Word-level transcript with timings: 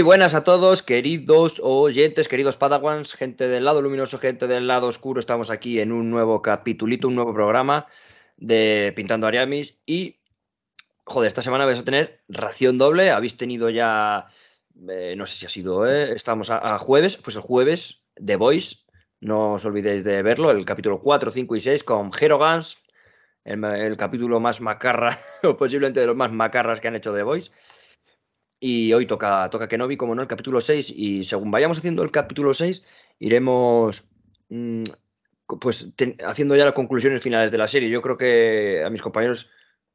Muy 0.00 0.06
buenas 0.06 0.32
a 0.32 0.44
todos, 0.44 0.82
queridos 0.82 1.60
oyentes, 1.62 2.26
queridos 2.26 2.56
padawans, 2.56 3.12
gente 3.12 3.48
del 3.48 3.66
lado 3.66 3.82
luminoso, 3.82 4.18
gente 4.18 4.46
del 4.46 4.66
lado 4.66 4.86
oscuro. 4.86 5.20
Estamos 5.20 5.50
aquí 5.50 5.78
en 5.78 5.92
un 5.92 6.08
nuevo 6.10 6.40
capitulito, 6.40 7.06
un 7.06 7.16
nuevo 7.16 7.34
programa 7.34 7.86
de 8.38 8.94
Pintando 8.96 9.26
Ariamis. 9.26 9.76
Y, 9.84 10.16
joder, 11.04 11.28
esta 11.28 11.42
semana 11.42 11.66
vais 11.66 11.80
a 11.80 11.84
tener 11.84 12.22
ración 12.30 12.78
doble. 12.78 13.10
Habéis 13.10 13.36
tenido 13.36 13.68
ya, 13.68 14.28
eh, 14.88 15.12
no 15.18 15.26
sé 15.26 15.36
si 15.36 15.44
ha 15.44 15.50
sido, 15.50 15.86
eh, 15.86 16.14
estamos 16.14 16.48
a, 16.48 16.78
jueves, 16.78 17.18
pues 17.18 17.36
el 17.36 17.42
jueves, 17.42 18.02
The 18.14 18.36
Voice. 18.36 18.76
No 19.20 19.52
os 19.52 19.66
olvidéis 19.66 20.02
de 20.02 20.22
verlo, 20.22 20.50
el 20.50 20.64
capítulo 20.64 21.02
4, 21.02 21.30
5 21.30 21.56
y 21.56 21.60
6 21.60 21.84
con 21.84 22.10
Hero 22.18 22.38
Guns, 22.38 22.78
el, 23.44 23.62
el 23.62 23.98
capítulo 23.98 24.40
más 24.40 24.62
macarra, 24.62 25.18
o 25.42 25.58
posiblemente 25.58 26.00
de 26.00 26.06
los 26.06 26.16
más 26.16 26.32
macarras 26.32 26.80
que 26.80 26.88
han 26.88 26.96
hecho 26.96 27.12
The 27.12 27.22
Voice. 27.22 27.50
Y 28.60 28.92
hoy 28.92 29.06
toca, 29.06 29.48
toca 29.50 29.68
Kenobi, 29.68 29.96
como 29.96 30.14
no, 30.14 30.20
el 30.20 30.28
capítulo 30.28 30.60
6. 30.60 30.92
Y 30.94 31.24
según 31.24 31.50
vayamos 31.50 31.78
haciendo 31.78 32.02
el 32.02 32.10
capítulo 32.10 32.52
6, 32.52 32.84
iremos 33.18 34.04
mm, 34.50 34.84
pues 35.58 35.88
haciendo 36.26 36.54
ya 36.56 36.66
las 36.66 36.74
conclusiones 36.74 37.22
finales 37.22 37.50
de 37.50 37.58
la 37.58 37.66
serie. 37.66 37.88
Yo 37.88 38.02
creo 38.02 38.18
que 38.18 38.82
a 38.84 38.90
mis 38.90 39.00
compañeros 39.00 39.48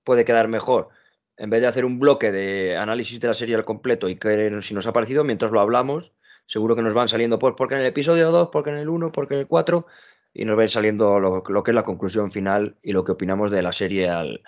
puede 0.03 0.25
quedar 0.25 0.47
mejor. 0.47 0.89
En 1.37 1.49
vez 1.51 1.61
de 1.61 1.67
hacer 1.67 1.85
un 1.85 1.99
bloque 1.99 2.31
de 2.31 2.75
análisis 2.75 3.19
de 3.19 3.27
la 3.27 3.33
serie 3.35 3.55
al 3.55 3.65
completo 3.65 4.09
y 4.09 4.17
que 4.17 4.59
si 4.61 4.73
nos 4.73 4.87
ha 4.87 4.93
parecido, 4.93 5.23
mientras 5.23 5.51
lo 5.51 5.59
hablamos, 5.59 6.13
seguro 6.47 6.75
que 6.75 6.81
nos 6.81 6.93
van 6.93 7.07
saliendo, 7.07 7.37
pues 7.39 7.53
porque 7.57 7.75
en 7.75 7.81
el 7.81 7.87
episodio 7.87 8.31
2, 8.31 8.49
porque 8.51 8.71
en 8.71 8.77
el 8.77 8.89
1, 8.89 9.11
porque 9.11 9.35
en 9.35 9.41
el 9.41 9.47
4, 9.47 9.85
y 10.33 10.45
nos 10.45 10.61
ir 10.61 10.69
saliendo 10.69 11.19
lo, 11.19 11.43
lo 11.47 11.63
que 11.63 11.71
es 11.71 11.75
la 11.75 11.83
conclusión 11.83 12.31
final 12.31 12.77
y 12.81 12.93
lo 12.93 13.03
que 13.03 13.13
opinamos 13.13 13.51
de 13.51 13.61
la 13.61 13.73
serie 13.73 14.09
al, 14.09 14.41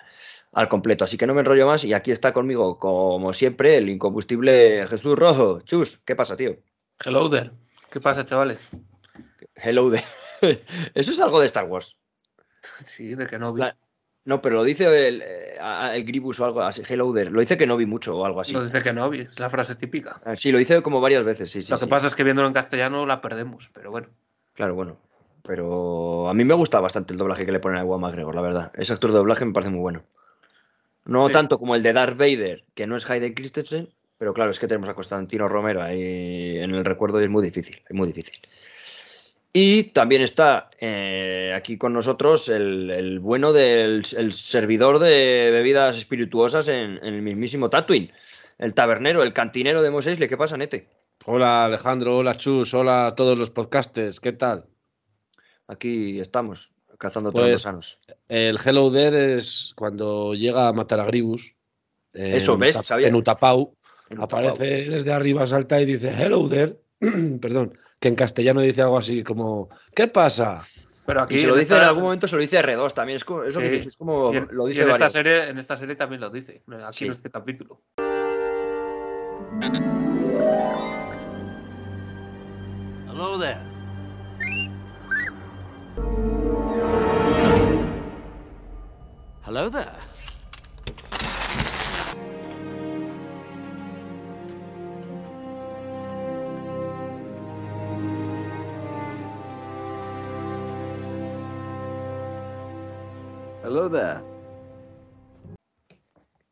al 0.58 0.68
completo. 0.68 1.04
Así 1.04 1.16
que 1.16 1.26
no 1.26 1.34
me 1.34 1.40
enrollo 1.40 1.66
más 1.66 1.84
y 1.84 1.94
aquí 1.94 2.10
está 2.10 2.32
conmigo, 2.32 2.78
como 2.80 3.32
siempre, 3.32 3.76
el 3.76 3.88
incombustible 3.88 4.86
Jesús 4.88 5.16
Rojo. 5.16 5.60
Chus, 5.60 5.98
¿qué 6.04 6.16
pasa, 6.16 6.36
tío? 6.36 6.56
Hello 7.04 7.30
there. 7.30 7.52
¿Qué 7.92 8.00
pasa, 8.00 8.24
chavales? 8.24 8.70
Hello 9.54 9.88
de... 9.88 10.02
Eso 10.94 11.12
es 11.12 11.20
algo 11.20 11.40
de 11.40 11.46
Star 11.46 11.64
Wars. 11.66 11.96
Sí, 12.84 13.14
de 13.14 13.26
que 13.28 13.38
no 13.38 13.52
vi. 13.52 13.60
La- 13.60 13.76
No, 14.24 14.42
pero 14.42 14.56
lo 14.56 14.64
dice 14.64 15.08
el, 15.08 15.22
eh, 15.24 15.58
el 15.94 16.04
Gribus 16.04 16.40
o 16.40 16.44
algo 16.44 16.60
así. 16.62 16.82
Hello 16.88 17.14
there. 17.14 17.30
Lo 17.30 17.38
dice 17.40 17.56
que 17.56 17.66
no 17.66 17.76
vi 17.76 17.86
mucho 17.86 18.18
o 18.18 18.24
algo 18.26 18.40
así. 18.40 18.52
Lo 18.52 18.64
dice 18.64 18.82
que 18.82 18.92
no 18.92 19.08
vi, 19.08 19.20
es 19.20 19.38
la 19.38 19.50
frase 19.50 19.76
típica. 19.76 20.20
Ah, 20.24 20.36
Sí, 20.36 20.50
lo 20.50 20.58
dice 20.58 20.82
como 20.82 21.00
varias 21.00 21.22
veces, 21.24 21.52
sí, 21.52 21.62
sí. 21.62 21.70
Lo 21.70 21.78
que 21.78 21.84
sí. 21.84 21.90
pasa 21.90 22.08
es 22.08 22.16
que 22.16 22.24
viéndolo 22.24 22.48
en 22.48 22.54
castellano 22.54 23.06
la 23.06 23.20
perdemos, 23.20 23.70
pero 23.72 23.92
bueno. 23.92 24.08
Claro, 24.54 24.74
bueno. 24.74 24.96
Pero 25.44 26.28
a 26.28 26.34
mí 26.34 26.44
me 26.44 26.54
gusta 26.54 26.80
bastante 26.80 27.12
el 27.12 27.18
doblaje 27.18 27.46
que 27.46 27.52
le 27.52 27.60
ponen 27.60 27.78
a 27.78 27.82
Ewan 27.82 28.00
McGregor, 28.00 28.34
la 28.34 28.42
verdad. 28.42 28.72
Ese 28.74 28.92
actor 28.92 29.12
de 29.12 29.18
doblaje 29.18 29.44
me 29.44 29.52
parece 29.52 29.70
muy 29.70 29.80
bueno. 29.80 30.02
No 31.08 31.26
Sí. 31.28 31.32
tanto 31.32 31.58
como 31.58 31.74
el 31.74 31.82
de 31.82 31.94
Darth 31.94 32.18
Vader, 32.18 32.64
que 32.74 32.86
no 32.86 32.94
es 32.96 33.08
Hayden 33.08 33.32
Christensen, 33.32 33.88
pero 34.18 34.34
claro, 34.34 34.50
es 34.50 34.58
que 34.58 34.68
tenemos 34.68 34.90
a 34.90 34.94
Constantino 34.94 35.48
Romero 35.48 35.82
ahí 35.82 36.58
en 36.58 36.74
el 36.74 36.84
recuerdo 36.84 37.18
y 37.18 37.24
es 37.24 37.30
muy 37.30 37.42
difícil, 37.42 37.80
es 37.88 37.96
muy 37.96 38.06
difícil. 38.08 38.34
Y 39.54 39.84
también 39.84 40.20
está 40.20 40.68
eh, 40.78 41.54
aquí 41.56 41.78
con 41.78 41.94
nosotros 41.94 42.50
el, 42.50 42.90
el 42.90 43.20
bueno 43.20 43.54
del 43.54 44.04
el 44.16 44.32
servidor 44.34 44.98
de 44.98 45.48
bebidas 45.50 45.96
espirituosas 45.96 46.68
en, 46.68 46.98
en 47.02 47.14
el 47.14 47.22
mismísimo 47.22 47.70
Tatooine, 47.70 48.12
el 48.58 48.74
tabernero, 48.74 49.22
el 49.22 49.32
cantinero 49.32 49.80
de 49.80 49.90
Mos 49.90 50.06
Eisley. 50.06 50.28
¿Qué 50.28 50.36
pasa, 50.36 50.58
Nete? 50.58 50.88
Hola 51.24 51.64
Alejandro, 51.64 52.18
hola 52.18 52.36
Chus, 52.36 52.74
hola 52.74 53.06
a 53.06 53.14
todos 53.14 53.38
los 53.38 53.48
podcasters, 53.50 54.20
¿qué 54.20 54.32
tal? 54.32 54.66
Aquí 55.66 56.20
estamos, 56.20 56.70
cazando 56.98 57.30
todos 57.32 57.44
los 57.44 57.52
Pues 57.52 57.62
sanos. 57.62 57.98
el 58.28 58.58
Hello 58.62 58.90
There 58.92 59.36
es 59.36 59.72
cuando 59.76 60.34
llega 60.34 60.68
a 60.68 60.72
matar 60.72 61.00
a 61.00 61.04
Gribus. 61.06 61.54
en 62.12 62.34
Eso, 62.34 62.58
¿ves? 62.58 62.74
Uta- 62.74 62.84
Sabía. 62.84 63.08
En 63.08 63.14
Utapau, 63.14 63.74
En 64.10 64.20
aparece 64.20 64.86
desde 64.90 65.12
arriba, 65.12 65.46
salta 65.46 65.80
y 65.80 65.84
dice 65.86 66.08
Hello 66.10 66.48
There, 66.48 66.76
perdón, 67.40 67.78
que 68.00 68.08
en 68.08 68.14
castellano 68.16 68.60
dice 68.60 68.82
algo 68.82 68.98
así 68.98 69.22
como 69.24 69.68
¿Qué 69.94 70.08
pasa? 70.08 70.58
Pero 71.06 71.22
aquí 71.22 71.36
Y 71.36 71.40
se 71.40 71.46
lo 71.46 71.54
en 71.54 71.60
dice 71.60 71.72
esta- 71.74 71.82
en 71.84 71.88
algún 71.88 72.02
momento, 72.02 72.28
se 72.28 72.36
lo 72.36 72.42
dice 72.42 72.58
R2 72.62 72.92
también. 72.92 73.16
Es 73.16 73.24
como, 73.24 73.42
eso 73.42 73.60
que 73.60 73.70
dices, 73.70 73.86
es 73.88 73.96
como 73.96 74.32
en, 74.34 74.46
lo 74.50 74.66
dice 74.66 74.82
en 74.82 74.90
esta 74.90 75.08
serie, 75.08 75.48
en 75.48 75.56
esta 75.58 75.76
serie 75.78 75.96
también 75.96 76.20
lo 76.20 76.28
dice, 76.28 76.62
aquí 76.84 76.98
Sí. 76.98 77.06
en 77.06 77.12
este 77.12 77.30
capítulo. 77.30 77.80
Hello 83.08 83.38
there. 83.38 83.58
Hello 89.48 89.70
there. 89.70 89.96
Hello 103.62 103.88
there. 103.90 104.20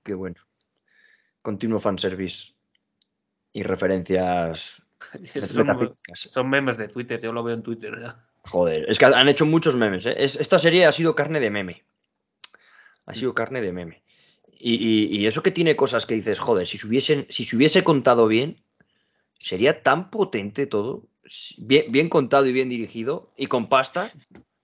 Qué 0.05 0.15
bueno. 0.15 0.37
Continuo 1.43 1.79
fanservice 1.81 2.55
y 3.53 3.63
referencias 3.63 4.83
son, 5.41 5.97
son 6.13 6.51
memes 6.51 6.77
de 6.77 6.89
Twitter, 6.89 7.21
yo 7.21 7.33
lo 7.33 7.43
veo 7.43 7.55
en 7.55 7.63
Twitter 7.63 7.99
ya. 8.01 8.25
Joder, 8.45 8.89
es 8.89 8.99
que 8.99 9.07
han 9.07 9.29
hecho 9.29 9.47
muchos 9.47 9.75
memes. 9.77 10.07
¿eh? 10.07 10.15
Es- 10.19 10.37
esta 10.37 10.59
serie 10.59 10.87
ha 10.87 10.93
sido 10.93 11.15
carne 11.15 11.41
de 11.41 11.51
meme. 11.51 11.85
Ha 13.07 13.15
sido 13.15 13.35
carne 13.35 13.61
de 13.63 13.73
meme. 13.73 14.03
Y, 14.59 14.75
y- 14.75 15.17
y 15.21 15.27
eso 15.27 15.43
que 15.43 15.51
tiene 15.51 15.77
cosas 15.77 16.07
que 16.07 16.15
dices, 16.15 16.39
joder, 16.39 16.67
si 16.67 16.79
se, 16.79 16.87
hubiesen, 16.87 17.27
si 17.29 17.45
se 17.45 17.57
hubiese 17.57 17.85
contado 17.85 18.27
bien, 18.27 18.57
sería 19.39 19.83
tan 19.83 20.11
potente 20.11 20.67
todo. 20.67 21.05
Bien, 21.59 21.91
bien 21.91 22.09
contado 22.09 22.47
y 22.47 22.53
bien 22.53 22.69
dirigido. 22.69 23.33
Y 23.37 23.47
con 23.47 23.69
pasta. 23.69 24.11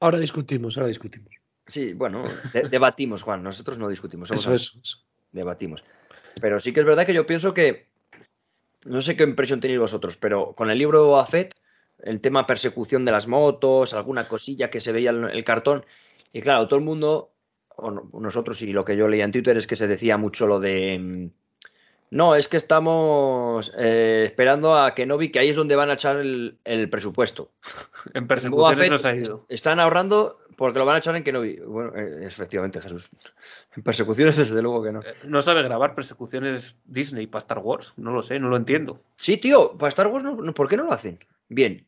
Ahora 0.01 0.19
discutimos, 0.19 0.77
ahora 0.77 0.89
discutimos. 0.89 1.31
Sí, 1.67 1.93
bueno, 1.93 2.25
de- 2.53 2.69
debatimos, 2.69 3.23
Juan. 3.23 3.43
Nosotros 3.43 3.79
no 3.79 3.89
discutimos. 3.89 4.29
somos 4.29 4.43
Eso 4.43 4.51
amigos. 4.51 4.73
es. 4.77 4.83
eso. 4.91 4.99
debatimos. 5.31 5.85
Pero 6.41 6.61
sí 6.61 6.73
que 6.73 6.81
es 6.81 6.87
verdad 6.87 7.07
que 7.07 7.15
yo 7.15 7.27
pienso 7.27 7.55
que, 7.55 7.87
no 8.85 9.01
sé 9.01 9.17
qué 9.17 9.25
impresión 9.25 9.61
tenéis 9.61 9.81
vosotros, 9.81 10.17
pero 10.17 10.55
con 10.55 10.71
el 10.71 10.79
libro 10.79 11.25
de 11.31 11.49
el 12.03 12.21
tema 12.21 12.47
persecución 12.47 13.05
de 13.05 13.13
las 13.13 13.29
motos, 13.29 13.93
alguna 13.95 14.27
cosilla 14.27 14.71
que 14.71 14.81
se 14.81 14.93
veía 14.93 15.11
en 15.11 15.25
el 15.25 15.45
cartón, 15.45 15.85
y 16.33 16.41
claro, 16.41 16.67
todo 16.67 16.79
el 16.79 16.85
mundo, 16.85 17.32
o 17.77 18.21
nosotros 18.21 18.61
y 18.63 18.73
lo 18.73 18.85
que 18.85 18.97
yo 18.97 19.09
leía 19.09 19.25
en 19.25 19.33
Twitter 19.33 19.57
es 19.57 19.67
que 19.67 19.77
se 19.77 19.87
decía 19.89 20.17
mucho 20.17 20.47
lo 20.47 20.61
de, 20.61 20.99
mm, 20.99 21.31
No, 22.11 22.35
es 22.37 22.47
que 22.49 22.59
estamos 22.59 23.73
eh, 23.79 24.25
esperando 24.27 24.77
a 24.77 24.95
Kenobi, 24.95 25.31
que 25.31 25.39
ahí 25.39 25.49
es 25.49 25.57
donde 25.57 25.77
van 25.77 25.89
a 25.91 25.95
echar 25.95 26.17
el, 26.19 26.59
el 26.65 26.89
presupuesto. 26.91 27.51
En 28.15 28.27
persecuciones 28.27 28.91
nos 28.91 29.05
ha 29.07 29.15
ido. 29.15 29.47
Están 29.49 29.81
ahorrando 29.81 30.39
porque 30.57 30.79
lo 30.79 30.85
van 30.85 30.97
a 30.97 30.99
echar 30.99 31.17
en 31.17 31.25
Kenobi. 31.25 31.57
Bueno, 31.65 31.93
eh, 31.97 32.27
efectivamente, 32.27 32.81
Jesús. 32.83 33.09
En 33.77 33.83
persecuciones, 33.83 34.37
desde 34.37 34.61
luego 34.61 34.83
que 34.83 34.93
no. 34.93 35.01
Eh, 35.01 35.15
No 35.25 35.41
sabe 35.41 35.63
grabar 35.63 35.95
persecuciones 35.95 36.77
Disney 36.85 37.27
para 37.27 37.41
Star 37.41 37.59
Wars. 37.61 37.95
No 37.97 38.13
lo 38.13 38.23
sé, 38.23 38.39
no 38.39 38.49
lo 38.51 38.57
entiendo. 38.59 39.01
Sí, 39.17 39.39
tío, 39.39 39.79
para 39.79 39.89
Star 39.89 40.09
Wars, 40.09 40.23
no- 40.23 40.37
no, 40.37 40.53
¿por 40.53 40.69
qué 40.69 40.77
no 40.77 40.85
lo 40.85 40.93
hacen? 40.93 41.19
Bien. 41.49 41.87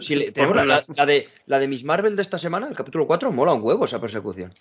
Si 0.00 0.14
le- 0.14 0.32
tenemos 0.32 0.56
la, 0.56 0.64
la- 0.64 0.84
la 0.94 1.06
de, 1.06 1.28
la 1.46 1.58
de 1.58 1.68
Miss 1.68 1.84
Marvel 1.84 2.16
de 2.16 2.22
esta 2.22 2.38
semana, 2.38 2.68
el 2.68 2.74
capítulo 2.76 3.06
4, 3.06 3.32
mola 3.32 3.52
un 3.54 3.62
huevo 3.62 3.84
esa 3.84 4.00
persecución. 4.00 4.52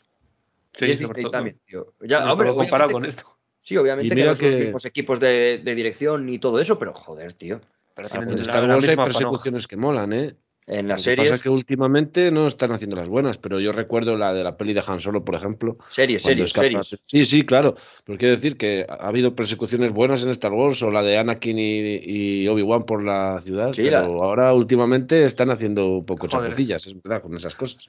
Sí, 0.74 0.86
y 0.86 0.92
es 0.92 1.00
sobre 1.00 1.22
todo- 1.24 1.32
también, 1.32 1.60
tío. 1.66 1.94
Ya, 2.02 2.20
sobre 2.20 2.32
hombre, 2.32 2.48
todo 2.48 2.58
comparado 2.58 2.92
con 2.92 3.02
que- 3.04 3.10
esto. 3.10 3.36
Sí, 3.62 3.78
obviamente 3.78 4.08
Y 4.14 4.18
que 4.18 4.26
no 4.26 4.34
son 4.36 4.46
los 4.48 4.56
que- 4.56 4.64
mismos 4.66 4.86
equipos 4.86 5.20
de, 5.20 5.62
de 5.64 5.76
dirección 5.76 6.26
ni 6.26 6.40
todo 6.40 6.60
eso, 6.60 6.80
pero 6.80 6.94
joder, 6.94 7.34
tío. 7.34 7.60
Pero 7.94 8.08
Ah, 8.08 8.12
tienen 8.12 8.30
pues 8.30 8.48
la- 8.48 8.62
la 8.62 8.76
Wars 8.76 8.88
hay 8.88 8.96
persecuciones 8.96 9.68
que 9.68 9.76
molan, 9.78 10.14
¿eh? 10.14 10.36
En 10.72 10.88
Lo 10.88 10.94
las 10.94 11.04
que 11.04 11.10
pasa 11.12 11.24
series, 11.24 11.32
es 11.38 11.42
que 11.42 11.50
últimamente 11.50 12.30
no 12.30 12.46
están 12.46 12.72
haciendo 12.72 12.96
las 12.96 13.10
buenas, 13.10 13.40
pero 13.40 13.60
yo 13.60 13.72
recuerdo 13.72 14.16
la 14.16 14.32
de 14.34 14.44
la 14.44 14.56
peli 14.56 14.74
de 14.74 14.84
Han 14.86 15.02
Solo, 15.02 15.26
por 15.26 15.34
ejemplo. 15.34 15.78
series, 15.90 16.22
series, 16.22 16.52
escapa- 16.54 16.84
series. 16.84 17.02
Sí, 17.06 17.26
sí, 17.26 17.44
claro. 17.44 17.76
Pero 18.06 18.20
quiero 18.20 18.36
decir 18.36 18.56
que 18.56 18.86
ha 18.88 19.08
habido 19.08 19.34
persecuciones 19.34 19.92
buenas 19.92 20.24
en 20.24 20.30
Star 20.30 20.52
Wars, 20.54 20.82
o 20.84 20.92
la 20.92 21.02
de 21.02 21.18
Anakin 21.18 21.58
y, 21.58 22.44
y 22.44 22.48
Obi-Wan 22.48 22.86
por 22.86 23.04
la 23.04 23.42
ciudad, 23.44 23.74
Sí, 23.74 23.82
pero 23.84 23.98
la- 24.00 24.06
ahora 24.06 24.54
últimamente 24.54 25.24
están 25.26 25.50
haciendo 25.50 25.88
un 25.88 26.06
poco 26.06 26.28
Joder. 26.28 26.50
chapucillas, 26.50 26.86
es 26.86 27.02
verdad, 27.02 27.24
con 27.24 27.36
esas 27.36 27.56
cosas. 27.56 27.88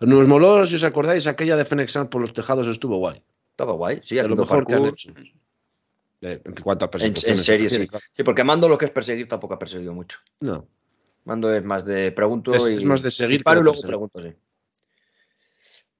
Nos 0.00 0.26
moló, 0.26 0.66
si 0.66 0.74
os 0.74 0.82
acordáis, 0.82 1.28
aquella 1.28 1.56
de 1.56 1.64
Fennec 1.64 2.08
por 2.08 2.20
los 2.20 2.32
tejados 2.32 2.66
estuvo 2.66 2.96
guay. 2.96 3.22
Estaba 3.50 3.72
guay, 3.74 4.00
sí, 4.02 4.16
De 4.16 4.26
lo 4.26 4.34
mejor 4.34 4.66
que 4.66 4.74
han 4.74 4.80
parkour. 4.80 4.94
hecho. 4.94 5.12
En 6.22 6.54
cuanto 6.62 6.84
a 6.84 6.86
En, 6.86 6.90
persecuciones. 6.90 7.38
en 7.38 7.44
series, 7.44 7.72
se 7.72 7.84
sí. 7.86 7.88
Sí, 8.16 8.22
porque 8.24 8.42
Mando 8.42 8.68
lo 8.68 8.76
que 8.78 8.86
es 8.86 8.90
perseguir 8.90 9.28
tampoco 9.28 9.54
ha 9.54 9.58
perseguido 9.58 9.92
mucho. 9.92 10.18
No, 10.40 10.66
Mando 11.24 11.54
es 11.54 11.64
más 11.64 11.84
de 11.84 12.12
pregunto 12.12 12.54
es, 12.54 12.68
y 12.68 12.76
es 12.76 12.84
más 12.84 13.02
de 13.02 13.10
seguir. 13.10 13.44
que 13.44 13.52
y 13.52 13.62
luego 13.62 13.80
pregunto, 13.82 14.22
sí. 14.22 14.32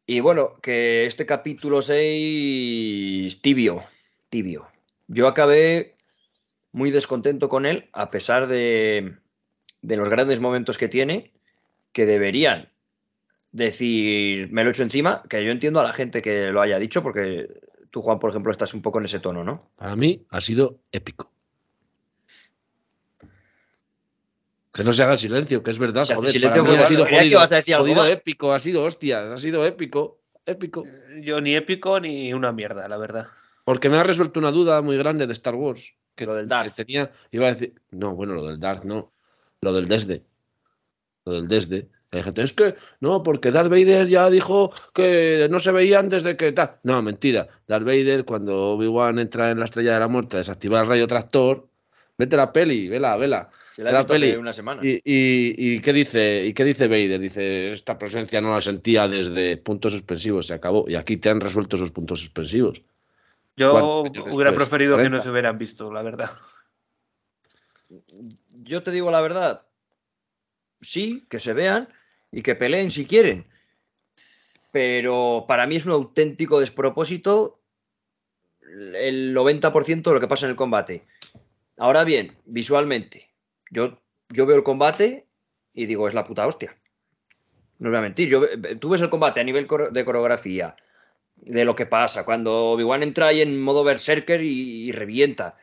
Y 0.06 0.20
bueno, 0.20 0.58
que 0.60 1.06
este 1.06 1.26
capítulo 1.26 1.80
6, 1.80 3.40
tibio, 3.40 3.82
tibio. 4.28 4.66
Yo 5.06 5.28
acabé 5.28 5.94
muy 6.72 6.90
descontento 6.90 7.48
con 7.48 7.66
él, 7.66 7.88
a 7.92 8.10
pesar 8.10 8.48
de, 8.48 9.14
de 9.80 9.96
los 9.96 10.08
grandes 10.08 10.40
momentos 10.40 10.76
que 10.76 10.88
tiene, 10.88 11.32
que 11.92 12.04
deberían 12.06 12.68
decir, 13.52 14.50
me 14.50 14.64
lo 14.64 14.70
echo 14.70 14.82
encima, 14.82 15.22
que 15.28 15.44
yo 15.44 15.52
entiendo 15.52 15.80
a 15.80 15.84
la 15.84 15.92
gente 15.92 16.22
que 16.22 16.50
lo 16.50 16.60
haya 16.60 16.78
dicho, 16.78 17.02
porque 17.02 17.48
tú, 17.90 18.02
Juan, 18.02 18.18
por 18.18 18.30
ejemplo, 18.30 18.50
estás 18.50 18.74
un 18.74 18.82
poco 18.82 18.98
en 18.98 19.04
ese 19.04 19.20
tono, 19.20 19.44
¿no? 19.44 19.70
Para 19.76 19.94
mí 19.94 20.24
ha 20.30 20.40
sido 20.40 20.80
épico. 20.90 21.30
Que 24.72 24.84
no 24.84 24.92
se 24.92 25.02
haga 25.02 25.16
silencio, 25.16 25.62
que 25.62 25.70
es 25.70 25.78
verdad. 25.78 26.02
Se 26.02 26.12
hace 26.12 26.20
joder, 26.20 26.32
silencio 26.32 26.64
para 26.64 26.72
mí 26.72 26.78
porque 26.78 26.84
ha 26.84 26.88
sido 26.88 27.04
que 27.04 27.16
jodido, 27.16 27.40
a 27.40 28.06
decir 28.06 28.18
épico, 28.18 28.52
ha 28.52 28.58
sido 28.58 28.84
hostias, 28.84 29.30
ha 29.30 29.36
sido 29.36 29.66
épico, 29.66 30.20
épico. 30.46 30.84
Yo 31.20 31.40
ni 31.40 31.54
épico 31.54 32.00
ni 32.00 32.32
una 32.32 32.52
mierda, 32.52 32.88
la 32.88 32.96
verdad. 32.96 33.26
Porque 33.64 33.88
me 33.88 33.98
ha 33.98 34.02
resuelto 34.02 34.40
una 34.40 34.50
duda 34.50 34.80
muy 34.80 34.96
grande 34.96 35.26
de 35.26 35.32
Star 35.34 35.54
Wars. 35.54 35.94
Que, 36.14 36.26
Lo 36.26 36.34
del 36.34 36.46
Darth. 36.46 36.74
que 36.74 36.84
tenía, 36.84 37.10
iba 37.30 37.46
a 37.46 37.52
decir, 37.54 37.74
no, 37.90 38.14
bueno, 38.14 38.34
lo 38.34 38.46
del 38.46 38.60
Darth 38.60 38.84
no, 38.84 39.12
lo 39.62 39.72
del 39.72 39.88
desde. 39.88 40.24
Lo 41.24 41.32
del 41.32 41.48
desde. 41.48 41.88
Hay 42.10 42.22
gente, 42.22 42.42
es 42.42 42.52
que, 42.52 42.74
no, 43.00 43.22
porque 43.22 43.50
Darth 43.50 43.70
Vader 43.70 44.06
ya 44.06 44.28
dijo 44.28 44.70
que 44.92 45.48
no 45.50 45.58
se 45.58 45.72
veían 45.72 46.10
desde 46.10 46.36
que 46.36 46.52
tal. 46.52 46.76
No, 46.82 47.00
mentira. 47.00 47.48
Darth 47.66 47.84
Vader, 47.84 48.26
cuando 48.26 48.72
Obi-Wan 48.72 49.18
entra 49.18 49.50
en 49.50 49.58
la 49.58 49.64
estrella 49.64 49.94
de 49.94 50.00
la 50.00 50.08
muerte, 50.08 50.36
desactiva 50.36 50.82
el 50.82 50.88
rayo 50.88 51.06
tractor, 51.06 51.68
vete 52.18 52.36
la 52.36 52.52
peli, 52.52 52.88
vela, 52.88 53.16
vela. 53.16 53.48
Se 53.74 53.82
la 53.82 53.90
he 53.90 53.92
La 53.92 53.98
visto 54.00 54.12
hace 54.14 54.20
peli. 54.20 54.36
una 54.36 54.52
semana. 54.52 54.82
¿Y, 54.84 54.96
y, 55.04 55.74
y 55.76 55.80
qué 55.80 55.92
dice, 55.92 56.44
¿Y 56.44 56.52
qué 56.54 56.64
dice 56.64 56.88
Vader? 56.88 57.18
Dice, 57.18 57.72
esta 57.72 57.98
presencia 57.98 58.40
no 58.40 58.52
la 58.54 58.60
sentía 58.60 59.08
desde 59.08 59.56
puntos 59.56 59.92
suspensivos, 59.92 60.46
se 60.46 60.54
acabó. 60.54 60.88
Y 60.88 60.94
aquí 60.94 61.16
te 61.16 61.30
han 61.30 61.40
resuelto 61.40 61.76
esos 61.76 61.90
puntos 61.90 62.20
suspensivos. 62.20 62.82
Yo 63.56 63.72
¿Cuántos 63.72 64.24
años 64.24 64.34
hubiera 64.36 64.50
después? 64.50 64.68
preferido 64.68 64.96
que 64.96 65.04
no 65.04 65.08
40. 65.10 65.22
se 65.24 65.30
hubieran 65.30 65.58
visto, 65.58 65.92
la 65.92 66.02
verdad. 66.02 66.30
Yo 68.62 68.82
te 68.82 68.90
digo 68.90 69.10
la 69.10 69.20
verdad. 69.20 69.62
Sí, 70.80 71.24
que 71.28 71.38
se 71.40 71.52
vean 71.52 71.88
y 72.30 72.42
que 72.42 72.54
peleen 72.54 72.90
si 72.90 73.06
quieren. 73.06 73.46
Pero 74.70 75.44
para 75.46 75.66
mí 75.66 75.76
es 75.76 75.86
un 75.86 75.92
auténtico 75.92 76.60
despropósito 76.60 77.58
el 78.94 79.34
90% 79.34 80.02
de 80.02 80.14
lo 80.14 80.20
que 80.20 80.28
pasa 80.28 80.46
en 80.46 80.50
el 80.50 80.56
combate. 80.56 81.04
Ahora 81.76 82.04
bien, 82.04 82.36
visualmente, 82.46 83.28
yo, 83.72 83.98
yo 84.28 84.46
veo 84.46 84.56
el 84.56 84.62
combate 84.62 85.26
y 85.74 85.86
digo, 85.86 86.06
es 86.06 86.14
la 86.14 86.24
puta 86.26 86.46
hostia. 86.46 86.76
No 87.78 87.88
os 87.88 87.92
voy 87.92 87.98
a 87.98 88.02
mentir. 88.02 88.28
Yo, 88.28 88.42
tú 88.78 88.90
ves 88.90 89.00
el 89.00 89.10
combate 89.10 89.40
a 89.40 89.44
nivel 89.44 89.66
de 89.90 90.04
coreografía, 90.04 90.76
de 91.36 91.64
lo 91.64 91.74
que 91.74 91.86
pasa, 91.86 92.24
cuando 92.24 92.72
Obi-Wan 92.72 93.02
entra 93.02 93.28
ahí 93.28 93.40
en 93.40 93.60
modo 93.60 93.82
berserker 93.82 94.42
y, 94.42 94.84
y 94.88 94.92
revienta. 94.92 95.56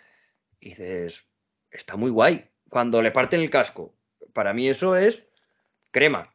Y 0.59 0.69
dices, 0.69 1.25
está 1.71 1.95
muy 1.95 2.11
guay. 2.11 2.45
Cuando 2.69 3.01
le 3.01 3.11
parten 3.11 3.39
el 3.41 3.49
casco, 3.49 3.93
para 4.33 4.53
mí 4.53 4.67
eso 4.67 4.95
es 4.97 5.25
crema. 5.91 6.33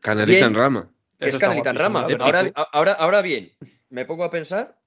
Canelita 0.00 0.36
Bien. 0.38 0.46
en 0.46 0.54
rama. 0.54 0.90
Es 1.18 1.36
canelita 1.36 1.70
en 1.70 1.76
rama. 1.76 2.06
Ahora, 2.18 2.50
a- 2.54 2.62
ahora, 2.72 2.92
ahora 2.92 3.22
bien, 3.22 3.52
me 3.90 4.04
pongo 4.06 4.24
a 4.24 4.30
pensar 4.30 4.78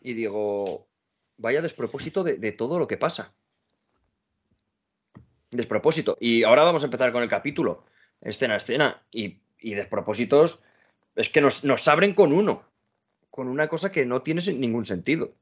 y 0.00 0.14
digo, 0.14 0.88
vaya 1.36 1.60
despropósito 1.60 2.24
de, 2.24 2.36
de 2.38 2.52
todo 2.52 2.78
lo 2.78 2.86
que 2.88 2.96
pasa. 2.96 3.32
Despropósito. 5.52 6.16
Y 6.20 6.42
ahora 6.42 6.64
vamos 6.64 6.82
a 6.82 6.86
empezar 6.86 7.12
con 7.12 7.22
el 7.22 7.28
capítulo, 7.28 7.84
escena 8.20 8.54
a 8.54 8.56
escena. 8.56 9.02
Y, 9.12 9.38
y 9.60 9.74
despropósitos 9.74 10.60
es 11.14 11.28
que 11.28 11.40
nos, 11.40 11.62
nos 11.62 11.86
abren 11.86 12.14
con 12.14 12.32
uno, 12.32 12.64
con 13.30 13.46
una 13.46 13.68
cosa 13.68 13.92
que 13.92 14.04
no 14.04 14.22
tiene 14.22 14.42
ningún 14.54 14.84
sentido. 14.84 15.32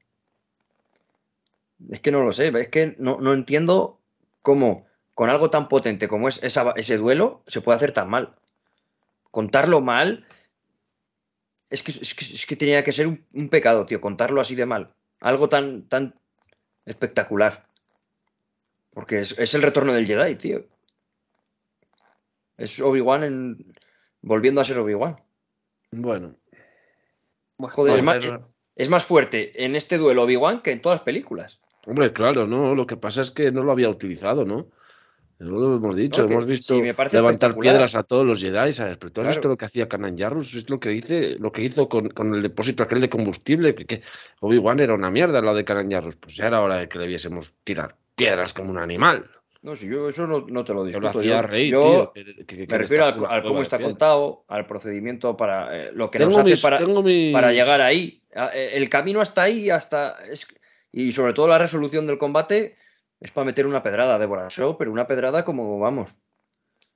Es 1.88 2.00
que 2.00 2.10
no 2.10 2.22
lo 2.22 2.32
sé, 2.32 2.52
es 2.54 2.68
que 2.68 2.94
no, 2.98 3.18
no 3.20 3.32
entiendo 3.32 3.98
cómo 4.42 4.86
con 5.14 5.30
algo 5.30 5.48
tan 5.50 5.68
potente 5.68 6.08
como 6.08 6.28
es 6.28 6.42
esa- 6.42 6.72
ese 6.76 6.96
duelo 6.98 7.42
se 7.46 7.60
puede 7.60 7.76
hacer 7.76 7.92
tan 7.92 8.08
mal 8.08 8.34
contarlo 9.30 9.80
mal 9.80 10.24
es 11.70 11.82
que, 11.82 11.92
es 11.92 12.14
que, 12.14 12.24
es 12.24 12.46
que 12.46 12.56
tenía 12.56 12.82
que 12.84 12.92
ser 12.92 13.06
un, 13.06 13.24
un 13.32 13.48
pecado, 13.48 13.86
tío, 13.86 14.00
contarlo 14.00 14.40
así 14.40 14.54
de 14.56 14.66
mal. 14.66 14.92
Algo 15.20 15.48
tan, 15.48 15.88
tan 15.88 16.14
espectacular. 16.84 17.66
Porque 18.92 19.20
es, 19.20 19.38
es 19.38 19.54
el 19.54 19.62
retorno 19.62 19.92
del 19.92 20.06
Jedi, 20.06 20.34
tío. 20.36 20.64
Es 22.56 22.78
Obi-Wan 22.80 23.24
en- 23.24 23.74
volviendo 24.20 24.60
a 24.60 24.64
ser 24.64 24.78
Obi-Wan. 24.78 25.16
Bueno, 25.92 26.36
Bueno, 27.56 27.74
Joder, 27.74 27.98
es 27.98 28.88
más, 28.88 29.00
es 29.00 29.04
fuerte 29.04 29.64
en 29.64 29.76
este 29.76 29.98
duelo 29.98 30.22
Obi-Wan 30.22 30.62
que 30.62 30.72
en 30.72 30.80
todas 30.82 30.98
las 30.98 31.04
películas. 31.04 31.60
hombre, 31.86 32.12
claro, 32.12 32.46
no. 32.46 32.74
Lo 32.74 32.86
que 32.86 32.96
pasa 32.96 33.20
es 33.22 33.30
que 33.30 33.50
no 33.50 33.62
lo 33.62 33.72
había 33.72 33.88
utilizado, 33.88 34.44
¿no? 34.44 34.68
No 35.38 35.50
lo 35.58 35.76
hemos 35.76 35.96
dicho, 35.96 36.22
No, 36.24 36.28
hemos 36.32 36.44
visto 36.44 36.78
levantar 37.12 37.56
piedras 37.58 37.94
a 37.94 38.02
todos 38.02 38.26
los 38.26 38.40
Jedi, 38.42 38.72
¿sabes? 38.72 38.98
Pero 38.98 39.10
tú 39.10 39.22
has 39.22 39.24
Claro. 39.26 39.36
visto 39.38 39.48
lo 39.48 39.56
que 39.56 39.64
hacía 39.64 39.88
Kanan 39.88 40.18
Jarrus, 40.18 40.54
es 40.54 40.68
lo 40.68 40.78
que 40.78 40.92
hice, 40.92 41.36
lo 41.38 41.50
que 41.50 41.62
hizo 41.62 41.88
con, 41.88 42.10
con 42.10 42.34
el 42.34 42.42
depósito 42.42 42.82
aquel 42.82 43.00
de 43.00 43.08
combustible, 43.08 43.74
que, 43.74 43.86
que 43.86 44.02
Obi-Wan 44.40 44.80
era 44.80 44.92
una 44.94 45.10
mierda 45.10 45.40
lo 45.40 45.54
de 45.54 45.64
Kanan 45.64 45.90
Jarrus, 45.90 46.16
pues 46.16 46.36
ya 46.36 46.46
era 46.46 46.60
hora 46.60 46.76
de 46.76 46.90
que 46.90 46.98
le 46.98 47.06
viésemos 47.06 47.54
tirar 47.64 47.96
piedras 48.24 48.52
como 48.52 48.70
un 48.70 48.78
animal. 48.78 49.28
No, 49.62 49.76
si 49.76 49.88
yo 49.88 50.08
eso 50.08 50.26
no, 50.26 50.46
no 50.48 50.64
te 50.64 50.72
lo 50.72 50.80
Yo 50.80 50.86
discuto. 50.86 51.12
lo 51.12 51.18
hacía 51.18 51.36
yo- 51.36 51.42
reír, 51.42 51.72
yo 51.72 51.80
tío. 51.80 52.12
que- 52.14 52.46
que- 52.46 52.46
que 52.46 52.66
me 52.66 52.78
refiero 52.78 53.04
al, 53.04 53.42
cómo 53.42 53.60
está 53.60 53.78
contado, 53.78 54.44
al 54.48 54.64
procedimiento 54.66 55.36
para 55.36 55.76
eh, 55.76 55.90
lo 55.92 56.10
que 56.10 56.18
Tengo 56.18 56.30
nos 56.30 56.40
hace 56.40 56.56
para, 56.62 56.78
tengo 56.78 57.02
mis- 57.02 57.32
para 57.32 57.52
llegar 57.52 57.80
ahí. 57.82 58.22
A- 58.34 58.50
eh, 58.54 58.76
El 58.78 58.88
camino 58.88 59.20
hasta 59.20 59.42
ahí, 59.42 59.68
hasta. 59.68 60.16
es- 60.30 60.46
y 60.92 61.12
sobre 61.12 61.34
todo 61.34 61.46
la 61.46 61.58
resolución 61.58 62.06
del 62.06 62.16
combate 62.18 62.76
es 63.20 63.30
para 63.32 63.44
meter 63.44 63.66
una 63.66 63.82
pedrada 63.82 64.18
de 64.18 64.26
Show, 64.48 64.76
pero 64.78 64.90
una 64.92 65.06
pedrada 65.06 65.44
como, 65.44 65.78
vamos, 65.78 66.10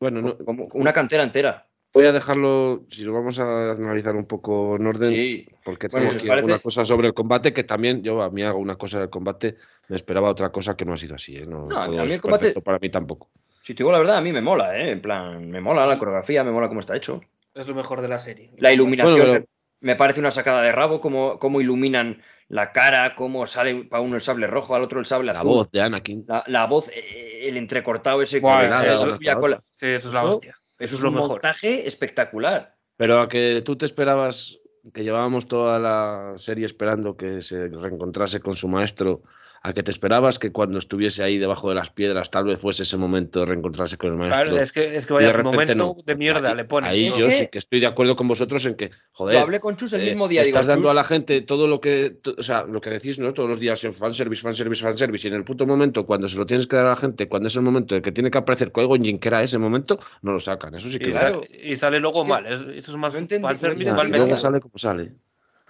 Bueno, 0.01 0.21
no, 0.23 0.37
como 0.39 0.69
una 0.73 0.93
cantera 0.93 1.23
entera. 1.23 1.67
Voy 1.95 2.05
a 2.07 2.13
dejarlo, 2.13 2.85
si 2.91 3.03
lo 3.05 3.13
vamos 3.13 3.39
a 3.39 3.71
analizar 3.73 4.15
un 4.17 4.27
poco 4.27 4.77
en 4.77 4.87
orden, 4.87 5.11
Sí, 5.15 5.49
porque 5.65 5.87
Bueno, 5.89 6.09
tengo 6.09 6.19
aquí 6.19 6.29
parece- 6.29 6.45
alguna 6.47 6.59
cosa 6.59 6.85
sobre 6.85 7.07
el 7.09 7.15
combate 7.15 7.53
que 7.53 7.65
también 7.65 8.03
yo 8.03 8.21
a 8.23 8.31
mí 8.31 8.43
hago 8.43 8.59
una 8.59 8.77
cosa 8.77 8.99
del 8.99 9.09
combate, 9.11 9.57
me 9.89 9.97
esperaba 9.97 10.29
otra 10.29 10.51
cosa 10.51 10.77
que 10.77 10.85
no 10.85 10.93
ha 10.95 10.97
sido 10.99 11.15
así, 11.15 11.37
¿eh? 11.37 11.47
No, 11.47 11.67
No, 11.69 11.79
a 11.81 11.89
mí 11.89 11.97
el 12.13 12.21
combate- 12.21 12.47
perfecto 12.47 12.61
para 12.63 12.79
mí 12.81 12.91
tampoco. 12.91 13.31
si 13.63 13.75
te 13.75 13.79
digo 13.83 13.93
la 13.93 13.99
verdad, 13.99 14.17
a 14.17 14.21
mí 14.21 14.33
me 14.33 14.43
mola, 14.43 14.77
¿eh? 14.79 14.91
En 14.91 15.01
plan, 15.01 15.49
me 15.49 15.61
mola 15.61 15.87
la 15.87 15.99
coreografía, 15.99 16.45
me 16.45 16.51
mola 16.51 16.69
cómo 16.69 16.81
está 16.81 16.97
hecho. 16.97 17.23
Es 17.55 17.67
lo 17.69 17.75
mejor 17.75 18.01
de 18.03 18.09
la 18.09 18.19
serie. 18.19 18.51
La 18.59 18.73
iluminación 18.73 19.17
Bueno, 19.17 19.33
pero- 19.35 19.45
me, 19.81 19.95
parece 19.97 20.19
una 20.21 20.31
sacada 20.33 20.63
de 20.63 20.73
rabo, 20.73 21.01
cómo, 21.01 21.39
cómo 21.39 21.61
iluminan 21.61 22.21
la 22.49 22.73
cara, 22.73 23.15
cómo 23.15 23.47
sale 23.47 23.85
para 23.85 24.03
uno 24.03 24.17
el 24.17 24.21
sable 24.21 24.47
rojo, 24.49 24.75
al 24.75 24.83
otro 24.83 24.99
el 24.99 25.07
sable 25.07 25.33
La 25.33 25.39
azul. 25.39 25.51
voz 25.51 25.71
de 25.71 25.81
Anakin. 25.81 26.25
La, 26.27 26.43
la 26.49 26.67
voz, 26.67 26.89
eh, 26.93 27.43
el 27.49 27.57
entrecortado 27.57 28.21
ese 28.21 28.41
Buah, 28.41 28.65
la 28.65 29.37
con 29.39 29.51
la- 29.53 29.63
Sí, 29.79 29.87
eso 29.87 30.09
es 30.09 30.15
la 30.15 30.25
hostia. 30.25 30.55
Eso 30.79 30.97
es 30.97 31.01
es 31.01 31.01
lo 31.01 31.09
un 31.09 31.15
mejor. 31.15 31.31
montaje 31.31 31.87
espectacular. 31.87 32.77
Pero 32.97 33.21
a 33.21 33.29
que 33.29 33.63
tú 33.65 33.77
te 33.77 33.87
esperabas 33.87 34.59
que 34.93 35.03
llevábamos 35.03 35.49
toda 35.49 35.79
la 35.79 36.35
serie 36.37 36.67
esperando 36.67 37.17
que 37.17 37.41
se 37.41 37.69
reencontrase 37.69 38.41
con 38.41 38.55
su 38.55 38.69
maestro 38.69 39.23
a 39.67 39.73
que 39.73 39.83
te 39.83 39.91
esperabas 39.91 40.39
que 40.39 40.53
cuando 40.53 40.79
estuviese 40.79 41.23
ahí 41.23 41.39
debajo 41.39 41.71
de 41.71 41.75
las 41.75 41.89
piedras 41.89 42.31
tal 42.31 42.45
vez 42.45 42.59
fuese 42.59 42.83
ese 42.83 42.99
momento 42.99 43.41
de 43.41 43.47
reencontrarse 43.47 43.97
con 43.97 44.11
el 44.11 44.17
maestro. 44.19 44.43
Claro, 44.45 44.61
es 44.61 44.73
que, 44.73 44.95
es 44.95 45.07
que 45.07 45.15
vaya 45.15 45.33
momento 45.43 45.75
no. 45.75 45.97
de 46.05 46.15
mierda 46.17 46.51
Ahí- 46.51 46.57
le 46.57 46.65
ponen. 46.67 46.91
Ahí 46.91 47.07
Es 47.07 47.17
yo 47.17 47.29
que- 47.29 47.33
sí 47.35 47.49
que 47.51 47.59
estoy 47.59 47.81
de 47.81 47.87
acuerdo 47.87 48.15
con 48.15 48.29
vosotros 48.29 48.67
en 48.67 48.75
que, 48.75 48.91
joder, 49.13 49.37
Yo 49.37 49.41
hablé 49.43 49.61
con 49.61 49.75
Chus 49.79 49.95
el 49.95 50.03
eh, 50.03 50.11
mismo 50.11 50.29
día. 50.29 50.43
digo, 50.43 50.51
estás 50.59 50.67
dando 50.67 50.83
"Chus, 50.89 50.91
a 50.91 50.95
la 50.95 51.05
gente 51.05 51.41
todo 51.41 51.67
lo 51.67 51.81
que, 51.81 52.11
to- 52.11 52.35
o 52.37 52.43
sea, 52.43 52.65
lo 52.65 52.79
que 52.83 52.91
decís, 52.91 53.19
¿no? 53.19 53.33
Todos 53.33 53.49
los 53.49 53.59
días 53.59 53.83
en 53.85 53.95
fanservice, 53.95 54.43
fanservice, 54.43 54.83
fanservice, 54.83 55.29
y 55.29 55.31
en 55.31 55.37
el 55.39 55.45
puto 55.45 55.67
momento, 55.67 56.05
cuando 56.05 56.29
se 56.29 56.37
lo 56.37 56.45
tienes 56.45 56.67
que 56.67 56.77
dar 56.77 56.85
a 56.85 56.91
la 56.91 56.97
gente, 56.97 57.27
cuando 57.27 57.49
es 57.49 57.57
el 57.57 57.63
momento 57.63 57.95
de 57.95 58.03
que 58.03 58.13
tiene 58.13 58.31
que 58.31 58.37
aparecer 58.37 58.71
Qui-Gon 58.71 59.03
Jinn, 59.03 59.19
que 59.19 59.29
era 59.29 59.43
ese 59.43 59.57
momento, 59.57 59.99
no 60.21 60.33
lo 60.33 60.41
sacan. 60.41 60.75
Eso 60.75 60.89
sí 60.91 60.99
que 60.99 61.07
y, 61.07 61.13
es 61.13 61.19
claro. 61.19 61.43
sale, 61.43 61.69
y 61.73 61.77
sale 61.77 62.01
luego 62.01 62.19
Es 62.19 62.25
que 62.25 62.29
mal. 62.29 62.47
es- 62.47 62.61
eso 62.85 62.91
es 62.91 62.97
más 62.99 63.15
no 63.15 63.21
entendí- 63.21 63.41
fanservice 63.45 63.91
no 63.93 63.97
mal 63.97 64.09
y 64.09 64.11
luego 64.11 64.37
sale 64.37 64.61
como 64.61 64.77
sale. 64.77 65.13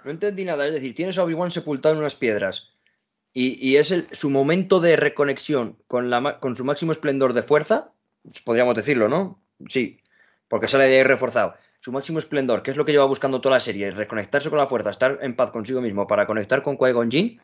No 0.04 0.10
entendí 0.10 0.44
nada, 0.44 0.66
es 0.66 0.72
decir, 0.74 0.96
tienes 0.96 1.16
a 1.16 1.22
Obi-Wan 1.22 1.52
sepultado 1.52 1.94
en 1.94 2.00
unas 2.00 2.16
piedras 2.16 2.72
y, 3.34 3.68
y 3.68 3.76
es 3.76 3.90
el, 3.90 4.06
su 4.12 4.30
momento 4.30 4.80
de 4.80 4.96
reconexión 4.96 5.76
con, 5.88 6.08
la, 6.08 6.38
con 6.38 6.54
su 6.56 6.64
máximo 6.64 6.92
esplendor 6.92 7.32
de 7.34 7.42
fuerza, 7.42 7.90
podríamos 8.44 8.74
decirlo, 8.76 9.08
¿no? 9.08 9.38
Sí, 9.68 9.98
porque 10.48 10.68
sale 10.68 10.86
de 10.88 10.96
ahí 10.98 11.02
reforzado. 11.02 11.54
Su 11.80 11.92
máximo 11.92 12.18
esplendor, 12.18 12.62
que 12.62 12.70
es 12.70 12.76
lo 12.78 12.84
que 12.86 12.92
lleva 12.92 13.04
buscando 13.04 13.40
toda 13.42 13.56
la 13.56 13.60
serie, 13.60 13.88
es 13.88 13.94
reconectarse 13.94 14.48
con 14.48 14.58
la 14.58 14.66
fuerza, 14.66 14.88
estar 14.90 15.18
en 15.20 15.36
paz 15.36 15.50
consigo 15.50 15.82
mismo 15.82 16.06
para 16.06 16.26
conectar 16.26 16.62
con 16.62 16.78
Qui-Gon 16.78 17.10
Jinn. 17.10 17.40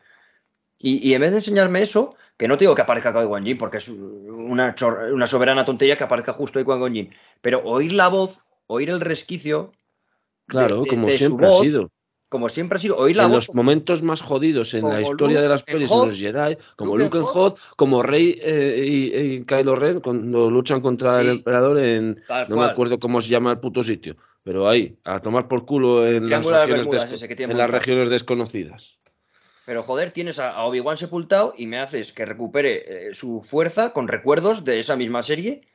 Y, 0.79 1.07
y 1.07 1.13
en 1.13 1.21
vez 1.21 1.29
de 1.29 1.37
enseñarme 1.37 1.81
eso, 1.83 2.15
que 2.37 2.47
no 2.47 2.57
te 2.57 2.63
digo 2.63 2.73
que 2.73 2.81
aparezca 2.81 3.13
Qui-Gon 3.13 3.43
Jinn, 3.45 3.57
porque 3.59 3.77
es 3.77 3.87
una, 3.89 4.73
una 5.13 5.27
soberana 5.27 5.63
tontería 5.65 5.95
que 5.97 6.05
aparezca 6.05 6.33
justo 6.33 6.57
ahí 6.57 6.65
Qui-Gon 6.65 6.93
Jinn, 6.93 7.13
pero 7.41 7.61
oír 7.63 7.93
la 7.93 8.07
voz, 8.07 8.41
oír 8.65 8.89
el 8.89 9.01
resquicio, 9.01 9.73
Claro, 10.47 10.81
de- 10.81 10.89
como 10.89 11.07
de 11.07 11.17
siempre 11.17 11.45
ha 11.45 11.49
sido. 11.61 11.91
Como 12.31 12.47
siempre 12.47 12.77
ha 12.77 12.79
sido, 12.79 12.95
oír 12.95 13.17
la 13.17 13.25
en 13.25 13.31
voz 13.31 13.47
los 13.47 13.55
momentos 13.55 14.01
más 14.03 14.21
jodidos 14.21 14.73
en 14.73 14.87
la 14.87 15.01
historia 15.01 15.39
Luke 15.39 15.41
de 15.41 15.49
las 15.49 15.63
pelis, 15.63 15.91
Hoth, 15.91 16.03
en 16.03 16.09
los 16.11 16.17
Jedi, 16.17 16.57
como 16.77 16.97
Luke 16.97 17.17
Luke 17.17 17.29
Hoth. 17.33 17.59
Como 17.75 18.01
Rey 18.01 18.39
eh, 18.41 18.85
y, 18.87 19.15
y 19.17 19.43
Kylo 19.43 19.75
Ren 19.75 19.99
cuando 19.99 20.49
luchan 20.49 20.79
contra 20.79 21.19
el 21.19 21.27
emperador 21.27 21.77
en, 21.77 22.23
no 22.47 22.55
me 22.55 22.63
acuerdo 22.63 22.99
cómo 22.99 23.19
se 23.19 23.27
llama 23.27 23.51
el 23.51 23.59
puto 23.59 23.83
sitio, 23.83 24.15
pero 24.43 24.69
ahí, 24.69 24.97
a 25.03 25.19
tomar 25.19 25.49
por 25.49 25.65
culo 25.65 26.07
en, 26.07 26.29
las 26.29 26.45
de 26.45 26.65
Bermudas, 26.67 27.11
ese 27.11 27.27
que 27.27 27.43
en 27.43 27.57
las 27.57 27.69
regiones 27.69 28.07
desconocidas. 28.07 28.97
Pero 29.65 29.83
joder, 29.83 30.11
tienes 30.11 30.39
a, 30.39 30.51
a 30.51 30.63
Obi-Wan 30.63 30.95
sepultado 30.95 31.53
y 31.57 31.67
me 31.67 31.79
haces 31.79 32.13
que 32.13 32.23
recupere 32.23 33.09
eh, 33.09 33.13
su 33.13 33.41
fuerza 33.41 33.91
con 33.91 34.07
recuerdos 34.07 34.63
de 34.63 34.79
esa 34.79 34.95
misma 34.95 35.21
serie 35.21 35.67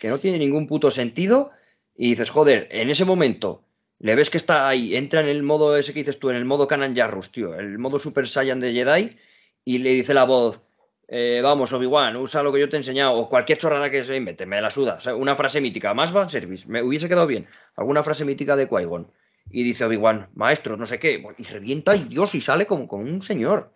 que 0.00 0.10
no 0.10 0.18
tiene 0.18 0.38
ningún 0.38 0.68
puto 0.68 0.92
sentido. 0.92 1.50
Y 1.96 2.10
dices, 2.10 2.30
joder, 2.30 2.68
en 2.70 2.88
ese 2.90 3.04
momento 3.04 3.65
le 3.98 4.14
ves 4.14 4.30
que 4.30 4.36
está 4.38 4.68
ahí, 4.68 4.94
entra 4.96 5.20
en 5.20 5.28
el 5.28 5.42
modo 5.42 5.76
ese 5.76 5.92
que 5.92 6.00
dices 6.00 6.18
tú, 6.18 6.30
en 6.30 6.36
el 6.36 6.44
modo 6.44 6.66
Kanan 6.66 6.94
Jarrus, 6.94 7.30
tío, 7.30 7.54
el 7.54 7.78
modo 7.78 7.98
Super 7.98 8.28
Saiyan 8.28 8.60
de 8.60 8.72
Jedi, 8.72 9.16
y 9.64 9.78
le 9.78 9.90
dice 9.90 10.14
la 10.14 10.24
voz, 10.24 10.60
eh, 11.08 11.40
vamos, 11.42 11.72
Obi-Wan, 11.72 12.16
usa 12.16 12.42
lo 12.42 12.52
que 12.52 12.60
yo 12.60 12.68
te 12.68 12.76
he 12.76 12.78
enseñado, 12.78 13.14
o 13.14 13.28
cualquier 13.28 13.58
chorrada 13.58 13.90
que 13.90 14.04
se 14.04 14.16
invente, 14.16 14.44
me 14.44 14.60
la 14.60 14.70
suda. 14.70 14.94
O 14.94 15.00
sea, 15.00 15.14
una 15.14 15.36
frase 15.36 15.60
mítica, 15.60 15.94
más 15.94 16.12
van 16.12 16.30
service, 16.30 16.68
me 16.68 16.82
hubiese 16.82 17.08
quedado 17.08 17.26
bien. 17.26 17.46
Alguna 17.76 18.04
frase 18.04 18.24
mítica 18.24 18.54
de 18.56 18.68
Qui-Gon. 18.68 19.10
Y 19.50 19.62
dice 19.62 19.84
Obi-Wan, 19.84 20.28
maestro, 20.34 20.76
no 20.76 20.86
sé 20.86 20.98
qué, 20.98 21.22
y 21.38 21.44
revienta 21.44 21.94
y 21.96 22.04
Dios, 22.04 22.34
y 22.34 22.40
sale 22.40 22.66
como, 22.66 22.86
un 22.90 23.22
señor. 23.22 23.72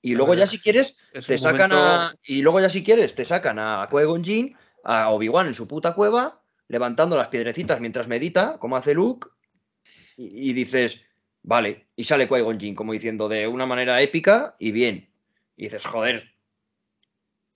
Y 0.00 0.14
luego 0.14 0.34
ya 0.34 0.46
si 0.46 0.58
quieres, 0.58 0.98
es 1.12 1.26
te 1.26 1.36
sacan 1.36 1.70
momento- 1.70 1.76
a. 1.84 2.14
Y 2.24 2.40
luego 2.42 2.60
ya 2.60 2.70
si 2.70 2.82
quieres, 2.82 3.14
te 3.14 3.24
sacan 3.24 3.58
a 3.58 3.88
Qui-Gon 3.90 4.24
Jinn, 4.24 4.56
a 4.84 5.10
Obi-Wan 5.10 5.48
en 5.48 5.54
su 5.54 5.68
puta 5.68 5.92
cueva, 5.94 6.39
levantando 6.70 7.16
las 7.16 7.28
piedrecitas 7.28 7.80
mientras 7.80 8.06
medita, 8.06 8.56
como 8.58 8.76
hace 8.76 8.94
Luke, 8.94 9.28
y, 10.16 10.50
y 10.50 10.52
dices, 10.52 11.02
vale, 11.42 11.86
y 11.96 12.04
sale 12.04 12.28
Qui-Gon 12.28 12.60
Jinn, 12.60 12.76
como 12.76 12.92
diciendo, 12.92 13.28
de 13.28 13.48
una 13.48 13.66
manera 13.66 14.00
épica 14.00 14.54
y 14.58 14.70
bien. 14.70 15.10
Y 15.56 15.64
dices, 15.64 15.84
joder. 15.84 16.30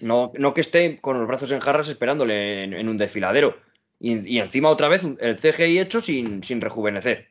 No, 0.00 0.32
no 0.36 0.52
que 0.52 0.60
esté 0.62 1.00
con 1.00 1.18
los 1.18 1.28
brazos 1.28 1.52
en 1.52 1.60
jarras 1.60 1.86
esperándole 1.88 2.64
en, 2.64 2.74
en 2.74 2.88
un 2.88 2.96
desfiladero. 2.96 3.56
Y, 4.00 4.34
y 4.36 4.40
encima 4.40 4.68
otra 4.68 4.88
vez 4.88 5.04
el 5.04 5.36
CGI 5.38 5.78
hecho 5.78 6.00
sin, 6.00 6.42
sin 6.42 6.60
rejuvenecer. 6.60 7.28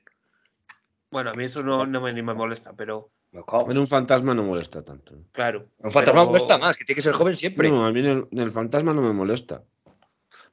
Bueno, 1.11 1.31
a 1.31 1.33
mí 1.33 1.43
eso 1.43 1.61
no, 1.61 1.85
no 1.85 1.99
me, 1.99 2.13
ni 2.13 2.21
me 2.21 2.33
molesta, 2.33 2.71
pero. 2.73 3.11
En 3.67 3.77
un 3.77 3.87
fantasma 3.87 4.33
no 4.33 4.43
molesta 4.43 4.83
tanto. 4.83 5.15
claro. 5.33 5.67
Un 5.79 5.91
fantasma 5.91 6.21
pero- 6.21 6.31
molesta 6.31 6.57
más, 6.57 6.77
que 6.77 6.85
tiene 6.85 6.95
que 6.95 7.01
ser 7.03 7.13
joven 7.13 7.35
siempre. 7.35 7.69
No, 7.69 7.85
a 7.85 7.91
mí 7.91 7.99
en 7.99 8.05
el, 8.05 8.27
en 8.31 8.39
el 8.39 8.51
fantasma 8.51 8.93
no 8.93 9.01
me 9.01 9.11
molesta. 9.11 9.63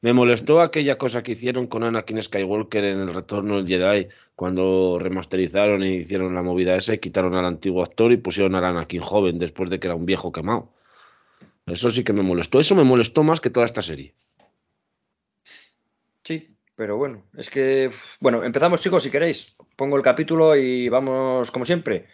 Me 0.03 0.15
molestó 0.15 0.63
aquella 0.63 0.97
cosa 0.97 1.23
que 1.23 1.33
hicieron 1.33 1.67
con 1.67 1.83
Anakin 1.85 2.23
Skywalker 2.23 2.85
en 2.85 3.01
el 3.01 3.13
retorno 3.13 3.57
del 3.57 3.67
Jedi, 3.67 4.09
cuando 4.35 4.99
remasterizaron 4.99 5.83
y 5.83 5.97
hicieron 5.97 6.35
la 6.35 6.43
movida 6.43 6.75
esa 6.75 6.95
y 6.95 6.99
quitaron 6.99 7.35
al 7.35 7.45
antiguo 7.45 7.83
actor 7.83 8.11
y 8.11 8.17
pusieron 8.17 8.55
al 8.55 8.65
Anakin 8.65 9.03
joven 9.03 9.39
después 9.39 9.69
de 9.69 9.79
que 9.79 9.89
era 9.89 9.95
un 9.95 10.07
viejo 10.07 10.33
quemado. 10.33 10.71
Eso 11.67 11.91
sí 11.91 12.03
que 12.03 12.15
me 12.15 12.23
molestó. 12.23 12.59
Eso 12.59 12.75
me 12.75 12.85
molestó 12.85 13.23
más 13.23 13.41
que 13.41 13.51
toda 13.51 13.67
esta 13.67 13.83
serie. 13.83 14.15
Sí, 16.25 16.49
pero 16.77 16.97
bueno, 16.97 17.23
es 17.37 17.51
que, 17.51 17.91
bueno, 18.21 18.43
empezamos 18.43 18.81
chicos 18.81 19.03
si 19.03 19.11
queréis. 19.11 19.55
Pongo 19.77 19.97
el 19.97 20.03
capítulo 20.03 20.57
y 20.57 20.89
vamos 20.89 21.51
como 21.51 21.67
siempre. 21.67 22.07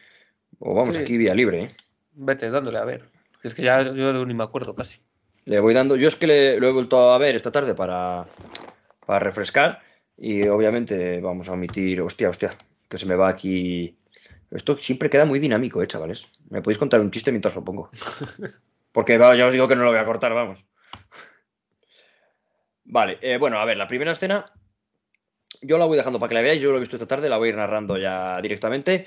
O 0.59 0.75
vamos 0.75 0.97
Sí. 0.97 1.03
aquí 1.03 1.17
vía 1.17 1.35
libre, 1.35 1.63
¿eh? 1.63 1.71
Vete 2.13 2.51
dándole 2.51 2.79
a 2.79 2.85
ver. 2.85 3.09
Es 3.45 3.55
que 3.55 3.63
ya 3.63 3.83
yo 3.83 4.25
ni 4.27 4.35
me 4.35 4.43
acuerdo 4.45 4.75
casi. 4.75 4.99
Le 5.47 5.61
voy 5.61 5.75
dando, 5.75 5.97
yo 5.97 6.09
es 6.09 6.17
que 6.17 6.27
le- 6.27 6.61
lo 6.61 6.69
he 6.69 6.73
vuelto 6.73 7.13
a 7.13 7.19
ver 7.19 7.37
esta 7.37 7.51
tarde 7.53 7.75
para, 7.75 8.27
para 9.07 9.19
refrescar 9.21 9.81
y 10.19 10.47
obviamente 10.49 11.21
vamos 11.21 11.49
a 11.49 11.53
omitir, 11.53 12.01
hostia, 12.03 12.31
hostia, 12.31 12.51
que 12.89 12.99
se 12.99 13.07
me 13.07 13.15
va 13.15 13.29
aquí. 13.29 13.97
Esto 14.51 14.77
siempre 14.79 15.11
queda 15.11 15.25
muy 15.25 15.39
dinámico, 15.39 15.83
¿eh, 15.83 15.87
chavales? 15.87 16.27
¿Me 16.51 16.63
podéis 16.63 16.79
contar 16.79 17.01
un 17.01 17.11
chiste 17.11 17.31
mientras 17.31 17.55
lo 17.55 17.65
pongo? 17.65 17.91
Porque 18.93 19.19
va, 19.19 19.35
ya 19.37 19.47
os 19.47 19.53
digo 19.53 19.69
que 19.69 19.77
no 19.77 19.85
lo 19.85 19.91
voy 19.91 19.99
a 20.01 20.05
cortar, 20.05 20.33
vamos. 20.35 20.65
Vale, 22.85 23.19
eh, 23.21 23.37
bueno, 23.39 23.59
a 23.59 23.65
ver, 23.65 23.77
la 23.77 23.89
primera 23.89 24.13
escena 24.13 24.53
yo 25.63 25.79
la 25.79 25.87
voy 25.87 25.97
dejando 25.97 26.19
para 26.19 26.29
que 26.29 26.35
la 26.35 26.43
veáis, 26.43 26.63
yo 26.63 26.71
lo 26.71 26.77
he 26.77 26.81
visto 26.81 26.97
esta 26.97 27.07
tarde, 27.09 27.29
la 27.29 27.39
voy 27.39 27.49
a 27.49 27.51
ir 27.51 27.57
narrando 27.57 27.97
ya 27.99 28.41
directamente. 28.41 29.07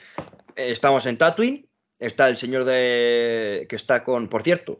Eh, 0.55 0.71
Estamos 0.71 1.05
en 1.05 1.17
Tatooine, 1.17 1.67
está 1.99 2.27
el 2.29 2.37
señor 2.37 2.65
de 2.65 3.65
que 3.69 3.75
está 3.75 4.03
con, 4.03 4.27
por 4.29 4.43
cierto, 4.43 4.79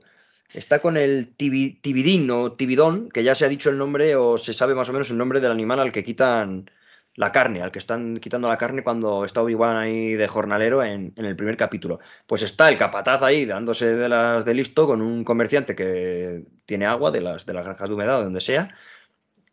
está 0.53 0.79
con 0.79 0.97
el 0.97 1.35
tibi- 1.37 1.79
tibidín 1.81 2.29
o 2.31 2.53
tibidón, 2.53 3.09
que 3.09 3.23
ya 3.23 3.35
se 3.35 3.45
ha 3.45 3.49
dicho 3.49 3.69
el 3.69 3.77
nombre 3.77 4.15
o 4.15 4.37
se 4.37 4.53
sabe 4.53 4.75
más 4.75 4.89
o 4.89 4.93
menos 4.93 5.09
el 5.09 5.17
nombre 5.17 5.39
del 5.39 5.51
animal 5.51 5.79
al 5.79 5.91
que 5.91 6.03
quitan 6.03 6.69
la 7.15 7.31
carne, 7.31 7.61
al 7.61 7.71
que 7.71 7.79
están 7.79 8.17
quitando 8.17 8.47
la 8.47 8.57
carne 8.57 8.81
cuando 8.83 9.25
está 9.25 9.41
Obi-Wan 9.41 9.75
ahí 9.75 10.13
de 10.13 10.27
jornalero 10.27 10.83
en, 10.83 11.11
en 11.15 11.25
el 11.25 11.35
primer 11.35 11.57
capítulo. 11.57 11.99
Pues 12.25 12.43
está 12.43 12.69
el 12.69 12.77
capataz 12.77 13.21
ahí 13.23 13.45
dándose 13.45 13.93
de 13.93 14.07
las 14.07 14.45
de 14.45 14.53
listo 14.53 14.87
con 14.87 15.01
un 15.01 15.23
comerciante 15.25 15.75
que 15.75 16.43
tiene 16.65 16.85
agua 16.85 17.11
de 17.11 17.21
las 17.21 17.45
de 17.45 17.53
las 17.53 17.65
granjas 17.65 17.89
de 17.89 17.95
humedad 17.95 18.19
o 18.19 18.23
donde 18.23 18.39
sea. 18.39 18.73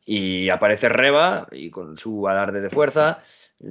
Y 0.04 0.48
aparece 0.50 0.88
Reba 0.88 1.48
y 1.50 1.70
con 1.70 1.96
su 1.96 2.28
alarde 2.28 2.60
de 2.60 2.70
fuerza 2.70 3.18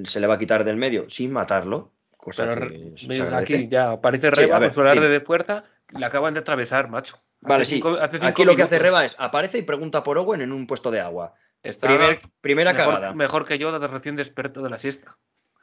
se 0.04 0.20
le 0.20 0.28
va 0.28 0.34
a 0.34 0.40
quitar 0.40 0.66
del 0.66 0.76
medio 0.76 1.10
sin 1.10 1.32
matarlo. 1.32 1.92
Cosa 2.18 2.54
Pero 2.54 2.70
que 2.70 3.36
aquí 3.36 3.68
ya 3.70 3.92
aparece 3.92 4.32
Reba 4.32 4.60
ver, 4.60 4.70
con 4.70 4.76
su 4.76 4.82
alarde 4.82 5.06
sí. 5.08 5.14
de 5.14 5.22
fuerza, 5.22 5.64
la 5.90 6.08
acaban 6.08 6.34
de 6.34 6.40
atravesar, 6.42 6.90
macho. 6.90 7.18
Vale, 7.42 7.64
Hace 7.64 7.70
sí. 7.70 7.76
cinco- 7.76 7.98
hace 8.00 8.14
cinco 8.18 8.26
Aquí 8.28 8.44
lo 8.46 8.56
que 8.56 8.64
hace. 8.64 8.80
Reba 8.80 9.06
es 9.06 9.16
aparece 9.20 9.58
y 9.60 9.62
pregunta 9.64 10.04
por 10.04 10.18
Owen 10.18 10.42
en 10.42 10.52
un 10.52 10.66
puesto 10.68 10.90
de 10.92 11.00
agua. 11.00 11.36
Está 11.62 11.88
Primer- 11.88 12.20
primera 12.42 12.74
mejor, 12.74 12.94
cagada. 12.96 13.14
mejor 13.14 13.46
que 13.46 13.58
yo 13.58 13.78
de 13.78 13.88
recién 13.88 14.16
desperto 14.16 14.62
de 14.62 14.70
la 14.70 14.78
siesta. 14.78 15.12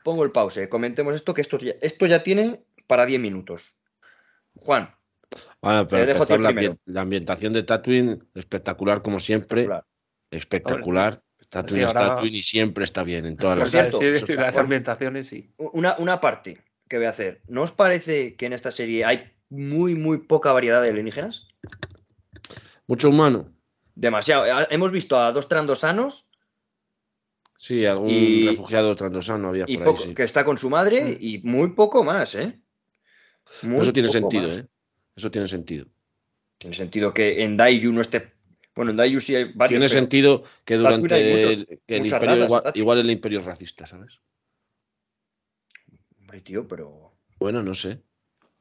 Pongo 0.04 0.24
el 0.24 0.32
pause. 0.32 0.68
Comentemos 0.68 1.14
esto, 1.14 1.32
que 1.34 1.40
esto 1.42 1.58
ya, 1.58 1.74
esto 1.80 2.06
ya 2.06 2.22
tiene 2.22 2.62
para 2.86 3.06
10 3.06 3.20
minutos. 3.20 3.80
Juan, 4.56 4.94
Bueno, 5.62 5.86
pero 5.88 6.02
Te 6.02 6.12
dejo 6.12 6.24
a 6.24 6.26
ti 6.26 6.32
empezar 6.34 6.76
la, 6.86 7.00
ambientación 7.00 7.52
de 7.54 7.62
Tatooine, 7.62 8.22
espectacular 8.34 9.00
como 9.00 9.18
siempre. 9.20 9.62
espectacular. 9.62 9.84
Espectacular. 10.30 11.22
Tatooine 11.48 11.84
Sí, 11.86 11.90
es 11.90 11.96
ahora- 11.96 12.14
Tatooine 12.16 12.36
y 12.36 12.42
siempre 12.42 12.84
está 12.84 13.02
bien 13.02 13.26
en 13.26 13.36
todas 13.36 13.58
las 13.58 13.70
cierto, 13.70 14.00
está- 14.00 14.34
las 14.34 14.56
ambientaciones 14.56 15.26
sí. 15.28 15.52
una, 15.58 15.94
una 15.98 16.20
parte 16.20 16.58
que 16.88 16.96
voy 16.96 17.06
a 17.06 17.10
hacer. 17.10 17.40
¿No 17.46 17.62
os 17.62 17.72
parece 17.72 18.34
que 18.36 18.46
en 18.46 18.52
esta 18.54 18.70
serie 18.70 19.04
hay 19.04 19.32
muy, 19.52 19.94
muy 19.94 20.18
poca 20.18 20.50
variedad 20.52 20.82
de 20.82 20.88
alienígenas? 20.88 21.46
Mucho 22.86 23.10
humano. 23.10 23.52
Demasiado. 23.94 24.46
Eh, 24.46 24.66
Hemos 24.70 24.90
visto 24.90 25.16
a 25.18 25.30
dos 25.32 25.46
trandosanos 25.48 26.26
Sí, 27.58 27.86
algún 27.86 28.10
Y- 28.10 28.44
refugiado 28.48 28.92
trandosano 28.96 29.48
había 29.50 29.66
y 29.68 29.76
por 29.76 29.86
ahí, 29.86 29.92
poco, 29.92 30.02
sí. 30.04 30.14
que 30.14 30.24
está 30.24 30.44
con 30.44 30.58
su 30.58 30.68
madre 30.68 31.16
y 31.20 31.38
muy 31.44 31.68
poco 31.74 32.02
más, 32.02 32.34
¿eh? 32.34 32.58
Muy 33.62 33.82
Eso 33.82 33.92
tiene 33.92 34.08
sentido, 34.08 34.48
más. 34.48 34.58
¿eh? 34.58 34.66
Eso 35.14 35.30
tiene 35.30 35.46
sentido. 35.46 35.86
Tiene 36.58 36.74
sentido 36.74 37.14
que 37.14 37.44
en 37.44 37.56
Daiju 37.56 37.92
no 37.92 38.00
esté. 38.00 38.32
Bueno, 38.74 38.90
en 38.90 38.96
Daiju 38.96 39.20
sí 39.20 39.36
hay 39.36 39.52
varios. 39.52 39.78
Tiene 39.78 39.88
sentido 39.88 40.42
que 40.64 40.76
durante 40.76 41.30
muchos- 41.30 41.68
el, 41.70 41.80
que 41.86 41.96
el 41.98 42.06
imperio 42.06 42.26
razas, 42.26 42.46
igual, 42.46 42.62
igual 42.74 42.98
el 42.98 43.10
imperio 43.10 43.38
es 43.38 43.44
racista, 43.44 43.86
¿sabes? 43.86 44.18
Hombre, 46.18 46.40
tío, 46.40 46.66
pero. 46.66 47.12
Bueno, 47.38 47.62
no 47.62 47.74
sé. 47.74 48.00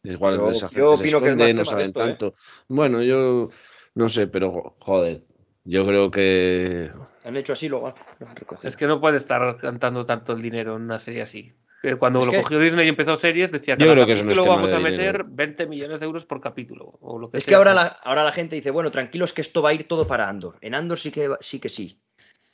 Igual 0.04 0.38
Yo- 0.38 0.50
esa 0.50 0.68
gente 0.70 0.80
yo 0.80 0.98
se 0.98 1.04
opino 1.04 1.20
que 1.20 1.26
esconde, 1.30 1.54
no 1.54 1.66
saben 1.66 1.86
esto, 1.88 2.04
¿eh? 2.04 2.08
tanto. 2.08 2.34
Bueno, 2.68 3.02
yo 3.04 3.50
no 3.96 4.10
sé, 4.10 4.28
pero 4.28 4.52
jo- 4.52 4.76
joder. 4.80 5.24
Yo 5.64 5.86
creo 5.86 6.10
que. 6.10 6.92
Han 7.24 7.38
hecho 7.38 7.54
así, 7.54 7.70
luego 7.70 7.94
lo 8.20 8.28
han 8.28 8.36
recogido. 8.36 8.68
Es 8.68 8.76
que 8.76 8.88
no 8.88 9.00
puede 9.00 9.18
estar 9.18 9.58
cantando 9.58 10.06
tanto 10.06 10.34
el 10.34 10.42
dinero 10.42 10.76
en 10.76 10.82
una 10.84 10.98
serie 10.98 11.22
así. 11.22 11.54
Que 11.84 11.96
Cuando 11.96 12.20
Es 12.22 12.26
lo 12.28 12.32
que- 12.32 12.42
cogió 12.42 12.60
Disney 12.60 12.86
y 12.86 12.90
empezó 12.90 13.16
series, 13.16 13.52
decía 13.52 13.76
cada 13.78 13.92
creo 13.92 14.06
que 14.06 14.12
es 14.14 14.24
vamos 14.46 14.72
a 14.72 14.80
meter 14.80 15.24
20 15.28 15.66
millones 15.68 16.00
de 16.00 16.06
euros 16.08 16.26
por 16.26 16.40
capítulo. 16.42 16.98
O 17.02 17.18
lo 17.20 17.30
que 17.32 17.38
Es 17.40 17.46
que 17.46 17.56
ahora 17.56 17.74
la, 17.74 17.86
ahora 17.88 18.24
la 18.24 18.32
gente 18.32 18.56
dice, 18.56 18.70
bueno, 18.72 18.90
tranquilos 18.92 19.34
que 19.34 19.42
esto 19.42 19.62
va 19.64 19.70
a 19.70 19.74
ir 19.74 19.88
todo 19.88 20.06
para 20.08 20.28
Andor. 20.30 20.58
En 20.62 20.74
Andor 20.76 21.00
sí 21.00 21.12
que, 21.12 21.28
va- 21.28 21.40
sí 21.42 21.60
que 21.60 21.70
sí. 21.70 22.00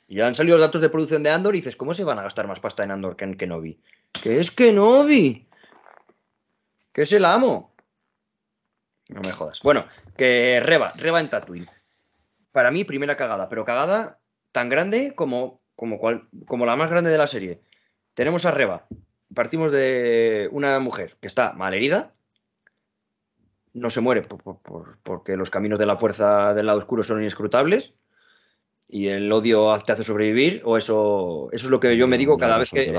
Y 0.06 0.16
ya 0.16 0.26
han 0.26 0.34
salido 0.34 0.56
los 0.56 0.66
datos 0.66 0.80
de 0.80 0.88
producción 0.88 1.22
de 1.22 1.30
Andor 1.30 1.54
y 1.54 1.58
dices, 1.58 1.76
¿cómo 1.76 1.92
se 1.92 2.04
van 2.04 2.18
a 2.18 2.22
gastar 2.22 2.46
más 2.46 2.60
pasta 2.60 2.84
en 2.84 2.90
Andor 2.90 3.16
que 3.16 3.24
en 3.24 3.36
Kenobi? 3.36 3.78
¿Qué 4.22 4.38
es 4.38 4.50
Kenobi? 4.50 5.46
¿Qué 6.98 7.02
es 7.02 7.12
el 7.12 7.24
amo? 7.26 7.72
No 9.08 9.20
me 9.20 9.30
jodas. 9.30 9.60
Bueno, 9.62 9.86
que 10.16 10.60
Reba, 10.60 10.92
Reba 10.96 11.20
en 11.20 11.30
Tatooine. 11.30 11.68
Para 12.50 12.72
mí, 12.72 12.82
primera 12.82 13.16
cagada, 13.16 13.48
pero 13.48 13.64
cagada 13.64 14.18
tan 14.50 14.68
grande 14.68 15.14
como, 15.14 15.60
como, 15.76 16.00
cual- 16.00 16.26
como 16.48 16.66
la 16.66 16.74
más 16.74 16.90
grande 16.90 17.10
de 17.10 17.18
la 17.18 17.28
serie. 17.28 17.60
Tenemos 18.14 18.46
a 18.46 18.50
Reba. 18.50 18.88
Partimos 19.32 19.70
de 19.70 20.48
una 20.50 20.80
mujer 20.80 21.16
que 21.20 21.28
está 21.28 21.52
malherida, 21.52 22.14
no 23.74 23.90
se 23.90 24.00
muere 24.00 24.22
por- 24.22 24.42
por- 24.42 24.58
por- 24.58 24.98
porque 25.04 25.36
los 25.36 25.50
caminos 25.50 25.78
de 25.78 25.86
la 25.86 25.98
fuerza 25.98 26.52
del 26.52 26.66
lado 26.66 26.80
oscuro 26.80 27.04
son 27.04 27.20
inescrutables 27.20 27.96
y 28.88 29.06
el 29.06 29.30
odio 29.30 29.78
te 29.86 29.92
hace 29.92 30.02
sobrevivir, 30.02 30.62
o 30.64 30.76
eso, 30.76 31.48
eso 31.52 31.66
es 31.66 31.70
lo 31.70 31.78
que 31.78 31.96
yo 31.96 32.08
me 32.08 32.18
digo 32.18 32.36
cada 32.38 32.54
No, 32.54 32.58
vez 32.58 32.70
que 32.72 32.92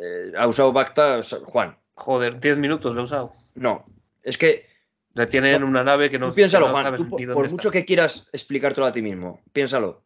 eh, 0.00 0.32
ha 0.38 0.46
usado 0.46 0.72
Bacta, 0.72 1.20
Juan. 1.46 1.76
Joder, 2.00 2.40
10 2.40 2.56
minutos 2.56 2.94
lo 2.94 3.02
he 3.02 3.04
usado. 3.04 3.32
No, 3.54 3.84
es 4.22 4.38
que 4.38 4.66
Le 5.14 5.26
tienen 5.26 5.62
una 5.64 5.84
nave 5.84 6.08
que 6.10 6.18
no 6.18 6.28
tú 6.30 6.34
piénsalo, 6.36 6.66
no 6.68 6.72
Juan, 6.72 6.96
tú 6.96 7.08
por, 7.08 7.50
mucho 7.50 7.70
que 7.70 7.84
quieras 7.84 8.28
explicártelo 8.32 8.86
a 8.86 8.92
ti 8.92 9.02
mismo, 9.02 9.40
piénsalo. 9.52 10.02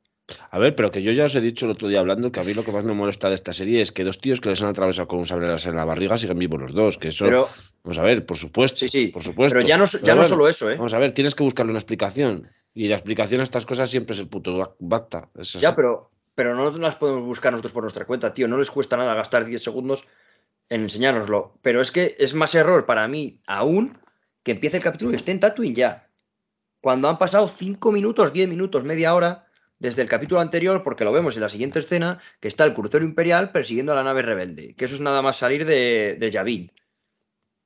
A 0.50 0.58
ver, 0.58 0.74
pero 0.74 0.90
que 0.90 1.02
yo 1.02 1.12
ya 1.12 1.24
os 1.26 1.34
he 1.34 1.40
dicho 1.42 1.66
el 1.66 1.72
otro 1.72 1.86
día 1.88 2.00
hablando 2.00 2.32
que 2.32 2.40
a 2.40 2.44
mí 2.44 2.54
lo 2.54 2.64
que 2.64 2.72
más 2.72 2.82
me 2.84 2.94
molesta 2.94 3.28
de 3.28 3.34
esta 3.34 3.52
serie 3.52 3.82
es 3.82 3.92
que 3.92 4.04
dos 4.04 4.18
tíos 4.20 4.40
que 4.40 4.48
les 4.48 4.62
han 4.62 4.68
atravesado 4.70 5.06
con 5.06 5.18
un 5.18 5.26
sable 5.26 5.46
láser 5.46 5.70
en 5.72 5.76
la 5.76 5.84
barriga 5.84 6.16
siguen 6.16 6.38
vivos 6.38 6.58
los 6.60 6.72
dos. 6.72 6.96
Que 6.98 7.08
eso. 7.08 7.26
Pero, 7.26 7.48
Vamos 7.84 7.98
a 7.98 8.02
ver, 8.02 8.24
por 8.24 8.38
supuesto. 8.38 8.78
sí, 8.78 8.88
sí, 8.88 9.06
Por 9.08 9.22
supuesto. 9.22 9.54
pero 9.54 9.68
ya 9.68 9.76
no, 9.76 9.84
ya 9.84 9.98
Pero 10.00 10.14
no 10.14 10.20
bueno, 10.22 10.28
solo 10.30 10.48
eso, 10.48 10.70
¿eh? 10.70 10.76
Vamos 10.76 10.94
a 10.94 10.98
ver, 10.98 11.12
tienes 11.12 11.34
que 11.34 11.42
buscarle 11.42 11.70
una 11.70 11.78
explicación. 11.78 12.42
Y 12.72 12.88
la 12.88 12.94
explicación 12.96 13.40
a 13.42 13.44
estas 13.44 13.66
cosas 13.66 13.90
siempre 13.90 14.14
es 14.14 14.20
el 14.20 14.28
puto 14.28 14.56
Bac- 14.56 14.74
Bacta. 14.78 15.28
Ya, 15.60 15.76
pero, 15.76 16.10
pero 16.34 16.54
no 16.54 16.70
las 16.78 16.96
podemos 16.96 17.22
buscar 17.24 17.52
nosotros 17.52 17.72
por 17.72 17.82
nuestra 17.82 18.06
cuenta, 18.06 18.32
tío. 18.32 18.48
No 18.48 18.56
les 18.56 18.70
cuesta 18.70 18.96
nada 18.96 19.12
gastar 19.14 19.44
10 19.44 19.62
segundos 19.62 20.06
en 20.74 20.82
enseñárnoslo. 20.82 21.56
Pero 21.62 21.80
es 21.80 21.90
que 21.92 22.16
es 22.18 22.34
más 22.34 22.54
error 22.54 22.84
para 22.84 23.06
mí 23.06 23.40
aún 23.46 23.98
que 24.42 24.52
empiece 24.52 24.78
el 24.78 24.82
capítulo 24.82 25.12
y 25.12 25.16
esté 25.16 25.30
en 25.30 25.40
Tatooine 25.40 25.74
ya. 25.74 26.10
Cuando 26.80 27.08
han 27.08 27.16
pasado 27.16 27.48
5 27.48 27.92
minutos, 27.92 28.32
10 28.32 28.48
minutos, 28.48 28.82
media 28.84 29.14
hora 29.14 29.46
desde 29.78 30.02
el 30.02 30.08
capítulo 30.08 30.40
anterior, 30.40 30.82
porque 30.82 31.04
lo 31.04 31.12
vemos 31.12 31.36
en 31.36 31.42
la 31.42 31.48
siguiente 31.48 31.78
escena, 31.78 32.20
que 32.40 32.48
está 32.48 32.64
el 32.64 32.74
crucero 32.74 33.04
imperial 33.04 33.52
persiguiendo 33.52 33.92
a 33.92 33.94
la 33.94 34.02
nave 34.02 34.22
rebelde. 34.22 34.74
Que 34.74 34.86
eso 34.86 34.96
es 34.96 35.00
nada 35.00 35.22
más 35.22 35.36
salir 35.36 35.64
de, 35.64 36.16
de 36.18 36.30
Yavin. 36.30 36.72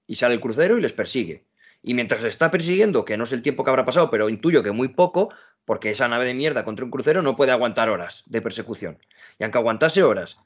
Y 0.07 0.17
sale 0.17 0.35
el 0.35 0.41
crucero 0.41 0.77
y 0.77 0.83
les 0.83 0.93
persigue. 0.93 1.47
Y 1.83 1.95
mientras 1.95 2.23
les 2.23 2.31
está 2.31 2.51
persiguiendo, 2.51 3.05
que 3.05 3.17
no 3.17 3.25
sé 3.25 3.35
el 3.37 3.43
tiempo 3.43 3.65
que 3.65 3.71
habrá 3.71 3.85
pasado, 3.85 4.11
pero 4.11 4.29
intuyo 4.29 4.63
que 4.63 4.71
muy 4.71 4.89
poco, 4.89 5.31
porque 5.65 5.91
esa 5.91 6.09
nave 6.09 6.27
de 6.27 6.35
mierda 6.35 6.65
contra 6.65 6.85
un 6.85 6.91
crucero 6.91 7.23
no 7.23 7.37
puede 7.37 7.53
aguantar 7.53 7.89
horas 7.89 8.23
de 8.27 8.43
persecución. 8.43 8.99
Y 9.39 9.45
aunque 9.45 9.59
aguantase 9.59 10.03
horas, 10.03 10.39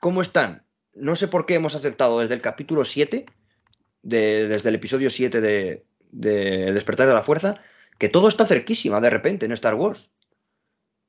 ¿cómo 0.00 0.22
están? 0.22 0.67
No 0.94 1.14
sé 1.16 1.28
por 1.28 1.46
qué 1.46 1.54
hemos 1.54 1.74
aceptado 1.74 2.20
desde 2.20 2.34
el 2.34 2.40
capítulo 2.40 2.84
7, 2.84 3.26
de- 4.02 4.48
desde 4.48 4.68
el 4.68 4.74
episodio 4.76 5.10
7 5.10 5.40
de, 5.40 5.84
Despertar 6.10 7.06
de 7.06 7.14
la 7.14 7.22
Fuerza, 7.22 7.60
que 7.98 8.08
todo 8.08 8.28
está 8.28 8.46
cerquísima 8.46 9.00
de 9.00 9.10
repente 9.10 9.46
en 9.46 9.52
Star 9.52 9.74
Wars. 9.74 10.10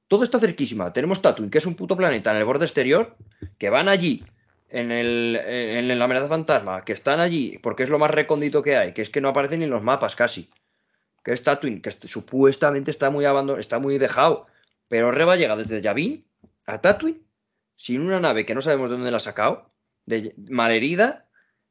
Todo 0.07 0.23
está 0.23 0.39
cerquísima. 0.39 0.91
Tenemos 0.91 1.21
Tatooine, 1.21 1.49
que 1.51 1.59
es 1.59 1.65
un 1.65 1.75
puto 1.75 1.95
planeta 1.95 2.31
en 2.31 2.37
el 2.37 2.45
borde 2.45 2.65
exterior, 2.65 3.15
que 3.57 3.69
van 3.69 3.87
allí 3.87 4.25
en, 4.69 4.91
el, 4.91 5.35
en 5.35 5.97
la 5.99 6.05
amenaza 6.05 6.27
fantasma, 6.27 6.83
que 6.83 6.93
están 6.93 7.19
allí 7.19 7.57
porque 7.59 7.83
es 7.83 7.89
lo 7.89 7.99
más 7.99 8.11
recóndito 8.11 8.61
que 8.63 8.75
hay, 8.75 8.93
que 8.93 9.01
es 9.03 9.09
que 9.09 9.21
no 9.21 9.29
aparecen 9.29 9.59
ni 9.59 9.65
en 9.65 9.71
los 9.71 9.83
mapas 9.83 10.15
casi. 10.15 10.49
Que 11.23 11.31
es 11.33 11.43
Tatooine, 11.43 11.81
que 11.81 11.89
est- 11.89 12.05
supuestamente 12.07 12.91
está 12.91 13.09
muy 13.09 13.25
abandonado, 13.25 13.59
está 13.61 13.77
muy 13.79 13.97
dejado. 13.99 14.47
Pero 14.87 15.11
Reba 15.11 15.35
llega 15.35 15.55
desde 15.55 15.81
Yavin 15.81 16.25
a 16.65 16.81
Tatooine 16.81 17.21
sin 17.79 18.01
una 18.01 18.19
nave 18.19 18.45
que 18.45 18.53
no 18.53 18.61
sabemos 18.61 18.89
de 18.89 18.97
dónde 18.97 19.09
la 19.09 19.17
ha 19.17 19.21
sacado, 19.21 19.71
de, 20.05 20.33
malherida, 20.49 21.25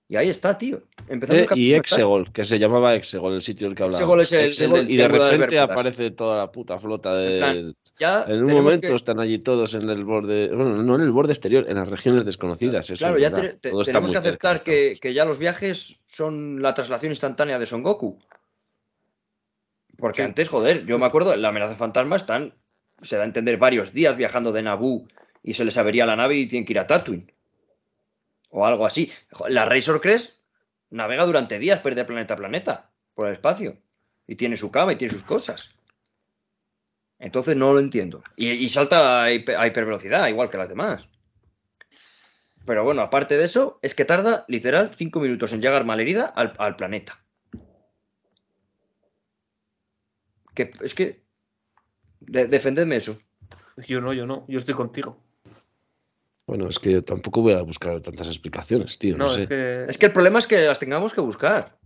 y 0.08 0.16
ahí 0.16 0.30
está, 0.30 0.56
tío. 0.56 0.84
Empezando 1.06 1.42
Eh, 1.42 1.48
y 1.54 1.72
está. 1.74 1.80
Exegol, 1.80 2.32
que 2.32 2.42
se 2.44 2.58
llamaba 2.58 2.94
Exegol, 2.94 3.34
el 3.34 3.42
sitio 3.42 3.66
del 3.66 3.76
que 3.76 3.82
hablaba. 3.82 3.98
Exegol 3.98 4.20
es 4.22 4.32
el- 4.32 4.64
el 4.64 4.72
del 4.72 4.90
y 4.90 4.96
de 4.96 5.06
repente 5.08 5.58
aparece 5.58 6.10
toda 6.12 6.38
la 6.38 6.50
puta 6.50 6.78
flota 6.78 7.10
En 7.22 7.30
de. 7.30 7.38
plan, 7.38 7.74
Ya 8.00 8.24
En 8.28 8.44
un 8.44 8.52
momento 8.52 8.86
que- 8.86 8.94
están 8.94 9.18
allí 9.20 9.40
todos 9.40 9.74
en 9.74 9.90
el 9.90 10.04
borde, 10.04 10.48
bueno, 10.54 10.82
no 10.82 10.94
en 10.94 11.00
el 11.02 11.10
borde 11.10 11.32
exterior, 11.32 11.66
en 11.68 11.76
las 11.76 11.88
regiones 11.88 12.24
desconocidas. 12.24 12.88
eso 12.88 12.96
Claro, 12.98 13.16
es 13.16 13.22
ya 13.22 13.34
te- 13.34 13.54
te- 13.54 13.70
tenemos 13.84 14.12
que 14.12 14.18
aceptar 14.18 14.62
que, 14.62 14.98
ya 15.12 15.24
los 15.24 15.38
viajes 15.38 15.98
son 16.06 16.62
la 16.62 16.72
traslación 16.74 17.10
instantánea 17.12 17.58
de 17.58 17.66
Son 17.66 17.82
Goku. 17.82 18.18
Porque 19.98 20.22
Sí. 20.22 20.26
antes, 20.28 20.48
joder, 20.48 20.86
yo 20.86 20.96
me 20.98 21.06
acuerdo, 21.06 21.34
la 21.36 21.48
amenaza 21.48 21.74
fantasma 21.74 22.14
están, 22.16 22.54
se 23.02 23.16
da 23.16 23.22
a 23.22 23.26
entender, 23.26 23.56
varios 23.58 23.92
días 23.92 24.16
viajando 24.16 24.52
de 24.52 24.62
Naboo 24.62 25.08
y 25.48 25.54
se 25.54 25.64
les 25.64 25.78
avería 25.78 26.04
la 26.04 26.14
nave 26.14 26.36
y 26.36 26.46
tienen 26.46 26.66
que 26.66 26.74
ir 26.74 26.78
a 26.78 26.86
Tatooine. 26.86 27.32
O 28.50 28.66
algo 28.66 28.84
así. 28.84 29.10
La 29.48 29.64
Razor 29.64 29.98
Crest 29.98 30.36
navega 30.90 31.24
durante 31.24 31.58
días, 31.58 31.80
pero 31.82 31.96
de 31.96 32.04
planeta 32.04 32.34
a 32.34 32.36
planeta, 32.36 32.90
por 33.14 33.28
el 33.28 33.32
espacio. 33.32 33.78
Y 34.26 34.36
tiene 34.36 34.58
su 34.58 34.70
cama 34.70 34.92
y 34.92 34.96
tiene 34.96 35.14
sus 35.14 35.22
cosas. 35.22 35.70
Entonces 37.18 37.56
no 37.56 37.72
lo 37.72 37.78
entiendo. 37.80 38.22
Y, 38.36 38.68
salta 38.68 39.22
a, 39.22 39.24
a 39.24 39.32
hipervelocidad, 39.66 40.28
igual 40.28 40.50
que 40.50 40.58
las 40.58 40.68
demás. 40.68 41.08
Pero 42.66 42.84
bueno, 42.84 43.00
aparte 43.00 43.38
de 43.38 43.46
eso, 43.46 43.78
es 43.80 43.94
que 43.94 44.04
tarda 44.04 44.44
literal 44.48 44.90
5 44.94 45.18
minutos 45.18 45.54
en 45.54 45.62
llegar 45.62 45.86
malherida 45.86 46.26
al, 46.26 46.52
al 46.58 46.76
planeta. 46.76 47.24
Que, 50.54 50.72
es 50.82 50.94
que. 50.94 51.22
de- 52.20 52.48
defendedme 52.48 52.96
eso. 52.96 53.18
Yo 53.86 54.02
no, 54.02 54.12
yo 54.12 54.26
no, 54.26 54.44
yo 54.46 54.58
estoy 54.58 54.74
contigo. 54.74 55.22
Bueno, 56.48 56.66
es 56.66 56.78
que 56.78 56.92
yo 56.92 57.04
tampoco 57.04 57.42
voy 57.42 57.52
a 57.52 57.60
buscar 57.60 58.00
tantas 58.00 58.26
explicaciones, 58.28 58.98
tío. 58.98 59.18
No, 59.18 59.26
No, 59.26 59.34
sé. 59.34 59.42
es 59.42 59.48
que. 59.48 59.84
Es 59.88 59.98
que 59.98 60.06
el 60.06 60.12
problema 60.12 60.38
es 60.38 60.46
que 60.46 60.64
las 60.66 60.78
tengamos 60.78 61.12
que 61.12 61.20
buscar. 61.20 61.76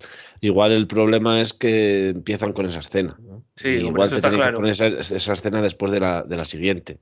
Igual 0.40 0.70
el 0.70 0.87
problema 0.87 1.40
es 1.40 1.53
que 1.53 2.11
empiezan 2.11 2.53
con 2.53 2.66
esa 2.66 2.79
escena. 2.79 3.16
¿no? 3.20 3.42
Sí, 3.57 3.68
Y 3.68 3.72
hombre, 3.79 3.88
igual 3.88 4.07
eso 4.07 4.11
te 4.14 4.16
está 4.18 4.29
tienen 4.31 4.38
claro. 4.40 4.53
que 4.53 4.61
poner 4.61 4.70
esa, 4.72 5.16
esa 5.16 5.33
escena 5.33 5.61
después 5.61 5.90
de 5.90 5.98
la, 5.98 6.22
de 6.22 6.37
la 6.37 6.44
siguiente. 6.44 7.01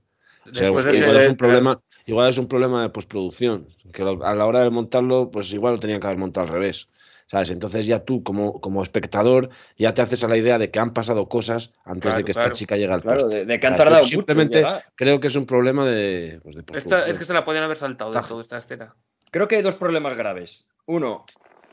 O 0.51 0.55
sea, 0.55 0.62
de 0.64 0.96
igual, 0.96 1.16
es 1.18 1.29
un 1.29 1.37
problema, 1.37 1.81
igual 2.07 2.31
es 2.31 2.38
un 2.38 2.49
problema 2.49 2.83
de 2.83 2.88
postproducción. 2.88 3.68
Que 3.92 4.03
a 4.03 4.35
la 4.35 4.46
hora 4.46 4.62
de 4.64 4.70
montarlo, 4.70 5.31
pues 5.31 5.53
igual 5.53 5.75
lo 5.75 5.81
tenían 5.81 6.01
que 6.01 6.07
haber 6.07 6.18
montado 6.18 6.46
al 6.46 6.53
revés. 6.55 6.88
¿Sabes? 7.31 7.51
Entonces 7.51 7.87
ya 7.87 8.05
tú, 8.05 8.25
como, 8.25 8.61
como 8.61 8.83
espectador, 8.83 9.51
ya 9.79 9.95
te 9.95 10.03
haces 10.03 10.25
a 10.25 10.29
la 10.29 10.37
idea 10.37 10.59
de 10.59 10.73
que 10.73 10.81
han 10.81 10.93
pasado 10.93 11.29
cosas 11.29 11.71
antes 11.85 12.03
Claro, 12.12 12.16
de 12.19 12.25
que 12.25 12.33
claro. 12.33 12.49
esta 12.49 12.59
chica 12.59 12.77
llegue 12.77 12.93
al 12.93 13.03
Claro, 13.03 13.29
de, 13.29 13.45
de 13.45 13.61
que 13.61 13.66
han 13.69 13.75
O 13.75 13.77
sea, 13.77 13.85
tardado 13.85 14.03
mucho. 14.03 14.16
simplemente 14.16 14.66
creo 14.97 15.21
que 15.21 15.29
es 15.29 15.37
un 15.37 15.47
problema 15.47 15.87
de, 15.87 16.40
pues, 16.43 16.57
de 16.57 16.64
Esta- 16.77 17.07
es 17.07 17.16
que 17.19 17.25
se 17.25 17.33
la 17.33 17.45
podían 17.45 17.62
haber 17.62 17.77
saltado 17.77 18.11
de 18.12 18.21
toda 18.27 18.43
esta 18.43 18.59
escena. 18.59 18.97
Creo 19.31 19.47
que 19.47 19.55
hay 19.55 19.62
dos 19.62 19.77
problemas 19.77 20.14
graves. 20.14 20.66
Uno, 20.87 21.25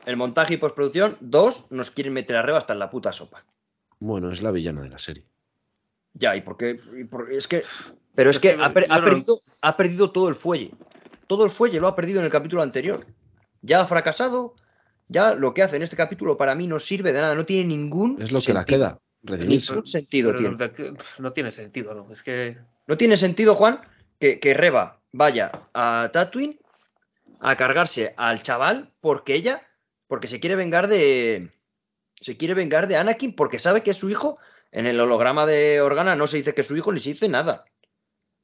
el 0.06 0.16
montaje 0.16 0.54
y 0.54 0.58
postproducción. 0.58 1.18
Dos, 1.22 1.72
nos 1.72 1.90
quieren 1.90 2.14
meter 2.14 2.36
arriba 2.36 2.60
hasta 2.60 2.74
en 2.74 2.80
la 2.80 2.92
puta 2.92 3.12
sopa. 3.12 3.44
Bueno, 3.98 4.32
es 4.32 4.44
la 4.44 4.52
villana 4.52 4.84
de 4.84 4.90
la 4.90 5.00
serie. 5.00 5.26
Ya, 6.14 6.36
y 6.36 6.42
porque 6.42 6.80
es 7.32 7.48
que. 7.48 7.64
Pero 8.14 8.30
es 8.30 8.36
Es 8.36 8.42
que 8.44 8.56
ha, 8.62 8.74
per- 8.74 8.88
perdido, 8.88 9.40
ha 9.64 9.76
perdido 9.76 10.12
todo 10.12 10.30
el 10.30 10.36
fuelle. 10.36 10.70
Todo 11.26 11.46
el 11.46 11.50
fuelle 11.50 11.80
lo 11.80 11.88
ha 11.88 11.96
perdido 11.96 12.20
en 12.20 12.26
el 12.26 12.32
capítulo 12.32 12.62
anterior. 12.62 13.08
Ya 13.64 13.82
ha 13.82 13.88
fracasado. 13.88 14.54
Ya 15.10 15.34
lo 15.34 15.54
que 15.54 15.64
hace 15.64 15.78
en 15.78 15.84
este 15.84 15.96
capítulo 15.96 16.38
para 16.38 16.56
mí 16.56 16.68
no 16.68 16.80
sirve 16.80 17.14
de 17.14 17.22
nada. 17.22 17.36
No 17.36 17.46
tiene 17.46 17.66
ningún. 17.66 18.22
Es 18.22 18.32
lo 18.32 18.42
que 18.42 18.54
la 18.54 18.62
sentido. 18.62 18.80
queda. 18.80 19.00
Redimirse. 19.24 19.72
Ningún 19.72 19.88
sentido 19.88 20.34
Pero 20.36 20.58
tiene. 20.58 20.98
no 21.20 21.34
tiene 21.34 21.52
sentido, 21.52 21.94
¿no? 21.94 22.12
Es 22.12 22.22
que. 22.22 22.58
No 22.88 22.98
tiene 22.98 23.18
sentido, 23.18 23.56
Juan, 23.56 23.82
que, 24.20 24.40
que 24.40 24.54
Reba 24.54 25.00
vaya 25.12 25.52
a 25.74 26.10
Tatooine 26.14 26.60
a 27.40 27.56
cargarse 27.56 28.14
al 28.18 28.44
chaval 28.44 28.94
porque 29.02 29.36
ella, 29.36 29.62
porque 30.08 30.28
se 30.28 30.40
quiere 30.40 30.56
vengar 30.56 30.88
de. 30.88 31.52
Se 32.20 32.36
quiere 32.36 32.54
vengar 32.54 32.88
de 32.88 32.98
Anakin 32.98 33.36
porque 33.36 33.60
sabe 33.60 33.84
que 33.84 33.92
es 33.92 33.98
su 33.98 34.10
hijo. 34.10 34.38
En 34.72 34.86
el 34.86 35.00
holograma 35.00 35.46
de 35.46 35.82
Organa 35.82 36.16
no 36.16 36.28
se 36.28 36.38
dice 36.38 36.54
que 36.54 36.62
es 36.62 36.68
su 36.68 36.76
hijo 36.76 36.92
ni 36.92 37.00
se 37.00 37.10
dice 37.10 37.30
nada. 37.30 37.66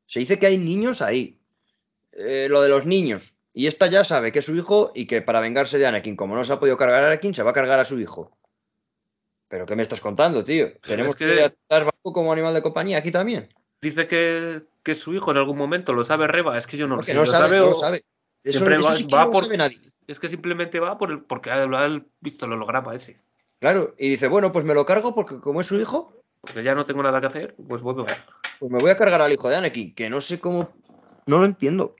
Se 0.08 0.20
dice 0.20 0.40
que 0.40 0.46
hay 0.46 0.58
niños 0.58 1.02
ahí. 1.02 1.40
Eh, 2.12 2.48
lo 2.50 2.62
de 2.62 2.70
los 2.70 2.86
niños. 2.86 3.36
Y 3.54 3.68
esta 3.68 3.88
ya 3.88 4.04
sabe 4.04 4.32
que 4.32 4.40
es 4.40 4.46
su 4.46 4.56
hijo 4.56 4.92
y 4.96 5.06
que 5.06 5.22
para 5.22 5.40
vengarse 5.40 5.78
de 5.78 5.86
Anakin, 5.86 6.16
como 6.16 6.36
no 6.36 6.44
se 6.44 6.54
ha 6.54 6.60
podido 6.60 6.76
cargar 6.78 7.04
a 7.04 7.08
Anakin, 7.08 7.36
se 7.36 7.44
va 7.44 7.52
a 7.52 7.54
cargar 7.54 7.80
a 7.80 7.86
su 7.86 8.00
hijo. 8.00 8.36
¿Pero 9.48 9.66
qué 9.68 9.76
me 9.76 9.84
estás 9.84 10.02
contando, 10.02 10.44
tío? 10.44 10.70
¿Tenemos 10.82 11.12
Es 11.12 11.18
que, 11.20 11.26
que- 11.28 11.50
tratar 11.68 11.86
Baku 11.86 12.12
como 12.14 12.34
animal 12.34 12.54
de 12.54 12.64
compañía 12.64 12.98
aquí 12.98 13.12
también? 13.12 13.54
Dice 13.82 14.08
que, 14.08 14.62
que 14.82 14.96
su 14.96 15.14
hijo 15.14 15.30
en 15.32 15.38
algún 15.38 15.58
momento 15.58 15.94
lo 15.94 16.04
sabe 16.04 16.26
Reba. 16.28 16.58
Es 16.58 16.66
que 16.66 16.78
yo 16.78 16.88
no 16.88 16.96
lo 16.96 17.04
sé. 17.04 17.14
no 17.14 17.26
sabe, 17.26 17.60
lo 17.60 17.76
sabe. 17.76 18.04
Eso, 18.44 18.66
va- 18.66 18.96
sí 18.96 19.06
que 19.08 19.16
va 19.16 19.26
no 19.26 19.32
por- 19.32 19.44
sabe 19.44 19.58
nadie. 19.58 19.80
Es 20.08 20.20
que 20.20 20.28
simplemente 20.30 20.80
va 20.80 20.98
por 20.98 21.12
el, 21.12 21.22
porque 21.22 21.52
ha, 21.52 21.66
visto 22.20 22.46
el 22.46 22.54
holograma 22.54 22.96
ese. 22.96 23.22
Claro, 23.60 23.94
y 23.98 24.10
dice, 24.10 24.28
bueno, 24.28 24.52
pues 24.52 24.66
me 24.66 24.74
lo 24.74 24.86
cargo 24.86 25.14
porque 25.14 25.40
como 25.40 25.62
es 25.62 25.68
su 25.68 25.80
hijo, 25.80 26.22
Porque 26.42 26.64
ya 26.64 26.76
no 26.76 26.84
tengo 26.84 27.02
nada 27.04 27.22
que 27.22 27.28
hacer, 27.28 27.56
pues 27.68 27.82
vuelvo 27.82 28.02
a. 28.02 28.08
Pues 28.60 28.72
me 28.72 28.78
voy 28.80 28.92
a 28.92 28.98
cargar 28.98 29.22
al 29.22 29.32
hijo 29.32 29.48
de 29.48 29.56
Anakin, 29.56 29.94
que 29.96 30.10
no 30.10 30.20
sé 30.20 30.40
cómo. 30.40 30.74
No 31.26 31.38
lo 31.40 31.46
entiendo. 31.46 31.96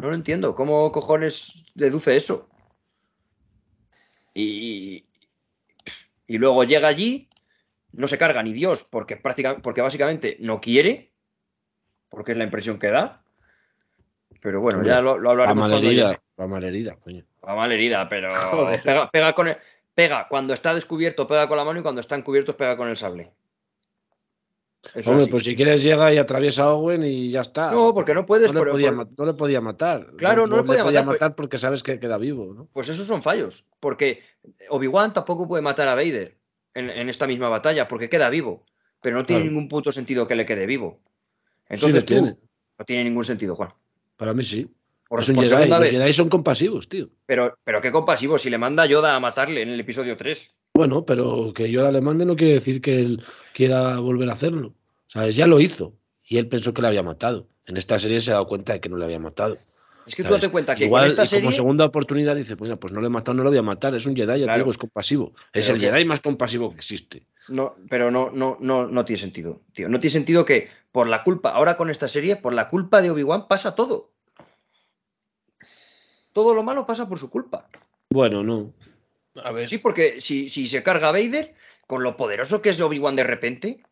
No 0.00 0.08
lo 0.08 0.14
entiendo. 0.14 0.54
¿Cómo 0.54 0.90
cojones 0.92 1.52
deduce 1.74 2.16
eso? 2.16 2.48
Y. 4.34 5.04
Y 6.26 6.38
luego 6.38 6.62
llega 6.64 6.86
allí, 6.88 7.28
no 7.92 8.06
se 8.06 8.16
carga 8.16 8.42
ni 8.42 8.52
Dios, 8.52 8.86
porque, 8.88 9.16
prácticamente, 9.16 9.62
porque 9.62 9.80
básicamente 9.80 10.36
no 10.38 10.60
quiere, 10.60 11.10
porque 12.08 12.32
es 12.32 12.38
la 12.38 12.44
impresión 12.44 12.78
que 12.78 12.88
da. 12.90 13.24
Pero 14.40 14.60
bueno, 14.60 14.78
Hombre, 14.78 14.92
ya 14.92 15.00
lo, 15.00 15.18
lo 15.18 15.28
Va 15.28 15.32
hablaremos 15.32 15.68
mal 15.68 15.84
herida, 15.84 16.22
va 16.40 16.46
mal 16.46 16.62
herida, 16.62 16.96
coño. 16.96 17.24
Va 17.46 17.56
mal 17.56 17.72
herida, 17.72 18.08
pero 18.08 18.28
pega, 18.84 19.10
pega 19.10 19.34
con 19.34 19.48
el- 19.48 19.56
pega 19.92 20.28
cuando 20.28 20.54
está 20.54 20.72
descubierto, 20.72 21.26
pega 21.26 21.48
con 21.48 21.56
la 21.56 21.64
mano 21.64 21.80
y 21.80 21.82
cuando 21.82 22.00
está 22.00 22.14
encubierto, 22.14 22.56
pega 22.56 22.76
con 22.76 22.88
el 22.88 22.96
sable. 22.96 23.32
Eso 24.94 25.10
Hombre, 25.10 25.26
pues 25.26 25.44
si 25.44 25.54
quieres 25.54 25.82
llega 25.82 26.12
y 26.12 26.16
atraviesa 26.16 26.62
a 26.64 26.72
Owen 26.74 27.02
y 27.04 27.30
ya 27.30 27.42
está. 27.42 27.70
No, 27.70 27.92
porque 27.92 28.14
no 28.14 28.24
puedes, 28.24 28.48
No 28.48 28.54
le, 28.54 28.60
pero- 28.60 28.72
podía, 28.72 28.94
por- 28.94 29.08
no 29.18 29.26
le 29.26 29.34
podía 29.34 29.60
matar. 29.60 30.06
Claro, 30.16 30.46
no 30.46 30.56
le 30.56 30.62
podía 30.62 30.84
matar, 30.84 31.04
pues- 31.04 31.14
matar 31.20 31.34
porque 31.34 31.58
sabes 31.58 31.82
que 31.82 32.00
queda 32.00 32.16
vivo, 32.16 32.54
¿no? 32.54 32.66
Pues 32.72 32.88
esos 32.88 33.06
son 33.06 33.22
fallos, 33.22 33.68
porque 33.78 34.22
Obi-Wan 34.70 35.12
tampoco 35.12 35.46
puede 35.46 35.62
matar 35.62 35.86
a 35.88 35.94
Vader 35.94 36.38
en, 36.74 36.88
en 36.88 37.08
esta 37.10 37.26
misma 37.26 37.48
batalla, 37.50 37.86
porque 37.88 38.08
queda 38.08 38.30
vivo, 38.30 38.64
pero 39.02 39.16
no 39.16 39.26
tiene 39.26 39.42
Claro. 39.42 39.52
ningún 39.52 39.68
puto 39.68 39.92
sentido 39.92 40.26
que 40.26 40.34
le 40.34 40.46
quede 40.46 40.64
vivo. 40.64 41.00
Sí 41.68 41.74
Entonces 41.74 41.94
lo 41.96 42.00
tú- 42.06 42.06
tiene. 42.14 42.36
no 42.78 42.84
tiene 42.86 43.04
ningún 43.04 43.24
sentido, 43.24 43.54
Juan. 43.56 43.70
Para 44.16 44.32
mí 44.32 44.42
sí. 44.42 44.66
Por, 45.08 45.20
es 45.20 45.28
un 45.28 45.34
por 45.34 45.44
Jedi. 45.44 45.56
segunda 45.56 45.80
Los. 45.80 45.90
Jedi 45.90 46.12
son 46.12 46.28
compasivos, 46.28 46.88
tío. 46.88 47.08
Pero, 47.26 47.58
pero 47.64 47.80
qué 47.80 47.90
compasivo, 47.92 48.38
si 48.38 48.48
le 48.48 48.58
manda 48.58 48.86
Yoda 48.86 49.14
a 49.16 49.20
matarle 49.20 49.60
en 49.62 49.68
el 49.70 49.80
episodio 49.80 50.16
3. 50.16 50.54
Bueno, 50.74 51.04
pero 51.04 51.52
que 51.54 51.70
yo 51.70 51.90
le 51.90 52.00
mande 52.00 52.24
no 52.24 52.36
quiere 52.36 52.54
decir 52.54 52.80
que 52.80 53.00
él 53.00 53.22
quiera 53.54 53.98
volver 53.98 54.30
a 54.30 54.34
hacerlo. 54.34 54.74
¿Sabes? 55.08 55.34
Ya 55.36 55.46
lo 55.46 55.60
hizo. 55.60 55.94
Y 56.24 56.38
él 56.38 56.48
pensó 56.48 56.72
que 56.72 56.82
le 56.82 56.88
había 56.88 57.02
matado. 57.02 57.48
En 57.66 57.76
esta 57.76 57.98
serie 57.98 58.20
se 58.20 58.30
ha 58.30 58.34
dado 58.34 58.46
cuenta 58.46 58.72
de 58.72 58.80
que 58.80 58.88
no 58.88 58.96
le 58.96 59.04
había 59.04 59.18
matado. 59.18 59.58
Es 60.06 60.14
que 60.14 60.22
tú 60.22 60.28
¿sabes? 60.28 60.42
date 60.42 60.52
cuenta 60.52 60.76
que 60.76 60.84
Igual, 60.86 61.02
con 61.02 61.08
esta 61.10 61.24
y 61.24 61.26
como 61.40 61.50
serie... 61.50 61.56
segunda 61.56 61.84
oportunidad 61.84 62.34
dice, 62.36 62.54
bueno, 62.54 62.78
pues 62.78 62.92
no 62.92 63.00
le 63.00 63.08
he 63.08 63.10
matado, 63.10 63.36
no 63.36 63.42
lo 63.42 63.50
voy 63.50 63.58
a 63.58 63.62
matar. 63.62 63.94
Es 63.94 64.06
un 64.06 64.14
Jedi, 64.16 64.40
ya 64.40 64.46
Claro. 64.46 64.58
digo, 64.60 64.70
es 64.70 64.78
compasivo. 64.78 65.32
Es 65.52 65.66
Pero 65.66 65.74
el 65.74 65.80
que- 65.80 65.90
Jedi 65.90 66.04
más 66.04 66.20
compasivo 66.20 66.70
que 66.70 66.76
existe. 66.76 67.26
No, 67.48 67.74
pero 67.88 68.10
no, 68.10 68.30
no, 68.30 68.56
no, 68.60 68.86
no 68.86 69.04
tiene 69.04 69.20
sentido, 69.20 69.60
tío. 69.72 69.88
No 69.88 69.98
tiene 69.98 70.12
sentido 70.12 70.44
que 70.44 70.68
por 70.92 71.08
la 71.08 71.24
culpa, 71.24 71.50
ahora 71.50 71.76
con 71.76 71.90
esta 71.90 72.06
serie, 72.08 72.36
por 72.36 72.54
la 72.54 72.68
culpa 72.68 73.02
de 73.02 73.10
Obi-Wan 73.10 73.48
pasa 73.48 73.74
todo. 73.74 74.10
Todo 76.32 76.54
lo 76.54 76.62
malo 76.62 76.86
pasa 76.86 77.08
por 77.08 77.18
su 77.18 77.28
culpa. 77.28 77.68
Bueno, 78.10 78.42
no. 78.42 78.72
A 79.44 79.52
ver. 79.52 79.68
Sí, 79.68 79.78
porque 79.78 80.20
si, 80.20 80.48
si 80.48 80.68
se 80.68 80.82
carga 80.82 81.08
a 81.08 81.12
Vader, 81.12 81.54
con 81.86 82.02
lo 82.02 82.16
poderoso 82.16 82.60
que 82.62 82.70
es 82.70 82.80
Obi-Wan 82.80 83.16
de 83.16 83.24
repente, 83.24 83.82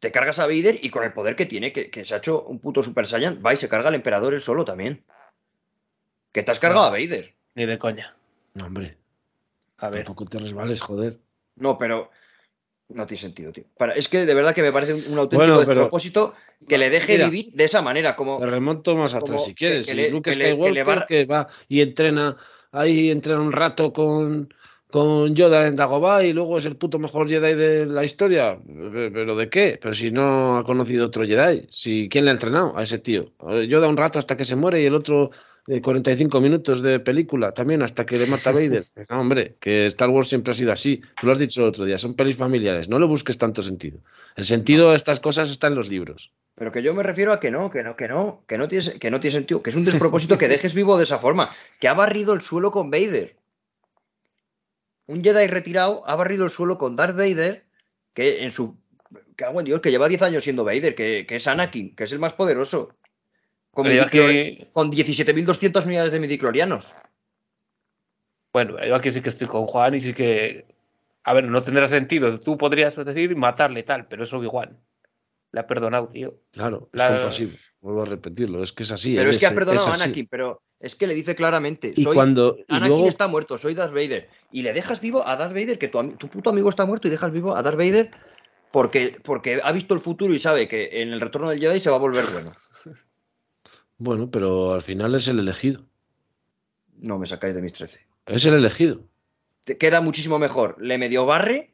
te 0.00 0.10
cargas 0.12 0.38
a 0.38 0.46
Vader 0.46 0.78
y 0.82 0.90
con 0.90 1.02
el 1.04 1.12
poder 1.12 1.36
que 1.36 1.46
tiene, 1.46 1.72
que, 1.72 1.90
que 1.90 2.04
se 2.04 2.14
ha 2.14 2.18
hecho 2.18 2.42
un 2.44 2.58
puto 2.58 2.82
Super 2.82 3.06
Saiyan, 3.06 3.40
va 3.44 3.54
y 3.54 3.56
se 3.56 3.68
carga 3.68 3.88
al 3.88 3.94
emperador 3.94 4.34
él 4.34 4.42
solo 4.42 4.64
también. 4.64 5.02
Que 6.32 6.42
te 6.42 6.50
has 6.50 6.58
cargado 6.58 6.82
No. 6.82 6.88
a 6.88 6.90
Vader. 6.90 7.32
Ni 7.54 7.66
de 7.66 7.78
coña. 7.78 8.14
No, 8.54 8.66
hombre. 8.66 8.96
A 9.78 9.88
ver. 9.88 10.04
Tampoco 10.04 10.26
te 10.28 10.38
resbales, 10.38 10.80
joder. 10.80 11.18
No, 11.56 11.78
pero 11.78 12.10
no 12.88 13.06
tiene 13.06 13.20
sentido, 13.20 13.52
tío. 13.52 13.64
Para- 13.76 13.94
es 13.94 14.08
que 14.08 14.26
de 14.26 14.34
verdad 14.34 14.54
que 14.54 14.62
me 14.62 14.72
parece 14.72 14.94
un, 14.94 15.12
un 15.12 15.18
auténtico 15.18 15.36
Bueno, 15.38 15.54
pero- 15.66 15.66
despropósito 15.80 16.34
que 16.68 16.78
le 16.78 16.90
deje 16.90 17.12
Mira. 17.14 17.28
vivir 17.28 17.52
de 17.52 17.64
esa 17.64 17.82
manera, 17.82 18.14
como... 18.16 18.38
Te 18.38 18.46
remonto 18.46 18.96
más 18.96 19.14
atrás 19.14 19.30
como 19.30 19.44
si 19.46 19.54
quieres. 19.54 19.86
que- 19.86 19.92
Si 19.92 19.96
que 19.96 20.02
le- 20.02 20.10
Luke 20.10 20.30
que 20.30 20.36
le- 20.36 20.44
que 20.44 20.50
le 20.70 20.80
Skywalker 20.82 21.06
que, 21.06 21.24
va- 21.24 21.42
va 21.44 21.48
y 21.68 21.80
entrena 21.80 22.36
ahí, 22.72 23.10
entrena 23.10 23.40
un 23.40 23.52
rato 23.52 23.92
con, 23.92 24.52
con 24.94 25.34
Yoda 25.34 25.66
en 25.66 25.74
Dagobah 25.74 26.22
y 26.22 26.32
luego 26.32 26.56
es 26.56 26.66
el 26.66 26.76
puto 26.76 27.00
mejor 27.00 27.28
Jedi 27.28 27.54
de 27.54 27.84
la 27.84 28.04
historia. 28.04 28.56
Pe- 28.56 29.10
¿Pero 29.10 29.34
de 29.34 29.48
qué? 29.48 29.76
Pero 29.82 29.92
si 29.92 30.12
no 30.12 30.56
ha 30.58 30.62
conocido 30.64 31.06
otro 31.06 31.24
Jedi. 31.26 31.66
Si, 31.68 32.08
¿Quién 32.08 32.24
le 32.26 32.30
ha 32.30 32.34
entrenado 32.34 32.78
a 32.78 32.82
ese 32.84 33.00
tío? 33.00 33.32
Eh, 33.50 33.66
Yoda 33.66 33.88
un 33.88 33.96
rato 33.96 34.20
hasta 34.20 34.36
que 34.36 34.44
se 34.44 34.54
muere 34.54 34.80
y 34.80 34.86
el 34.86 34.94
otro 34.94 35.32
de 35.66 35.82
45 35.82 36.40
minutos 36.40 36.80
de 36.80 37.00
película 37.00 37.50
también 37.50 37.82
hasta 37.82 38.06
que 38.06 38.18
le 38.18 38.28
mata 38.28 38.50
a 38.50 38.52
Vader. 38.52 38.84
No, 39.10 39.20
hombre, 39.20 39.56
que 39.58 39.86
Star 39.86 40.10
Wars 40.10 40.28
siempre 40.28 40.52
ha 40.52 40.54
sido 40.54 40.70
así. 40.70 41.00
Tú 41.20 41.26
lo 41.26 41.32
has 41.32 41.38
dicho 41.40 41.62
el 41.62 41.68
otro 41.70 41.84
día, 41.84 41.98
son 41.98 42.14
pelis 42.14 42.36
familiares. 42.36 42.88
No 42.88 43.00
le 43.00 43.06
busques 43.06 43.36
tanto 43.36 43.62
sentido. 43.62 43.98
El 44.36 44.44
sentido 44.44 44.90
de 44.90 44.96
estas 44.96 45.18
cosas 45.18 45.50
está 45.50 45.66
en 45.66 45.74
los 45.74 45.88
libros. 45.88 46.30
Pero 46.54 46.70
que 46.70 46.84
yo 46.84 46.94
me 46.94 47.02
refiero 47.02 47.32
a 47.32 47.40
que 47.40 47.50
no, 47.50 47.68
que 47.68 47.82
no, 47.82 47.96
que 47.96 48.06
no, 48.06 48.44
que 48.46 48.58
no 48.58 48.68
tiene, 48.68 48.92
que 49.00 49.10
no 49.10 49.18
tiene 49.18 49.32
sentido, 49.38 49.60
que 49.60 49.70
es 49.70 49.76
un 49.76 49.84
despropósito 49.84 50.38
que 50.38 50.46
dejes 50.46 50.72
vivo 50.72 50.96
de 50.96 51.02
esa 51.02 51.18
forma, 51.18 51.50
que 51.80 51.88
ha 51.88 51.94
barrido 51.94 52.32
el 52.32 52.42
suelo 52.42 52.70
con 52.70 52.92
Vader. 52.92 53.34
Un 55.06 55.22
Jedi 55.22 55.46
retirado 55.46 56.02
ha 56.08 56.14
barrido 56.16 56.44
el 56.44 56.50
suelo 56.50 56.78
con 56.78 56.96
Darth 56.96 57.16
Vader, 57.16 57.64
que 58.14 58.42
en 58.42 58.50
su 58.50 58.78
cago 59.36 59.60
en 59.60 59.66
Dios, 59.66 59.80
que 59.80 59.90
lleva 59.90 60.08
10 60.08 60.22
años 60.22 60.44
siendo 60.44 60.64
Vader, 60.64 60.94
que, 60.94 61.26
que 61.28 61.36
es 61.36 61.46
Anakin, 61.46 61.94
que 61.94 62.04
es 62.04 62.12
el 62.12 62.18
más 62.18 62.32
poderoso. 62.32 62.94
Con, 63.70 63.86
con 64.72 64.90
17.200 64.92 65.84
unidades 65.84 66.12
de 66.12 66.20
midiclorianos. 66.20 66.94
Bueno, 68.52 68.76
yo 68.84 68.94
aquí 68.94 69.10
sí 69.10 69.20
que 69.20 69.30
estoy 69.30 69.48
con 69.48 69.66
Juan 69.66 69.94
y 69.94 70.00
sí 70.00 70.14
que. 70.14 70.64
A 71.24 71.34
ver, 71.34 71.44
no 71.48 71.62
tendrá 71.62 71.88
sentido. 71.88 72.38
Tú 72.38 72.56
podrías 72.56 72.94
decir 72.94 73.34
matarle 73.34 73.82
tal, 73.82 74.06
pero 74.06 74.22
es 74.24 74.32
Obi-Wan. 74.32 74.78
Le 75.50 75.60
ha 75.60 75.66
perdonado, 75.66 76.08
tío. 76.08 76.38
Claro, 76.52 76.88
es 76.92 76.98
La- 76.98 77.08
compasivo. 77.08 77.52
Vuelvo 77.80 78.02
a 78.02 78.06
repetirlo, 78.06 78.62
es 78.62 78.72
que 78.72 78.84
es 78.84 78.92
así. 78.92 79.16
Pero 79.16 79.28
él 79.28 79.34
es 79.34 79.40
que 79.40 79.46
ha 79.46 79.54
perdonado 79.54 79.88
a 79.88 79.92
así. 79.92 80.02
Anakin, 80.04 80.26
pero 80.28 80.62
es 80.84 80.94
que 80.94 81.06
le 81.06 81.14
dice 81.14 81.34
claramente, 81.34 81.92
Y 81.96 82.02
soy 82.02 82.14
cuando 82.14 82.56
y 82.58 82.64
Anakin 82.68 82.88
luego, 82.88 83.08
está 83.08 83.26
muerto, 83.26 83.56
soy 83.58 83.74
Darth 83.74 83.92
Vader. 83.94 84.28
Y 84.52 84.62
le 84.62 84.72
dejas 84.72 85.00
vivo 85.00 85.26
a 85.26 85.36
Darth 85.36 85.52
Vader, 85.54 85.78
que 85.78 85.88
tu, 85.88 86.28
puto 86.28 86.50
amigo 86.50 86.68
está 86.68 86.84
muerto 86.84 87.08
y 87.08 87.10
dejas 87.10 87.32
vivo 87.32 87.56
a 87.56 87.62
Darth 87.62 87.78
Vader 87.78 88.10
porque, 88.70 89.16
porque 89.24 89.60
ha 89.62 89.72
visto 89.72 89.94
el 89.94 90.00
futuro 90.00 90.34
y 90.34 90.38
sabe 90.38 90.68
que 90.68 91.02
en 91.02 91.12
el 91.12 91.20
retorno 91.20 91.48
del 91.48 91.60
Jedi 91.60 91.80
se 91.80 91.90
va 91.90 91.96
a 91.96 92.00
volver 92.00 92.24
bueno. 92.32 92.52
bueno, 93.98 94.30
pero 94.30 94.72
al 94.72 94.82
final 94.82 95.14
es 95.14 95.26
el 95.28 95.38
elegido. 95.38 95.82
No 96.98 97.18
me 97.18 97.26
sacáis 97.26 97.54
de 97.54 97.62
mis 97.62 97.72
13. 97.72 98.00
Es 98.26 98.44
el 98.44 98.54
elegido. 98.54 99.02
Te 99.64 99.78
queda 99.78 100.00
muchísimo 100.00 100.38
mejor. 100.38 100.76
Le 100.80 100.98
medio 100.98 101.24
barre, 101.26 101.70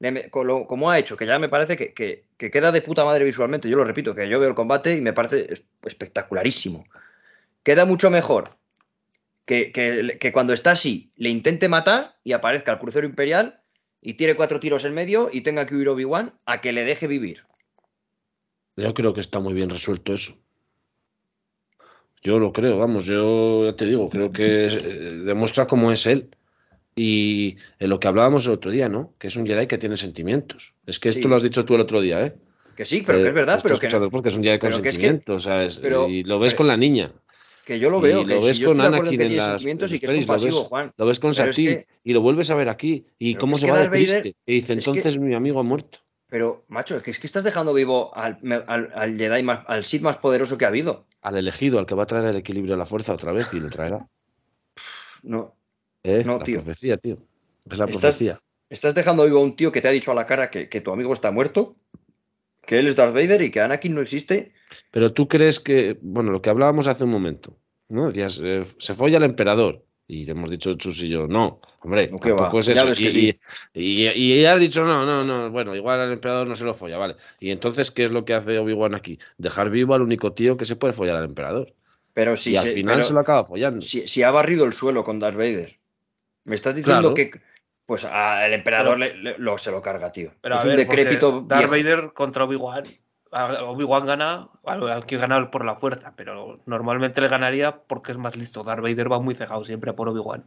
le 0.00 0.10
me- 0.12 0.30
con 0.30 0.46
lo- 0.46 0.66
como 0.66 0.90
ha 0.90 0.98
hecho, 0.98 1.16
que 1.16 1.26
ya 1.26 1.38
me 1.38 1.48
parece 1.48 1.76
que, 1.76 1.92
que- 1.94 2.24
que 2.36 2.50
queda 2.50 2.72
de 2.72 2.82
puta 2.82 3.04
madre 3.04 3.24
visualmente. 3.24 3.68
Yo 3.68 3.76
lo 3.76 3.84
repito, 3.84 4.14
que 4.14 4.28
yo 4.28 4.38
veo 4.38 4.48
el 4.50 4.54
combate 4.54 4.96
y 4.96 5.00
me 5.00 5.12
parece 5.12 5.52
es- 5.52 5.64
espectacularísimo. 5.82 6.84
Queda 7.64 7.84
mucho 7.84 8.10
mejor 8.10 8.56
que, 9.46 9.72
que- 9.72 10.18
que 10.20 10.32
cuando 10.32 10.52
está 10.52 10.70
así 10.72 11.10
le 11.16 11.30
intente 11.30 11.68
matar 11.68 12.16
y 12.22 12.32
aparezca 12.32 12.72
el 12.72 12.78
crucero 12.78 13.06
imperial 13.06 13.60
y 14.00 14.14
tire 14.14 14.36
cuatro 14.36 14.60
tiros 14.60 14.84
en 14.84 14.94
medio 14.94 15.28
y 15.32 15.40
tenga 15.40 15.66
que 15.66 15.74
huir 15.74 15.88
Obi-Wan 15.88 16.34
a 16.46 16.60
que 16.60 16.72
le 16.72 16.84
deje 16.84 17.06
vivir. 17.08 17.42
Yo 18.76 18.92
creo 18.94 19.12
que 19.14 19.20
está 19.20 19.40
muy 19.40 19.54
bien 19.54 19.70
resuelto 19.70 20.12
eso. 20.14 20.36
Yo 22.22 22.38
lo 22.38 22.52
creo, 22.52 22.78
vamos, 22.78 23.04
yo 23.04 23.66
ya 23.66 23.76
te 23.76 23.84
digo, 23.84 24.08
creo 24.08 24.30
que 24.32 24.66
es- 24.66 24.76
eh, 24.76 25.10
demuestra 25.24 25.66
cómo 25.66 25.92
es 25.92 26.06
él. 26.06 26.28
Y 26.96 27.56
en 27.80 27.90
lo 27.90 27.98
que 27.98 28.06
hablábamos 28.08 28.46
el 28.46 28.52
otro 28.52 28.70
día, 28.70 28.88
¿no? 28.88 29.12
Que 29.18 29.26
es 29.26 29.36
un 29.36 29.46
Jedi 29.46 29.66
que 29.66 29.78
tiene 29.78 29.96
sentimientos. 29.96 30.72
Es 30.86 30.98
que 31.00 31.08
esto 31.08 31.28
lo 31.28 31.34
has 31.36 31.42
dicho 31.42 31.64
tú 31.64 31.74
el 31.74 31.80
otro 31.80 32.00
día, 32.00 32.24
¿eh? 32.24 32.34
Que 32.76 32.86
sí, 32.86 33.02
pero 33.06 33.20
que 33.22 33.28
es 33.28 33.34
verdad, 33.34 33.56
Estoy 33.56 33.68
pero 33.70 33.80
que, 34.00 34.10
podcast, 34.10 34.32
es 34.34 34.38
un 34.38 34.44
Jedi 34.44 34.58
con 34.58 34.70
pero 34.70 34.82
que 34.82 34.88
es 34.88 34.94
que- 34.94 35.00
sentimientos, 35.00 35.42
¿sabes? 35.42 35.78
pero- 35.78 36.08
y 36.08 36.22
lo 36.22 36.38
ves 36.38 36.52
pero- 36.52 36.58
con 36.58 36.66
la 36.68 36.76
niña. 36.76 37.10
Que 37.64 37.78
yo 37.78 37.90
lo 37.90 37.98
y 37.98 38.02
veo, 38.02 38.22
lo 38.22 38.40
que 38.40 38.46
ves 38.46 38.56
si 38.58 38.64
con 38.64 38.80
Anakin 38.80 39.20
en 39.20 39.36
las, 39.36 39.62
y 39.62 39.98
que 39.98 40.06
es 40.06 40.26
lo 40.26 40.38
ves, 40.38 40.54
Juan. 40.54 40.92
lo 40.96 41.06
ves 41.06 41.18
con 41.18 41.34
Pero 41.34 41.50
es 41.50 41.56
que- 41.56 41.86
y 42.04 42.12
lo 42.12 42.20
vuelves 42.20 42.50
a 42.50 42.54
ver 42.54 42.68
aquí. 42.68 43.06
¿Y 43.18 43.34
cómo 43.36 43.56
se 43.58 43.66
va 43.66 43.78
de 43.78 43.84
Darth 43.84 43.92
Vader- 43.92 44.20
triste? 44.22 44.38
Y 44.46 44.54
dice, 44.54 44.66
que- 44.68 44.72
entonces 44.74 45.18
mi 45.18 45.34
amigo 45.34 45.60
ha 45.60 45.62
muerto. 45.62 45.98
Pero, 46.28 46.64
macho, 46.68 46.96
es 46.96 47.02
que, 47.02 47.10
es 47.12 47.18
que 47.18 47.26
estás 47.26 47.44
dejando 47.44 47.72
vivo 47.74 48.14
al, 48.16 48.38
al, 48.66 48.90
al 48.94 49.16
Jedi 49.16 49.42
más, 49.42 49.60
al 49.66 49.84
Sith 49.84 50.02
más 50.02 50.16
poderoso 50.18 50.58
que 50.58 50.64
ha 50.64 50.68
habido. 50.68 51.06
Al 51.22 51.36
elegido, 51.36 51.78
al 51.78 51.86
que 51.86 51.94
va 51.94 52.02
a 52.02 52.06
traer 52.06 52.26
el 52.26 52.36
equilibrio 52.36 52.74
a 52.74 52.78
la 52.78 52.86
fuerza 52.86 53.12
otra 53.14 53.32
vez 53.32 53.52
y 53.54 53.60
lo 53.60 53.70
traerá. 53.70 54.06
No, 55.22 55.54
¿Eh? 56.02 56.22
No, 56.24 56.38
la 56.38 56.44
tío. 56.44 56.56
profecía, 56.62 56.96
tío. 56.98 57.18
Es 57.70 57.78
la 57.78 57.84
Estás- 57.86 58.00
profecía. 58.00 58.40
Estás 58.68 58.94
dejando 58.94 59.24
vivo 59.24 59.38
a 59.38 59.42
un 59.42 59.54
tío 59.56 59.70
que 59.70 59.80
te 59.80 59.88
ha 59.88 59.92
dicho 59.92 60.10
a 60.10 60.14
la 60.14 60.26
cara 60.26 60.50
que, 60.50 60.68
que 60.68 60.80
tu 60.80 60.90
amigo 60.90 61.12
está 61.14 61.30
muerto, 61.30 61.76
que 62.66 62.78
él 62.78 62.88
es 62.88 62.96
Darth 62.96 63.14
Vader 63.14 63.40
y 63.42 63.50
que 63.50 63.60
Anakin 63.60 63.94
no 63.94 64.00
existe. 64.00 64.52
Pero 64.90 65.12
tú 65.12 65.28
crees 65.28 65.60
que, 65.60 65.98
bueno, 66.02 66.30
lo 66.32 66.40
que 66.42 66.50
hablábamos 66.50 66.86
hace 66.86 67.04
un 67.04 67.10
momento, 67.10 67.56
¿no? 67.88 68.08
Decías, 68.08 68.40
eh, 68.42 68.64
se 68.78 68.94
folla 68.94 69.18
el 69.18 69.24
emperador. 69.24 69.82
Y 70.06 70.26
te 70.26 70.32
hemos 70.32 70.50
dicho 70.50 70.74
Chus 70.74 71.00
y 71.02 71.08
yo, 71.08 71.26
no, 71.26 71.62
hombre, 71.80 72.08
No, 72.10 72.18
tampoco 72.18 72.56
va, 72.56 72.60
es 72.60 72.68
eso. 72.68 72.90
y, 72.90 73.10
sí. 73.10 73.36
y, 73.72 74.06
y- 74.06 74.32
y 74.34 74.44
has 74.44 74.60
dicho, 74.60 74.84
no, 74.84 75.06
no, 75.06 75.24
no, 75.24 75.50
bueno, 75.50 75.74
igual 75.74 75.98
al 75.98 76.12
emperador 76.12 76.46
no 76.46 76.56
se 76.56 76.64
lo 76.64 76.74
folla, 76.74 76.98
vale. 76.98 77.16
Y 77.40 77.50
entonces, 77.50 77.90
¿qué 77.90 78.04
es 78.04 78.10
lo 78.10 78.26
que 78.26 78.34
hace 78.34 78.58
Obi-Wan 78.58 78.94
aquí? 78.94 79.18
Dejar 79.38 79.70
vivo 79.70 79.94
al 79.94 80.02
único 80.02 80.34
tío 80.34 80.58
que 80.58 80.66
se 80.66 80.76
puede 80.76 80.92
follar 80.92 81.16
al 81.16 81.24
emperador. 81.24 81.72
Pero 82.12 82.36
si, 82.36 82.52
y 82.52 82.56
al 82.58 82.64
se- 82.64 82.72
final 82.74 82.96
pero 82.96 83.08
se 83.08 83.14
lo 83.14 83.20
acaba 83.20 83.44
follando. 83.44 83.80
si, 83.80 84.06
si 84.06 84.22
ha 84.22 84.30
barrido 84.30 84.66
el 84.66 84.74
suelo 84.74 85.04
con 85.04 85.18
Darth 85.18 85.36
Vader, 85.38 85.78
me 86.44 86.54
estás 86.56 86.74
diciendo 86.74 87.14
Claro. 87.14 87.14
que 87.14 87.40
pues 87.86 88.04
al 88.04 88.52
emperador 88.52 88.98
le- 88.98 89.16
le- 89.16 89.38
lo, 89.38 89.56
se 89.56 89.70
lo 89.70 89.80
carga, 89.80 90.12
tío. 90.12 90.32
Pero 90.42 90.56
es 90.56 90.60
a 90.60 90.64
un 90.64 90.68
ver, 90.70 90.78
decrépito 90.80 91.44
Darth 91.48 91.70
viejo. 91.70 91.88
Vader 91.90 92.12
contra 92.12 92.44
Obi-Wan. 92.44 92.84
Obi-Wan 93.34 94.06
gana, 94.06 94.48
al 94.64 95.06
que 95.06 95.16
gana 95.16 95.50
por 95.50 95.64
la 95.64 95.74
fuerza, 95.76 96.14
pero 96.16 96.58
normalmente 96.66 97.20
le 97.20 97.28
ganaría 97.28 97.76
porque 97.86 98.12
es 98.12 98.18
más 98.18 98.36
listo. 98.36 98.62
Darth 98.62 98.82
Vader 98.82 99.10
va 99.10 99.20
muy 99.20 99.34
cegado 99.34 99.64
siempre 99.64 99.92
por 99.92 100.08
Obi-Wan. 100.08 100.44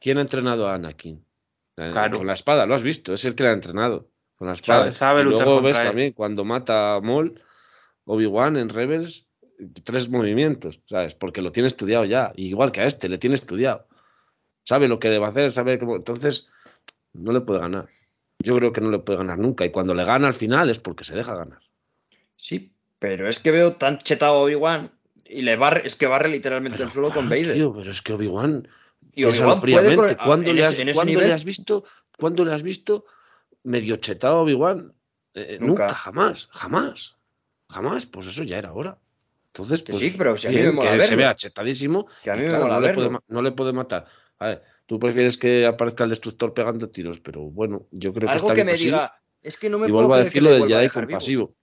¿Quién 0.00 0.18
ha 0.18 0.22
entrenado 0.22 0.68
a 0.68 0.74
Anakin? 0.74 1.24
Eh, 1.76 1.90
Claro. 1.92 2.18
Con 2.18 2.26
la 2.26 2.32
espada, 2.32 2.66
lo 2.66 2.74
has 2.74 2.82
visto, 2.82 3.12
es 3.14 3.24
el 3.24 3.34
que 3.34 3.44
le 3.44 3.50
ha 3.50 3.52
entrenado. 3.52 4.08
Con 4.36 4.48
la 4.48 4.54
espada. 4.54 4.80
Sabe- 4.80 4.92
sabe 4.92 5.20
Y 5.22 5.24
luchar 5.24 5.46
luego 5.46 5.62
ves 5.62 5.78
él. 5.78 5.86
también 5.86 6.12
cuando 6.12 6.44
mata 6.44 6.96
a 6.96 7.00
Maul, 7.00 7.40
Obi-Wan 8.04 8.56
en 8.56 8.68
Rebels, 8.68 9.26
tres 9.84 10.08
movimientos, 10.10 10.80
¿sabes? 10.88 11.14
Porque 11.14 11.40
lo 11.42 11.52
tiene 11.52 11.68
estudiado 11.68 12.04
ya. 12.04 12.32
Igual 12.36 12.72
que 12.72 12.80
a 12.82 12.86
este, 12.86 13.08
le 13.08 13.18
tiene 13.18 13.34
estudiado. 13.36 13.86
Sabe 14.64 14.88
lo 14.88 14.98
que 14.98 15.08
le 15.08 15.18
va 15.18 15.28
a 15.28 15.30
hacer, 15.30 15.50
sabe 15.52 15.78
cómo. 15.78 15.96
Entonces, 15.96 16.48
no 17.14 17.32
le 17.32 17.40
puede 17.40 17.60
ganar. 17.60 17.88
Yo 18.38 18.54
creo 18.56 18.72
que 18.72 18.80
no 18.82 18.90
le 18.90 18.98
puede 18.98 19.18
ganar 19.18 19.38
nunca. 19.38 19.64
Y 19.64 19.70
cuando 19.70 19.94
le 19.94 20.04
gana 20.04 20.26
al 20.28 20.34
final 20.34 20.68
es 20.70 20.78
porque 20.78 21.04
se 21.04 21.14
deja 21.14 21.34
ganar. 21.34 21.60
Sí, 22.36 22.72
pero 22.98 23.28
es 23.28 23.38
que 23.38 23.50
veo 23.50 23.74
tan 23.76 23.98
chetado 23.98 24.36
a 24.36 24.40
Obi-Wan 24.42 24.90
y 25.24 25.42
le 25.42 25.56
barre, 25.56 25.86
es 25.86 25.96
que 25.96 26.06
barre 26.06 26.28
literalmente 26.28 26.76
Pero, 26.78 26.88
el 26.88 26.92
suelo 26.92 27.10
con 27.10 27.28
Vader. 27.28 27.54
tío, 27.54 27.74
pero 27.74 27.90
es 27.90 28.02
que 28.02 28.12
Obi-Wan 28.12 28.68
y 29.12 29.24
Obi-Wan 29.24 29.60
fríamente. 29.60 30.16
¿Cuándo, 30.16 30.52
le 30.52 30.64
has, 30.64 30.76
cuándo 30.94 31.20
le 31.20 31.34
visto, 31.44 31.84
cuándo 32.18 32.44
le 32.44 32.52
has 32.52 32.62
visto 32.62 33.04
medio 33.64 33.96
chetado 33.96 34.36
a 34.38 34.42
Obi-Wan? 34.42 34.92
Eh, 35.34 35.58
Nunca. 35.60 35.84
nunca. 35.84 35.94
jamás, 35.94 36.48
jamás. 36.52 37.16
Jamás, 37.68 38.06
pues 38.06 38.28
eso 38.28 38.44
ya 38.44 38.58
era 38.58 38.72
hora. 38.72 38.98
Entonces, 39.48 39.82
Que 39.82 39.92
pues, 39.92 40.02
sí, 40.02 40.14
pero 40.16 40.36
si 40.36 40.46
a 40.46 40.50
mí 40.50 40.56
bien, 40.56 40.68
me 40.68 40.72
mola 40.74 40.96
que 40.96 41.02
se 41.02 41.16
vea 41.16 41.34
chetadísimo. 41.34 42.06
Que 42.22 42.30
a 42.30 42.34
y 42.34 42.38
mí 42.38 42.42
me 42.44 42.48
claro, 42.50 42.64
mola 42.64 42.74
no, 42.76 42.80
le 42.82 42.88
puede, 42.94 43.06
verlo. 43.08 43.10
ma- 43.12 43.24
no 43.28 43.42
le 43.42 43.52
puede 43.52 43.72
matar. 43.72 44.06
A 44.38 44.46
ver, 44.48 44.62
tú 44.86 44.98
prefieres 44.98 45.36
que 45.38 45.66
aparezca 45.66 46.04
el 46.04 46.10
destructor 46.10 46.52
pegando 46.52 46.90
tiros, 46.90 47.20
pero 47.20 47.40
bueno, 47.40 47.86
yo 47.90 48.12
creo 48.12 48.28
que 48.28 48.32
Algo 48.34 48.48
está 48.48 48.54
que 48.54 48.58
bien 48.60 48.66
me 48.66 48.72
así. 48.74 48.84
diga, 48.84 49.18
es 49.42 49.56
que 49.56 49.70
no 49.70 49.78
me 49.78 49.88
y 49.88 49.90
puedo 49.90 50.06
vuelvo 50.08 50.14
a 50.14 50.18
que 50.18 50.24
decir 50.24 50.42
lo 50.42 50.50
del 50.50 50.66
Jedi 50.68 50.82
dejar 50.82 51.06
vivo. 51.06 51.54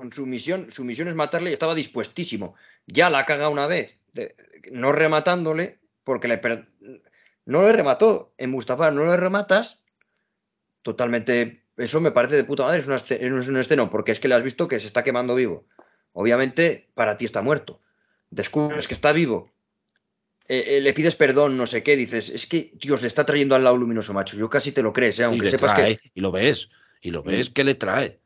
Con 0.00 0.14
su 0.14 0.24
misión, 0.24 0.70
su 0.70 0.82
misión 0.82 1.08
es 1.08 1.14
matarle 1.14 1.50
y 1.50 1.52
estaba 1.52 1.74
dispuestísimo. 1.74 2.54
Ya 2.86 3.10
la 3.10 3.26
caga 3.26 3.50
una 3.50 3.66
vez, 3.66 3.98
de- 4.14 4.34
no 4.72 4.92
rematándole, 4.92 5.78
porque 6.04 6.26
le 6.26 6.38
per- 6.38 6.68
no 7.44 7.66
le 7.66 7.72
remató. 7.74 8.32
En 8.38 8.48
Mustafa 8.50 8.90
no 8.90 9.04
le 9.04 9.18
rematas. 9.18 9.82
Totalmente. 10.82 11.64
Eso 11.76 12.00
me 12.00 12.12
parece 12.12 12.36
de 12.36 12.44
puta 12.44 12.62
madre. 12.64 12.80
Es, 12.80 12.86
una, 12.86 12.96
es 12.96 13.48
un 13.48 13.56
esceno, 13.58 13.90
porque 13.90 14.12
es 14.12 14.20
que 14.20 14.28
le 14.28 14.34
has 14.36 14.42
visto 14.42 14.68
que 14.68 14.80
se 14.80 14.86
está 14.86 15.04
quemando 15.04 15.34
vivo. 15.34 15.66
Obviamente, 16.14 16.88
para 16.94 17.18
ti 17.18 17.26
está 17.26 17.42
muerto. 17.42 17.82
Descubres 18.30 18.88
que 18.88 18.94
está 18.94 19.12
vivo. 19.12 19.50
eh, 20.48 20.78
eh, 20.78 20.80
le 20.80 20.94
pides 20.94 21.14
perdón, 21.14 21.56
no 21.58 21.66
sé 21.66 21.82
qué. 21.82 21.94
Dices, 21.96 22.30
es 22.30 22.46
que 22.46 22.72
Dios 22.80 23.02
le 23.02 23.08
está 23.08 23.26
trayendo 23.26 23.54
al 23.54 23.64
lado 23.64 23.76
luminoso, 23.76 24.14
macho. 24.14 24.36
Yo 24.36 24.48
casi 24.48 24.72
te 24.72 24.82
lo 24.82 24.94
crees, 24.94 25.18
¿eh? 25.20 25.24
aunque 25.24 25.50
sepas 25.50 25.74
trae, 25.74 25.98
que. 25.98 26.10
y 26.14 26.20
lo 26.22 26.32
ves, 26.32 26.70
y 27.02 27.10
lo 27.10 27.20
Sí. 27.22 27.28
ves 27.28 27.50
que 27.50 27.64
le 27.64 27.74
trae, 27.74 28.19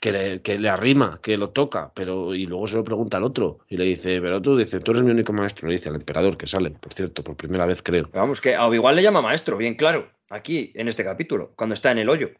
que 0.00 0.12
le, 0.12 0.42
que 0.42 0.58
le 0.58 0.68
arrima, 0.68 1.20
que 1.22 1.36
lo 1.36 1.50
toca, 1.50 1.92
pero 1.94 2.34
y 2.34 2.46
luego 2.46 2.66
se 2.66 2.76
lo 2.76 2.84
pregunta 2.84 3.16
al 3.16 3.24
otro 3.24 3.60
y 3.68 3.76
le 3.76 3.84
dice, 3.84 4.20
pero 4.20 4.40
tú 4.40 4.56
dice, 4.56 4.80
tú 4.80 4.92
eres 4.92 5.02
mi 5.02 5.10
único 5.10 5.32
maestro, 5.32 5.68
le 5.68 5.74
dice 5.74 5.88
al 5.88 5.96
emperador 5.96 6.36
que 6.36 6.46
sale, 6.46 6.70
por 6.70 6.92
cierto, 6.92 7.22
por 7.22 7.36
primera 7.36 7.66
vez 7.66 7.82
creo. 7.82 8.08
Vamos, 8.12 8.40
que 8.40 8.54
a 8.54 8.66
Obi-Wan 8.66 8.96
le 8.96 9.02
llama 9.02 9.22
maestro, 9.22 9.56
bien 9.56 9.74
claro, 9.74 10.10
aquí, 10.30 10.72
en 10.74 10.88
este 10.88 11.04
capítulo, 11.04 11.52
cuando 11.56 11.74
está 11.74 11.90
en 11.90 11.98
el 11.98 12.08
hoyo. 12.08 12.30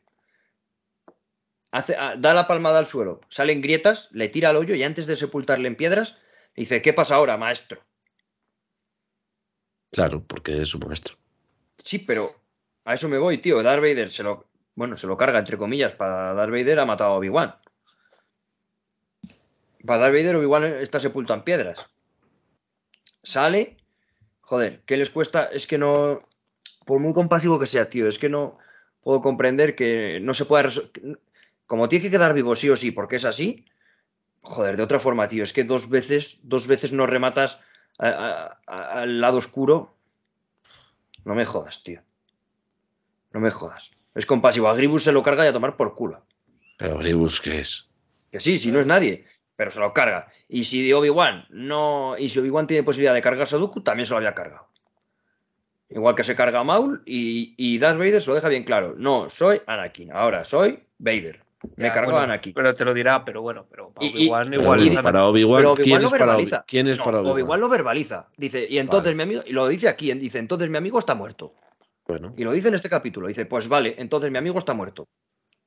Hace, 1.71 1.97
ah, 1.97 2.15
da 2.17 2.35
la 2.35 2.47
palmada 2.47 2.79
al 2.79 2.87
suelo, 2.87 3.21
salen 3.29 3.61
grietas, 3.61 4.09
le 4.13 4.29
tira 4.29 4.51
al 4.51 4.57
hoyo 4.57 4.75
y 4.75 4.83
antes 4.83 5.07
de 5.07 5.17
sepultarle 5.17 5.69
en 5.69 5.77
piedras, 5.77 6.17
le 6.55 6.63
dice, 6.63 6.83
¿qué 6.83 6.93
pasa 6.93 7.17
ahora, 7.17 7.37
maestro? 7.37 7.81
Claro, 9.91 10.25
porque 10.27 10.63
es 10.63 10.69
su 10.69 10.79
maestro. 10.79 11.17
Sí, 11.83 11.99
pero 11.99 12.31
a 12.85 12.95
eso 12.95 13.09
me 13.09 13.19
voy, 13.19 13.39
tío. 13.39 13.63
Darth 13.63 13.81
Vader 13.81 14.11
se 14.11 14.23
lo, 14.23 14.47
bueno, 14.75 14.97
se 14.97 15.07
lo 15.07 15.17
carga, 15.17 15.39
entre 15.39 15.59
comillas, 15.59 15.93
para 15.93 16.35
Darth 16.35 16.51
Vader 16.51 16.81
ha 16.81 16.87
matado 16.87 17.13
a 17.13 17.17
Obi-Wan. 17.17 17.55
Para 19.87 20.01
Darth 20.01 20.15
Vader, 20.15 20.37
Obi-Wan 20.37 20.65
está 20.65 20.99
sepultado 20.99 21.39
en 21.39 21.45
piedras. 21.45 21.87
Sale, 23.23 23.77
joder, 24.41 24.83
¿qué 24.87 24.97
les 24.97 25.11
cuesta? 25.11 25.45
Es 25.45 25.67
que 25.67 25.79
no, 25.79 26.29
por 26.85 27.01
muy 27.01 27.13
compasivo 27.13 27.59
que 27.59 27.67
sea, 27.67 27.89
tío, 27.89 28.09
es 28.09 28.19
que 28.19 28.29
no 28.29 28.59
puedo 29.03 29.21
comprender 29.21 29.77
que 29.77 30.19
no 30.21 30.35
se 30.35 30.47
pueda 30.47 30.71
Como 31.67 31.89
tiene 31.89 32.05
que 32.05 32.11
quedar 32.11 32.35
vivo 32.35 32.57
sí 32.57 32.71
o 32.71 32.77
sí, 32.77 32.91
porque 32.91 33.17
es 33.17 33.25
así, 33.25 33.67
joder, 34.43 34.77
de 34.77 34.83
otra 34.83 35.01
forma, 35.01 35.29
tío, 35.29 35.45
es 35.45 35.53
que 35.53 35.65
dos 35.65 35.89
veces, 35.89 36.39
dos 36.43 36.67
veces 36.67 36.93
no 36.93 37.07
rematas 37.07 37.61
al 37.99 39.21
lado 39.21 39.39
oscuro. 39.39 39.95
No 41.25 41.35
me 41.35 41.47
jodas, 41.47 41.83
tío. 41.83 42.03
No 43.33 43.41
me 43.41 43.51
jodas. 43.51 43.93
Es 44.15 44.27
compasivo. 44.27 44.69
A 44.69 44.75
Gribus 44.75 45.03
se 45.05 45.13
lo 45.13 45.23
carga 45.23 45.45
y 45.45 45.49
a 45.49 45.53
tomar 45.53 45.77
por 45.77 45.95
culo. 45.95 46.23
Pero 46.79 46.99
Gribus, 46.99 47.41
¿qué 47.41 47.61
es? 47.61 47.89
Que 48.31 48.41
sí, 48.41 48.59
si 48.59 48.71
no 48.73 48.81
es 48.81 48.87
nadie, 48.87 49.25
pero 49.57 49.71
se 49.71 49.81
lo 49.81 49.93
carga. 49.93 50.29
Y 50.49 50.65
si 50.65 50.93
Obi-Wan 50.93 51.47
no. 51.51 52.17
Y 52.19 52.29
si 52.29 52.39
Obi-Wan 52.41 52.67
tiene 52.67 52.83
posibilidad 52.83 53.15
de 53.15 53.23
cargarse 53.23 53.57
a 53.57 53.59
Dooku, 53.59 53.81
también 53.83 54.07
se 54.07 54.13
lo 54.13 54.19
había 54.19 54.35
cargado. 54.35 54.67
Igual 55.91 56.15
que 56.17 56.25
se 56.25 56.35
carga 56.35 56.61
a 56.61 56.65
Maul 56.65 57.03
y, 57.07 57.55
y 57.57 57.79
Darth 57.79 57.99
Vader 57.99 58.21
se 58.23 58.29
lo 58.29 58.35
deja 58.35 58.49
bien 58.49 58.65
claro. 58.65 58.95
No, 58.97 59.29
soy 59.29 59.61
Anakin. 59.67 60.13
Ahora 60.13 60.45
soy 60.45 60.81
Vader. 60.99 61.41
Me 61.77 61.85
Ya, 61.87 61.93
cargo 61.93 62.11
bueno, 62.11 62.21
a 62.23 62.25
Anakin. 62.25 62.53
Pero 62.55 62.75
te 62.75 62.85
lo 62.85 62.93
dirá, 62.93 63.25
pero 63.25 63.43
bueno, 63.43 63.67
pero 63.71 63.91
para 63.91 64.07
Obi-Wan 64.09 64.55
igual 64.55 64.83
y- 64.87 64.91
para 64.97 65.27
Obi-Wan, 65.27 65.63
Pero 65.63 65.75
¿quién, 65.77 66.03
es 66.03 66.11
para 66.11 66.25
Obi- 66.25 66.27
verbaliza. 66.27 66.65
¿quién 66.67 66.89
es 66.89 66.99
No, 66.99 67.05
para 67.05 67.19
Obi-Wan? 67.21 67.33
Obi-Wan 67.35 67.61
lo 67.61 67.69
verbaliza. 67.69 68.29
Dice, 68.37 68.67
y 68.69 68.79
entonces 68.79 69.15
Vale. 69.15 69.17
mi 69.17 69.23
amigo. 69.23 69.43
Y 69.49 69.53
lo 69.53 69.69
dice 69.69 69.89
aquí, 69.89 70.13
dice, 70.15 70.39
entonces 70.39 70.69
mi 70.69 70.77
amigo 70.79 70.99
está 70.99 71.15
muerto. 71.15 71.55
Bueno, 72.07 72.35
Y 72.37 72.45
lo 72.45 72.53
dice 72.53 72.69
en 72.69 72.75
este 72.75 72.89
capítulo. 72.91 73.29
Dice, 73.29 73.47
pues 73.47 73.69
vale, 73.69 73.95
entonces 73.99 74.31
mi 74.31 74.39
amigo 74.39 74.59
está 74.59 74.75
muerto. 74.75 75.09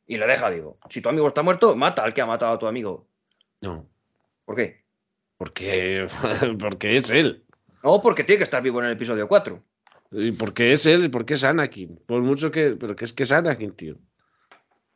Y 0.05 0.17
le 0.17 0.27
deja 0.27 0.49
vivo. 0.49 0.77
Si 0.89 1.01
tu 1.01 1.09
amigo 1.09 1.27
está 1.27 1.41
muerto, 1.43 1.75
mata 1.75 2.03
al 2.03 2.13
que 2.13 2.21
ha 2.21 2.25
matado 2.25 2.53
a 2.53 2.59
tu 2.59 2.67
amigo. 2.67 3.07
no, 3.61 3.85
¿Por 4.45 4.55
qué? 4.55 4.85
porque, 5.37 6.07
porque 6.59 6.95
es 6.95 7.09
él. 7.11 7.43
No, 7.83 8.01
porque 8.01 8.23
tiene 8.23 8.37
que 8.39 8.43
estar 8.45 8.61
vivo 8.63 8.79
en 8.79 8.87
el 8.87 8.93
episodio 8.93 9.27
4. 9.27 9.61
Y 10.11 10.31
porque 10.31 10.71
es 10.71 10.85
él, 10.85 11.11
porque 11.11 11.33
es 11.35 11.43
Anakin. 11.43 11.99
Por 12.05 12.21
mucho 12.21 12.49
que. 12.49 12.77
Pero 12.79 12.95
que 12.95 13.05
es 13.05 13.13
que 13.13 13.23
es 13.23 13.31
Anakin, 13.31 13.71
tío. 13.73 13.97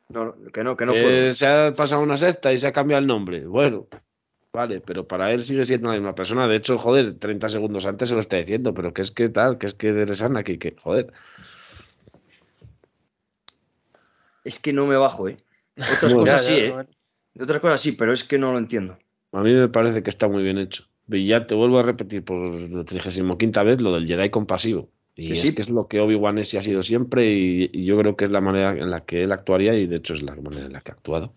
No, 0.09 0.33
que 0.53 0.63
no, 0.63 0.75
que 0.77 0.85
no 0.85 0.93
Que 0.93 1.01
puedo. 1.01 1.31
se 1.31 1.45
ha 1.47 1.73
pasado 1.73 2.01
una 2.01 2.17
secta 2.17 2.51
y 2.53 2.57
se 2.57 2.67
ha 2.67 2.71
cambiado 2.71 3.01
el 3.01 3.07
nombre. 3.07 3.45
Bueno, 3.45 3.87
vale, 4.53 4.81
pero 4.81 5.07
para 5.07 5.31
él 5.33 5.43
sigue 5.43 5.63
siendo 5.63 5.89
la 5.89 5.95
misma 5.95 6.15
persona. 6.15 6.47
De 6.47 6.55
hecho, 6.55 6.77
joder, 6.77 7.17
30 7.17 7.49
segundos 7.49 7.85
antes 7.85 8.09
se 8.09 8.15
lo 8.15 8.21
está 8.21 8.37
diciendo, 8.37 8.73
pero 8.73 8.93
que 8.93 9.01
es 9.01 9.11
que 9.11 9.29
tal, 9.29 9.57
que 9.57 9.65
es 9.67 9.73
que 9.73 9.89
eres 9.89 10.21
Anakin, 10.21 10.59
que 10.59 10.75
joder. 10.81 11.11
Es 14.43 14.59
que 14.59 14.73
no 14.73 14.85
me 14.87 14.95
bajo, 14.97 15.27
¿eh? 15.29 15.37
Otras 15.77 16.11
No, 16.11 16.19
cosas 16.19 16.47
Ya, 16.47 16.53
sí, 16.53 16.59
¿eh? 16.61 16.73
otras 17.39 17.61
cosas 17.61 17.79
sí, 17.81 17.93
pero 17.93 18.11
es 18.13 18.23
que 18.23 18.37
no 18.37 18.51
lo 18.51 18.57
entiendo. 18.57 18.97
A 19.31 19.41
mí 19.41 19.53
me 19.53 19.69
parece 19.69 20.03
que 20.03 20.09
está 20.09 20.27
muy 20.27 20.43
bien 20.43 20.57
hecho. 20.57 20.83
Y 21.07 21.25
ya 21.27 21.47
te 21.47 21.55
vuelvo 21.55 21.79
a 21.79 21.83
repetir 21.83 22.23
por 22.23 22.37
la 22.61 22.83
35 22.83 23.37
vez 23.63 23.81
lo 23.81 23.93
del 23.93 24.05
Jedi 24.07 24.29
compasivo. 24.29 24.89
Y 25.15 25.27
Que 25.27 25.33
es 25.35 25.41
sí. 25.41 25.55
que 25.55 25.61
es 25.61 25.69
lo 25.69 25.87
que 25.87 25.99
Obi-Wan 26.01 26.37
es 26.39 26.53
y 26.53 26.57
ha 26.57 26.61
sido 26.61 26.83
siempre. 26.83 27.31
Y, 27.31 27.69
y 27.71 27.85
yo 27.85 27.97
creo 27.97 28.15
que 28.17 28.25
es 28.25 28.31
la 28.31 28.41
manera 28.41 28.71
en 28.71 28.89
la 28.91 29.05
que 29.05 29.23
él 29.23 29.31
actuaría 29.31 29.75
y 29.75 29.87
de 29.87 29.97
hecho 29.97 30.13
es 30.13 30.21
la 30.23 30.35
manera 30.35 30.65
en 30.65 30.73
la 30.73 30.81
que 30.81 30.91
ha 30.91 30.95
actuado. 30.95 31.33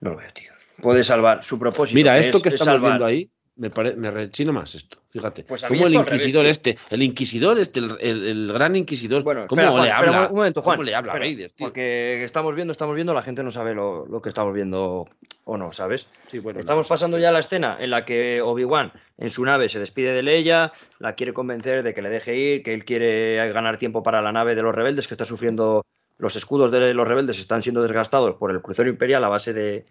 No 0.00 0.10
lo 0.10 0.16
veo, 0.16 0.32
tío. 0.32 0.52
Puede 0.80 1.04
salvar 1.04 1.44
su 1.44 1.58
propósito. 1.58 1.94
Mira, 1.96 2.18
es- 2.18 2.26
esto 2.26 2.40
que 2.40 2.48
es 2.48 2.54
estamos 2.54 2.80
viendo 2.80 3.04
ahí, 3.04 3.30
me, 3.56 3.68
pare- 3.68 3.94
me 3.94 4.10
rechina 4.10 4.50
más 4.50 4.74
esto. 4.74 4.98
Fíjate. 5.10 5.44
Pues 5.44 5.62
como 5.64 5.86
el 5.86 5.92
revés, 5.92 6.12
inquisidor 6.12 6.46
este, 6.46 6.78
el 6.88 7.02
inquisidor 7.02 7.58
este, 7.58 7.80
el, 7.80 7.96
el- 8.00 8.26
el 8.28 8.52
gran 8.52 8.76
inquisidor, 8.76 9.22
Bueno, 9.22 9.46
¿cómo 9.46 9.60
espera, 9.60 9.72
Juan, 9.76 9.84
le 9.84 9.90
habla? 9.92 10.28
un 10.30 10.36
momento, 10.36 10.62
Juan. 10.62 10.76
¿Cómo 10.76 10.84
le 10.84 10.94
habla 10.94 11.12
a 11.12 11.16
Espera, 11.16 11.48
tío? 11.48 11.66
Porque 11.66 12.24
estamos 12.24 12.54
viendo, 12.54 12.72
estamos 12.72 12.94
viendo, 12.94 13.12
la 13.12 13.20
gente 13.22 13.42
no 13.42 13.50
sabe 13.50 13.74
lo, 13.74 14.06
lo 14.06 14.22
que 14.22 14.30
estamos 14.30 14.54
viendo 14.54 15.06
o 15.44 15.56
no, 15.58 15.72
¿sabes? 15.72 16.06
Sí, 16.30 16.38
bueno, 16.38 16.60
Estamos 16.60 16.86
no, 16.86 16.88
pasando 16.88 17.18
ya 17.18 17.32
la 17.32 17.40
escena 17.40 17.76
en 17.78 17.90
la 17.90 18.04
que 18.06 18.40
Obi-Wan 18.40 18.92
en 19.18 19.28
su 19.30 19.44
nave 19.44 19.68
se 19.68 19.80
despide 19.80 20.14
de 20.14 20.22
Leia, 20.22 20.72
la 20.98 21.14
quiere 21.14 21.34
convencer 21.34 21.82
de 21.82 21.92
que 21.92 22.00
le 22.00 22.08
deje 22.08 22.36
ir, 22.36 22.62
que 22.62 22.72
él 22.72 22.84
quiere 22.86 23.36
ganar 23.52 23.76
tiempo 23.76 24.02
para 24.02 24.22
la 24.22 24.32
nave 24.32 24.54
de 24.54 24.62
los 24.62 24.74
rebeldes, 24.74 25.06
que 25.08 25.14
está 25.14 25.26
sufriendo. 25.26 25.84
Los 26.20 26.36
escudos 26.36 26.70
de 26.70 26.94
los 26.94 27.08
rebeldes 27.08 27.38
están 27.38 27.62
siendo 27.62 27.82
desgastados 27.82 28.36
por 28.36 28.50
el 28.50 28.60
crucero 28.60 28.88
imperial 28.90 29.24
a 29.24 29.28
base 29.28 29.52
de, 29.52 29.86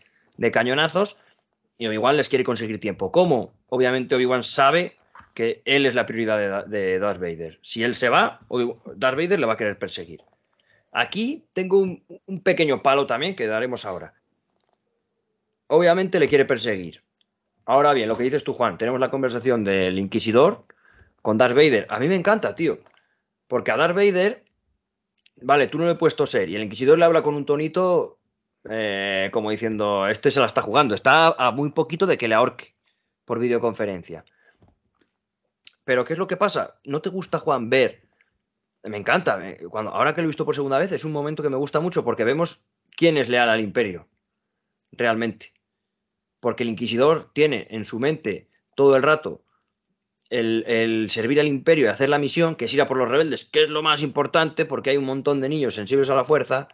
cañonazos. 0.52 1.18
Y 1.78 1.88
Obi-Wan 1.88 2.18
les 2.18 2.30
quiere 2.30 2.44
conseguir 2.44 2.80
tiempo. 2.80 3.12
¿Cómo? 3.12 3.54
Obviamente 3.70 4.16
Obi-Wan 4.16 4.44
sabe 4.44 4.98
que 5.34 5.62
él 5.66 5.86
es 5.86 5.96
la 5.96 6.06
prioridad 6.06 6.38
de, 6.38 6.48
Da- 6.48 6.64
de 6.64 7.00
Darth 7.00 7.20
Vader. 7.20 7.60
Si 7.62 7.84
él 7.84 7.96
se 7.96 8.10
va, 8.10 8.42
Darth 8.96 9.18
Vader 9.18 9.40
le 9.40 9.46
va 9.46 9.54
a 9.54 9.58
querer 9.58 9.80
perseguir. 9.80 10.22
Aquí 10.92 11.46
tengo 11.54 11.78
un, 11.80 12.04
un 12.26 12.42
pequeño 12.42 12.82
palo 12.82 13.06
también 13.06 13.36
que 13.36 13.48
daremos 13.48 13.86
ahora. 13.86 14.14
Obviamente 15.68 16.20
le 16.20 16.28
quiere 16.28 16.46
perseguir. 16.46 17.04
Ahora 17.66 17.94
bien, 17.94 18.10
lo 18.10 18.18
que 18.18 18.24
dices 18.24 18.44
tú, 18.44 18.54
Juan, 18.54 18.78
tenemos 18.78 19.00
la 19.00 19.12
conversación 19.12 19.64
del 19.64 20.00
Inquisidor 20.00 20.66
con 21.22 21.38
Darth 21.38 21.56
Vader. 21.56 21.86
A 21.90 22.00
mí 22.00 22.08
me 22.08 22.16
encanta, 22.16 22.56
tío. 22.56 22.80
Porque 23.48 23.72
a 23.72 23.78
Darth 23.78 23.96
Vader, 23.96 24.44
vale, 25.42 25.68
tú 25.68 25.78
no 25.78 25.86
le 25.86 25.96
puedes 25.96 26.16
toser 26.16 26.50
y 26.50 26.56
el 26.56 26.64
Inquisidor 26.64 26.98
le 26.98 27.06
habla 27.06 27.24
con 27.24 27.36
un 27.36 27.46
tonito 27.46 28.20
eh, 28.70 29.30
como 29.32 29.52
diciendo, 29.52 30.08
este 30.08 30.32
se 30.32 30.40
la 30.40 30.46
está 30.46 30.62
jugando, 30.62 30.96
está 30.96 31.28
a 31.28 31.52
muy 31.52 31.72
poquito 31.72 32.06
de 32.06 32.18
que 32.18 32.28
le 32.28 32.36
ahorque 32.36 32.76
por 33.26 33.40
videoconferencia. 33.40 34.26
Pero 35.84 36.06
¿qué 36.06 36.14
es 36.14 36.20
lo 36.20 36.28
que 36.28 36.38
pasa? 36.38 36.80
¿No 36.84 37.02
te 37.02 37.10
gusta, 37.10 37.40
Juan, 37.40 37.70
ver? 37.70 38.08
Me 38.84 38.98
encanta. 38.98 39.50
eh, 39.50 39.66
Cuando, 39.70 39.92
ahora 39.92 40.14
que 40.14 40.22
lo 40.22 40.26
he 40.26 40.28
visto 40.28 40.46
por 40.46 40.56
segunda 40.56 40.78
vez, 40.78 40.92
es 40.92 41.04
un 41.04 41.12
momento 41.12 41.42
que 41.42 41.50
me 41.50 41.58
gusta 41.58 41.80
mucho 41.80 42.04
porque 42.04 42.24
vemos 42.24 42.64
quién 42.96 43.18
es 43.18 43.30
leal 43.30 43.50
al 43.50 43.60
imperio. 43.60 44.08
Realmente. 44.92 45.54
Porque 46.40 46.64
el 46.64 46.70
inquisidor 46.70 47.32
tiene 47.34 47.68
en 47.72 47.86
su 47.86 48.00
mente 48.00 48.50
todo 48.76 48.96
el 48.96 49.04
rato 49.04 49.44
el, 50.30 51.08
servir 51.10 51.40
al 51.40 51.48
imperio 51.48 51.86
y 51.86 51.88
hacer 51.88 52.10
la 52.10 52.20
misión, 52.20 52.56
que 52.56 52.66
es 52.66 52.74
ir 52.74 52.82
a 52.82 52.88
por 52.88 52.98
los 52.98 53.10
rebeldes, 53.10 53.46
que 53.46 53.64
es 53.64 53.70
lo 53.70 53.82
más 53.82 54.02
importante 54.02 54.66
porque 54.66 54.92
hay 54.92 54.98
un 54.98 55.06
montón 55.06 55.42
de 55.42 55.50
niños 55.50 55.76
sensibles 55.76 56.10
a 56.10 56.16
la 56.16 56.26
fuerza 56.26 56.68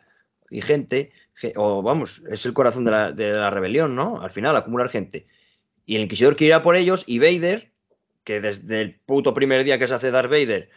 y 0.50 0.62
gente, 0.62 1.12
ge- 1.34 1.54
o 1.56 1.82
vamos, 1.82 2.22
es 2.30 2.46
el 2.46 2.54
corazón 2.54 2.86
de 2.86 2.92
la, 2.92 3.12
de 3.12 3.32
la 3.32 3.50
rebelión, 3.50 3.96
¿no? 3.96 4.22
Al 4.22 4.32
final, 4.32 4.56
acumular 4.58 4.90
gente. 4.90 5.28
Y 5.86 5.96
el 5.96 6.02
inquisidor 6.04 6.36
quiere 6.36 6.56
ir 6.56 6.62
por 6.62 6.76
ellos 6.76 7.04
y 7.08 7.20
Vader, 7.20 7.72
que 8.24 8.42
desde 8.42 8.82
el 8.82 8.96
puto 8.96 9.34
primer 9.34 9.64
día 9.64 9.80
que 9.80 9.88
se 9.88 9.94
hace 9.94 10.12
Darth 10.12 10.30
Vader, 10.30 10.70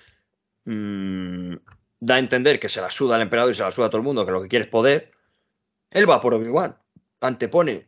mm, 0.64 1.54
da 2.00 2.14
a 2.14 2.18
entender 2.18 2.60
que 2.60 2.68
se 2.68 2.80
la 2.80 2.90
suda 2.90 3.16
al 3.16 3.22
emperador 3.22 3.50
y 3.52 3.54
se 3.54 3.62
la 3.62 3.72
suda 3.72 3.86
a 3.86 3.90
todo 3.90 3.98
el 3.98 4.04
mundo, 4.04 4.24
que 4.24 4.32
lo 4.32 4.42
que 4.42 4.48
quiere 4.48 4.64
es 4.66 4.70
poder, 4.70 5.10
él 5.90 6.08
va 6.08 6.20
por 6.20 6.34
Obi-Wan, 6.34 6.76
antepone 7.20 7.86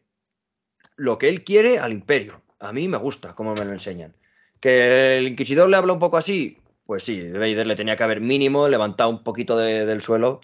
lo 0.96 1.18
que 1.18 1.29
él 1.29 1.44
quiere 1.44 1.79
al 1.79 1.92
imperio. 1.92 2.42
A 2.59 2.72
mí 2.72 2.88
me 2.88 2.96
gusta 2.98 3.35
cómo 3.35 3.55
me 3.55 3.64
lo 3.64 3.72
enseñan. 3.72 4.14
Que 4.61 5.18
el 5.18 5.29
inquisidor 5.29 5.68
le 5.68 5.77
habla 5.77 5.92
un 5.92 5.99
poco 5.99 6.16
así, 6.18 6.59
pues 6.87 7.03
sí, 7.03 7.31
Vader 7.31 7.66
le 7.66 7.77
tenía 7.77 7.96
que 7.96 8.03
haber 8.05 8.20
mínimo 8.20 8.68
levantado 8.68 9.09
un 9.11 9.23
poquito 9.25 9.57
de- 9.57 9.87
del 9.87 10.03
suelo 10.03 10.40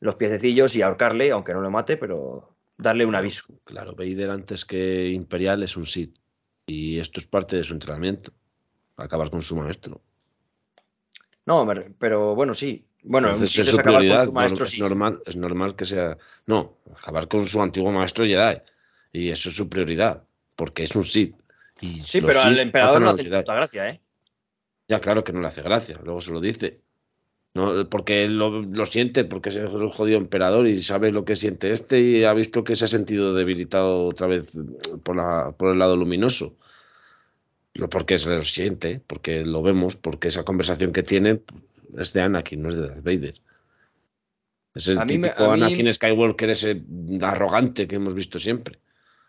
los 0.00 0.16
piececillos 0.16 0.76
y 0.76 0.82
ahorcarle, 0.82 1.30
aunque 1.30 1.54
no 1.54 1.60
lo 1.62 1.70
mate, 1.70 1.96
pero 1.96 2.54
darle 2.76 3.06
un 3.06 3.14
aviso. 3.14 3.54
Claro, 3.64 3.94
Vader 3.94 4.28
antes 4.30 4.64
que 4.66 5.08
Imperial 5.08 5.62
es 5.62 5.76
un 5.76 5.86
Sith. 5.86 6.14
Y 6.66 6.98
esto 6.98 7.20
es 7.20 7.26
parte 7.26 7.56
de 7.56 7.64
su 7.64 7.72
entrenamiento. 7.74 8.32
Acabar 8.96 9.30
con 9.30 9.40
su 9.42 9.56
maestro. 9.56 10.00
No, 11.46 11.66
pero 11.98 12.34
bueno, 12.34 12.54
sí. 12.54 12.84
Bueno, 13.02 13.28
Entonces 13.28 13.58
es 13.58 13.68
su 13.68 13.74
acabar 13.78 13.92
con 13.92 13.98
prioridad. 14.00 14.24
su 14.26 14.32
maestro, 14.32 14.66
sí. 14.66 14.76
es, 14.76 14.80
normal, 14.82 15.22
es 15.26 15.36
normal 15.36 15.76
que 15.76 15.84
sea. 15.84 16.16
No, 16.46 16.78
acabar 16.96 17.28
con 17.28 17.46
su 17.46 17.60
antiguo 17.62 17.92
maestro 17.92 18.24
Jedi. 18.24 18.58
Y 19.12 19.30
eso 19.30 19.48
es 19.50 19.56
su 19.56 19.68
prioridad. 19.68 20.24
Porque 20.56 20.84
es 20.84 20.94
un 20.96 21.04
Sith. 21.04 21.34
Y 21.80 22.02
Sí, 22.02 22.20
pero 22.20 22.40
al 22.40 22.58
emperador 22.58 23.00
no 23.02 23.10
hace 23.10 23.24
puta 23.24 23.54
gracia, 23.54 23.88
¿eh? 23.90 24.00
Ya, 24.88 25.00
claro 25.00 25.24
que 25.24 25.32
no 25.32 25.40
le 25.40 25.48
hace 25.48 25.62
gracia. 25.62 25.98
Luego 26.04 26.20
se 26.20 26.32
lo 26.32 26.40
dice. 26.40 26.80
No, 27.54 27.88
porque 27.88 28.24
él 28.24 28.36
lo, 28.36 28.62
lo 28.62 28.84
siente, 28.86 29.24
porque 29.24 29.50
es 29.50 29.56
un 29.56 29.90
jodido 29.90 30.18
emperador 30.18 30.66
y 30.66 30.82
sabe 30.82 31.12
lo 31.12 31.24
que 31.24 31.36
siente 31.36 31.70
este 31.70 32.00
y 32.00 32.24
ha 32.24 32.32
visto 32.34 32.64
que 32.64 32.74
se 32.74 32.86
ha 32.86 32.88
sentido 32.88 33.32
debilitado 33.32 34.06
otra 34.06 34.26
vez 34.26 34.52
por, 35.04 35.14
la, 35.16 35.52
por 35.56 35.72
el 35.72 35.78
lado 35.78 35.96
luminoso. 35.96 36.56
Lo 37.74 37.88
porque 37.88 38.18
se 38.18 38.28
lo 38.28 38.44
siente, 38.44 39.00
porque 39.06 39.44
lo 39.44 39.62
vemos, 39.62 39.96
porque 39.96 40.28
esa 40.28 40.44
conversación 40.44 40.92
que 40.92 41.02
tiene 41.02 41.40
es 41.96 42.12
de 42.12 42.22
Anakin, 42.22 42.62
no 42.62 42.68
es 42.70 42.74
de 42.76 42.88
Darth 42.88 43.04
Vader. 43.04 43.34
Es 44.74 44.88
el 44.88 44.98
A 44.98 45.04
mí 45.04 45.18
me- 45.18 45.28
típico 45.28 45.44
a 45.50 45.56
mí- 45.56 45.62
Anakin 45.62 45.92
Skywalker, 45.92 46.50
ese 46.50 46.82
arrogante 47.22 47.86
que 47.86 47.96
hemos 47.96 48.14
visto 48.14 48.38
siempre. 48.40 48.78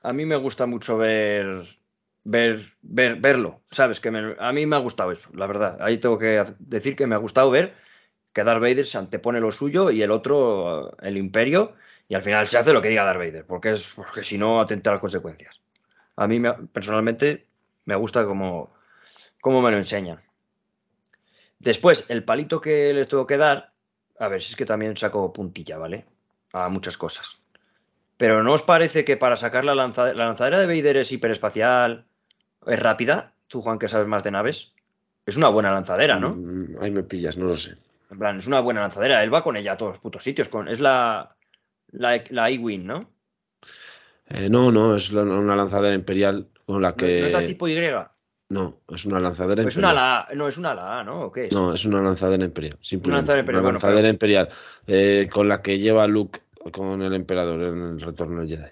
A 0.02 0.14
mí 0.14 0.26
me 0.26 0.36
gusta 0.36 0.66
mucho 0.66 0.98
ver, 0.98 1.68
ver, 2.26 2.74
ver, 2.84 3.18
verlo, 3.18 3.62
¿sabes? 3.72 4.00
Que 4.02 4.12
me- 4.12 4.36
a 4.40 4.54
mí 4.54 4.66
me 4.68 4.76
ha 4.78 4.80
gustado 4.80 5.12
eso, 5.14 5.32
la 5.36 5.48
verdad. 5.48 5.78
Ahí 5.82 6.00
tengo 6.00 6.20
que 6.20 6.44
decir 6.60 6.96
que 6.98 7.08
me 7.08 7.16
ha 7.16 7.20
gustado 7.20 7.52
ver 7.52 7.76
que 8.34 8.44
Darth 8.46 8.62
Vader 8.62 8.88
se 8.88 8.98
antepone 9.00 9.40
lo 9.42 9.52
suyo 9.52 9.92
y 9.92 10.04
el 10.04 10.12
otro, 10.12 10.90
eh, 10.90 10.96
el 11.04 11.18
imperio, 11.18 11.76
y 12.10 12.16
al 12.16 12.24
final 12.24 12.48
se 12.48 12.58
hace 12.60 12.74
lo 12.74 12.82
que 12.82 12.90
diga 12.90 13.06
Darth 13.06 13.20
Vader, 13.20 13.46
porque 13.48 13.72
es 13.74 13.94
porque 13.96 14.24
si 14.24 14.38
no 14.40 14.62
atenta 14.62 14.92
a 14.92 14.94
las 14.96 15.02
consecuencias. 15.02 15.62
A 16.18 16.28
mí 16.28 16.40
me- 16.40 16.54
personalmente 16.74 17.48
me 17.86 17.96
gusta 17.96 18.26
como, 18.26 18.74
como 19.42 19.62
me 19.64 19.72
lo 19.72 19.78
enseñan. 19.80 20.22
Después, 21.60 22.06
el 22.10 22.24
palito 22.24 22.62
que 22.62 22.94
les 22.94 23.08
tengo 23.08 23.28
que 23.28 23.38
dar, 23.38 23.74
a 24.20 24.28
ver 24.28 24.42
si 24.42 24.52
es 24.52 24.56
que 24.56 24.66
también 24.66 24.98
saco 24.98 25.32
puntilla, 25.34 25.78
¿vale? 25.78 26.06
A 26.54 26.70
muchas 26.70 26.98
cosas. 26.98 27.42
Pero 28.18 28.44
¿no 28.44 28.54
os 28.54 28.64
parece 28.64 29.06
que 29.06 29.18
para 29.18 29.38
sacar 29.38 29.66
la 29.66 29.76
lanzadera, 29.76 30.18
la 30.18 30.26
lanzadera 30.28 30.60
de 30.60 30.68
Vader 30.68 30.98
es 30.98 31.12
hiperespacial, 31.12 32.08
es 32.68 32.80
rápida? 32.80 33.34
Tú, 33.48 33.62
Juan, 33.62 33.80
que 33.80 33.88
sabes 33.90 34.08
más 34.08 34.24
de 34.24 34.32
naves. 34.32 34.74
Es 35.26 35.38
una 35.38 35.50
buena 35.50 35.72
lanzadera, 35.72 36.20
¿no? 36.20 36.36
Mm, 36.36 36.78
Ahí 36.82 36.92
me 36.92 37.04
pillas, 37.04 37.38
no 37.38 37.46
lo 37.46 37.58
sé. 37.58 37.76
En 38.12 38.20
plan, 38.20 38.38
es 38.38 38.48
una 38.48 38.60
buena 38.60 38.82
lanzadera. 38.82 39.24
Él 39.24 39.34
va 39.34 39.44
con 39.44 39.58
ella 39.58 39.74
a 39.74 39.78
todos 39.78 39.94
los 39.94 40.02
putos 40.02 40.24
sitios. 40.24 40.48
Con, 40.50 40.68
es 40.68 40.80
la, 40.80 41.36
la, 41.92 42.22
la 42.30 42.50
E-Wing, 42.50 42.86
¿no? 42.86 43.10
Eh, 44.28 44.50
no, 44.50 44.72
no, 44.72 44.96
es 44.96 45.12
la- 45.12 45.22
una 45.24 45.56
lanzadera 45.56 45.94
imperial 45.96 46.48
con 46.66 46.82
la 46.82 46.90
¿No, 46.92 46.96
que. 46.98 47.20
no 47.22 47.26
es 47.28 47.34
la 47.34 47.46
tipo 47.46 47.68
Y? 47.68 47.76
No, 48.50 48.82
es 48.90 49.06
una 49.06 49.20
lanzadera 49.20 49.64
Es 49.64 49.76
imperial. 49.76 49.94
una 49.94 49.94
la, 49.94 50.28
no, 50.36 50.48
es 50.48 50.58
una 50.58 50.74
la 50.76 51.00
A, 51.00 51.04
¿no? 51.04 51.22
¿O 51.24 51.32
qué 51.32 51.46
es? 51.46 51.52
No, 51.52 51.74
es 51.74 51.84
una 51.86 52.02
lanzadera 52.02 52.44
imperial. 52.46 52.78
Simplemente. 52.82 53.32
Una 53.32 53.38
lanzadera 53.38 53.40
imperial, 53.42 53.64
Una 53.64 53.72
lanzadera 53.72 54.10
imperial, 54.10 54.50
eh, 54.88 55.30
con 55.32 55.50
la 55.50 55.62
que 55.62 55.80
lleva 55.80 56.06
Luke 56.08 56.42
con 56.72 57.02
el 57.02 57.14
emperador 57.14 57.62
en 57.62 57.82
el 57.96 58.02
retorno 58.02 58.42
del 58.42 58.50
Jedi. 58.50 58.70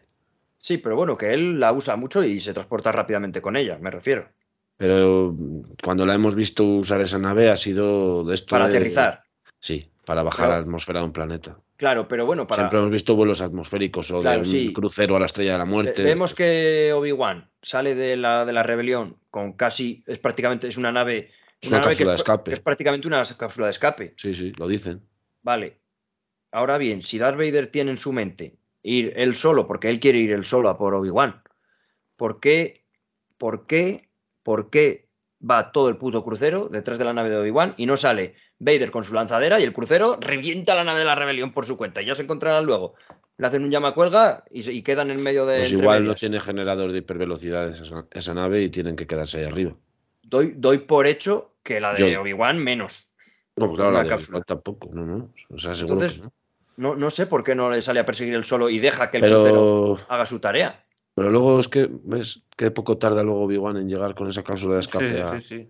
Sí, 0.64 0.78
pero 0.78 0.96
bueno, 0.96 1.18
que 1.18 1.34
él 1.34 1.60
la 1.60 1.74
usa 1.74 1.98
mucho 1.98 2.24
y 2.24 2.40
se 2.40 2.54
transporta 2.54 2.90
rápidamente 2.94 3.42
con 3.42 3.58
ella, 3.58 3.78
me 3.82 3.92
refiero. 3.92 4.30
Pero 4.78 5.36
mm, 5.38 5.62
cuando 5.84 6.06
la 6.06 6.16
hemos 6.16 6.36
visto 6.36 6.64
usar 6.64 7.02
esa 7.02 7.20
nave 7.20 7.50
ha 7.52 7.56
sido 7.58 8.24
de 8.24 8.34
esto. 8.36 8.52
Para 8.52 8.70
de- 8.70 8.78
aterrizar. 8.78 9.24
Sí, 9.60 9.92
para 10.06 10.24
bajar 10.24 10.38
Claro. 10.48 10.54
a 10.54 10.56
la 10.56 10.62
atmósfera 10.62 11.00
de 11.02 11.06
un 11.06 11.12
planeta. 11.12 11.58
Claro, 11.76 12.08
pero 12.08 12.26
bueno, 12.26 12.48
para. 12.48 12.62
Siempre 12.64 12.80
hemos 12.80 12.92
visto 12.92 13.14
vuelos 13.14 13.42
atmosféricos 13.42 14.10
o 14.12 14.22
Claro, 14.22 14.36
de 14.38 14.40
un 14.40 14.46
sí. 14.46 14.72
crucero 14.72 15.18
a 15.18 15.20
la 15.20 15.26
estrella 15.26 15.52
de 15.54 15.58
la 15.58 15.66
muerte. 15.66 16.02
Vemos 16.02 16.34
que 16.34 16.94
Obi-Wan 16.94 17.50
sale 17.62 17.94
de 17.94 18.16
la, 18.16 18.46
de 18.46 18.54
la 18.54 18.64
rebelión 18.64 19.18
con 19.30 19.54
casi. 19.54 20.02
Es 20.08 20.18
prácticamente. 20.20 20.70
Es 20.70 20.78
una 20.78 20.94
nave. 20.94 21.32
Es 21.60 21.68
una 21.70 21.80
nave 21.80 21.96
que 21.96 22.06
cápsula 22.06 22.12
de 22.12 22.16
es- 22.16 22.22
escape. 22.22 22.50
que 22.52 22.56
es 22.56 22.60
prácticamente 22.62 23.08
una 23.08 23.24
cápsula 23.38 23.68
de 23.68 23.72
escape. 23.72 24.14
Sí, 24.16 24.34
sí, 24.34 24.54
lo 24.58 24.68
dicen. 24.70 25.02
Vale. 25.42 25.82
Ahora 26.54 26.78
bien, 26.78 27.02
si 27.02 27.18
Darth 27.18 27.38
Vader 27.38 27.68
tiene 27.68 27.92
en 27.92 27.98
su 27.98 28.14
mente 28.14 28.56
ir 28.84 29.14
él 29.16 29.36
solo, 29.36 29.66
porque 29.68 29.90
él 29.90 30.00
quiere 30.00 30.20
ir 30.20 30.32
él 30.32 30.46
solo 30.46 30.70
a 30.70 30.78
por 30.78 30.94
Obi-Wan, 30.94 31.42
¿por 32.16 32.40
qué, 32.40 32.86
por 33.38 33.66
qué, 33.66 34.10
por 34.44 34.70
qué 34.70 35.08
va 35.50 35.72
todo 35.72 35.90
el 35.90 35.98
puto 35.98 36.24
crucero 36.24 36.70
detrás 36.70 36.98
de 36.98 37.06
la 37.06 37.14
nave 37.14 37.30
de 37.30 37.38
Obi-Wan 37.38 37.74
y 37.78 37.86
no 37.86 37.98
sale 37.98 38.36
Vader 38.60 38.92
con 38.92 39.04
su 39.04 39.14
lanzadera 39.14 39.60
y 39.60 39.64
el 39.64 39.74
crucero 39.74 40.18
revienta 40.22 40.76
la 40.76 40.84
nave 40.84 41.00
de 41.00 41.06
la 41.06 41.16
rebelión 41.16 41.52
por 41.52 41.66
su 41.66 41.78
cuenta? 41.78 42.02
Y 42.02 42.06
ya 42.06 42.16
se 42.16 42.24
encontrarán 42.24 42.66
luego. 42.66 42.94
Le 43.38 43.48
hacen 43.48 43.64
un 43.64 43.72
llamacuelga 43.72 44.44
y, 44.52 44.64
se- 44.64 44.72
y 44.74 44.84
quedan 44.84 45.10
en 45.12 45.22
medio 45.22 45.46
de. 45.46 45.58
Pues 45.60 45.72
igual 45.72 46.06
no 46.06 46.16
tiene 46.16 46.40
generador 46.40 46.92
de 46.92 47.00
hipervelocidad 47.00 47.70
esa, 47.70 48.06
esa 48.12 48.34
nave 48.34 48.62
y 48.62 48.70
tienen 48.70 48.96
que 48.96 49.08
quedarse 49.08 49.40
ahí 49.40 49.46
arriba. 49.46 49.76
doy, 50.22 50.54
doy 50.56 50.78
por 50.78 51.08
hecho 51.08 51.56
que 51.64 51.82
la 51.82 51.94
de 51.94 52.16
Obi-Wan 52.18 52.60
menos. 52.60 53.16
No, 53.56 53.66
pues 53.68 53.78
claro, 53.78 53.92
la 53.92 54.04
de 54.04 54.10
cápsula. 54.10 54.42
Tampoco, 54.42 54.90
no, 54.94 55.06
no. 55.06 55.34
O 55.50 55.60
sea, 55.60 55.76
seguro 55.76 55.96
Entonces, 55.96 56.20
que 56.20 56.26
no. 56.26 56.34
No, 56.78 56.96
no 56.96 57.10
sé 57.10 57.28
por 57.28 57.44
qué 57.44 57.56
no 57.56 57.70
le 57.70 57.82
sale 57.82 58.00
a 58.00 58.06
perseguir 58.06 58.34
él 58.34 58.44
solo 58.44 58.70
y 58.70 58.80
deja 58.80 59.12
que 59.12 59.18
el 59.18 59.24
crucero 59.24 59.96
Pero, 59.96 60.00
haga 60.10 60.26
su 60.26 60.40
tarea. 60.40 60.84
pero 61.14 61.30
luego 61.30 61.60
es 61.60 61.68
que, 61.68 61.88
¿ves? 61.90 62.42
Qué 62.58 62.72
poco 62.72 62.98
tarda 62.98 63.24
luego 63.24 63.44
Obi-Wan 63.44 63.78
en 63.78 63.88
llegar 63.90 64.16
con 64.16 64.28
esa 64.30 64.44
cápsula 64.44 64.76
de 64.76 64.80
escape 64.82 65.10
Sí, 65.10 65.18
a, 65.18 65.26
sí, 65.28 65.42
sí. 65.42 65.70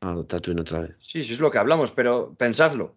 a 0.00 0.14
Tatooine 0.26 0.60
otra 0.60 0.80
vez. 0.82 0.96
Sí, 1.00 1.24
sí 1.24 1.32
es 1.32 1.40
lo 1.40 1.50
que 1.50 1.58
hablamos, 1.58 1.90
pero 1.92 2.34
pensadlo. 2.36 2.94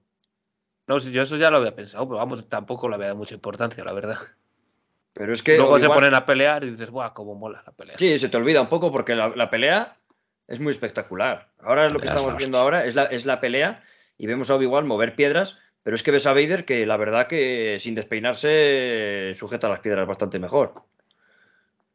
No, 0.88 1.00
si 1.00 1.12
yo 1.12 1.22
eso 1.22 1.38
ya 1.38 1.50
lo 1.50 1.58
había 1.58 1.76
pensado, 1.76 2.06
pero 2.08 2.18
vamos, 2.18 2.48
tampoco 2.50 2.90
le 2.90 2.96
había 2.96 3.08
dado 3.08 3.18
mucha 3.18 3.36
importancia, 3.36 3.84
la 3.84 3.94
verdad. 3.94 4.18
Pero 5.14 5.34
es 5.34 5.44
que 5.44 5.58
Luego 5.58 5.80
se 5.80 5.88
ponen 5.88 6.14
a 6.16 6.26
pelear 6.26 6.64
y 6.64 6.72
dices, 6.72 6.90
¡buah, 6.90 7.14
cómo 7.14 7.36
mola 7.36 7.62
la 7.66 7.72
pelea! 7.74 7.98
Sí, 7.98 8.18
se 8.18 8.30
te 8.30 8.38
olvida 8.38 8.62
un 8.62 8.70
poco 8.70 8.92
porque 8.92 9.14
la, 9.16 9.30
la 9.30 9.50
pelea 9.50 9.98
es 10.48 10.60
muy 10.60 10.72
espectacular. 10.72 11.50
Ahora 11.60 11.90
lo 11.90 12.00
que 12.00 12.06
es 12.08 12.12
estamos 12.14 12.38
viendo 12.38 12.58
ahora 12.58 12.86
es 12.86 12.96
la, 12.96 13.04
es 13.06 13.26
la 13.26 13.40
pelea 13.42 13.84
y 14.18 14.28
vemos 14.28 14.50
a 14.50 14.56
Obi-Wan 14.56 14.88
mover 14.88 15.16
piedras, 15.16 15.58
pero 15.84 15.96
es 15.96 16.04
que 16.04 16.12
ves 16.12 16.26
a 16.26 16.34
Vader 16.34 16.66
que 16.66 16.86
la 16.86 16.98
verdad 16.98 17.28
que 17.28 17.78
sin 17.80 17.96
despeinarse 17.96 19.34
sujeta 19.36 19.70
las 19.70 19.80
piedras 19.80 20.08
bastante 20.08 20.40
mejor. 20.40 20.84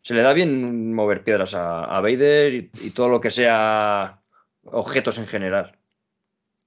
Se 0.03 0.15
le 0.15 0.23
da 0.23 0.33
bien 0.33 0.95
mover 0.95 1.25
piedras 1.25 1.55
a, 1.55 1.85
a 1.85 2.01
Vader 2.01 2.55
y, 2.55 2.71
y 2.83 2.91
todo 2.91 3.09
lo 3.09 3.21
que 3.21 3.31
sea 3.31 4.21
objetos 4.65 5.19
en 5.19 5.27
general. 5.27 5.77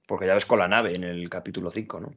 Porque 0.08 0.26
ya 0.26 0.34
ves 0.34 0.46
con 0.46 0.60
la 0.60 0.68
nave 0.68 0.96
en 0.96 1.04
el 1.04 1.30
capítulo 1.30 1.72
5, 1.72 2.00
¿no? 2.00 2.14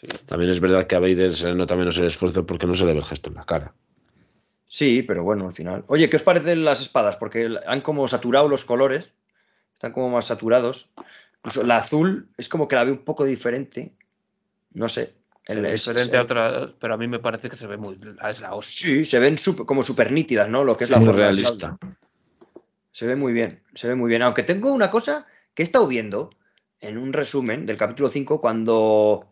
Sí. 0.00 0.06
También 0.26 0.50
es 0.50 0.60
verdad 0.60 0.86
que 0.86 0.94
a 0.94 1.00
Vader 1.00 1.34
se 1.34 1.46
le 1.46 1.54
nota 1.54 1.74
menos 1.74 1.96
el 1.98 2.06
esfuerzo 2.06 2.46
porque 2.46 2.66
no 2.66 2.74
se 2.74 2.84
le 2.84 2.92
ve 2.92 2.98
el 2.98 3.04
gesto 3.04 3.30
en 3.30 3.36
la 3.36 3.44
cara. 3.44 3.74
Sí, 4.68 5.02
pero 5.02 5.24
bueno, 5.24 5.46
al 5.46 5.54
final. 5.54 5.84
Oye, 5.88 6.10
¿qué 6.10 6.16
os 6.16 6.22
parecen 6.22 6.64
las 6.64 6.80
espadas? 6.82 7.16
Porque 7.16 7.56
han 7.66 7.80
como 7.80 8.06
saturado 8.08 8.48
los 8.48 8.64
colores. 8.64 9.12
Están 9.74 9.92
como 9.92 10.10
más 10.10 10.26
saturados. 10.26 10.90
Incluso 11.46 11.64
la 11.64 11.76
azul 11.76 12.28
es 12.36 12.48
como 12.48 12.66
que 12.66 12.74
la 12.74 12.82
veo 12.82 12.94
un 12.94 13.04
poco 13.04 13.24
diferente. 13.24 13.92
No 14.74 14.88
sé. 14.88 15.14
Se 15.46 15.52
El- 15.52 15.62
ve 15.62 15.74
es- 15.74 15.84
diferente 15.84 16.16
a 16.16 16.22
otras, 16.22 16.72
pero 16.80 16.94
a 16.94 16.96
mí 16.96 17.06
me 17.06 17.20
parece 17.20 17.48
que 17.48 17.54
se 17.54 17.68
ve 17.68 17.76
muy. 17.76 17.96
Es 18.28 18.40
la 18.40 18.52
hostia. 18.54 18.86
Sí, 18.88 19.04
se 19.04 19.20
ven 19.20 19.36
sup- 19.36 19.64
como 19.64 19.84
súper 19.84 20.10
nítidas, 20.10 20.48
¿no? 20.48 20.64
Lo 20.64 20.76
que 20.76 20.84
es 20.84 20.88
Sí, 20.88 20.94
la 20.94 20.98
muy 21.00 21.12
realista. 21.12 21.78
Se 22.90 23.06
ve 23.06 23.14
muy 23.14 23.32
bien, 23.32 23.62
se 23.74 23.86
ve 23.86 23.94
muy 23.94 24.08
bien. 24.08 24.22
Aunque 24.22 24.42
tengo 24.42 24.72
una 24.72 24.90
cosa 24.90 25.26
que 25.54 25.62
he 25.62 25.64
estado 25.64 25.86
viendo 25.86 26.30
en 26.80 26.98
un 26.98 27.12
resumen 27.12 27.64
del 27.64 27.76
capítulo 27.76 28.08
5 28.08 28.40
cuando, 28.40 29.30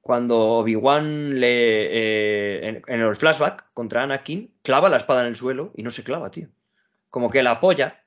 cuando 0.00 0.38
Obi-Wan 0.38 1.40
le 1.40 1.48
eh, 1.48 2.68
en, 2.68 2.82
en 2.86 3.00
el 3.00 3.16
flashback 3.16 3.72
contra 3.74 4.04
Anakin 4.04 4.52
clava 4.62 4.88
la 4.88 4.98
espada 4.98 5.22
en 5.22 5.28
el 5.28 5.36
suelo 5.36 5.72
y 5.74 5.82
no 5.82 5.90
se 5.90 6.04
clava, 6.04 6.30
tío. 6.30 6.46
Como 7.08 7.28
que 7.28 7.42
la 7.42 7.52
apoya, 7.52 7.99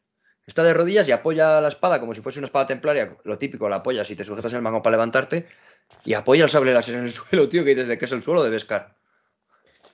está 0.46 0.64
de 0.64 0.74
rodillas 0.74 1.08
y 1.08 1.12
apoya 1.12 1.62
la 1.62 1.70
espada 1.70 2.00
como 2.00 2.14
si 2.14 2.22
fuese 2.22 2.39
una 2.39 2.48
espada 2.48 2.66
templaria, 2.66 3.18
lo 3.24 3.38
típico, 3.38 3.70
la 3.70 3.78
apoyas 3.78 4.10
y 4.12 4.16
te 4.16 4.24
sujetas 4.24 4.54
el 4.54 4.62
mango 4.62 4.82
para 4.82 4.96
levantarte 4.96 5.48
y 6.06 6.14
apoya 6.14 6.44
el 6.44 6.50
sable 6.50 6.74
láser 6.74 6.96
en 6.96 7.06
el 7.06 7.12
suelo, 7.12 7.50
tío, 7.50 7.64
que 7.64 7.72
dices 7.72 7.88
de 7.88 7.98
que 7.98 8.06
es 8.06 8.12
el 8.12 8.22
suelo 8.22 8.44
de 8.44 8.50
Beskar. 8.50 8.96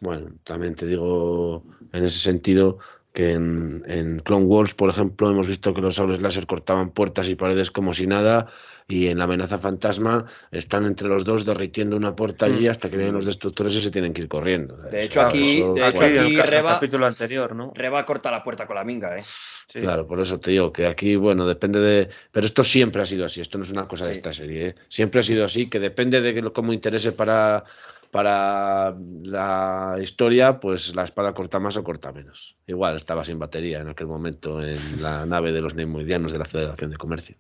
Bueno, 0.02 0.32
también 0.43 0.76
te 0.76 0.86
digo 0.86 1.66
en 1.91 2.06
ese 2.06 2.20
sentido 2.20 2.80
que 3.20 3.32
en, 3.34 3.84
en 3.86 4.20
Clone 4.20 4.45
Wars, 4.45 4.74
por 4.74 4.89
ejemplo, 4.89 5.30
hemos 5.30 5.45
visto 5.45 5.74
que 5.74 5.82
los 5.82 5.95
sables 5.95 6.22
láser 6.22 6.45
cortaban 6.47 6.91
puertas 6.91 7.28
y 7.28 7.36
paredes 7.36 7.70
como 7.70 7.93
si 7.93 8.07
nada, 8.07 8.47
y 8.88 9.07
en 9.07 9.17
la 9.17 9.26
amenaza 9.26 9.57
fantasma 9.57 10.26
están 10.51 10.86
entre 10.86 11.09
los 11.09 11.26
dos 11.26 11.43
derritiendo 11.45 11.97
una 11.97 12.15
puerta 12.15 12.45
allí 12.45 12.67
Mm. 12.67 12.72
hasta 12.72 12.89
que 12.89 12.95
vienen 12.95 13.15
los 13.15 13.26
destructores 13.26 13.74
y 13.74 13.82
se 13.82 13.91
tienen 13.91 14.13
que 14.13 14.22
ir 14.22 14.30
corriendo. 14.30 14.78
De 14.78 15.03
hecho, 15.03 15.20
Claro, 15.20 15.30
aquí- 15.30 15.57
eso- 15.59 15.74
de 15.74 15.88
hecho, 15.89 16.03
Aquí, 16.05 16.13
el, 16.17 16.26
aquí 16.28 16.36
ca- 16.38 16.43
el 16.43 16.47
Reba- 16.47 16.74
capítulo 16.76 17.05
anterior, 17.07 17.53
¿no? 17.53 17.74
Reba 17.76 18.05
corta 18.05 18.32
la 18.32 18.41
puerta 18.41 18.65
con 18.65 18.78
la 18.78 18.86
minga, 18.86 19.17
¿eh? 19.17 19.24
Sí. 19.67 19.82
Claro, 19.82 20.07
por 20.07 20.22
eso 20.22 20.39
te 20.39 20.51
digo 20.51 20.72
que 20.72 20.88
aquí, 20.88 21.17
bueno, 21.17 21.45
depende 21.45 21.80
de. 21.82 22.07
Pero 22.32 22.45
esto 22.45 22.63
siempre 22.63 23.01
ha 23.01 23.05
sido 23.05 23.26
así, 23.26 23.41
esto 23.41 23.57
no 23.57 23.65
es 23.65 23.70
una 23.72 23.86
cosa 23.86 24.05
de 24.05 24.13
esta 24.13 24.32
serie, 24.32 24.67
¿eh? 24.67 24.76
Siempre 24.88 25.20
ha 25.20 25.24
sido 25.24 25.43
así, 25.43 25.70
que 25.70 25.80
depende 25.82 26.22
de 26.22 26.41
cómo 26.53 26.72
interese 26.72 27.11
para, 27.11 27.65
para 28.12 28.95
la 29.24 29.97
historia, 30.01 30.60
pues 30.60 30.95
la 30.95 31.03
espada 31.03 31.34
corta 31.34 31.60
más 31.60 31.78
o 31.78 31.84
corta 31.84 32.12
menos. 32.12 32.55
Igual 32.68 32.95
estaba 32.95 33.24
sin 33.24 33.38
batería 33.39 33.80
en 33.82 33.89
aquel 33.89 34.07
momento 34.07 34.62
en 34.64 35.01
la 35.01 35.26
nave 35.28 35.51
de 35.51 35.62
los 35.62 35.76
neimoidianos 35.76 36.32
de 36.32 36.39
la 36.39 36.45
Federación 36.45 36.91
de 36.91 36.97
Comercio. 36.97 37.36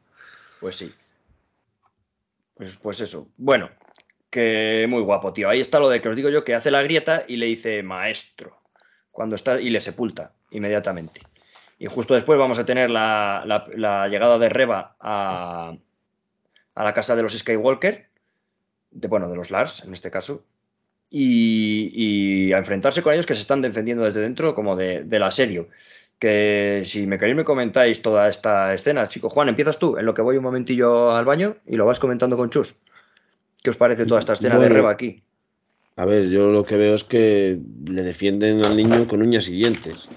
Pues 0.59 0.75
sí. 0.77 0.93
Pues, 2.55 2.75
pues 2.81 2.99
eso. 2.99 3.29
Bueno, 3.37 3.69
que 4.29 4.85
muy 4.89 5.01
guapo, 5.01 5.33
tío. 5.33 5.49
Ahí 5.49 5.59
está 5.61 5.79
lo 5.79 5.89
de 5.89 6.01
que 6.01 6.09
os 6.09 6.15
digo 6.15 6.29
yo, 6.29 6.43
que 6.43 6.55
hace 6.55 6.71
la 6.71 6.81
grieta 6.83 7.23
y 7.27 7.37
le 7.37 7.45
dice 7.47 7.81
maestro. 7.83 8.57
Cuando 9.11 9.35
está, 9.35 9.59
y 9.59 9.69
le 9.69 9.81
sepulta 9.81 10.33
inmediatamente. 10.51 11.21
Y 11.77 11.87
justo 11.87 12.13
después 12.13 12.37
vamos 12.37 12.59
a 12.59 12.65
tener 12.65 12.91
la, 12.91 13.43
la- 13.45 13.65
la 13.75 14.07
llegada 14.07 14.37
de 14.37 14.49
Reba 14.49 14.95
a, 14.99 15.73
a 16.75 16.83
la 16.83 16.93
casa 16.93 17.15
de 17.15 17.23
los 17.23 17.37
Skywalker, 17.37 18.09
de, 18.91 19.07
bueno, 19.07 19.29
de 19.29 19.35
los 19.35 19.49
Lars 19.49 19.83
en 19.85 19.93
este 19.93 20.11
caso, 20.11 20.43
y, 21.09 21.91
y 21.93 22.53
a 22.53 22.59
enfrentarse 22.59 23.01
con 23.01 23.13
ellos 23.13 23.25
que 23.25 23.35
se 23.35 23.41
están 23.41 23.61
defendiendo 23.61 24.03
desde 24.03 24.21
dentro 24.21 24.53
como 24.53 24.75
de, 24.75 25.03
del 25.03 25.23
asedio. 25.23 25.67
Que 26.19 26.83
si 26.85 27.07
me 27.07 27.17
queréis 27.17 27.37
me 27.37 27.45
comentáis 27.45 28.01
toda 28.01 28.27
esta 28.27 28.73
escena, 28.73 29.07
chico. 29.07 29.29
Juan, 29.29 29.49
empiezas 29.49 29.79
tú, 29.79 29.97
en 29.97 30.05
lo 30.05 30.13
que 30.13 30.21
voy 30.21 30.37
un 30.37 30.43
momentillo 30.43 31.11
al 31.11 31.25
baño 31.25 31.55
y 31.65 31.77
lo 31.77 31.85
vas 31.85 31.99
comentando 31.99 32.35
con 32.35 32.49
Chus. 32.49 32.75
¿Qué 33.63 33.69
os 33.69 33.77
parece 33.77 34.05
toda 34.05 34.19
esta 34.19 34.33
escena 34.33 34.59
de. 34.59 34.69
Reba 34.69 34.91
aquí? 34.91 35.23
A 35.95 36.05
ver, 36.05 36.29
yo 36.29 36.49
lo 36.51 36.63
que 36.63 36.77
veo 36.77 36.95
es 36.95 37.03
que 37.03 37.59
le 37.85 38.03
defienden 38.03 38.63
al 38.63 38.75
niño 38.75 39.07
con 39.07 39.21
uñas 39.21 39.49
y 39.49 39.53
dientes. 39.53 40.07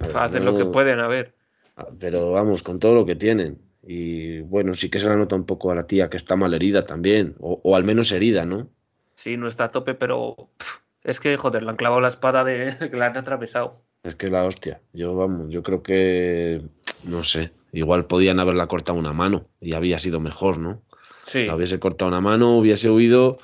Ver, 0.00 0.16
Hacen 0.16 0.44
lo 0.44 0.54
que 0.54 0.64
pueden, 0.64 1.00
a 1.00 1.08
ver. 1.08 1.34
Pero 2.00 2.32
vamos, 2.32 2.62
con 2.62 2.78
todo 2.78 2.94
lo 2.94 3.06
que 3.06 3.14
tienen. 3.14 3.58
Y 3.84 4.40
bueno, 4.40 4.74
sí 4.74 4.90
que 4.90 4.98
se 4.98 5.08
la 5.08 5.16
nota 5.16 5.36
un 5.36 5.46
poco 5.46 5.70
a 5.70 5.74
la 5.76 5.86
tía 5.86 6.10
que 6.10 6.16
está 6.16 6.34
mal 6.34 6.54
herida 6.54 6.84
también, 6.84 7.36
o, 7.38 7.60
o 7.62 7.76
al 7.76 7.84
menos 7.84 8.10
herida, 8.10 8.44
¿no? 8.44 8.68
Sí, 9.18 9.36
no 9.36 9.48
está 9.48 9.64
a 9.64 9.70
tope, 9.72 9.94
pero 9.94 10.36
pff, 10.58 10.78
es 11.02 11.18
que, 11.18 11.36
joder, 11.36 11.64
le 11.64 11.70
han 11.70 11.76
clavado 11.76 12.00
la 12.00 12.06
espada 12.06 12.44
de 12.44 12.72
que 12.90 12.96
la 12.96 13.06
han 13.06 13.16
atravesado. 13.16 13.74
Es 14.04 14.14
que 14.14 14.28
la 14.28 14.44
hostia. 14.44 14.80
Yo, 14.92 15.16
vamos, 15.16 15.50
yo 15.50 15.64
creo 15.64 15.82
que, 15.82 16.62
no 17.02 17.24
sé, 17.24 17.50
igual 17.72 18.04
podían 18.06 18.38
haberla 18.38 18.68
cortado 18.68 18.96
una 18.96 19.12
mano 19.12 19.48
y 19.60 19.74
había 19.74 19.98
sido 19.98 20.20
mejor, 20.20 20.58
¿no? 20.58 20.82
Sí, 21.24 21.46
La 21.46 21.56
hubiese 21.56 21.80
cortado 21.80 22.08
una 22.08 22.20
mano, 22.20 22.56
hubiese 22.58 22.90
huido, 22.90 23.38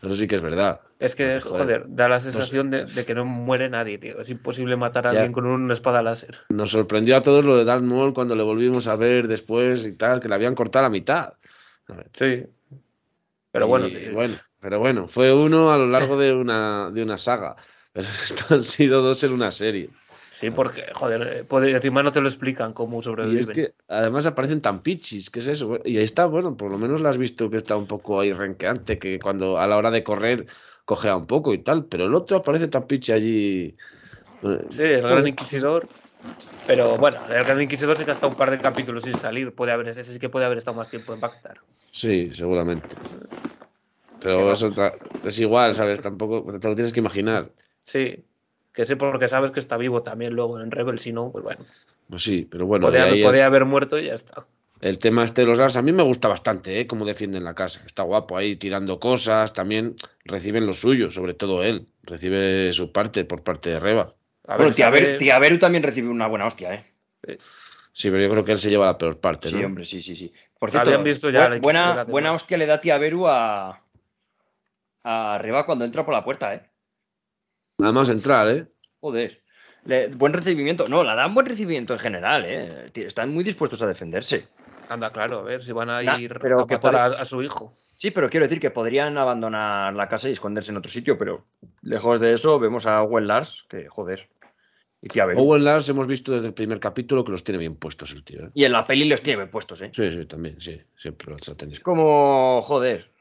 eso 0.00 0.14
sí 0.14 0.28
que 0.28 0.36
es 0.36 0.42
verdad. 0.42 0.80
es 1.00 1.16
que, 1.16 1.40
Joder. 1.40 1.42
joder, 1.42 1.84
da 1.88 2.08
la 2.08 2.20
sensación 2.20 2.70
de, 2.70 2.84
de 2.84 3.04
que 3.04 3.16
no 3.16 3.24
muere 3.24 3.68
nadie, 3.68 3.98
tío. 3.98 4.20
Es 4.20 4.30
imposible 4.30 4.76
matar 4.76 5.08
a 5.08 5.12
Ya. 5.12 5.18
alguien 5.18 5.32
con 5.32 5.44
una 5.46 5.74
espada 5.74 6.04
láser. 6.04 6.38
Nos 6.50 6.70
sorprendió 6.70 7.16
a 7.16 7.22
todos 7.22 7.44
lo 7.44 7.56
de 7.56 7.80
Maul 7.80 8.14
cuando 8.14 8.36
le 8.36 8.44
volvimos 8.44 8.86
a 8.86 8.94
ver 8.94 9.26
después 9.26 9.84
y 9.88 9.92
tal, 9.94 10.20
que 10.20 10.28
le 10.28 10.36
habían 10.36 10.54
cortado 10.54 10.84
la 10.84 10.90
mitad. 10.90 11.32
A 11.88 12.04
Sí. 12.12 12.46
Pero 13.50 13.66
bueno, 13.66 13.88
Y, 13.88 13.96
tío, 13.96 14.12
bueno, 14.14 14.36
pero 14.66 14.80
bueno, 14.80 15.06
fue 15.06 15.32
uno 15.32 15.70
a 15.70 15.78
lo 15.78 15.86
largo 15.86 16.16
de 16.16 16.32
una, 16.34 16.90
de 16.90 17.00
una 17.00 17.16
saga. 17.16 17.54
Pero 17.92 18.08
han 18.50 18.64
sido 18.64 19.00
dos 19.00 19.22
en 19.22 19.32
una 19.32 19.52
serie. 19.52 19.90
sí, 20.32 20.50
porque, 20.50 20.82
joder, 20.92 21.22
eh, 21.22 21.44
puede- 21.44 21.70
encima 21.70 22.02
no 22.02 22.10
te 22.10 22.20
lo 22.20 22.26
explican 22.26 22.72
cómo 22.72 22.98
Y 22.98 23.04
sobreviven. 23.04 23.42
es 23.42 23.46
que 23.46 23.74
además 23.86 24.26
aparecen 24.26 24.60
tan 24.60 24.82
pichis, 24.82 25.30
¿qué 25.30 25.38
es 25.38 25.46
eso? 25.46 25.78
Y 25.84 25.98
ahí 25.98 26.02
está, 26.02 26.26
bueno, 26.26 26.56
por 26.56 26.68
lo 26.72 26.78
menos 26.78 27.00
la 27.00 27.10
has 27.10 27.16
visto 27.16 27.48
que 27.48 27.58
está 27.58 27.76
un 27.76 27.86
poco 27.86 28.18
ahí 28.18 28.32
renqueante, 28.32 28.98
que 28.98 29.20
cuando 29.20 29.56
a 29.56 29.68
la 29.68 29.76
hora 29.76 29.92
de 29.92 30.02
correr 30.02 30.46
cojea 30.84 31.14
un 31.16 31.28
poco 31.28 31.54
y 31.54 31.58
tal, 31.58 31.84
pero 31.84 32.06
el 32.06 32.14
otro 32.16 32.38
aparece 32.38 32.66
tan 32.66 32.88
pichi 32.88 33.12
allí. 33.12 33.76
eh, 34.42 34.64
Sí, 34.68 34.82
el 34.82 35.02
Gran 35.02 35.28
Inquisidor. 35.28 35.86
Pero 36.66 36.96
bueno, 36.96 37.18
el 37.30 37.44
Gran 37.44 37.62
Inquisidor 37.62 37.96
sí 37.96 38.04
que 38.04 38.10
ha 38.10 38.14
estado 38.14 38.32
un 38.32 38.36
par 38.38 38.50
de 38.50 38.58
capítulos 38.58 39.04
sin 39.04 39.16
salir. 39.16 39.54
Puede 39.54 39.70
haber, 39.70 39.86
ese 39.86 40.02
sí 40.02 40.18
que 40.18 40.28
puede 40.28 40.44
haber 40.44 40.58
estado 40.58 40.76
más 40.76 40.88
tiempo 40.88 41.14
en 41.14 41.20
Bactar. 41.20 41.58
Sí, 41.92 42.30
seguramente. 42.34 42.94
Pero 44.20 44.52
es, 44.52 44.62
otra, 44.62 44.94
es 45.22 45.38
igual, 45.38 45.74
¿sabes? 45.74 46.00
Tampoco 46.00 46.58
te 46.58 46.68
lo 46.68 46.74
tienes 46.74 46.92
que 46.92 47.00
imaginar. 47.00 47.44
Sí, 47.82 48.24
que 48.72 48.84
sí, 48.84 48.94
porque 48.96 49.28
sabes 49.28 49.50
que 49.50 49.60
está 49.60 49.76
vivo 49.76 50.02
también 50.02 50.34
luego 50.34 50.60
en 50.60 50.70
Rebel, 50.70 50.98
si 50.98 51.12
no, 51.12 51.30
pues 51.30 51.44
bueno. 51.44 51.64
Pues 52.08 52.22
sí, 52.22 52.46
pero 52.50 52.66
bueno, 52.66 52.88
el- 52.88 53.22
podía 53.22 53.46
haber 53.46 53.64
muerto 53.64 53.98
y 53.98 54.06
ya 54.06 54.14
está. 54.14 54.46
El 54.80 54.98
tema 54.98 55.24
este 55.24 55.40
de 55.40 55.46
los 55.46 55.58
Lars 55.58 55.76
a 55.76 55.82
mí 55.82 55.90
me 55.92 56.02
gusta 56.02 56.28
bastante, 56.28 56.78
¿eh? 56.80 56.86
Cómo 56.86 57.06
defienden 57.06 57.44
la 57.44 57.54
casa. 57.54 57.82
Está 57.86 58.02
guapo 58.02 58.36
ahí 58.36 58.56
tirando 58.56 59.00
cosas. 59.00 59.54
También 59.54 59.96
reciben 60.24 60.66
lo 60.66 60.74
suyo, 60.74 61.10
sobre 61.10 61.32
todo 61.32 61.62
él. 61.64 61.88
Recibe 62.02 62.72
su 62.74 62.92
parte 62.92 63.24
por 63.24 63.42
parte 63.42 63.70
de 63.70 63.80
Reba. 63.80 64.14
A 64.46 64.56
bueno, 64.56 64.64
ver, 64.66 64.74
tía, 64.74 64.84
sabe- 64.86 65.00
Beru, 65.00 65.18
tía 65.18 65.38
Beru 65.38 65.58
también 65.58 65.82
recibió 65.82 66.10
una 66.10 66.26
buena 66.26 66.46
hostia, 66.46 66.74
¿eh? 66.74 66.84
Sí, 67.92 68.10
pero 68.10 68.22
yo 68.22 68.30
creo 68.30 68.44
que 68.44 68.52
él 68.52 68.58
se 68.58 68.68
lleva 68.68 68.86
la 68.86 68.98
peor 68.98 69.18
parte, 69.18 69.48
Sí, 69.48 69.54
¿no? 69.54 69.66
hombre, 69.66 69.86
sí, 69.86 70.02
sí, 70.02 70.14
sí. 70.14 70.32
Por 70.58 70.70
cierto, 70.70 71.02
visto 71.02 71.30
ya 71.30 71.48
bu- 71.48 71.54
la 71.54 71.60
buena, 71.60 72.04
buena 72.04 72.32
hostia 72.32 72.58
le 72.58 72.66
da 72.66 72.78
tía 72.80 72.98
Beru 72.98 73.26
a, 73.26 73.82
a 75.08 75.38
Reba 75.38 75.64
cuando 75.64 75.84
entra 75.84 76.04
por 76.04 76.12
la 76.12 76.24
puerta, 76.24 76.52
¿eh? 76.54 76.68
Nada 77.78 77.92
más 77.92 78.08
entrar, 78.08 78.48
¿eh? 78.48 78.66
Joder. 79.00 79.42
Le- 79.84 80.08
buen 80.08 80.32
recibimiento. 80.32 80.88
No, 80.88 81.04
la 81.04 81.14
dan 81.14 81.32
buen 81.32 81.46
recibimiento 81.46 81.92
en 81.92 82.00
general, 82.00 82.44
¿eh? 82.44 82.90
Están 82.94 83.32
muy 83.32 83.44
dispuestos 83.44 83.80
a 83.82 83.86
defenderse. 83.86 84.48
Anda, 84.88 85.10
claro, 85.12 85.40
a 85.40 85.42
ver 85.42 85.62
si 85.62 85.70
van 85.72 85.90
a 85.90 86.02
ir 86.18 86.36
pero 86.40 86.62
a 86.62 86.66
que 86.66 86.74
matar 86.74 86.96
a, 86.96 87.04
a 87.06 87.24
su 87.24 87.40
hijo. 87.42 87.72
Sí, 87.98 88.10
pero 88.10 88.28
quiero 88.28 88.46
decir 88.46 88.60
que 88.60 88.70
podrían 88.70 89.16
abandonar 89.16 89.94
la 89.94 90.08
casa 90.08 90.28
y 90.28 90.32
esconderse 90.32 90.70
en 90.72 90.76
otro 90.78 90.90
sitio, 90.90 91.16
pero 91.16 91.46
lejos 91.82 92.20
de 92.20 92.32
eso 92.32 92.58
vemos 92.58 92.86
a 92.86 93.02
Owen 93.02 93.26
Lars, 93.28 93.64
que 93.68 93.88
joder. 93.88 94.28
Y 95.00 95.08
tía 95.08 95.24
Beru. 95.24 95.40
Owen 95.42 95.64
Lars 95.64 95.88
hemos 95.88 96.06
visto 96.06 96.32
desde 96.32 96.48
el 96.48 96.54
primer 96.54 96.80
capítulo 96.80 97.24
que 97.24 97.30
los 97.30 97.44
tiene 97.44 97.58
bien 97.58 97.76
puestos 97.76 98.10
el 98.12 98.24
tío, 98.24 98.46
¿eh? 98.46 98.50
Y 98.54 98.64
en 98.64 98.72
la 98.72 98.82
peli 98.84 99.04
los 99.04 99.22
tiene 99.22 99.38
bien 99.38 99.50
puestos, 99.50 99.82
¿eh? 99.82 99.90
Sí, 99.94 100.10
sí, 100.10 100.26
también, 100.26 100.60
sí. 100.60 100.80
Siempre 101.00 101.30
lo 101.30 101.36
ha 101.36 101.56
tenido. 101.56 101.74
Es 101.76 101.80
como, 101.80 102.60
joder, 102.62 103.12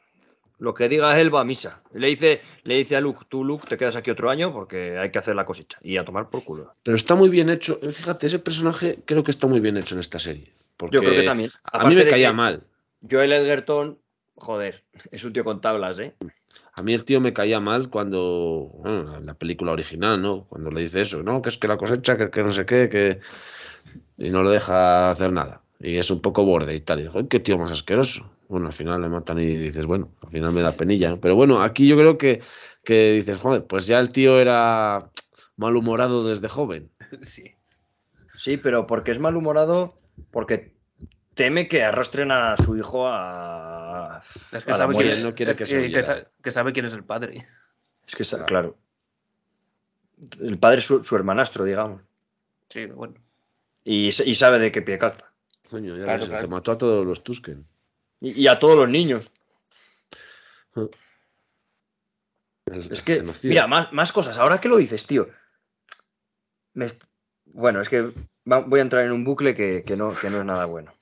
lo 0.66 0.74
que 0.74 0.90
diga 0.90 1.18
él 1.20 1.34
va 1.34 1.42
a 1.42 1.44
misa. 1.44 1.82
Le 1.94 2.08
dice, 2.08 2.42
le 2.64 2.78
dice 2.78 2.96
a 2.96 3.02
Luke, 3.02 3.26
tú 3.30 3.44
Luke 3.44 3.68
te 3.70 3.78
quedas 3.78 3.96
aquí 3.96 4.10
otro 4.10 4.32
año 4.32 4.52
porque 4.52 4.98
hay 4.98 5.12
que 5.12 5.20
hacer 5.20 5.36
la 5.36 5.46
cosecha 5.46 5.78
y 5.84 5.98
a 5.98 6.04
tomar 6.04 6.30
por 6.32 6.44
culo. 6.44 6.74
Pero 6.82 6.98
está 6.98 7.14
muy 7.14 7.30
bien 7.30 7.52
hecho. 7.52 7.78
Eh, 7.84 7.92
Fíjate, 7.92 8.26
ese 8.26 8.40
personaje 8.40 8.98
creo 9.06 9.24
que 9.24 9.30
está 9.30 9.46
muy 9.46 9.60
bien 9.60 9.78
hecho 9.78 9.94
en 9.94 10.00
esta 10.00 10.18
serie. 10.18 10.52
Porque 10.76 10.96
Yo 10.96 11.02
creo 11.02 11.14
que 11.14 11.22
también. 11.22 11.52
A 11.64 11.88
mí 11.88 11.94
me 11.94 12.04
caía 12.10 12.34
mal. 12.34 12.64
Joel 13.10 13.32
Edgerton, 13.32 14.00
joder, 14.34 14.84
es 15.12 15.24
un 15.24 15.34
tío 15.34 15.44
con 15.44 15.62
tablas, 15.62 16.00
¿eh? 16.00 16.16
A 16.74 16.82
mí 16.82 16.96
el 16.96 17.06
tío 17.06 17.22
me 17.22 17.32
caía 17.32 17.60
mal 17.60 17.90
cuando, 17.92 18.72
bueno, 18.80 19.18
en 19.18 19.26
la 19.28 19.36
película 19.36 19.72
original, 19.72 20.20
¿no? 20.20 20.46
Cuando 20.50 20.72
le 20.72 20.82
dice 20.82 21.02
eso, 21.02 21.22
¿no? 21.22 21.44
Que 21.44 21.50
es 21.50 21.60
que 21.60 21.68
la 21.68 21.78
cosecha, 21.78 22.18
que, 22.18 22.32
que 22.32 22.44
no 22.44 22.52
sé 22.52 22.66
qué, 22.66 22.90
que... 22.90 23.20
Y 24.18 24.32
no 24.32 24.42
lo 24.42 24.50
deja 24.50 25.12
hacer 25.12 25.32
nada. 25.32 25.62
Y 25.80 25.98
es 25.98 26.10
un 26.10 26.22
poco 26.22 26.44
borde 26.46 26.74
y 26.76 26.82
tal. 26.82 27.00
Y 27.00 27.04
digo, 27.04 27.20
"Ay, 27.20 27.28
qué 27.28 27.40
tío 27.40 27.58
más 27.58 27.72
asqueroso. 27.72 28.32
Bueno, 28.48 28.68
al 28.68 28.74
final 28.74 29.02
le 29.02 29.10
matan 29.10 29.40
y 29.40 29.46
dices, 29.58 29.86
bueno, 29.86 30.12
al 30.22 30.30
final 30.30 30.52
me 30.52 30.62
da 30.62 30.72
penilla. 30.72 31.10
¿no? 31.10 31.20
Pero 31.20 31.36
bueno, 31.36 31.62
aquí 31.62 31.88
yo 31.88 31.96
creo 31.98 32.18
que, 32.18 32.42
que 32.84 33.14
dices, 33.14 33.38
joder, 33.38 33.66
pues 33.66 33.88
ya 33.88 34.00
el 34.00 34.12
tío 34.12 34.40
era 34.40 35.10
malhumorado 35.58 36.26
desde 36.28 36.48
joven. 36.50 36.90
Sí. 37.24 37.56
Sí, 38.38 38.58
pero 38.58 38.86
porque 38.86 39.12
es 39.12 39.20
malhumorado, 39.20 39.98
porque 40.32 40.74
teme 41.36 41.68
que 41.70 41.84
arrastren 41.84 42.32
a 42.32 42.58
su 42.58 42.76
hijo 42.78 43.08
a. 43.08 44.22
Es 44.52 44.66
que 44.66 44.72
a 44.74 44.78
sabe, 44.78 44.94
quién, 44.96 45.10
él 45.10 45.24
no 45.24 45.34
quiere 45.34 45.52
es 45.54 45.58
que 45.58 45.66
se 45.66 45.80
que, 45.82 45.88
huyera. 45.88 46.04
sa- 46.06 46.28
que 46.44 46.52
sabe 46.52 46.74
quién 46.74 46.86
es 46.86 46.94
el 46.94 47.06
padre. 47.06 47.46
Es 48.08 48.16
que, 48.16 48.46
claro. 48.46 48.78
El 50.42 50.58
padre 50.60 50.80
es 50.80 50.86
su, 50.86 51.04
su 51.04 51.16
hermanastro, 51.16 51.64
digamos. 51.64 52.02
Sí, 52.70 52.86
bueno. 52.88 53.16
Y, 53.86 54.08
y 54.08 54.36
sabe 54.36 54.60
de 54.60 54.72
qué 54.72 54.82
pie 54.82 54.98
calza. 54.98 55.32
Coño, 55.70 55.98
ya 55.98 56.04
Claro, 56.04 56.14
ves, 56.20 56.24
el 56.24 56.30
claro. 56.30 56.48
que 56.48 56.52
mató 56.52 56.72
a 56.72 56.78
todos 56.78 57.06
los 57.06 57.24
Tusken. 57.24 57.66
Y, 58.22 58.42
y 58.44 58.48
a 58.48 58.60
todos 58.60 58.76
los 58.78 58.90
niños. 58.90 59.32
Es 62.66 63.02
que, 63.04 63.16
genocidio. 63.16 63.50
mira, 63.52 63.68
más, 63.68 63.92
más 63.94 64.12
cosas. 64.12 64.38
Ahora 64.38 64.60
que 64.60 64.70
lo 64.70 64.78
dices, 64.78 65.06
tío. 65.06 65.28
Me 66.74 66.88
Bueno, 67.46 67.80
es 67.82 67.90
que 67.90 68.02
va- 68.52 68.60
voy 68.62 68.80
a 68.80 68.84
entrar 68.84 69.06
en 69.06 69.12
un 69.12 69.24
bucle 69.24 69.56
que, 69.56 69.84
que 69.86 69.96
no, 69.96 70.10
que 70.16 70.30
no 70.30 70.40
es 70.40 70.46
nada 70.46 70.66
bueno. 70.66 70.94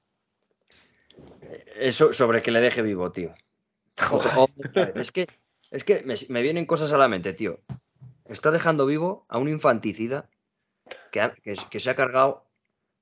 Eso 1.76 2.14
sobre 2.14 2.41
que 2.41 2.51
le 2.51 2.61
deje 2.61 2.82
vivo, 2.82 3.11
tío. 3.11 3.34
Es 4.95 5.11
que, 5.11 5.28
es 5.72 5.84
que 5.84 6.01
me, 6.03 6.16
me 6.30 6.41
vienen 6.41 6.66
cosas 6.66 6.91
a 6.93 6.97
la 6.97 7.07
mente, 7.07 7.34
tío. 7.34 7.59
Está 8.26 8.51
dejando 8.51 8.86
vivo 8.86 9.26
a 9.30 9.38
un 9.38 9.49
infanticida 9.49 10.30
que, 11.11 11.22
ha- 11.22 11.34
que, 11.36 11.55
que 11.70 11.80
se 11.80 11.89
ha 11.89 11.95
cargado 11.95 12.45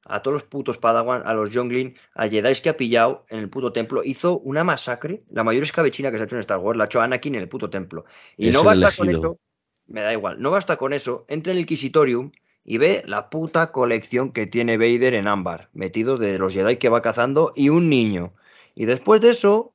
a 0.06 0.22
todos 0.22 0.34
los 0.34 0.44
putos 0.44 0.78
Padawan, 0.78 1.22
a 1.26 1.34
los 1.34 1.52
Younglin, 1.52 1.96
a 2.16 2.28
Jedi 2.28 2.56
que 2.56 2.70
ha 2.70 2.78
pillado 2.78 3.26
en 3.30 3.40
el 3.40 3.50
puto 3.50 3.72
templo. 3.72 4.04
Hizo 4.04 4.40
una 4.40 4.64
masacre, 4.64 5.24
la 5.30 5.44
mayor 5.44 5.64
escabechina 5.64 6.12
que 6.12 6.18
se 6.18 6.24
ha 6.24 6.26
hecho 6.26 6.36
en 6.36 6.42
Star 6.42 6.58
Wars, 6.58 6.78
la 6.78 6.86
ha 6.86 6.88
hecho 6.88 7.02
Anakin 7.02 7.36
en 7.36 7.42
el 7.42 7.50
puto 7.50 7.70
templo. 7.70 8.06
Y 8.38 8.50
Es 8.50 8.56
no 8.56 8.64
basta 8.64 8.92
con 8.96 9.10
eso, 9.10 9.40
me 9.88 10.02
da 10.02 10.14
igual, 10.14 10.42
no 10.42 10.52
basta 10.52 10.78
con 10.78 10.94
eso, 10.94 11.26
entra 11.28 11.52
en 11.52 11.58
el 11.58 11.62
Inquisitorium 11.62 12.32
y 12.64 12.78
ve 12.78 13.04
la 13.06 13.30
puta 13.30 13.72
colección 13.72 14.32
que 14.32 14.48
tiene 14.48 14.78
Vader 14.78 15.14
en 15.14 15.28
ámbar, 15.28 15.70
metido 15.74 16.18
de 16.18 16.38
los 16.38 16.54
Jedi 16.54 16.78
que 16.78 16.90
va 16.90 17.02
cazando 17.02 17.54
y 17.56 17.70
un 17.70 17.90
niño. 17.90 18.34
Y 18.76 18.86
después 18.86 19.22
de 19.22 19.30
eso, 19.30 19.74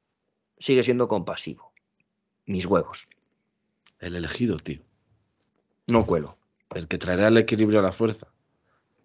sigue 0.58 0.82
siendo 0.82 1.08
compasivo. 1.08 1.72
Mis 2.46 2.64
huevos. 2.66 3.08
El 3.98 4.14
elegido, 4.14 4.58
tío. 4.58 4.80
No 5.88 6.06
cuelo. 6.06 6.36
El 6.74 6.88
que 6.88 6.98
traerá 6.98 7.28
el 7.28 7.38
equilibrio 7.38 7.80
a 7.80 7.82
la 7.82 7.92
fuerza. 7.92 8.28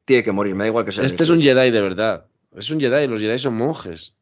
Tiene 0.06 0.24
que 0.24 0.32
morir, 0.32 0.56
me 0.56 0.64
da 0.64 0.70
igual 0.70 0.86
que 0.86 0.92
sea. 0.92 1.06
Este 1.06 1.24
es 1.24 1.30
un 1.30 1.42
Jedi 1.42 1.72
de 1.72 1.82
verdad. 1.82 2.26
Es 2.56 2.70
un 2.70 2.80
Jedi, 2.80 3.08
los 3.08 3.22
Jedi 3.22 3.38
son 3.38 3.56
monjes. 3.56 4.16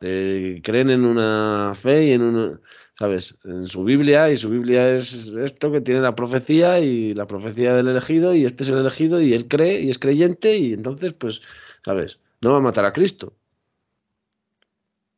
Eh, 0.00 0.60
creen 0.64 0.90
en 0.90 1.04
una 1.04 1.74
fe 1.74 2.06
y 2.06 2.12
en 2.12 2.22
una, 2.22 2.60
¿sabes? 2.98 3.38
En 3.44 3.68
su 3.68 3.84
Biblia 3.84 4.30
y 4.30 4.38
su 4.38 4.48
Biblia 4.48 4.94
es 4.94 5.28
esto 5.36 5.70
que 5.70 5.82
tiene 5.82 6.00
la 6.00 6.14
profecía 6.14 6.80
y 6.80 7.12
la 7.12 7.26
profecía 7.26 7.74
del 7.74 7.88
elegido 7.88 8.34
y 8.34 8.46
este 8.46 8.62
es 8.62 8.70
el 8.70 8.78
elegido 8.78 9.20
y 9.20 9.34
él 9.34 9.46
cree 9.46 9.82
y 9.82 9.90
es 9.90 9.98
creyente 9.98 10.56
y 10.56 10.72
entonces, 10.72 11.12
pues, 11.12 11.42
¿sabes? 11.84 12.18
No 12.40 12.52
va 12.52 12.56
a 12.56 12.60
matar 12.60 12.86
a 12.86 12.94
Cristo. 12.94 13.34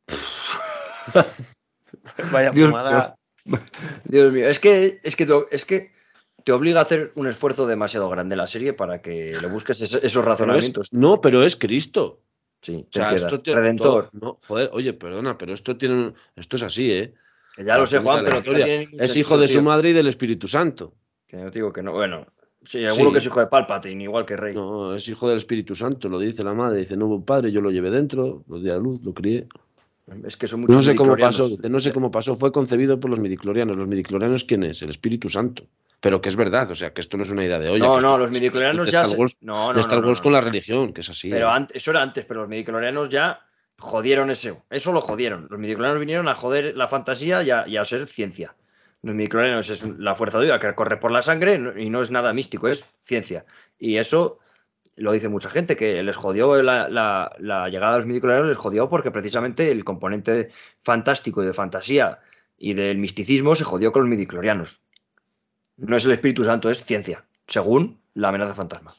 Vaya 2.31 2.51
Dios 2.51 2.67
fumada. 2.67 3.15
Dios 4.03 4.33
mío, 4.33 4.49
es 4.49 4.59
que, 4.59 4.99
es 5.03 5.15
que, 5.15 5.25
es 5.51 5.65
que 5.65 5.92
te 6.43 6.51
obliga 6.51 6.79
a 6.79 6.83
hacer 6.83 7.11
un 7.15 7.27
esfuerzo 7.27 7.65
demasiado 7.67 8.09
grande 8.09 8.35
la 8.35 8.47
serie 8.47 8.73
para 8.73 9.01
que 9.01 9.35
le 9.39 9.47
busques 9.47 9.79
ese- 9.81 9.97
esos 10.05 10.11
Pero 10.11 10.21
es- 10.21 10.25
razonamientos. 10.39 10.93
no, 10.93 11.21
pero 11.21 11.43
es 11.43 11.55
Cristo. 11.55 12.19
Sí, 12.61 12.85
O 12.87 12.91
sea, 12.91 13.11
esto 13.13 13.41
tiene- 13.41 13.59
Redentor. 13.59 14.09
todo- 14.11 14.19
no, 14.21 14.37
joder, 14.47 14.69
oye, 14.71 14.93
perdona, 14.93 15.37
pero 15.37 15.53
esto 15.53 15.75
tiene 15.75 16.13
esto 16.35 16.55
es 16.55 16.63
así, 16.63 16.89
¿eh? 16.91 17.13
Que 17.55 17.65
ya 17.65 17.77
lo 17.77 17.85
sé, 17.85 17.99
Juan, 17.99 18.23
pero 18.25 18.41
tiene 18.41 18.87
es 18.99 19.15
hijo 19.17 19.37
de 19.37 19.47
su 19.47 19.61
madre 19.61 19.89
y 19.89 19.93
del 19.93 20.07
Espíritu 20.07 20.47
Santo. 20.47 20.93
Que 21.27 21.37
no 21.37 21.49
digo 21.51 21.73
que 21.73 21.83
no. 21.83 21.91
Bueno, 21.91 22.25
sí, 22.65 22.79
seguro 22.87 23.09
Sí. 23.09 23.11
que 23.13 23.17
es 23.19 23.25
hijo 23.25 23.39
de 23.41 23.47
Palpatine, 23.47 24.03
igual 24.03 24.25
que 24.25 24.37
Rey. 24.37 24.55
No, 24.55 24.95
es 24.95 25.07
hijo 25.09 25.27
del 25.27 25.37
Espíritu 25.37 25.75
Santo, 25.75 26.07
lo 26.09 26.19
dice 26.19 26.43
la 26.43 26.53
madre. 26.53 26.79
Dice, 26.79 26.95
no 26.95 27.07
hubo 27.07 27.15
un 27.15 27.25
padre, 27.25 27.51
yo 27.51 27.59
lo 27.61 27.69
llevé 27.69 27.89
dentro, 27.91 28.43
lo 28.47 28.59
di 28.59 28.69
a 28.69 28.77
luz, 28.77 29.03
lo 29.03 29.13
crié. 29.13 29.45
Es 30.25 30.35
que 30.37 30.47
son 30.47 30.61
muchos 30.61 30.75
No 30.75 30.83
sé 30.83 30.95
cómo 30.95 31.15
pasó, 31.17 31.47
dice, 31.49 31.69
no 31.69 31.79
sé 31.79 31.91
cómo 31.93 32.11
pasó, 32.11 32.35
fue 32.35 32.51
concebido 32.51 32.99
por 32.99 33.09
los 33.11 33.19
midiclorianos. 33.19 33.75
¿Los 33.77 33.87
midiclorianos 33.87 34.43
quién 34.45 34.63
es? 34.63 34.81
El 34.81 34.89
Espíritu 34.89 35.29
Santo. 35.29 35.63
Pero 36.03 36.19
que 36.19 36.27
es 36.27 36.35
verdad, 36.35 36.69
o 36.69 36.75
sea, 36.75 36.91
que 36.93 36.99
esto 36.99 37.15
no 37.15 37.23
es 37.23 37.29
una 37.31 37.45
idea 37.45 37.59
de 37.59 37.69
olla. 37.69 37.85
No, 37.85 38.01
no, 38.01 38.17
los 38.17 38.29
de 38.87 38.91
ya 38.91 39.01
Star 39.03 39.15
se- 39.15 39.21
Wars, 39.21 39.37
no, 39.39 39.67
no, 39.69 39.73
de 39.73 39.79
Star 39.79 40.01
no, 40.01 40.07
Wars 40.07 40.19
no, 40.19 40.23
con 40.23 40.33
la 40.33 40.41
religión, 40.41 40.91
que 40.91 40.99
es 40.99 41.09
así. 41.09 41.29
Pero 41.29 41.47
¿eh? 41.47 41.51
antes, 41.53 41.77
eso 41.77 41.91
era 41.91 42.01
antes, 42.01 42.25
pero 42.25 42.41
los 42.41 42.49
midichlorianos 42.49 43.07
ya 43.07 43.39
jodieron 43.79 44.29
eso. 44.29 44.63
Eso 44.69 44.91
lo 44.91 44.99
jodieron. 44.99 45.47
Los 45.49 45.57
midichlorianos 45.61 46.01
vinieron 46.01 46.27
a 46.27 46.35
joder 46.35 46.75
la 46.75 46.89
fantasía 46.89 47.41
y 47.43 47.51
a, 47.51 47.65
y 47.69 47.77
a 47.77 47.85
ser 47.85 48.05
ciencia. 48.07 48.53
Los 49.01 49.15
midichlorianos 49.15 49.69
es 49.69 49.81
la 49.97 50.13
fuerza 50.13 50.39
de 50.39 50.45
vida 50.45 50.59
que 50.59 50.75
corre 50.75 50.97
por 50.97 51.09
la 51.11 51.23
sangre 51.23 51.57
y 51.77 51.89
no 51.89 52.01
es 52.01 52.11
nada 52.11 52.33
místico, 52.33 52.67
es 52.67 52.83
ciencia. 53.05 53.45
Y 53.79 53.95
eso 53.95 54.39
lo 54.97 55.13
dice 55.13 55.29
mucha 55.29 55.49
gente, 55.49 55.77
que 55.77 56.03
les 56.03 56.15
jodió 56.17 56.61
la, 56.61 56.89
la- 56.89 57.33
la 57.39 57.69
llegada 57.69 57.93
de 57.93 57.99
los 57.99 58.07
midichlorianos, 58.07 58.49
les 58.49 58.57
jodió 58.57 58.89
porque 58.89 59.09
precisamente 59.11 59.71
el 59.71 59.85
componente 59.85 60.49
fantástico 60.83 61.41
y 61.41 61.45
de 61.45 61.53
fantasía 61.53 62.19
y 62.57 62.73
del 62.73 62.97
misticismo 62.97 63.55
se 63.55 63.63
jodió 63.63 63.93
con 63.93 64.01
los 64.01 64.09
midichlorianos. 64.09 64.81
No 65.77 65.95
es 65.97 66.05
el 66.05 66.11
Espíritu 66.11 66.43
Santo, 66.43 66.69
es 66.69 66.83
ciencia, 66.85 67.25
según 67.47 67.99
la 68.13 68.29
amenaza 68.29 68.53
fantasma 68.53 68.93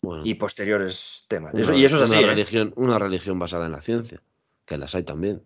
Bueno, 0.00 0.24
y 0.24 0.34
posteriores 0.34 1.24
temas. 1.28 1.52
una- 1.54 1.62
Eso- 1.62 1.74
y 1.74 1.84
eso 1.84 1.96
es 1.96 2.08
una 2.08 2.18
así. 2.18 2.24
¿eh? 2.24 2.28
religión, 2.28 2.72
una 2.76 2.98
religión 2.98 3.38
basada 3.38 3.66
en 3.66 3.72
la 3.72 3.82
ciencia, 3.82 4.22
que 4.64 4.78
las 4.78 4.94
hay 4.94 5.02
también. 5.02 5.42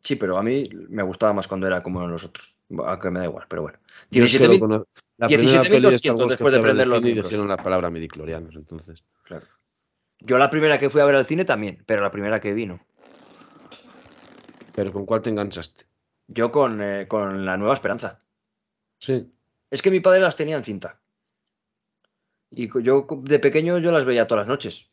Sí, 0.00 0.16
pero 0.16 0.36
a 0.38 0.42
mí 0.42 0.68
me 0.88 1.02
gustaba 1.02 1.32
más 1.32 1.48
cuando 1.48 1.66
era 1.66 1.82
como 1.82 2.06
los 2.06 2.24
otros. 2.24 2.56
Aunque 2.70 3.10
me 3.10 3.20
da 3.20 3.24
igual, 3.26 3.46
pero 3.48 3.62
bueno. 3.62 3.78
Yo 4.10 4.24
es 4.24 4.32
que 4.32 4.38
17.000 4.38 4.54
lo 4.54 4.58
cono- 4.60 4.86
la 5.18 5.26
primera 5.28 5.62
17.200 5.62 5.70
peli 5.70 5.80
de 5.90 5.96
Star 5.96 6.12
Wars 6.14 6.22
que 6.24 6.28
después 6.30 6.52
de 6.54 6.60
prender 6.60 6.88
los 6.88 7.02
libros. 7.02 7.24
dijeron 7.30 7.48
la 7.48 7.56
palabra 7.56 7.90
midiclorianos, 7.90 8.54
entonces. 8.54 9.02
Claro. 9.24 9.46
Yo 10.20 10.38
la 10.38 10.50
primera 10.50 10.78
que 10.78 10.90
fui 10.90 11.00
a 11.00 11.06
ver 11.06 11.14
al 11.14 11.26
cine 11.26 11.44
también, 11.44 11.82
pero 11.86 12.02
la 12.02 12.10
primera 12.10 12.40
que 12.40 12.52
vino. 12.52 12.80
Pero 14.74 14.92
¿con 14.92 15.06
cuál 15.06 15.22
te 15.22 15.30
enganchaste? 15.30 15.84
Yo 16.28 16.50
con, 16.52 16.80
eh, 16.82 17.06
con 17.08 17.44
La 17.46 17.56
Nueva 17.56 17.74
Esperanza. 17.74 18.18
Sí. 18.98 19.30
Es 19.70 19.82
que 19.82 19.90
mi 19.90 20.00
padre 20.00 20.20
las 20.20 20.36
tenía 20.36 20.56
en 20.56 20.64
cinta. 20.64 21.00
Y 22.50 22.70
yo 22.82 23.06
de 23.22 23.38
pequeño 23.38 23.78
yo 23.78 23.90
las 23.90 24.04
veía 24.04 24.26
todas 24.26 24.42
las 24.42 24.48
noches. 24.48 24.90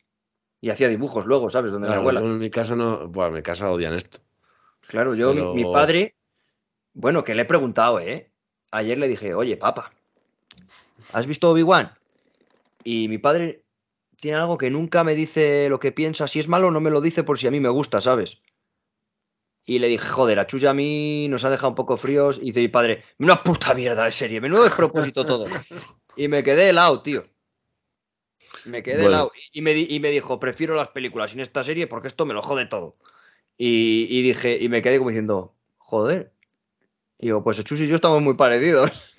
Y 0.60 0.70
hacía 0.70 0.88
dibujos 0.88 1.26
luego, 1.26 1.50
¿sabes? 1.50 1.72
Donde 1.72 1.86
Claro, 1.88 2.00
abuela. 2.00 2.20
yo 2.20 2.26
en 2.26 2.38
mi 2.38 2.50
casa 2.50 2.74
no, 2.74 3.08
bueno, 3.08 3.28
en 3.28 3.34
mi 3.34 3.42
casa 3.42 3.70
odian 3.70 3.94
esto. 3.94 4.18
Claro, 4.88 5.14
yo, 5.14 5.32
mi- 5.34 5.54
mi, 5.54 5.64
padre, 5.72 6.14
bueno, 6.92 7.24
que 7.24 7.34
le 7.34 7.42
he 7.42 7.46
preguntado, 7.46 8.00
¿eh? 8.00 8.30
Ayer 8.70 8.98
le 8.98 9.08
dije, 9.08 9.34
oye, 9.34 9.56
papá, 9.56 9.92
¿has 11.12 11.26
visto 11.26 11.50
Obi-Wan? 11.50 11.92
Y 12.82 13.08
mi 13.08 13.18
padre 13.18 13.64
tiene 14.20 14.38
algo 14.38 14.58
que 14.58 14.70
nunca 14.70 15.04
me 15.04 15.14
dice 15.14 15.68
lo 15.68 15.78
que 15.80 15.92
piensa. 15.92 16.26
Si 16.26 16.38
es 16.40 16.48
malo, 16.48 16.70
no 16.70 16.80
me 16.80 16.90
lo 16.90 17.00
dice 17.00 17.22
por 17.24 17.38
si 17.38 17.46
a 17.46 17.50
mí 17.50 17.60
me 17.60 17.68
gusta, 17.68 18.00
¿sabes? 18.00 18.42
Y 19.66 19.78
le 19.78 19.88
dije, 19.88 20.06
joder, 20.06 20.38
a 20.38 20.46
Chuya 20.46 20.70
a 20.70 20.74
mí 20.74 21.26
nos 21.28 21.44
ha 21.44 21.50
dejado 21.50 21.70
un 21.70 21.74
poco 21.74 21.96
fríos. 21.96 22.38
Y 22.40 22.46
dice 22.46 22.60
mi 22.60 22.68
padre, 22.68 23.02
una 23.18 23.42
puta 23.42 23.72
mierda 23.74 24.04
de 24.04 24.12
serie, 24.12 24.40
menudo 24.40 24.64
despropósito 24.64 25.24
todo. 25.24 25.46
Y 26.16 26.28
me 26.28 26.44
quedé 26.44 26.68
helado, 26.68 27.02
tío. 27.02 27.26
Me 28.66 28.82
quedé 28.84 28.96
Bueno. 28.96 29.08
helado. 29.08 29.32
Y 29.52 29.62
me, 29.62 29.72
y 29.72 29.98
me 29.98 30.10
dijo, 30.12 30.38
prefiero 30.38 30.76
las 30.76 30.88
películas 30.88 31.32
sin 31.32 31.40
esta 31.40 31.62
serie 31.64 31.88
porque 31.88 32.06
esto 32.08 32.24
me 32.24 32.34
lo 32.34 32.40
jode 32.42 32.66
todo. 32.66 32.96
Y, 33.58 34.06
y 34.10 34.22
dije, 34.22 34.58
y 34.60 34.68
me 34.68 34.80
quedé 34.80 34.98
como 34.98 35.10
diciendo, 35.10 35.54
joder. 35.78 36.30
Y 37.18 37.26
digo, 37.26 37.42
pues 37.42 37.62
Chus 37.64 37.80
y 37.80 37.88
yo 37.88 37.96
estamos 37.96 38.22
muy 38.22 38.34
parecidos. 38.34 39.10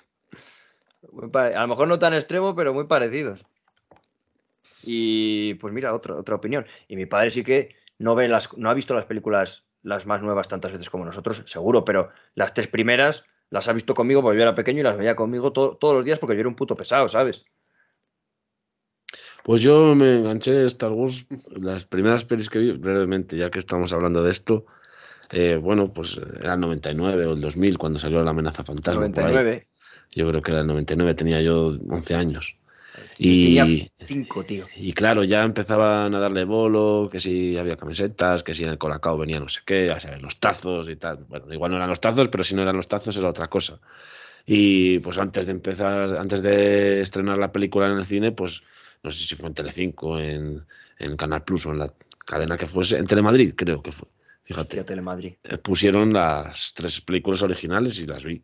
Muy 1.12 1.28
pare- 1.28 1.54
A 1.54 1.62
lo 1.62 1.68
mejor 1.68 1.86
no 1.88 1.98
tan 1.98 2.14
extremo, 2.14 2.54
pero 2.56 2.72
muy 2.74 2.84
parecidos. 2.84 3.44
Y 4.82 5.54
pues 5.54 5.72
mira, 5.74 5.94
otra, 5.94 6.14
otra 6.14 6.34
opinión. 6.34 6.66
Y 6.88 6.96
mi 6.96 7.06
padre 7.06 7.30
sí 7.30 7.44
que 7.44 7.76
no 7.98 8.14
ve 8.14 8.26
las, 8.28 8.56
no 8.56 8.70
ha 8.70 8.74
visto 8.74 8.94
las 8.94 9.04
películas 9.04 9.64
las 9.86 10.04
más 10.04 10.20
nuevas 10.20 10.48
tantas 10.48 10.72
veces 10.72 10.90
como 10.90 11.04
nosotros, 11.04 11.42
seguro, 11.46 11.84
pero 11.84 12.10
las 12.34 12.52
tres 12.54 12.66
primeras 12.66 13.24
las 13.50 13.68
ha 13.68 13.72
visto 13.72 13.94
conmigo 13.94 14.20
porque 14.20 14.36
yo 14.38 14.42
era 14.42 14.54
pequeño 14.54 14.80
y 14.80 14.82
las 14.82 14.96
veía 14.98 15.14
conmigo 15.14 15.52
to- 15.52 15.76
todos 15.80 15.94
los 15.94 16.04
días 16.04 16.18
porque 16.18 16.34
yo 16.34 16.40
era 16.40 16.48
un 16.48 16.56
puto 16.56 16.74
pesado, 16.74 17.08
¿sabes? 17.08 17.44
Pues 19.44 19.60
yo 19.60 19.94
me 19.94 20.16
enganché 20.18 20.62
a 20.64 20.66
Star 20.66 20.90
Wars, 20.90 21.24
las 21.50 21.84
primeras 21.84 22.24
pelis 22.24 22.50
que 22.50 22.58
vi, 22.58 22.72
brevemente, 22.72 23.36
ya 23.36 23.50
que 23.50 23.60
estamos 23.60 23.92
hablando 23.92 24.22
de 24.22 24.30
esto. 24.30 24.66
eh, 25.30 25.56
bueno, 25.60 25.92
pues 25.92 26.20
era 26.40 26.54
el 26.54 26.60
99 26.60 27.26
o 27.26 27.32
el 27.34 27.40
2000 27.40 27.78
cuando 27.78 27.98
salió 27.98 28.22
la 28.22 28.30
amenaza 28.30 28.64
fantasma. 28.64 29.08
por 29.08 29.24
ahí. 29.24 29.34
99. 29.34 29.66
Yo 30.12 30.28
creo 30.28 30.42
que 30.42 30.50
era 30.52 30.60
el 30.60 30.66
99, 30.66 31.14
tenía 31.14 31.40
yo 31.40 31.68
11 31.88 32.14
años. 32.14 32.56
Tenía 33.40 33.64
Y, 33.64 33.90
cinco, 34.00 34.44
tío. 34.44 34.66
y 34.74 34.92
claro, 34.92 35.24
ya 35.24 35.42
empezaban 35.44 36.14
a 36.14 36.18
darle 36.20 36.44
bolo, 36.44 37.08
que 37.10 37.20
si 37.20 37.56
había 37.56 37.76
camisetas, 37.76 38.42
que 38.42 38.54
si 38.54 38.64
en 38.64 38.70
el 38.70 38.78
colacao 38.78 39.18
venía 39.18 39.40
no 39.40 39.48
sé 39.48 39.60
qué, 39.66 39.86
ya 39.88 40.00
sabes, 40.00 40.22
los 40.22 40.38
tazos 40.40 40.88
y 40.88 40.96
tal. 40.96 41.24
Bueno, 41.28 41.52
igual 41.52 41.70
no 41.70 41.76
eran 41.78 41.88
los 41.90 42.00
tazos, 42.00 42.28
pero 42.28 42.44
si 42.44 42.54
no 42.54 42.62
eran 42.62 42.76
los 42.76 42.88
tazos 42.88 43.16
era 43.16 43.28
otra 43.30 43.48
cosa. 43.48 43.80
Y 44.46 44.98
pues 45.00 45.18
antes 45.18 45.46
de 45.46 45.52
empezar, 45.52 46.16
antes 46.16 46.42
de 46.42 47.00
estrenar 47.00 47.38
la 47.38 47.52
película 47.52 47.86
en 47.86 47.98
el 47.98 48.04
cine, 48.04 48.32
pues 48.32 48.62
no 49.02 49.10
sé 49.10 49.24
si 49.26 49.36
fue 49.36 49.48
en 49.48 49.54
Telecinco, 49.54 50.18
en, 50.18 50.64
en 50.98 51.16
Canal 51.16 51.44
Plus 51.44 51.66
o 51.66 51.72
en 51.72 51.78
la 51.80 51.92
cadena 52.24 52.56
que 52.56 52.66
fuese, 52.66 52.98
en 52.98 53.06
Telemadrid 53.06 53.54
creo 53.56 53.82
que 53.82 53.92
fue. 53.92 54.08
Fíjate, 54.44 54.78
Hostia, 54.78 54.84
Telemadrid. 54.84 55.34
eh, 55.44 55.58
pusieron 55.58 56.12
las 56.12 56.72
tres 56.74 57.00
películas 57.00 57.42
originales 57.42 57.98
y 57.98 58.06
las 58.06 58.24
vi. 58.24 58.42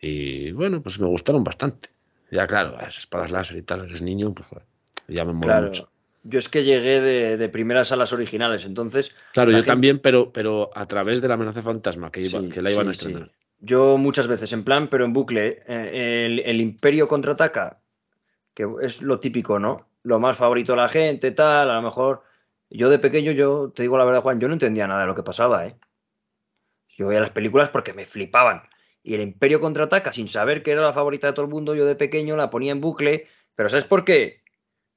Y 0.00 0.52
bueno, 0.52 0.82
pues 0.82 0.98
me 1.00 1.06
gustaron 1.06 1.44
bastante. 1.44 1.88
Ya 2.34 2.48
claro, 2.48 2.76
las 2.76 2.98
espadas 2.98 3.30
láser 3.30 3.56
y 3.58 3.62
tal, 3.62 3.84
eres 3.84 4.02
niño, 4.02 4.34
pues 4.34 4.48
joder, 4.48 4.64
ya 5.06 5.24
me 5.24 5.32
mola 5.32 5.46
Claro. 5.52 5.66
mucho. 5.68 5.88
Yo 6.24 6.38
es 6.40 6.48
que 6.48 6.64
llegué 6.64 7.00
de, 7.00 7.36
de 7.36 7.48
primeras 7.48 7.92
a 7.92 7.96
las 7.96 8.12
originales, 8.12 8.64
entonces. 8.64 9.14
Claro, 9.32 9.52
la 9.52 9.58
yo 9.58 9.62
gente- 9.62 9.70
también, 9.72 9.98
pero, 10.00 10.32
pero 10.32 10.70
a 10.74 10.84
través 10.86 11.20
de 11.20 11.28
la 11.28 11.34
amenaza 11.34 11.62
fantasma 11.62 12.10
que, 12.10 12.22
iba, 12.22 12.40
Sí, 12.40 12.48
que 12.48 12.60
la 12.60 12.72
iban 12.72 12.88
a 12.88 12.90
estrenar. 12.90 13.26
sí. 13.26 13.32
Yo 13.60 13.96
muchas 13.98 14.26
veces, 14.26 14.52
en 14.52 14.64
plan, 14.64 14.88
pero 14.88 15.04
en 15.04 15.12
bucle. 15.12 15.62
eh, 15.68 16.24
el, 16.26 16.40
el 16.40 16.60
Imperio 16.60 17.06
contraataca, 17.06 17.78
que 18.52 18.66
es 18.82 19.00
lo 19.00 19.20
típico, 19.20 19.60
¿no? 19.60 19.86
Lo 20.02 20.18
más 20.18 20.36
favorito 20.36 20.72
de 20.72 20.78
la 20.78 20.88
gente, 20.88 21.30
tal, 21.30 21.70
a 21.70 21.74
lo 21.76 21.82
mejor. 21.82 22.24
Yo 22.68 22.88
de 22.90 22.98
pequeño, 22.98 23.30
yo 23.30 23.70
te 23.72 23.82
digo 23.82 23.96
la 23.96 24.04
verdad, 24.04 24.22
Juan, 24.22 24.40
yo 24.40 24.48
no 24.48 24.54
entendía 24.54 24.88
nada 24.88 25.02
de 25.02 25.06
lo 25.06 25.14
que 25.14 25.22
pasaba, 25.22 25.66
¿eh? 25.66 25.76
Yo 26.96 27.06
veía 27.08 27.20
las 27.20 27.30
películas 27.30 27.68
porque 27.68 27.92
me 27.92 28.06
flipaban. 28.06 28.62
Y 29.04 29.14
el 29.14 29.20
Imperio 29.20 29.60
contraataca 29.60 30.14
sin 30.14 30.28
saber 30.28 30.62
que 30.62 30.72
era 30.72 30.80
la 30.80 30.94
favorita 30.94 31.26
de 31.26 31.34
todo 31.34 31.44
el 31.44 31.50
mundo, 31.50 31.74
yo 31.74 31.84
de 31.84 31.94
pequeño 31.94 32.36
la 32.36 32.48
ponía 32.48 32.72
en 32.72 32.80
bucle. 32.80 33.28
Pero 33.54 33.68
¿sabes 33.68 33.84
por 33.84 34.02
qué? 34.02 34.40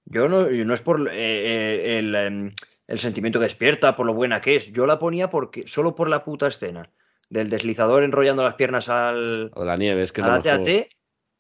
Yo 0.06 0.30
no, 0.30 0.50
no 0.50 0.74
es 0.74 0.82
por 0.82 1.10
eh, 1.10 1.14
eh, 1.14 2.00
el, 2.00 2.16
em, 2.16 2.52
el 2.88 3.00
sentimiento 3.00 3.38
que 3.38 3.46
despierta, 3.46 3.98
por 3.98 4.06
lo 4.06 4.14
buena 4.14 4.40
que 4.40 4.56
es. 4.56 4.72
Yo 4.72 4.88
la 4.88 4.98
ponía 4.98 5.30
porque 5.30 5.68
solo 5.68 5.94
por 5.94 6.10
la 6.10 6.24
puta 6.24 6.48
escena 6.48 6.90
del 7.30 7.50
deslizador 7.50 8.04
enrollando 8.04 8.44
las 8.44 8.54
piernas 8.54 8.88
al, 8.88 9.52
O 9.54 9.66
la 9.66 9.76
nieve, 9.76 10.04
es 10.04 10.14
que. 10.14 10.22
AT-AT. 10.22 10.88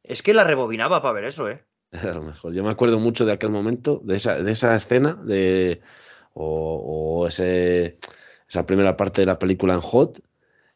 Es 0.03 0.21
que 0.21 0.33
la 0.33 0.43
rebobinaba 0.43 1.01
para 1.01 1.13
ver 1.13 1.23
eso, 1.23 1.49
¿eh? 1.49 1.63
A 1.91 2.07
lo 2.07 2.21
mejor. 2.21 2.53
Yo 2.53 2.65
me 2.65 2.69
acuerdo 2.69 2.99
mucho 2.99 3.25
de 3.25 3.31
aquel 3.31 3.49
momento, 3.49 4.01
de 4.03 4.17
esa, 4.17 4.43
de 4.43 4.51
esa 4.51 4.75
escena, 4.75 5.13
de, 5.23 5.79
o, 6.33 7.21
o 7.21 7.27
ese, 7.27 7.97
esa 8.49 8.65
primera 8.65 8.97
parte 8.97 9.21
de 9.21 9.27
la 9.27 9.39
película 9.39 9.73
en 9.73 9.81
Hot, 9.81 10.19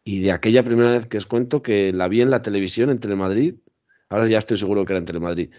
y 0.03 0.21
de 0.21 0.31
aquella 0.31 0.63
primera 0.63 0.91
vez 0.91 1.05
que 1.07 1.17
os 1.17 1.25
cuento 1.25 1.61
que 1.61 1.91
la 1.93 2.07
vi 2.07 2.21
en 2.21 2.29
la 2.31 2.41
televisión 2.41 2.89
en 2.89 2.99
Telemadrid, 2.99 3.55
ahora 4.09 4.27
ya 4.27 4.37
estoy 4.39 4.57
seguro 4.57 4.85
que 4.85 4.93
era 4.93 4.99
en 4.99 5.05
Telemadrid, 5.05 5.49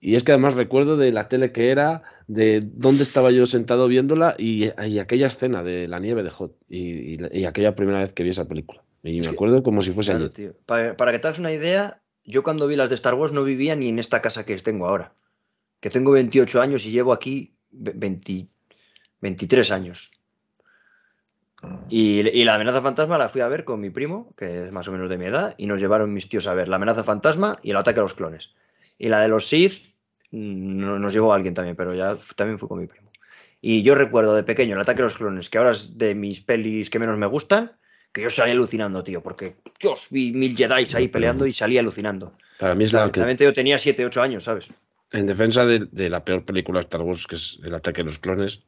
Y 0.00 0.14
es 0.14 0.24
que 0.24 0.32
además 0.32 0.54
recuerdo 0.54 0.96
de 0.96 1.12
la 1.12 1.28
tele 1.28 1.52
que 1.52 1.70
era, 1.70 2.02
de 2.26 2.62
dónde 2.64 3.02
estaba 3.02 3.30
yo 3.30 3.46
sentado 3.46 3.86
viéndola 3.88 4.34
y, 4.38 4.70
y 4.82 4.98
aquella 4.98 5.26
escena 5.26 5.62
de 5.62 5.88
la 5.88 5.98
nieve 6.00 6.22
de 6.22 6.30
Hot 6.30 6.56
y, 6.68 7.16
y- 7.16 7.18
y 7.32 7.44
aquella 7.44 7.74
primera 7.74 7.98
vez 8.00 8.12
que 8.14 8.22
vi 8.22 8.30
esa 8.30 8.48
película. 8.48 8.82
Y 9.02 9.20
me 9.20 9.28
acuerdo 9.28 9.62
como 9.62 9.82
si 9.82 9.92
fuese 9.92 10.12
Claro, 10.12 10.24
ayer. 10.26 10.34
tío. 10.34 10.54
Para, 10.64 10.96
para 10.96 11.12
que 11.12 11.18
te 11.18 11.26
hagas 11.26 11.38
una 11.38 11.52
idea, 11.52 12.00
yo 12.24 12.42
cuando 12.42 12.66
vi 12.66 12.76
las 12.76 12.88
de 12.88 12.94
Star 12.94 13.12
Wars 13.14 13.32
no 13.32 13.44
vivía 13.44 13.76
ni 13.76 13.88
en 13.90 13.98
esta 13.98 14.22
casa 14.22 14.46
que 14.46 14.56
tengo 14.56 14.86
ahora. 14.86 15.12
Que 15.80 15.90
tengo 15.90 16.12
28 16.12 16.62
años 16.62 16.86
y 16.86 16.90
llevo 16.90 17.12
aquí 17.12 17.52
ve- 17.70 17.92
20 17.94 18.46
23 19.20 19.70
años. 19.70 20.10
Y, 21.88 22.20
y 22.28 22.44
la 22.44 22.54
amenaza 22.54 22.80
fantasma 22.82 23.18
la 23.18 23.28
fui 23.28 23.40
a 23.42 23.48
ver 23.48 23.64
con 23.64 23.80
mi 23.80 23.90
primo, 23.90 24.32
que 24.36 24.64
es 24.64 24.72
más 24.72 24.88
o 24.88 24.92
menos 24.92 25.08
de 25.10 25.18
mi 25.18 25.26
edad, 25.26 25.54
y 25.58 25.66
nos 25.66 25.80
llevaron 25.80 26.12
mis 26.12 26.28
tíos 26.28 26.46
a 26.46 26.54
ver 26.54 26.68
la 26.68 26.76
amenaza 26.76 27.04
fantasma 27.04 27.58
y 27.62 27.70
el 27.70 27.76
ataque 27.76 28.00
a 28.00 28.02
los 28.02 28.14
clones. 28.14 28.50
Y 28.98 29.08
la 29.08 29.20
de 29.20 29.28
los 29.28 29.46
Sith 29.48 29.94
mm, 30.30 30.76
no- 30.80 30.98
nos 30.98 31.12
llevó 31.12 31.32
alguien 31.34 31.54
también, 31.54 31.76
pero 31.76 31.94
ya 31.94 32.16
también 32.36 32.58
fui 32.58 32.68
con 32.68 32.80
mi 32.80 32.86
primo. 32.86 33.10
Y 33.60 33.82
yo 33.82 33.94
recuerdo 33.94 34.34
de 34.34 34.42
pequeño 34.42 34.74
el 34.76 34.80
ataque 34.82 35.02
a 35.02 35.04
los 35.04 35.16
clones, 35.16 35.48
que 35.50 35.58
ahora 35.58 35.70
es 35.72 35.96
de 35.98 36.14
mis 36.14 36.40
pelis 36.40 36.90
que 36.90 36.98
menos 36.98 37.16
me 37.18 37.26
gustan, 37.26 37.72
que 38.12 38.22
yo 38.22 38.30
salí 38.30 38.52
alucinando, 38.52 39.02
tío, 39.02 39.22
porque 39.22 39.56
Dios, 39.80 40.06
vi 40.10 40.32
mil 40.32 40.56
Jedi 40.56 40.86
ahí 40.94 41.08
peleando 41.08 41.46
y 41.46 41.52
salí 41.52 41.78
alucinando. 41.78 42.32
Para 42.58 42.74
mí 42.74 42.84
es 42.84 42.92
la 42.92 43.10
que, 43.10 43.20
Realmente 43.20 43.44
yo 43.44 43.52
tenía 43.52 43.78
7, 43.78 44.04
8 44.06 44.22
años, 44.22 44.44
¿sabes? 44.44 44.68
en 45.10 45.26
defensa 45.26 45.64
de, 45.64 45.86
de 45.92 46.10
la 46.10 46.24
peor 46.24 46.44
película 46.44 46.78
de 46.80 46.84
Star 46.84 47.00
Wars, 47.02 47.26
que 47.26 47.36
es 47.36 47.60
El 47.62 47.74
ataque 47.74 48.02
de 48.02 48.04
los 48.06 48.18
clones. 48.18 48.62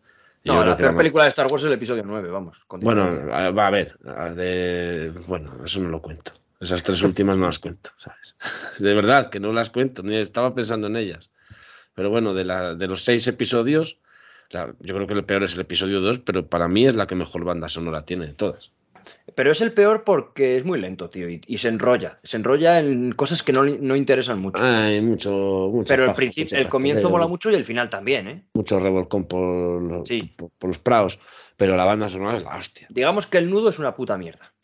No, 0.47 0.61
la 0.70 0.76
peor 0.76 0.90
película 0.99 1.24
de 1.24 1.28
Star 1.30 1.47
Wars 1.51 1.62
es 1.62 1.66
el 1.68 1.72
episodio 1.74 2.03
9, 2.07 2.30
vamos. 2.30 2.57
Bueno, 2.86 3.05
va 3.53 3.66
a 3.66 3.70
ver, 3.70 3.99
de, 4.34 5.12
bueno, 5.26 5.53
eso 5.64 5.80
no 5.80 5.88
lo 5.88 6.01
cuento. 6.01 6.32
Esas 6.61 6.82
tres 6.82 7.03
últimas 7.03 7.36
no 7.36 7.47
las 7.47 7.59
cuento, 7.59 7.90
¿sabes? 7.99 8.34
De 8.78 8.94
verdad, 8.94 9.28
que 9.28 9.40
no 9.40 9.53
las 9.53 9.70
cuento, 9.70 10.03
ni 10.03 10.16
estaba 10.16 10.55
pensando 10.55 10.86
en 10.86 10.97
ellas. 10.97 11.30
Pero 11.94 12.11
bueno, 12.11 12.32
de, 12.34 12.44
la, 12.44 12.74
de 12.74 12.86
los 12.86 13.05
seis 13.05 13.26
episodios, 13.26 13.99
la- 14.51 14.72
yo 14.80 14.94
creo 14.94 15.07
que 15.07 15.14
el 15.14 15.24
peor 15.24 15.42
es 15.42 15.55
el 15.55 15.61
episodio 15.61 16.01
2, 16.01 16.20
pero 16.20 16.47
para 16.47 16.68
mí 16.68 16.86
es 16.86 16.94
la 16.94 17.07
que 17.07 17.14
mejor 17.14 17.44
banda 17.44 17.68
sonora 17.68 18.03
tiene 18.07 18.26
de 18.26 18.34
todas. 18.34 18.70
Pero 19.34 19.52
es 19.52 19.61
el 19.61 19.72
peor 19.72 20.04
porque 20.04 20.57
es 20.57 20.64
muy 20.64 20.80
lento, 20.80 21.11
tío, 21.11 21.28
y, 21.28 21.40
y 21.46 21.59
se 21.59 21.68
enrolla. 21.68 22.16
Se 22.22 22.36
enrolla 22.36 22.78
en 22.80 23.12
cosas 23.12 23.42
que 23.42 23.52
no, 23.52 23.64
no 23.64 23.96
interesan 23.96 24.40
mucho. 24.40 24.62
Hay 24.62 25.00
mucho, 25.00 25.30
mucha 25.72 25.94
Pero 25.94 26.07
el, 26.07 26.14
principio, 26.14 26.57
mucho 26.57 26.62
el 26.62 26.68
comienzo 26.68 26.96
pasteleo, 26.96 27.11
mola 27.11 27.28
mucho 27.28 27.50
y 27.50 27.54
el 27.54 27.64
final 27.64 27.90
también, 27.90 28.28
¿eh? 28.28 28.44
Mucho 28.54 28.78
revolcón 28.78 29.24
por, 29.26 29.82
los- 29.82 30.09
Sí. 30.09 30.34
por, 30.36 30.50
por 30.50 30.68
los 30.68 30.78
praos, 30.78 31.18
pero 31.57 31.76
la 31.76 31.84
banda 31.84 32.09
sonora 32.09 32.38
es 32.38 32.44
la 32.44 32.57
hostia. 32.57 32.86
Digamos 32.90 33.26
que 33.26 33.38
el 33.38 33.50
nudo 33.50 33.68
es 33.68 33.78
una 33.78 33.94
puta 33.94 34.16
mierda. 34.16 34.54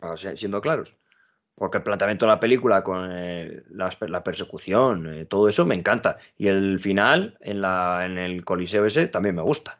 O 0.00 0.16
sea, 0.16 0.36
siendo 0.36 0.60
claros. 0.60 0.94
Porque 1.54 1.78
el 1.78 1.84
planteamiento 1.84 2.26
de 2.26 2.32
la 2.32 2.40
película 2.40 2.82
con 2.82 3.08
eh, 3.12 3.62
la, 3.70 4.24
persecución, 4.24 5.14
eh, 5.14 5.24
todo 5.24 5.48
eso 5.48 5.64
me 5.64 5.76
encanta. 5.76 6.18
Y 6.36 6.48
el 6.48 6.80
final 6.80 7.38
en, 7.40 7.60
la, 7.60 8.02
en 8.04 8.18
el 8.18 8.44
coliseo 8.44 8.84
ese 8.84 9.06
también 9.06 9.36
me 9.36 9.42
gusta. 9.42 9.78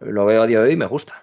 Lo 0.00 0.26
veo 0.26 0.42
a 0.42 0.46
día 0.46 0.58
de 0.60 0.66
hoy 0.66 0.72
y 0.72 0.76
me 0.76 0.86
gusta. 0.86 1.22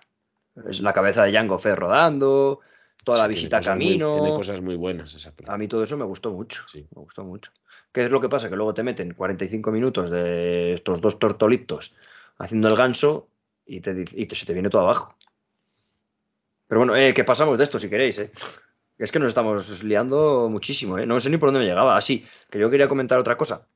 Es 0.70 0.82
la 0.82 0.94
cabeza 0.94 1.24
de 1.24 1.32
Jango 1.34 1.60
Fett 1.60 1.76
rodando, 1.78 2.62
toda 3.04 3.20
la 3.20 3.26
Sí, 3.26 3.36
visita 3.36 3.58
muy- 3.58 3.66
camino. 3.66 4.14
tiene 4.14 4.36
cosas 4.36 4.62
muy 4.62 4.76
buenas 4.76 5.14
esa 5.14 5.32
película. 5.32 5.54
A 5.56 5.58
mí 5.58 5.68
todo 5.68 5.84
eso 5.84 5.98
me 5.98 6.06
gustó 6.06 6.32
mucho. 6.32 6.64
Sí. 6.72 6.88
Me 6.96 7.02
gustó 7.02 7.24
mucho. 7.24 7.52
¿Qué 7.92 8.04
es 8.06 8.12
lo 8.12 8.20
que 8.22 8.30
pasa? 8.30 8.50
Que 8.50 8.56
luego 8.56 8.74
te 8.74 8.84
meten 8.84 9.14
45 9.14 9.72
minutos 9.72 10.10
de 10.12 10.74
estos 10.74 11.00
dos 11.02 11.20
tortolitos 11.20 11.94
haciendo 12.38 12.68
el 12.68 12.76
ganso 12.76 13.28
y, 13.66 13.82
te, 13.82 14.06
y 14.14 14.26
te- 14.26 14.36
se 14.36 14.46
te 14.46 14.54
viene 14.54 14.70
todo 14.70 14.82
abajo. 14.82 15.16
Pero 16.68 16.80
bueno, 16.80 16.96
eh, 16.96 17.14
que 17.14 17.24
pasamos 17.24 17.58
de 17.58 17.64
esto 17.64 17.80
si 17.80 17.90
queréis, 17.90 18.20
¿eh? 18.20 18.32
Es 18.98 19.12
que 19.12 19.20
nos 19.20 19.30
estamos 19.30 19.84
liando 19.84 20.50
muchísimo, 20.50 20.98
¿eh? 20.98 21.06
No 21.06 21.20
sé 21.20 21.30
ni 21.30 21.38
por 21.38 21.48
dónde 21.50 21.60
me 21.60 21.66
llegaba. 21.66 21.96
Así, 21.96 22.26
que 22.50 22.60
yo 22.60 22.70
quería 22.70 22.90
comentar 22.90 23.20
otra 23.20 23.38
cosa. 23.38 23.68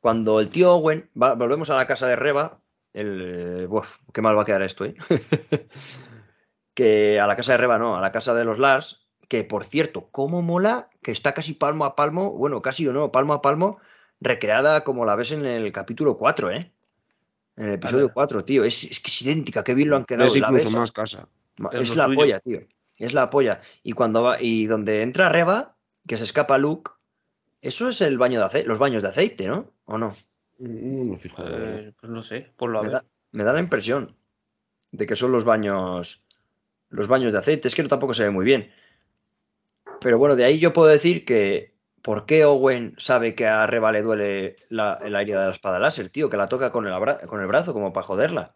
Cuando 0.00 0.40
el 0.40 0.48
tío 0.48 0.72
Owen, 0.74 1.08
va- 1.20 1.34
volvemos 1.34 1.70
a 1.70 1.76
la 1.76 1.86
casa 1.86 2.06
de 2.08 2.16
Reba, 2.16 2.58
el, 3.00 3.64
eh, 3.64 3.68
qué 4.12 4.22
mal 4.22 4.36
va 4.36 4.42
a 4.42 4.44
quedar 4.44 4.62
esto, 4.62 4.84
¿eh? 4.84 4.94
que 6.74 7.20
a 7.20 7.26
la 7.26 7.36
casa 7.36 7.52
de 7.52 7.58
Reba 7.58 7.78
no, 7.78 7.96
a 7.96 8.00
la 8.00 8.12
casa 8.12 8.34
de 8.34 8.44
los 8.44 8.58
Lars, 8.58 9.06
que 9.28 9.44
por 9.44 9.64
cierto, 9.64 10.08
cómo 10.10 10.42
mola 10.42 10.88
que 11.02 11.10
está 11.12 11.34
casi 11.34 11.54
palmo 11.54 11.84
a 11.84 11.96
palmo, 11.96 12.32
bueno, 12.32 12.62
casi 12.62 12.86
o 12.86 12.92
no, 12.92 13.10
palmo 13.12 13.32
a 13.34 13.42
palmo, 13.42 13.78
recreada 14.20 14.84
como 14.84 15.04
la 15.04 15.16
ves 15.16 15.32
en 15.32 15.44
el 15.44 15.72
capítulo 15.72 16.16
4, 16.16 16.50
¿eh? 16.50 16.72
En 17.56 17.66
el 17.66 17.74
episodio 17.74 18.04
Anda. 18.04 18.14
4, 18.14 18.44
tío, 18.44 18.64
es, 18.64 18.84
es 18.84 19.00
que 19.00 19.08
es 19.08 19.22
idéntica, 19.22 19.64
qué 19.64 19.74
bien 19.74 19.90
lo 19.90 19.96
han 19.96 20.04
quedado. 20.04 20.28
es 20.28 20.36
la 20.40 20.50
ves- 20.50 20.70
más 20.70 20.92
casa. 20.92 21.28
Es 21.72 21.96
la 21.96 22.04
suyo. 22.04 22.16
polla, 22.16 22.40
tío. 22.40 22.60
Es 22.98 23.12
la 23.14 23.30
polla. 23.30 23.60
Y 23.82 23.92
cuando 23.92 24.22
va, 24.22 24.40
y 24.40 24.66
donde 24.66 25.02
entra 25.02 25.28
Reba, 25.28 25.76
que 26.06 26.16
se 26.18 26.24
escapa 26.24 26.58
Luke, 26.58 26.92
eso 27.60 27.88
es 27.88 28.00
el 28.00 28.18
baño 28.18 28.38
de 28.38 28.46
aceite, 28.46 28.68
los 28.68 28.78
baños 28.78 29.02
de 29.02 29.08
aceite, 29.08 29.48
¿no? 29.48 29.72
¿O 29.84 29.98
no? 29.98 30.14
No 30.58 31.04
me 31.12 31.18
fijo. 31.18 31.42
Eh, 31.46 31.92
pues 32.00 32.10
no 32.10 32.22
sé, 32.22 32.52
a 32.80 32.82
Me 32.82 32.90
da, 32.90 33.04
me 33.32 33.44
da 33.44 33.52
la 33.52 33.60
impresión 33.60 34.16
de 34.92 35.06
que 35.06 35.16
son 35.16 35.32
los 35.32 35.44
baños, 35.44 36.26
los 36.90 37.08
baños 37.08 37.32
de 37.32 37.38
aceite. 37.38 37.68
Es 37.68 37.74
que 37.74 37.82
no 37.82 37.88
tampoco 37.88 38.14
se 38.14 38.24
ve 38.24 38.30
muy 38.30 38.44
bien. 38.44 38.70
Pero 40.00 40.18
bueno, 40.18 40.36
de 40.36 40.44
ahí 40.44 40.58
yo 40.58 40.72
puedo 40.72 40.88
decir 40.88 41.24
que 41.24 41.74
¿por 42.02 42.26
qué 42.26 42.44
Owen 42.44 42.94
sabe 42.98 43.34
que 43.34 43.46
a 43.46 43.66
Reba 43.66 43.92
le 43.92 44.02
duele 44.02 44.56
la, 44.70 44.98
el 45.02 45.14
aire 45.16 45.32
de 45.34 45.38
la 45.46 45.50
espada 45.50 45.78
láser, 45.78 46.08
tío? 46.10 46.30
Que 46.30 46.36
la 46.36 46.48
toca 46.48 46.70
con 46.70 46.86
el, 46.86 46.92
abra- 46.92 47.20
con 47.26 47.40
el 47.40 47.46
brazo 47.46 47.72
como 47.72 47.92
para 47.92 48.06
joderla. 48.06 48.54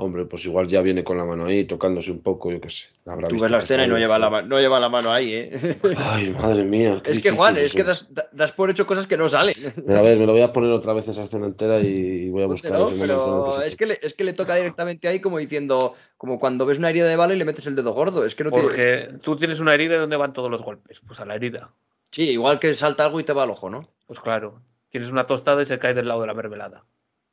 Hombre, 0.00 0.26
pues 0.26 0.44
igual 0.44 0.68
ya 0.68 0.80
viene 0.80 1.02
con 1.02 1.16
la 1.18 1.24
mano 1.24 1.46
ahí 1.46 1.64
tocándose 1.64 2.12
un 2.12 2.20
poco, 2.20 2.52
yo 2.52 2.60
qué 2.60 2.70
sé. 2.70 2.86
Habrá 3.04 3.26
Tú 3.26 3.34
visto 3.34 3.46
ves 3.46 3.50
la 3.50 3.58
escena 3.58 3.84
y 3.84 3.88
no 3.88 3.98
lleva 3.98 4.16
la, 4.16 4.42
no 4.42 4.60
lleva 4.60 4.78
la 4.78 4.88
mano 4.88 5.10
ahí, 5.10 5.34
¿eh? 5.34 5.76
Ay, 5.96 6.30
madre 6.40 6.62
mía. 6.62 7.00
qué 7.02 7.10
Es 7.10 7.18
que 7.20 7.32
Juan, 7.32 7.56
es 7.56 7.72
que 7.72 7.82
das, 7.82 8.06
da- 8.08 8.28
das 8.30 8.52
por 8.52 8.70
hecho 8.70 8.86
cosas 8.86 9.08
que 9.08 9.16
no 9.16 9.26
salen. 9.26 9.56
A 9.88 10.00
ver, 10.00 10.16
me 10.16 10.24
lo 10.24 10.30
voy 10.34 10.42
a 10.42 10.52
poner 10.52 10.70
otra 10.70 10.92
vez 10.92 11.08
esa 11.08 11.22
escena 11.22 11.46
entera 11.46 11.80
y 11.80 12.30
voy 12.30 12.44
a 12.44 12.46
buscar 12.46 12.70
el 12.70 12.78
pero 13.00 13.46
que 13.46 13.52
se 13.62 13.66
es 13.66 13.74
que, 13.76 13.86
le, 13.86 13.98
es 14.00 14.14
que 14.14 14.22
le 14.22 14.34
toca 14.34 14.54
directamente 14.54 15.08
ahí 15.08 15.20
como 15.20 15.38
diciendo, 15.38 15.96
como 16.16 16.38
cuando 16.38 16.64
ves 16.64 16.78
una 16.78 16.90
herida 16.90 17.08
de 17.08 17.16
bala 17.16 17.34
y 17.34 17.38
le 17.38 17.44
metes 17.44 17.66
el 17.66 17.74
dedo 17.74 17.92
gordo. 17.92 18.24
Es 18.24 18.36
que 18.36 18.44
no 18.44 18.52
tiene. 18.52 18.68
Porque 18.68 19.08
tú 19.20 19.34
tienes 19.34 19.58
una 19.58 19.74
herida 19.74 19.96
y 19.96 19.98
¿dónde 19.98 20.16
van 20.16 20.32
todos 20.32 20.48
los 20.48 20.62
golpes? 20.62 21.00
Pues 21.04 21.18
a 21.18 21.24
la 21.24 21.34
herida. 21.34 21.72
Sí, 22.12 22.30
igual 22.30 22.60
que 22.60 22.72
salta 22.74 23.04
algo 23.04 23.18
y 23.18 23.24
te 23.24 23.32
va 23.32 23.42
al 23.42 23.50
ojo, 23.50 23.68
¿no? 23.68 23.88
Pues 24.06 24.20
claro. 24.20 24.62
Tienes 24.90 25.10
una 25.10 25.24
tostada 25.24 25.60
y 25.60 25.66
se 25.66 25.80
cae 25.80 25.92
del 25.92 26.06
lado 26.06 26.20
de 26.20 26.28
la 26.28 26.34
mermelada. 26.34 26.84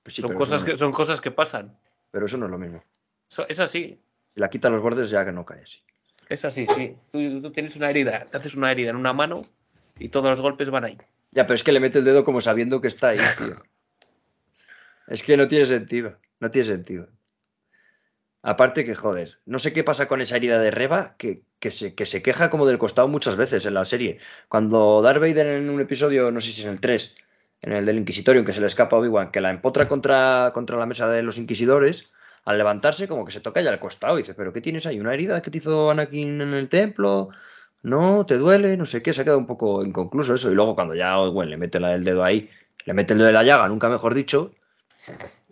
Pues 0.02 0.16
sí, 0.16 0.24
son, 0.24 0.34
cosas 0.34 0.64
que, 0.64 0.72
no, 0.72 0.78
son 0.80 0.92
cosas 0.92 1.22
que 1.22 1.30
pasan. 1.30 1.78
Pero 2.16 2.28
eso 2.28 2.38
no 2.38 2.46
es 2.46 2.52
lo 2.52 2.58
mismo. 2.58 2.82
So- 3.28 3.46
es 3.50 3.60
así. 3.60 4.00
Si 4.34 4.40
la 4.40 4.50
quitas 4.50 4.72
los 4.72 4.82
bordes 4.82 5.10
ya 5.10 5.26
que 5.26 5.34
no 5.34 5.44
cae 5.46 5.64
así. 5.64 5.82
Es 6.30 6.46
así, 6.46 6.66
sí. 6.66 6.94
Tú, 7.12 7.42
tú 7.42 7.52
tienes 7.52 7.76
una 7.76 7.90
herida, 7.90 8.24
te 8.24 8.38
haces 8.38 8.56
una 8.56 8.72
herida 8.72 8.92
en 8.92 8.96
una 8.96 9.12
mano 9.12 9.42
y 10.00 10.08
todos 10.08 10.30
los 10.30 10.40
golpes 10.40 10.70
van 10.70 10.86
ahí. 10.86 10.98
Ya, 11.32 11.44
pero 11.46 11.56
es 11.56 11.64
que 11.66 11.74
le 11.74 11.82
mete 11.82 12.00
el 12.00 12.06
dedo 12.06 12.24
como 12.24 12.40
sabiendo 12.40 12.80
que 12.80 12.88
está 12.88 13.10
ahí, 13.10 13.18
tío. 13.38 13.56
Es 15.08 15.24
que 15.24 15.36
no 15.36 15.50
tiene 15.50 15.66
sentido. 15.66 16.16
No 16.40 16.50
tiene 16.52 16.68
sentido. 16.70 17.10
Aparte 18.44 18.86
que, 18.86 18.96
joder, 18.96 19.40
no 19.46 19.60
sé 19.60 19.74
qué 19.74 19.84
pasa 19.84 20.08
con 20.08 20.22
esa 20.22 20.38
herida 20.38 20.58
de 20.62 20.72
Reba, 20.72 21.16
que, 21.18 21.42
que, 21.60 21.70
se, 21.70 21.96
que 21.96 22.06
se 22.06 22.22
queja 22.22 22.50
como 22.50 22.66
del 22.66 22.78
costado 22.78 23.10
muchas 23.10 23.36
veces 23.36 23.66
en 23.66 23.74
la 23.74 23.84
serie. 23.84 24.20
Cuando 24.48 25.02
Darth 25.02 25.20
Vader 25.20 25.48
en 25.48 25.70
un 25.70 25.82
episodio, 25.82 26.32
no 26.32 26.40
sé 26.40 26.52
si 26.54 26.62
es 26.62 26.68
en 26.68 26.72
el 26.74 26.80
3, 26.80 27.18
en 27.66 27.74
el 27.74 27.86
del 27.86 27.98
Inquisitorio, 27.98 28.42
en 28.42 28.46
que 28.46 28.54
se 28.54 28.62
le 28.62 28.68
escapa 28.68 28.96
a 28.96 29.00
Obi-Wan, 29.00 29.32
que 29.32 29.42
la 29.42 29.50
empotra 29.50 29.88
contra, 29.88 30.52
contra 30.54 30.78
la 30.78 30.86
mesa 30.86 31.10
de 31.10 31.24
los 31.24 31.40
Inquisidores, 31.40 32.12
al 32.44 32.60
levantarse 32.60 33.08
como 33.08 33.26
que 33.26 33.32
se 33.32 33.40
toca 33.40 33.60
ya 33.60 33.72
el 33.72 33.80
costado. 33.80 34.20
Y 34.20 34.22
dice, 34.22 34.36
¿pero 34.36 34.54
qué 34.54 34.62
tienes 34.62 34.86
ahí? 34.86 35.00
¿Una 35.00 35.16
herida 35.16 35.42
que 35.42 35.50
te 35.50 35.58
hizo 35.58 35.90
Anakin 35.90 36.42
en 36.42 36.54
el 36.54 36.70
templo? 36.70 37.30
No, 37.82 38.24
te 38.28 38.38
duele, 38.38 38.78
no 38.78 38.86
sé 38.86 39.02
qué, 39.02 39.14
se 39.14 39.22
ha 39.22 39.24
quedado 39.24 39.40
un 39.40 39.48
poco 39.48 39.84
inconcluso 39.84 40.36
eso. 40.36 40.52
Y 40.52 40.54
luego 40.54 40.76
cuando 40.76 40.94
ya 40.94 41.18
Owen 41.18 41.50
le 41.50 41.58
mete 41.58 41.80
el 41.80 42.04
dedo 42.04 42.24
ahí, 42.24 42.52
le 42.86 42.94
mete 42.94 43.14
el 43.14 43.20
dedo 43.20 43.28
de 43.28 43.34
la 43.34 43.44
llaga, 43.44 43.68
nunca 43.68 43.90
mejor 43.90 44.14
dicho, 44.14 44.52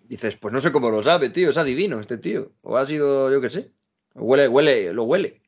dices, 0.03 0.35
pues 0.35 0.53
no 0.53 0.59
sé 0.59 0.71
cómo 0.71 0.91
lo 0.91 1.01
sabe, 1.01 1.31
tío, 1.31 1.49
es 1.49 1.57
adivino 1.57 1.99
este 1.99 2.19
tío. 2.19 2.51
O 2.61 2.77
ha 2.77 2.85
sido, 2.85 3.31
yo 3.31 3.41
qué 3.41 3.49
sé, 3.49 3.71
huele, 4.13 4.47
huele, 4.47 4.93
lo 4.93 5.05
huele. 5.05 5.41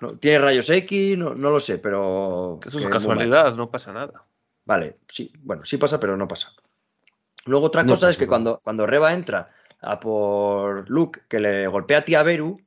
No, 0.00 0.10
tiene 0.10 0.38
rayos 0.38 0.70
X, 0.70 1.18
no, 1.18 1.34
no 1.34 1.50
lo 1.50 1.58
sé, 1.58 1.78
pero... 1.78 2.60
Eso 2.64 2.78
es 2.78 2.86
casualidad, 2.86 3.56
no 3.56 3.68
pasa 3.68 3.92
nada. 3.92 4.25
Vale, 4.66 4.96
sí, 5.08 5.32
bueno, 5.42 5.64
sí 5.64 5.78
pasa, 5.78 5.98
pero 5.98 6.16
no 6.16 6.28
pasa. 6.28 6.52
Luego 7.46 7.66
otra 7.66 7.84
No 7.84 7.90
cosa 7.92 8.10
es 8.10 8.16
que 8.16 8.26
cuando, 8.26 8.60
cuando 8.62 8.86
Reba 8.86 9.12
entra 9.14 9.50
a 9.80 9.98
por 10.00 10.90
Luke, 10.90 11.20
que 11.28 11.40
le 11.40 11.68
golpea 11.68 11.98
a 11.98 12.04
tía 12.04 12.22
Beru, 12.24 12.60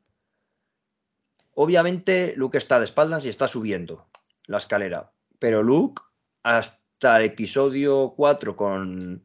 obviamente 1.55 2.33
Luke 2.37 2.57
está 2.57 2.79
de 2.79 2.85
espaldas 2.85 3.25
y 3.25 3.29
está 3.29 3.47
subiendo 3.47 4.07
la 4.45 4.57
escalera. 4.57 5.11
Pero 5.37 5.61
Luke, 5.61 6.01
hasta 6.41 7.19
el 7.19 7.25
episodio 7.25 8.13
4 8.15 8.55
con, 8.55 9.21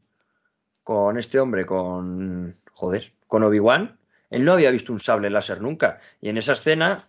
con 0.83 1.17
este 1.17 1.39
hombre, 1.39 1.65
con... 1.65 2.57
Joder, 2.73 3.13
con 3.29 3.45
Obi-Wan, 3.45 3.97
él 4.31 4.45
no 4.45 4.53
había 4.53 4.73
visto 4.73 4.93
un 4.93 4.99
sable 4.99 5.31
láser 5.31 5.61
nunca. 5.61 6.01
Y 6.21 6.29
en 6.29 6.39
esa 6.39 6.55
escena, 6.55 7.09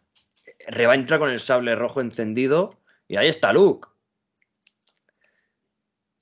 Reba 0.68 0.94
entra 0.94 1.18
con 1.18 1.32
el 1.32 1.40
sable 1.40 1.76
rojo 1.76 2.02
encendido 2.02 2.78
y 3.08 3.16
ahí 3.16 3.28
está 3.28 3.52
Luke. 3.52 3.88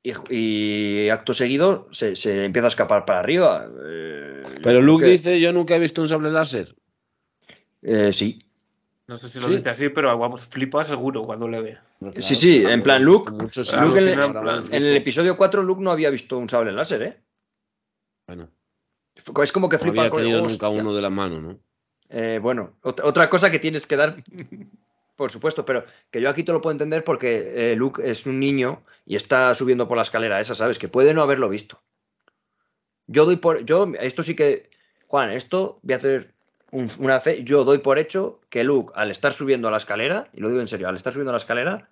Y, 0.05 0.11
y 0.35 1.09
acto 1.09 1.33
seguido 1.33 1.87
se, 1.91 2.15
se 2.17 2.43
empieza 2.45 2.67
a 2.67 2.69
escapar 2.69 3.05
para 3.05 3.19
arriba. 3.19 3.67
Eh, 3.85 4.43
Pero 4.61 4.81
Luke 4.81 5.05
que- 5.05 5.11
dice, 5.11 5.39
yo 5.39 5.53
nunca 5.53 5.75
he 5.75 5.79
visto 5.79 6.01
un 6.01 6.09
sable 6.09 6.29
láser. 6.29 6.75
Eh, 7.81 8.11
sí. 8.11 8.45
No 9.07 9.17
sé 9.17 9.29
si 9.29 9.39
lo 9.39 9.47
Sí. 9.47 9.55
dice 9.57 9.69
así, 9.69 9.89
pero 9.89 10.17
vamos, 10.17 10.45
flipa 10.45 10.83
seguro 10.83 11.23
cuando 11.23 11.47
le 11.47 11.61
ve. 11.61 11.77
Sí, 12.19 12.35
sí, 12.35 12.63
en 12.65 12.83
plan, 12.83 13.01
Luke- 13.03 13.31
Muchos 13.31 13.73
Luke 13.77 13.99
en 13.99 14.09
el- 14.09 14.19
ahora 14.19 14.39
en 14.39 14.45
más 14.45 14.65
En 14.71 14.83
el 14.83 14.95
episodio 14.97 15.37
4 15.37 15.63
Luke 15.63 15.81
no 15.81 15.91
había 15.91 16.09
visto 16.09 16.37
un 16.37 16.49
sable 16.49 16.71
láser, 16.73 17.01
¿eh? 17.03 17.17
Bueno, 18.27 18.49
Es 19.41 19.51
como 19.53 19.69
que 19.69 19.77
no 19.77 19.81
flipa 19.83 20.01
había 20.01 20.09
con 20.09 20.21
tenido 20.21 20.39
hostia. 20.43 20.51
nunca 20.51 20.69
uno 20.69 20.93
de 20.93 21.01
la 21.01 21.09
mano, 21.09 21.39
¿no? 21.41 21.59
Eh, 22.09 22.39
bueno, 22.41 22.73
ot- 22.83 23.01
otra 23.03 23.29
cosa 23.29 23.49
que 23.51 23.59
tienes 23.59 23.87
que 23.87 23.95
dar, 23.95 24.15
por 25.15 25.31
supuesto, 25.31 25.63
pero 25.65 25.85
que 26.11 26.21
yo 26.21 26.29
aquí 26.29 26.43
te 26.43 26.51
lo 26.51 26.61
puedo 26.61 26.71
entender 26.71 27.03
porque 27.03 27.71
eh, 27.71 27.75
Luke 27.75 28.01
es 28.09 28.25
un 28.25 28.39
niño 28.39 28.83
y 29.05 29.15
está 29.15 29.53
subiendo 29.55 29.87
por 29.87 29.97
la 29.97 30.03
escalera 30.03 30.39
esa, 30.41 30.55
¿sabes? 30.55 30.79
Que 30.79 30.87
puede 30.87 31.13
no 31.13 31.21
haberlo 31.21 31.49
visto. 31.49 31.81
Yo 33.07 33.25
doy 33.25 33.35
por. 33.37 33.65
Yo, 33.65 33.91
esto 33.99 34.23
sí 34.23 34.35
que. 34.35 34.69
Juan, 35.07 35.31
esto 35.31 35.79
voy 35.83 35.93
a 35.93 35.97
hacer 35.97 36.33
un- 36.71 36.89
una 36.99 37.19
fe. 37.19 37.43
Yo 37.43 37.63
doy 37.63 37.77
por 37.79 37.99
hecho 37.99 38.39
que 38.49 38.63
Luke, 38.63 38.91
al 38.95 39.11
estar 39.11 39.33
subiendo 39.33 39.67
a 39.67 39.71
la 39.71 39.77
escalera, 39.77 40.29
y 40.33 40.39
lo 40.41 40.49
digo 40.49 40.61
en 40.61 40.67
serio, 40.67 40.87
al 40.89 40.95
estar 40.95 41.13
subiendo 41.13 41.31
a 41.31 41.33
la 41.33 41.37
escalera, 41.37 41.89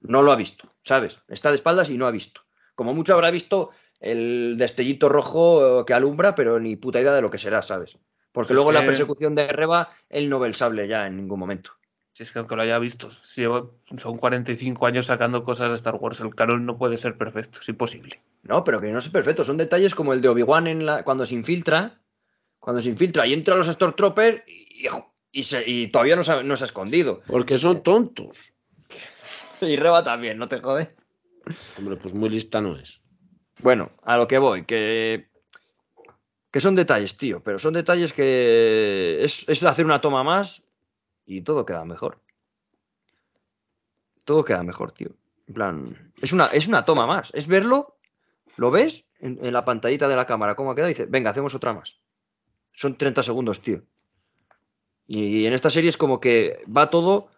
no 0.00 0.22
lo 0.22 0.32
ha 0.32 0.36
visto, 0.36 0.72
¿sabes? 0.82 1.20
Está 1.28 1.50
de 1.50 1.56
espaldas 1.56 1.90
y 1.90 1.98
no 1.98 2.06
ha 2.06 2.10
visto. 2.10 2.40
Como 2.74 2.94
mucho 2.94 3.14
habrá 3.14 3.30
visto 3.30 3.70
el 4.00 4.56
destellito 4.56 5.08
rojo 5.08 5.80
eh, 5.80 5.84
que 5.86 5.94
alumbra, 5.94 6.34
pero 6.34 6.58
ni 6.60 6.76
puta 6.76 7.00
idea 7.00 7.12
de 7.12 7.22
lo 7.22 7.30
que 7.30 7.38
será, 7.38 7.62
¿sabes? 7.62 7.98
Porque 8.32 8.48
Si 8.48 8.54
luego 8.54 8.70
en 8.70 8.74
la 8.74 8.80
persecución 8.86 9.34
de 9.34 9.48
Reba, 9.48 9.90
él 10.08 10.28
no 10.28 10.38
ve 10.38 10.48
el 10.48 10.54
sable 10.54 10.86
ya 10.88 11.06
en 11.06 11.16
ningún 11.16 11.38
momento. 11.40 11.72
Si 12.18 12.24
es 12.24 12.32
que 12.32 12.40
aunque 12.40 12.56
lo 12.56 12.62
haya 12.62 12.80
visto, 12.80 13.12
si 13.22 13.42
llevo- 13.42 13.76
son 13.96 14.16
45 14.16 14.86
años 14.86 15.06
sacando 15.06 15.44
cosas 15.44 15.70
de 15.70 15.76
Star 15.76 15.94
Wars, 15.94 16.18
el 16.18 16.34
canon 16.34 16.66
no 16.66 16.76
puede 16.76 16.96
ser 16.96 17.16
perfecto, 17.16 17.60
es 17.62 17.68
imposible. 17.68 18.20
No, 18.42 18.64
pero 18.64 18.80
que 18.80 18.90
no 18.90 18.98
es 18.98 19.08
perfecto. 19.08 19.44
Son 19.44 19.56
detalles 19.56 19.94
como 19.94 20.12
el 20.12 20.20
de 20.20 20.28
Obi-Wan 20.28 20.66
en 20.66 20.84
la, 20.84 21.04
cuando 21.04 21.24
se 21.24 21.34
infiltra. 21.34 22.00
Cuando 22.58 22.82
se 22.82 22.88
infiltra 22.88 23.24
y 23.24 23.34
entra 23.34 23.54
a 23.54 23.58
los 23.58 23.68
Stormtroopers 23.68 24.42
y, 24.48 24.88
y, 25.30 25.44
se- 25.44 25.62
y 25.70 25.86
todavía 25.92 26.16
no 26.16 26.24
se, 26.24 26.32
ha, 26.32 26.42
no 26.42 26.56
se 26.56 26.64
ha 26.64 26.66
escondido. 26.66 27.22
Porque 27.28 27.56
son 27.56 27.84
tontos. 27.84 28.52
Y 29.60 29.76
Reba 29.76 30.02
también, 30.02 30.38
no 30.38 30.48
te 30.48 30.58
jode. 30.60 30.96
Hombre, 31.78 31.96
pues 31.98 32.14
muy 32.14 32.30
lista 32.30 32.60
no 32.60 32.76
es. 32.76 33.00
Bueno, 33.62 33.92
a 34.02 34.16
lo 34.16 34.26
que 34.26 34.38
voy, 34.38 34.64
que, 34.64 35.28
que 36.50 36.60
son 36.60 36.74
detalles, 36.74 37.16
tío, 37.16 37.44
pero 37.44 37.60
son 37.60 37.74
detalles 37.74 38.12
que 38.12 39.22
es, 39.22 39.48
es 39.48 39.62
hacer 39.62 39.84
una 39.84 40.00
toma 40.00 40.24
más 40.24 40.64
y 41.28 41.42
todo 41.42 41.66
queda 41.66 41.84
mejor. 41.84 42.20
Todo 44.24 44.44
queda 44.44 44.62
mejor, 44.62 44.92
tío. 44.92 45.10
En 45.46 45.54
plan, 45.54 46.12
es 46.20 46.32
una, 46.32 46.46
es 46.46 46.66
una 46.66 46.84
toma 46.84 47.06
más, 47.06 47.30
es 47.34 47.46
verlo, 47.46 47.98
lo 48.56 48.70
ves 48.70 49.04
en, 49.20 49.52
la 49.52 49.64
pantallita 49.64 50.08
de 50.08 50.16
la 50.16 50.26
cámara, 50.26 50.54
cómo 50.54 50.70
ha 50.70 50.74
quedado, 50.74 50.90
y 50.90 50.94
venga, 51.08 51.30
hacemos 51.30 51.54
otra 51.54 51.74
más. 51.74 52.00
Son 52.72 52.96
30 52.96 53.22
segundos, 53.22 53.60
tío. 53.60 53.82
Y 55.06 55.46
en 55.46 55.52
esta 55.52 55.70
serie 55.70 55.90
es 55.90 55.96
como 55.96 56.18
que 56.20 56.62
va 56.74 56.90
todo. 56.90 57.28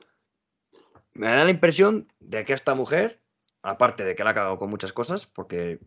Me 1.13 1.29
da 1.29 1.45
la 1.45 1.51
impresión 1.51 2.07
de 2.21 2.45
que 2.45 2.53
esta 2.53 2.75
mujer, 2.75 3.21
aparte 3.63 4.05
de 4.05 4.15
que 4.15 4.25
la 4.25 4.31
ha 4.31 4.35
cagado 4.35 4.59
con 4.59 4.71
muchas 4.71 4.93
cosas, 4.93 5.27
porque 5.27 5.81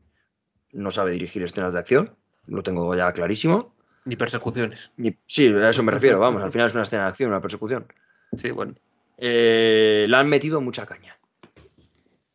no 0.72 0.92
sabe 0.92 1.12
dirigir 1.12 1.44
escenas 1.44 1.74
de 1.74 1.80
acción, 1.80 2.16
lo 2.48 2.64
tengo 2.64 2.94
ya 2.96 3.12
clarísimo. 3.14 3.76
Ni 4.06 4.16
persecuciones. 4.16 4.92
Sí, 5.28 5.48
a 5.48 5.70
eso 5.70 5.84
me 5.84 5.92
refiero, 5.92 6.20
vamos, 6.20 6.44
al 6.44 6.52
final 6.52 6.68
es 6.68 6.74
una 6.74 6.84
escena 6.84 7.04
de 7.04 7.10
acción, 7.10 7.30
una 7.30 7.42
persecución. 7.42 7.88
Sí, 8.36 8.52
bueno. 8.52 8.76
Eh, 9.18 10.06
le 10.08 10.18
han 10.18 10.28
metido 10.28 10.60
mucha 10.60 10.86
caña. 10.86 11.18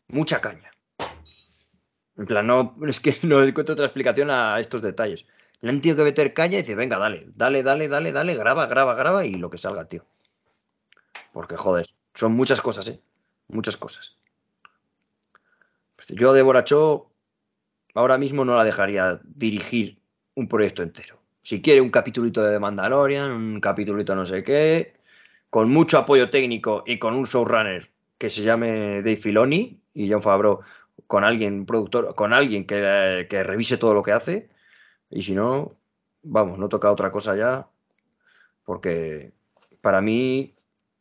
Mucha 0.08 0.40
caña. 0.40 0.70
En 2.16 2.26
plan, 2.26 2.46
no, 2.46 2.76
es 2.86 3.00
que 3.00 3.18
no 3.22 3.42
encuentro 3.42 3.74
otra 3.74 3.86
explicación 3.86 4.30
a 4.30 4.58
estos 4.60 4.82
detalles. 4.82 5.26
Le 5.60 5.70
han 5.70 5.80
tenido 5.80 5.98
que 5.98 6.04
meter 6.04 6.34
caña 6.34 6.58
y 6.58 6.62
dice, 6.62 6.74
venga, 6.74 6.98
dale, 6.98 7.26
dale, 7.34 7.62
dale, 7.62 7.88
dale, 7.88 8.12
dale, 8.12 8.34
graba, 8.34 8.66
graba, 8.66 8.94
graba 8.94 9.26
y 9.26 9.34
lo 9.34 9.50
que 9.50 9.58
salga, 9.58 9.86
tío. 9.86 10.06
Porque, 11.32 11.56
joder, 11.56 11.88
son 12.14 12.32
muchas 12.32 12.60
cosas, 12.60 12.88
¿eh? 12.88 13.00
Muchas 13.48 13.76
cosas. 13.76 14.18
Pues 15.96 16.08
yo 16.08 16.30
a 16.30 16.34
Deborah 16.34 16.64
Cho 16.64 17.10
ahora 17.94 18.18
mismo 18.18 18.44
no 18.44 18.56
la 18.56 18.64
dejaría 18.64 19.20
dirigir 19.24 19.98
un 20.34 20.48
proyecto 20.48 20.82
entero. 20.82 21.17
Si 21.48 21.62
quiere 21.62 21.80
un 21.80 21.88
capitulito 21.88 22.42
de 22.42 22.52
The 22.52 22.58
Mandalorian, 22.58 23.30
un 23.30 23.58
capitulito 23.58 24.14
no 24.14 24.26
sé 24.26 24.44
qué, 24.44 24.92
con 25.48 25.70
mucho 25.70 25.96
apoyo 25.96 26.28
técnico 26.28 26.82
y 26.86 26.98
con 26.98 27.14
un 27.14 27.24
showrunner 27.24 27.88
que 28.18 28.28
se 28.28 28.42
llame 28.42 28.96
Dave 28.96 29.16
Filoni 29.16 29.80
y 29.94 30.12
John 30.12 30.20
Favreau 30.20 30.60
con 31.06 31.24
alguien 31.24 31.64
productor, 31.64 32.14
con 32.14 32.34
alguien 32.34 32.66
que, 32.66 33.26
que 33.30 33.42
revise 33.44 33.78
todo 33.78 33.94
lo 33.94 34.02
que 34.02 34.12
hace 34.12 34.50
y 35.08 35.22
si 35.22 35.32
no, 35.32 35.74
vamos, 36.22 36.58
no 36.58 36.68
toca 36.68 36.92
otra 36.92 37.10
cosa 37.10 37.34
ya 37.34 37.66
porque 38.64 39.32
para 39.80 40.02
mí 40.02 40.54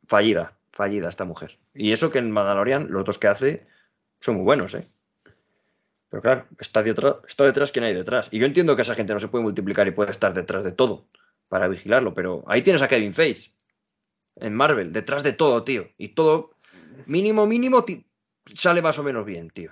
fallida, 0.08 0.54
fallida 0.72 1.10
esta 1.10 1.26
mujer. 1.26 1.58
Y 1.74 1.92
eso 1.92 2.10
que 2.10 2.20
en 2.20 2.32
Mandalorian 2.32 2.88
los 2.90 3.04
dos 3.04 3.20
que 3.20 3.28
hace 3.28 3.68
son 4.22 4.36
muy 4.36 4.46
buenos, 4.46 4.76
¿eh? 4.76 4.88
Pero 6.10 6.22
claro, 6.22 6.46
está 6.60 6.82
detrás, 6.84 7.16
está 7.28 7.44
detrás 7.46 7.72
quien 7.72 7.86
hay 7.86 7.94
detrás. 7.94 8.30
Y 8.32 8.40
yo 8.40 8.46
entiendo 8.46 8.76
que 8.76 8.82
esa 8.84 8.96
gente 8.96 9.14
no 9.14 9.20
se 9.20 9.28
puede 9.28 9.44
multiplicar 9.44 9.88
y 9.88 9.92
puede 9.92 10.12
estar 10.12 10.34
detrás 10.34 10.64
de 10.64 10.72
todo 10.72 11.06
para 11.50 11.68
vigilarlo, 11.68 12.14
pero 12.14 12.44
ahí 12.48 12.62
tienes 12.62 12.82
a 12.82 12.88
Kevin 12.88 13.14
Feige 13.14 13.52
en 14.38 14.54
Marvel, 14.56 14.94
detrás 14.94 15.24
de 15.24 15.34
todo, 15.34 15.64
tío. 15.64 15.88
Y 15.98 16.10
todo, 16.10 16.52
mínimo, 17.08 17.46
mínimo, 17.46 17.86
sale 18.56 18.82
más 18.82 19.00
o 19.00 19.04
menos 19.04 19.26
bien, 19.26 19.50
tío. 19.50 19.72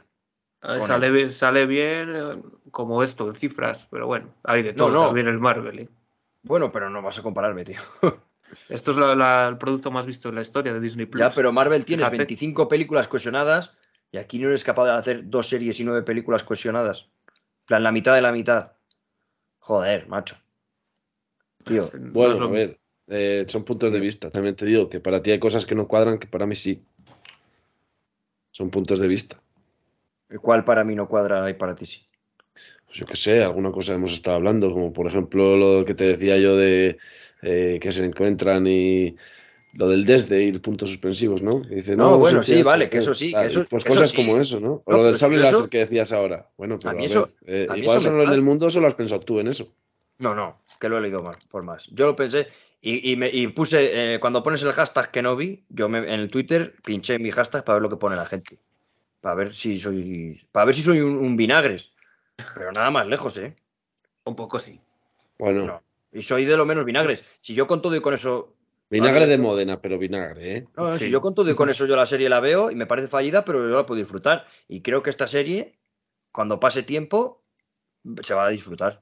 Sale, 0.62 1.12
bien- 1.12 1.30
sale 1.32 1.66
bien 1.68 2.16
eh, 2.16 2.42
como 2.72 3.04
esto, 3.04 3.28
en 3.30 3.36
cifras, 3.36 3.88
pero 3.92 4.08
bueno, 4.08 4.34
hay 4.44 4.64
de 4.64 4.72
No, 4.74 4.86
todo, 4.86 4.92
no. 4.92 5.06
también 5.06 5.28
el 5.28 5.40
Marvel. 5.40 5.80
¿eh? 5.80 5.90
Bueno, 6.42 6.72
pero 6.72 6.90
no 6.90 7.02
vas 7.04 7.20
a 7.20 7.24
compararme, 7.24 7.64
tío. 7.66 7.80
Esto 8.70 8.92
es 8.92 8.98
la- 8.98 9.16
la- 9.16 9.48
el 9.48 9.58
producto 9.58 9.92
más 9.92 10.06
visto 10.08 10.30
en 10.30 10.36
la 10.36 10.42
historia 10.42 10.74
de 10.74 10.80
Disney 10.80 11.06
Plus. 11.06 11.20
ya, 11.20 11.30
pero 11.30 11.52
Marvel 11.52 11.86
tiene 11.86 12.02
Fíjate. 12.02 12.18
25 12.18 12.68
películas 12.68 13.08
cohesionadas 13.08 13.78
y 14.12 14.18
aquí 14.18 14.39
no 14.39 14.49
eres 14.49 14.64
capaz 14.64 14.86
de 14.86 14.91
hacer 14.91 15.30
dos 15.30 15.47
series 15.47 15.80
y 15.80 15.84
nueve 15.84 16.03
películas 16.03 16.43
cohesionadas. 16.43 17.10
En 17.28 17.66
plan, 17.66 17.84
la 17.84 17.91
mitad 17.91 18.16
de 18.16 18.22
la 18.22 18.32
mitad. 18.32 18.74
Joder, 19.60 20.08
macho. 20.08 20.38
Tío, 21.64 21.89
Bueno, 21.93 22.45
a 22.45 22.47
ver, 22.47 22.80
eh, 23.08 23.45
son 23.47 23.64
puntos 23.64 23.91
de 23.91 23.99
vista. 23.99 24.30
También 24.30 24.56
te 24.56 24.66
digo 24.66 24.88
que 24.89 24.99
para 24.99 25.22
ti 25.22 25.32
hay 25.32 25.39
cosas 25.39 25.66
que 25.66 25.76
no 25.76 25.88
cuadran 25.88 26.20
que 26.20 26.28
para 26.28 26.45
mí 26.45 26.56
sí. 26.56 26.84
Son 28.51 28.70
puntos 28.70 28.99
de 28.99 29.08
vista. 29.08 29.41
¿cuál 30.41 30.64
para 30.64 30.84
mí 30.84 30.95
no 30.95 31.08
cuadra 31.08 31.49
y 31.49 31.53
para 31.53 31.76
ti 31.76 31.86
sí? 31.86 32.01
Pues 32.86 32.97
yo 32.97 33.06
qué 33.06 33.16
sé, 33.16 33.43
alguna 33.43 33.72
cosa 33.72 33.93
hemos 33.93 34.14
estado 34.14 34.38
hablando, 34.38 34.72
como 34.72 34.93
por 34.93 35.08
ejemplo 35.08 35.58
lo 35.58 35.86
que 35.86 35.93
te 35.93 36.06
decía 36.06 36.38
yo 36.38 36.56
de 36.56 36.97
eh, 37.41 37.80
que 37.82 37.91
se 37.91 38.06
encuentran 38.06 38.66
y 38.68 39.16
lo 39.78 39.89
del 39.89 40.05
desde 40.05 40.41
y 40.41 40.51
los 40.51 40.61
puntos 40.61 40.89
suspensivos, 40.89 41.41
¿no? 41.41 41.61
Que 41.61 41.76
dice, 41.76 41.95
No, 41.95 42.17
bueno, 42.17 42.43
sí, 42.43 42.53
esto, 42.55 42.65
vale, 42.69 42.89
que 42.89 42.99
eso 42.99 43.13
sí, 43.13 43.34
que 43.34 43.45
eso- 43.45 43.65
Pues 43.69 43.84
eso 43.84 43.93
cosas 43.93 44.09
sí. 44.09 44.15
como 44.15 44.38
eso, 44.39 44.59
¿no? 44.59 44.82
O 44.86 44.91
No, 44.91 44.97
lo 44.97 45.03
del 45.03 45.11
pero 45.13 45.17
sable 45.17 45.41
eso- 45.47 45.51
láser 45.57 45.69
que 45.69 45.78
decías 45.80 46.11
ahora. 46.11 46.49
Bueno, 46.57 46.78
pero 46.78 46.89
A 46.89 46.91
a 46.91 46.95
mí 46.95 47.01
ver, 47.01 47.11
eso- 47.11 47.30
eh, 47.45 47.67
a 47.69 47.73
mí 47.73 47.82
igual 47.82 47.97
eso 47.97 48.07
me 48.07 48.11
solo 48.19 48.23
en 48.23 48.34
el 48.34 48.41
mundo 48.41 48.69
solo 48.69 48.88
has 48.88 48.93
pensado 48.93 49.21
tú 49.21 49.39
en 49.39 49.47
eso. 49.47 49.67
No, 50.19 50.34
no, 50.34 50.61
que 50.80 50.88
lo 50.88 50.97
he 50.97 51.01
leído 51.01 51.21
mal, 51.21 51.36
por 51.51 51.65
más. 51.65 51.84
Yo 51.91 52.05
lo 52.05 52.15
pensé 52.15 52.47
y, 52.82 53.11
y 53.11 53.15
me, 53.17 53.30
y 53.30 53.47
puse, 53.47 54.13
eh, 54.15 54.19
cuando 54.19 54.41
pones 54.43 54.63
el 54.63 54.71
hashtag 54.71 55.11
que 55.11 55.21
no 55.21 55.36
vi, 55.36 55.65
yo 55.69 55.89
me- 55.89 55.99
en 55.99 56.19
el 56.21 56.30
Twitter 56.30 56.73
pinché 56.84 57.19
mi 57.19 57.32
hashtag 57.32 57.63
para 57.65 57.76
ver 57.76 57.84
lo 57.84 57.89
que 57.89 57.97
pone 57.97 58.15
la 58.15 58.26
gente. 58.26 58.57
Para 59.19 59.36
ver 59.36 59.53
si 59.53 59.76
soy, 59.78 60.41
para 60.51 60.65
ver 60.67 60.76
si 60.76 60.84
soy 60.84 61.01
un, 61.01 61.17
un 61.17 61.36
vinagres. 61.36 61.91
Pero 62.57 62.71
nada 62.71 62.91
más 62.91 63.07
lejos, 63.07 63.38
¿eh? 63.38 63.55
Un 64.23 64.36
poco 64.36 64.59
sí. 64.59 64.80
Bueno, 65.38 65.65
No. 65.65 65.82
Y 66.13 66.21
soy 66.21 66.45
de 66.45 66.55
lo 66.55 66.65
menos 66.65 66.86
vinagres. 66.86 67.26
Si 67.41 67.53
yo 67.53 67.67
con 67.67 67.82
todo 67.82 67.93
y 67.95 67.99
con 67.99 68.13
eso. 68.13 68.55
Vinagre 68.90 69.22
Vale. 69.22 69.32
de 69.32 69.38
Modena, 69.38 69.82
pero 69.82 69.98
vinagre, 69.98 70.58
¿eh? 70.58 70.68
No, 70.78 70.92
Sí. 70.94 71.06
si 71.06 71.10
yo 71.12 71.22
con 71.22 71.34
todo 71.36 71.50
y 71.50 71.56
con 71.56 71.70
eso 71.70 71.86
yo 71.86 71.96
la 71.96 72.06
serie 72.06 72.30
la 72.30 72.40
veo 72.40 72.72
y 72.72 72.76
me 72.76 72.86
parece 72.86 73.08
fallida, 73.08 73.44
pero 73.46 73.68
yo 73.68 73.76
la 73.76 73.86
puedo 73.86 74.00
disfrutar. 74.00 74.46
Y 74.68 74.82
creo 74.82 75.02
que 75.04 75.10
esta 75.10 75.28
serie, 75.28 75.80
cuando 76.32 76.60
pase 76.60 76.84
tiempo, 76.84 77.44
se 78.22 78.34
va 78.34 78.46
a 78.46 78.50
disfrutar. 78.50 79.02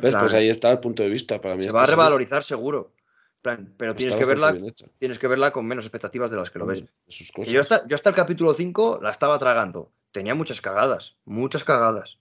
¿Ves? 0.00 0.10
plan, 0.12 0.20
Pues 0.20 0.34
ahí 0.34 0.48
está 0.48 0.70
el 0.70 0.80
punto 0.80 1.02
de 1.02 1.08
vista 1.08 1.40
para 1.40 1.56
mí. 1.56 1.64
se 1.64 1.70
va 1.70 1.82
a 1.82 1.86
serie 1.86 1.96
revalorizar 1.96 2.44
seguro. 2.44 2.92
plan, 3.40 3.72
pero 3.78 3.94
tienes 3.94 4.16
que 4.16 4.24
verla, 4.24 4.54
tienes 4.98 5.18
que 5.18 5.28
verla 5.28 5.52
con 5.52 5.64
menos 5.64 5.84
expectativas 5.84 6.30
de 6.30 6.36
las 6.36 6.50
que 6.50 6.58
lo 6.58 6.66
ves. 6.66 6.84
cosas. 7.32 7.52
yo 7.52 7.60
hasta, 7.60 7.86
yo 7.86 7.94
hasta 7.94 8.10
el 8.10 8.16
capítulo 8.16 8.52
5 8.52 8.98
la 9.02 9.10
estaba 9.10 9.38
tragando. 9.38 9.92
Tenía 10.10 10.34
muchas 10.34 10.60
cagadas, 10.60 11.16
muchas 11.24 11.62
cagadas. 11.64 12.18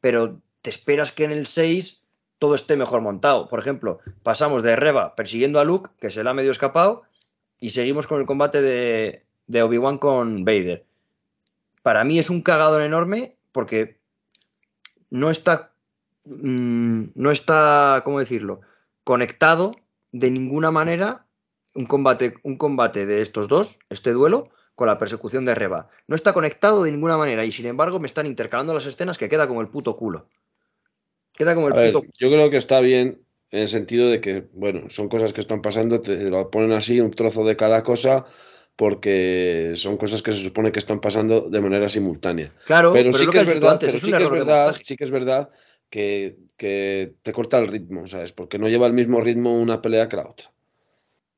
Pero 0.00 0.40
te 0.62 0.70
esperas 0.70 1.10
que 1.12 1.24
en 1.24 1.32
el 1.32 1.46
6 1.46 1.99
todo 2.40 2.56
esté 2.56 2.76
mejor 2.76 3.02
montado. 3.02 3.48
Por 3.48 3.60
ejemplo, 3.60 4.00
pasamos 4.24 4.64
de 4.64 4.74
Reba 4.74 5.14
persiguiendo 5.14 5.60
a 5.60 5.64
Luke, 5.64 5.90
que 6.00 6.10
se 6.10 6.24
le 6.24 6.30
ha 6.30 6.34
medio 6.34 6.50
escapado, 6.50 7.02
y 7.60 7.70
seguimos 7.70 8.08
con 8.08 8.18
el 8.18 8.26
combate 8.26 8.62
de, 8.62 9.22
de 9.46 9.62
Obi-Wan 9.62 9.98
con 9.98 10.44
Vader. 10.44 10.84
Para 11.82 12.02
mí 12.02 12.18
es 12.18 12.30
un 12.30 12.40
cagadón 12.40 12.82
enorme 12.82 13.36
porque 13.52 13.98
no 15.10 15.30
está, 15.30 15.72
mm, 16.24 17.04
no 17.14 17.30
está, 17.30 18.00
¿cómo 18.04 18.18
decirlo? 18.18 18.62
Conectado 19.04 19.76
de 20.10 20.30
ninguna 20.30 20.70
manera 20.70 21.26
un 21.74 21.84
combate, 21.84 22.34
un 22.42 22.56
combate 22.56 23.04
de 23.04 23.20
estos 23.20 23.48
dos, 23.48 23.78
este 23.90 24.12
duelo, 24.12 24.48
con 24.74 24.86
la 24.86 24.98
persecución 24.98 25.44
de 25.44 25.54
Reba. 25.54 25.90
No 26.08 26.16
está 26.16 26.32
conectado 26.32 26.84
de 26.84 26.90
ninguna 26.90 27.18
manera 27.18 27.44
y 27.44 27.52
sin 27.52 27.66
embargo 27.66 28.00
me 28.00 28.06
están 28.06 28.26
intercalando 28.26 28.72
las 28.72 28.86
escenas 28.86 29.18
que 29.18 29.28
queda 29.28 29.46
como 29.46 29.60
el 29.60 29.68
puto 29.68 29.94
culo. 29.94 30.26
Queda 31.40 31.54
como 31.54 31.68
el 31.68 31.72
A 31.72 31.76
ver, 31.76 31.92
puto 31.94 32.06
yo 32.18 32.28
creo 32.28 32.50
que 32.50 32.58
está 32.58 32.82
bien 32.82 33.22
en 33.50 33.60
el 33.60 33.68
sentido 33.68 34.10
de 34.10 34.20
que, 34.20 34.44
bueno, 34.52 34.90
son 34.90 35.08
cosas 35.08 35.32
que 35.32 35.40
están 35.40 35.62
pasando, 35.62 36.02
te 36.02 36.28
lo 36.28 36.50
ponen 36.50 36.72
así, 36.72 37.00
un 37.00 37.12
trozo 37.12 37.46
de 37.46 37.56
cada 37.56 37.82
cosa, 37.82 38.26
porque 38.76 39.72
son 39.76 39.96
cosas 39.96 40.20
que 40.20 40.32
se 40.32 40.42
supone 40.42 40.70
que 40.70 40.80
están 40.80 41.00
pasando 41.00 41.48
de 41.48 41.62
manera 41.62 41.88
simultánea. 41.88 42.52
Claro, 42.66 42.92
pero, 42.92 43.10
pero 43.10 43.18
sí 43.18 43.24
lo 43.24 43.32
que 43.32 43.38
es 43.38 43.46
verdad, 43.46 43.70
antes, 43.70 43.86
pero 43.86 43.96
es 43.96 44.02
sí 44.02 44.12
que 44.12 44.22
es 44.22 44.30
verdad, 44.30 44.76
sí 44.82 44.96
que 44.98 45.04
es 45.04 45.10
verdad 45.10 45.48
que, 45.88 46.36
que 46.58 47.14
te 47.22 47.32
corta 47.32 47.58
el 47.58 47.68
ritmo, 47.68 48.06
¿sabes? 48.06 48.32
Porque 48.32 48.58
no 48.58 48.68
lleva 48.68 48.86
el 48.86 48.92
mismo 48.92 49.18
ritmo 49.22 49.58
una 49.58 49.80
pelea 49.80 50.10
que 50.10 50.16
la 50.16 50.28
otra. 50.28 50.52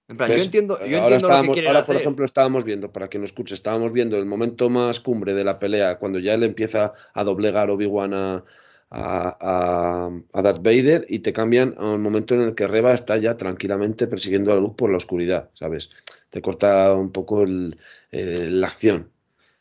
En 0.08 0.16
plan, 0.16 0.32
yo 0.32 0.42
entiendo, 0.42 0.84
yo 0.84 1.00
ahora 1.00 1.14
entiendo 1.14 1.42
lo 1.46 1.52
que 1.52 1.68
ahora, 1.68 1.86
por 1.86 1.94
hacer. 1.94 2.02
ejemplo, 2.02 2.24
estábamos 2.24 2.64
viendo, 2.64 2.90
para 2.90 3.08
que 3.08 3.20
no 3.20 3.24
escuche, 3.24 3.54
estábamos 3.54 3.92
viendo 3.92 4.18
el 4.18 4.26
momento 4.26 4.68
más 4.68 4.98
cumbre 4.98 5.32
de 5.32 5.44
la 5.44 5.60
pelea, 5.60 6.00
cuando 6.00 6.18
ya 6.18 6.34
él 6.34 6.42
empieza 6.42 6.92
a 7.14 7.22
doblegar 7.22 7.70
Obi-Wan 7.70 8.14
a, 8.14 8.44
a, 8.92 10.10
a- 10.34 10.42
Darth 10.42 10.62
Vader 10.62 11.06
y 11.08 11.20
te 11.20 11.32
cambian 11.32 11.74
a 11.78 11.86
un 11.86 12.02
momento 12.02 12.34
en 12.34 12.42
el 12.42 12.54
que 12.54 12.66
Reba 12.68 12.92
está 12.92 13.16
ya 13.16 13.36
tranquilamente 13.36 14.06
persiguiendo 14.06 14.52
a 14.52 14.56
Luke 14.56 14.76
por 14.76 14.90
la 14.90 14.98
oscuridad, 14.98 15.50
¿sabes? 15.54 15.90
Te 16.30 16.42
corta 16.42 16.92
un 16.94 17.12
poco 17.12 17.42
el- 17.42 17.78
la 18.10 18.66
acción. 18.68 19.10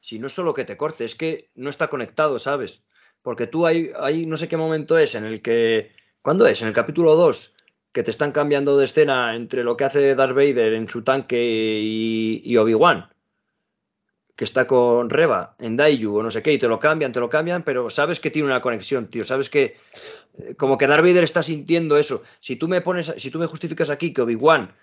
Si 0.01 0.19
no 0.19 0.27
es 0.27 0.33
solo 0.33 0.53
que 0.53 0.65
te 0.65 0.77
corte, 0.77 1.05
es 1.05 1.15
que 1.15 1.49
no 1.55 1.69
está 1.69 1.87
conectado, 1.87 2.39
¿sabes? 2.39 2.83
Porque 3.21 3.47
tú 3.47 3.65
hay, 3.67 3.91
hay 3.99 4.25
no 4.25 4.35
sé 4.37 4.47
qué 4.47 4.57
momento 4.57 4.97
es 4.97 5.15
en 5.15 5.25
el 5.25 5.41
que. 5.41 5.91
¿Cuándo 6.21 6.47
es? 6.47 6.61
En 6.61 6.67
el 6.67 6.73
capítulo 6.73 7.15
2, 7.15 7.55
que 7.91 8.03
te 8.03 8.11
están 8.11 8.31
cambiando 8.31 8.77
de 8.77 8.85
escena 8.85 9.35
entre 9.35 9.63
lo 9.63 9.77
que 9.77 9.83
hace 9.85 10.15
Darth 10.15 10.35
Vader 10.35 10.73
en 10.73 10.89
su 10.89 11.03
tanque 11.03 11.39
y, 11.81 12.41
y 12.43 12.57
Obi-Wan. 12.57 13.10
Que 14.41 14.45
está 14.45 14.65
con 14.65 15.11
Reba 15.11 15.53
en 15.59 15.75
Daiju 15.77 16.17
o 16.17 16.23
no 16.23 16.31
sé 16.31 16.41
qué, 16.41 16.53
y 16.53 16.57
te 16.57 16.67
lo 16.67 16.79
cambian, 16.79 17.11
te 17.11 17.19
lo 17.19 17.29
cambian, 17.29 17.61
pero 17.61 17.91
sabes 17.91 18.19
que 18.19 18.31
tiene 18.31 18.47
una 18.47 18.59
conexión, 18.59 19.05
tío. 19.05 19.23
Sabes 19.23 19.51
que. 19.51 19.77
eh, 20.39 20.55
Como 20.57 20.79
que 20.79 20.87
Darth 20.87 21.03
Vader 21.03 21.23
está 21.23 21.43
sintiendo 21.43 21.95
eso. 21.95 22.23
Si 22.39 22.55
tú 22.55 22.67
me 22.67 22.81
pones, 22.81 23.13
si 23.17 23.29
tú 23.29 23.37
me 23.37 23.45
justificas 23.45 23.91
aquí 23.91 24.15
que 24.15 24.23
Obi-Wan 24.23 24.73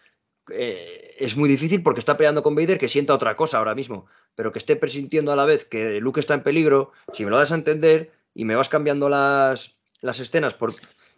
eh, 0.52 1.16
es 1.18 1.36
muy 1.36 1.48
difícil 1.48 1.82
porque 1.82 1.98
está 1.98 2.16
peleando 2.16 2.44
con 2.44 2.54
Vader 2.54 2.78
que 2.78 2.86
sienta 2.86 3.12
otra 3.12 3.34
cosa 3.34 3.58
ahora 3.58 3.74
mismo, 3.74 4.06
pero 4.36 4.52
que 4.52 4.60
esté 4.60 4.76
presintiendo 4.76 5.32
a 5.32 5.36
la 5.36 5.44
vez 5.44 5.64
que 5.64 5.98
Luke 5.98 6.20
está 6.20 6.34
en 6.34 6.44
peligro, 6.44 6.92
si 7.12 7.24
me 7.24 7.30
lo 7.32 7.36
das 7.38 7.50
a 7.50 7.56
entender 7.56 8.12
y 8.36 8.44
me 8.44 8.54
vas 8.54 8.68
cambiando 8.68 9.08
las, 9.08 9.74
las 10.02 10.20
escenas 10.20 10.54
por, 10.54 10.72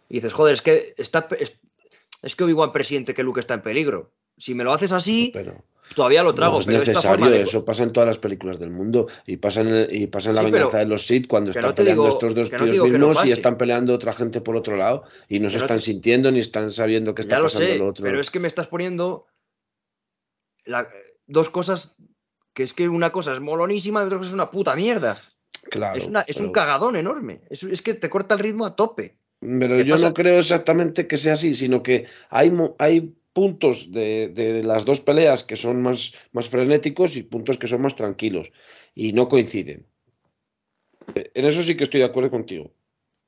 y 0.09 0.15
dices, 0.15 0.33
joder, 0.33 0.55
es 0.55 0.63
que 0.63 0.95
está 0.97 1.27
es, 1.39 1.59
es 2.23 2.35
que 2.35 2.43
Obi-Wan 2.43 2.71
presiente 2.71 3.13
que 3.13 3.21
Luke 3.21 3.39
está 3.39 3.53
en 3.53 3.61
peligro. 3.61 4.09
Si 4.35 4.55
me 4.55 4.63
lo 4.63 4.73
haces 4.73 4.93
así, 4.93 5.29
Pero 5.31 5.63
todavía 5.95 6.23
lo 6.23 6.33
trago, 6.33 6.53
no 6.53 6.59
es 6.59 6.65
pero 6.65 6.79
necesario, 6.79 7.29
de- 7.29 7.41
eso 7.41 7.63
pasa 7.65 7.83
en 7.83 7.91
todas 7.91 8.07
las 8.07 8.17
películas 8.17 8.59
del 8.59 8.69
mundo 8.71 9.07
y 9.25 9.37
pasa 9.37 9.61
en, 9.61 9.87
y 9.89 10.07
pasa 10.07 10.29
en 10.29 10.35
la 10.35 10.41
Sí, 10.43 10.51
venganza 10.51 10.77
de 10.79 10.85
los 10.85 11.05
Sith 11.05 11.27
cuando 11.27 11.51
están 11.51 11.69
no 11.69 11.75
peleando 11.75 12.03
digo- 12.03 12.13
estos 12.13 12.35
dos 12.35 12.49
tíos 12.49 12.77
no 12.77 12.83
mismos 12.85 13.25
y 13.25 13.31
están 13.31 13.57
peleando 13.57 13.93
otra 13.93 14.13
gente 14.13 14.41
por 14.41 14.55
otro 14.55 14.75
lado 14.75 15.03
y 15.29 15.39
no 15.39 15.49
se 15.49 15.57
están 15.57 15.77
te- 15.77 15.83
sintiendo 15.83 16.31
ni 16.31 16.39
están 16.39 16.71
sabiendo 16.71 17.13
qué 17.15 17.21
está 17.21 17.35
ya 17.35 17.39
lo 17.39 17.43
pasando 17.45 17.67
sé, 17.67 17.77
lo 17.77 17.87
otro. 17.87 18.03
pero 18.03 18.19
es 18.19 18.29
que 18.31 18.39
me 18.39 18.47
estás 18.47 18.67
poniendo 18.67 19.27
la- 20.65 20.87
dos 21.27 21.49
cosas 21.49 21.95
que 22.53 22.63
es 22.63 22.73
que 22.73 22.89
una 22.89 23.11
cosa 23.11 23.33
es 23.33 23.39
molonísima 23.39 24.01
y 24.01 24.05
otra 24.05 24.17
cosa 24.17 24.29
es 24.29 24.33
una 24.33 24.51
puta 24.51 24.75
mierda. 24.75 25.17
Claro, 25.69 25.97
es, 25.97 26.07
una, 26.07 26.21
es 26.21 26.37
un 26.37 26.51
cagadón 26.51 26.95
enorme. 26.95 27.41
Es, 27.49 27.63
es 27.63 27.81
que 27.81 27.93
te 27.93 28.09
corta 28.09 28.33
el 28.33 28.39
ritmo 28.41 28.65
a 28.65 28.75
tope. 28.75 29.17
Pero 29.39 29.77
¿Qué 29.77 29.85
yo 29.85 29.95
pasa? 29.95 30.07
no 30.09 30.13
creo 30.13 30.39
exactamente 30.39 31.07
que 31.07 31.17
sea 31.17 31.33
así, 31.33 31.55
sino 31.55 31.81
que 31.81 32.05
hay, 32.29 32.51
hay 32.77 33.13
puntos 33.33 33.91
de, 33.91 34.61
las 34.63 34.85
dos 34.85 35.01
peleas 35.01 35.43
que 35.43 35.55
son 35.55 35.81
más, 35.81 36.13
más 36.31 36.49
frenéticos 36.49 37.15
y 37.15 37.23
puntos 37.23 37.57
que 37.57 37.67
son 37.67 37.81
más 37.81 37.95
tranquilos 37.95 38.51
y 38.95 39.13
no 39.13 39.29
coinciden. 39.29 39.85
En 41.15 41.45
eso 41.45 41.63
sí 41.63 41.75
que 41.75 41.83
estoy 41.83 42.01
de 42.01 42.07
acuerdo 42.07 42.29
contigo. 42.29 42.71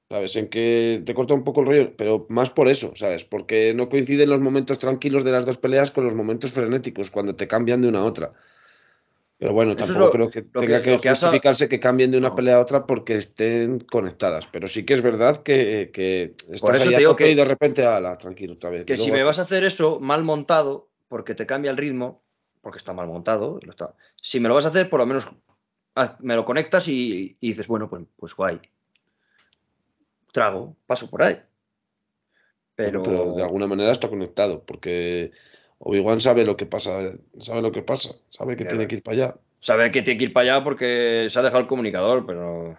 ¿Sabes? 0.09 0.35
En 0.35 0.47
que 0.49 1.01
te 1.05 1.13
corta 1.15 1.33
un 1.33 1.43
poco 1.43 1.61
el 1.61 1.67
rollo, 1.67 1.97
pero 1.97 2.27
más 2.29 2.51
por 2.51 2.67
eso, 2.67 2.93
¿sabes? 2.95 3.23
Porque 3.23 3.73
no 3.73 3.89
coinciden 3.89 4.29
los 4.29 4.41
momentos 4.41 4.77
tranquilos 4.77 5.23
de 5.23 5.31
las 5.31 5.45
dos 5.45 5.57
peleas 5.57 5.89
con 5.91 6.03
los 6.03 6.13
momentos 6.13 6.51
frenéticos 6.51 7.09
cuando 7.09 7.35
te 7.35 7.47
cambian 7.47 7.81
de 7.81 7.87
una 7.87 7.99
a 7.99 8.03
otra. 8.03 8.33
Pero 9.39 9.51
bueno, 9.53 9.75
tampoco 9.75 9.99
lo- 9.99 10.11
creo 10.11 10.29
que 10.29 10.41
lo 10.53 10.61
tenga 10.61 10.81
que- 10.81 10.99
que, 11.01 11.09
justificarse 11.09 11.67
que 11.67 11.79
cambien 11.79 12.11
de 12.11 12.17
una 12.17 12.29
No. 12.29 12.35
pelea 12.35 12.55
a 12.55 12.59
otra 12.61 12.85
porque 12.85 13.15
estén 13.15 13.79
conectadas. 13.79 14.47
Pero 14.47 14.67
sí 14.67 14.85
que 14.85 14.93
es 14.93 15.01
verdad 15.01 15.43
que, 15.43 15.89
que 15.93 16.35
estás 16.49 16.77
eso 16.77 16.89
te 16.89 16.95
a 16.95 16.99
digo 16.99 17.15
que- 17.15 17.29
y 17.31 17.35
de 17.35 17.43
repente, 17.45 17.85
ala, 17.85 18.17
tranquilo 18.17 18.53
otra 18.53 18.69
vez. 18.69 18.85
Que 18.85 18.97
si 18.97 19.11
me 19.11 19.23
vas 19.23 19.39
a 19.39 19.41
hacer 19.41 19.63
eso 19.65 19.99
mal 19.99 20.23
montado, 20.23 20.89
porque 21.09 21.35
te 21.35 21.45
cambia 21.45 21.71
el 21.71 21.77
ritmo, 21.77 22.23
porque 22.61 22.77
está 22.77 22.93
mal 22.93 23.07
montado, 23.07 23.59
lo 23.63 23.71
está- 23.71 23.93
si 24.21 24.39
me 24.39 24.47
lo 24.47 24.55
vas 24.55 24.65
a 24.65 24.69
hacer, 24.69 24.89
por 24.89 24.99
lo 24.99 25.05
menos 25.05 25.27
me 26.19 26.35
lo 26.35 26.45
conectas 26.45 26.87
y, 26.87 27.35
y 27.41 27.49
dices, 27.49 27.67
bueno, 27.67 27.89
pues, 27.89 28.03
pues 28.15 28.33
guay. 28.35 28.61
Trago, 30.31 30.75
paso 30.87 31.09
por 31.09 31.21
ahí. 31.23 31.37
Pero, 32.75 33.03
pero 33.03 33.33
de 33.33 33.43
alguna 33.43 33.67
manera 33.67 33.91
está 33.91 34.07
conectado 34.09 34.63
porque 34.65 35.31
Obi-Wan 35.85 36.21
sabe 36.21 36.45
lo 36.45 36.55
que 36.55 36.65
pasa, 36.65 37.11
sabe 37.39 37.61
lo 37.61 37.71
que 37.71 37.81
pasa, 37.83 38.15
sabe 38.29 38.55
que 38.55 38.65
tiene 38.65 38.87
que 38.87 38.95
ir 38.95 39.03
para 39.03 39.15
allá. 39.17 39.35
sabe 39.59 39.91
que 39.91 40.01
tiene 40.01 40.17
que 40.17 40.23
ir 40.25 40.33
para 40.33 40.55
allá 40.55 40.63
porque 40.63 41.27
se 41.29 41.37
ha 41.37 41.41
dejado 41.41 41.59
el 41.61 41.67
comunicador, 41.67 42.25
pero. 42.25 42.77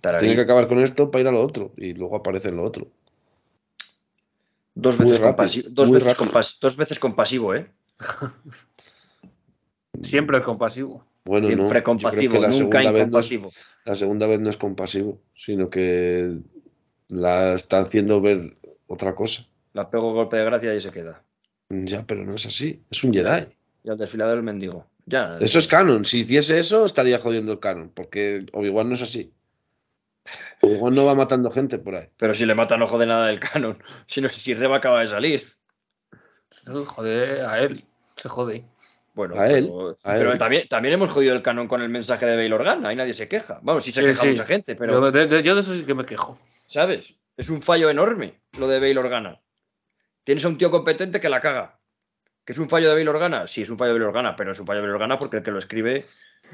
Tararí. 0.00 0.22
Tiene 0.26 0.36
que 0.36 0.42
acabar 0.42 0.68
con 0.68 0.78
esto 0.80 1.10
para 1.10 1.22
ir 1.22 1.28
a 1.28 1.32
lo 1.32 1.42
otro 1.42 1.72
y 1.76 1.94
luego 1.94 2.16
aparece 2.16 2.48
en 2.48 2.56
lo 2.56 2.64
otro. 2.64 2.88
Dos 4.74 4.96
veces, 4.98 5.20
rápido, 5.20 5.48
compasi- 5.48 5.64
dos, 5.70 5.90
veces 5.90 6.16
compas- 6.16 6.58
dos 6.60 6.76
veces 6.76 6.98
compasivo, 6.98 7.54
¿eh? 7.54 7.70
Siempre 10.02 10.38
es 10.38 10.44
compasivo. 10.44 11.04
Bueno, 11.24 11.48
no, 11.48 11.54
Siempre 11.56 11.82
creo 11.82 11.84
compasivo, 11.84 12.34
nunca 12.34 12.52
segunda, 12.52 12.92
vez 12.92 13.08
no 13.10 13.18
es, 13.18 13.32
incompasivo. 13.32 13.50
la 13.84 13.96
segunda 13.96 14.26
vez 14.26 14.40
no 14.40 14.50
es 14.50 14.56
compasivo, 14.56 15.20
sino 15.36 15.68
que 15.68 16.38
la 17.08 17.54
está 17.54 17.80
haciendo 17.80 18.20
ver 18.20 18.56
otra 18.86 19.14
cosa. 19.14 19.44
La 19.72 19.90
pego 19.90 20.12
golpe 20.12 20.36
de 20.36 20.44
gracia 20.44 20.74
y 20.74 20.80
se 20.80 20.92
queda. 20.92 21.22
Ya, 21.70 22.04
pero 22.06 22.24
no 22.24 22.34
es 22.34 22.46
así, 22.46 22.82
es 22.90 23.04
un 23.04 23.12
Jedi. 23.12 23.46
Y 23.84 23.90
al 23.90 23.98
desfilador 23.98 24.34
del 24.36 24.42
mendigo. 24.44 24.86
Ya. 25.06 25.38
Eso 25.40 25.58
es 25.58 25.66
canon. 25.68 26.04
Si 26.04 26.20
hiciese 26.20 26.58
eso, 26.58 26.84
estaría 26.84 27.18
jodiendo 27.18 27.52
el 27.52 27.60
canon, 27.60 27.90
porque 27.94 28.46
Obi-Wan 28.52 28.88
no 28.88 28.94
es 28.94 29.02
así. 29.02 29.32
Obi-Wan 30.60 30.94
no 30.94 31.04
va 31.06 31.14
matando 31.14 31.50
gente 31.50 31.78
por 31.78 31.94
ahí. 31.94 32.08
Pero 32.16 32.34
si 32.34 32.44
le 32.46 32.54
mata 32.54 32.76
no 32.76 32.86
jode 32.86 33.06
nada 33.06 33.26
del 33.28 33.40
canon. 33.40 33.82
Si, 34.06 34.20
no, 34.20 34.28
si 34.30 34.54
Reba 34.54 34.76
acaba 34.76 35.00
de 35.00 35.06
salir. 35.08 35.52
Joder, 36.66 37.42
a 37.44 37.60
él. 37.60 37.84
Se 38.16 38.28
jode. 38.28 38.64
Bueno, 39.14 39.38
A 39.38 39.48
él, 39.48 39.64
pero, 39.66 39.90
a 40.04 40.12
pero 40.14 40.32
él. 40.32 40.38
también, 40.38 40.68
también 40.68 40.94
hemos 40.94 41.10
jodido 41.10 41.34
el 41.34 41.42
canon 41.42 41.66
con 41.66 41.82
el 41.82 41.88
mensaje 41.88 42.24
de 42.24 42.36
Bail 42.36 42.52
Organa. 42.52 42.88
Ahí 42.88 42.96
nadie 42.96 43.14
se 43.14 43.28
queja. 43.28 43.58
Bueno, 43.62 43.80
sí 43.80 43.90
se 43.92 44.00
Sí, 44.00 44.06
queja 44.06 44.22
sí. 44.22 44.28
mucha 44.30 44.44
gente, 44.46 44.76
pero. 44.76 44.92
Yo 44.94 45.10
de, 45.10 45.26
de- 45.26 45.42
yo 45.42 45.54
de 45.54 45.60
eso 45.62 45.74
sí 45.74 45.82
que 45.84 45.94
me 45.94 46.04
quejo. 46.04 46.38
¿Sabes? 46.68 47.14
Es 47.36 47.48
un 47.50 47.62
fallo 47.62 47.90
enorme 47.90 48.34
lo 48.58 48.68
de 48.68 48.78
Bail 48.80 48.96
Organa. 48.98 49.40
Tienes 50.28 50.44
a 50.44 50.48
un 50.48 50.58
tío 50.58 50.70
competente 50.70 51.20
que 51.22 51.30
la 51.30 51.40
caga. 51.40 51.78
¿Que 52.44 52.52
es 52.52 52.58
un 52.58 52.68
fallo 52.68 52.88
de 52.90 52.94
Bail 52.96 53.08
Organa? 53.08 53.48
Sí, 53.48 53.62
es 53.62 53.70
un 53.70 53.78
fallo 53.78 53.94
de 53.94 53.98
Bail 53.98 54.08
Organa, 54.10 54.36
pero 54.36 54.52
es 54.52 54.60
un 54.60 54.66
fallo 54.66 54.80
de 54.80 54.82
Bail 54.82 54.92
Organa 54.96 55.18
porque 55.18 55.38
el 55.38 55.42
que 55.42 55.50
lo 55.50 55.58
escribe 55.58 56.04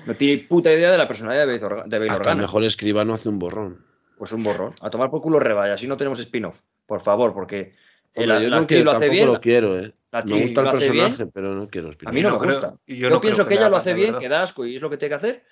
no 0.06 0.14
tiene 0.14 0.44
puta 0.48 0.72
idea 0.72 0.92
de 0.92 0.96
la 0.98 1.08
personalidad 1.08 1.42
de 1.44 1.46
Bail 1.58 1.62
Orga- 1.64 1.84
de 1.84 1.98
Bail 1.98 2.10
Hasta 2.12 2.22
el 2.22 2.28
Organa. 2.28 2.42
mejor 2.42 2.62
escribano 2.62 3.14
hace 3.14 3.28
un 3.28 3.40
borrón. 3.40 3.84
Pues 4.16 4.30
un 4.30 4.44
borrón. 4.44 4.74
A 4.80 4.90
tomar 4.90 5.10
por 5.10 5.20
culo 5.22 5.40
reba 5.40 5.66
y 5.68 5.72
así 5.72 5.88
no 5.88 5.96
tenemos 5.96 6.20
spin-off. 6.20 6.60
Por 6.86 7.00
favor, 7.00 7.34
porque 7.34 7.74
el, 8.12 8.30
Hombre, 8.30 8.44
yo 8.44 8.50
la 8.50 8.56
no 8.58 8.62
actriz 8.62 8.76
quiero, 8.78 8.92
lo 8.92 8.96
hace 8.96 9.08
bien. 9.08 9.26
lo 9.26 9.40
quiero, 9.40 9.76
eh. 9.80 9.92
la 10.12 10.22
Me 10.22 10.42
gusta 10.42 10.60
el 10.60 10.66
lo 10.66 10.72
bien. 10.78 10.92
personaje, 10.92 11.26
pero 11.34 11.54
no 11.56 11.68
quiero 11.68 11.90
A 12.06 12.12
mí 12.12 12.22
no, 12.22 12.28
no 12.30 12.34
me 12.38 12.46
creo- 12.46 12.52
gusta. 12.60 12.74
yo 12.86 12.94
yo 12.94 13.10
no 13.10 13.20
pienso 13.20 13.42
que 13.42 13.48
que 13.48 13.54
ella 13.54 13.64
la 13.64 13.70
lo 13.70 13.76
hace 13.78 13.92
bien, 13.94 14.06
verdad. 14.10 14.20
que 14.20 14.28
da 14.28 14.42
asco 14.44 14.64
y 14.66 14.76
es 14.76 14.82
lo 14.82 14.88
que 14.88 14.98
tiene 14.98 15.10
que 15.10 15.16
hacer, 15.16 15.42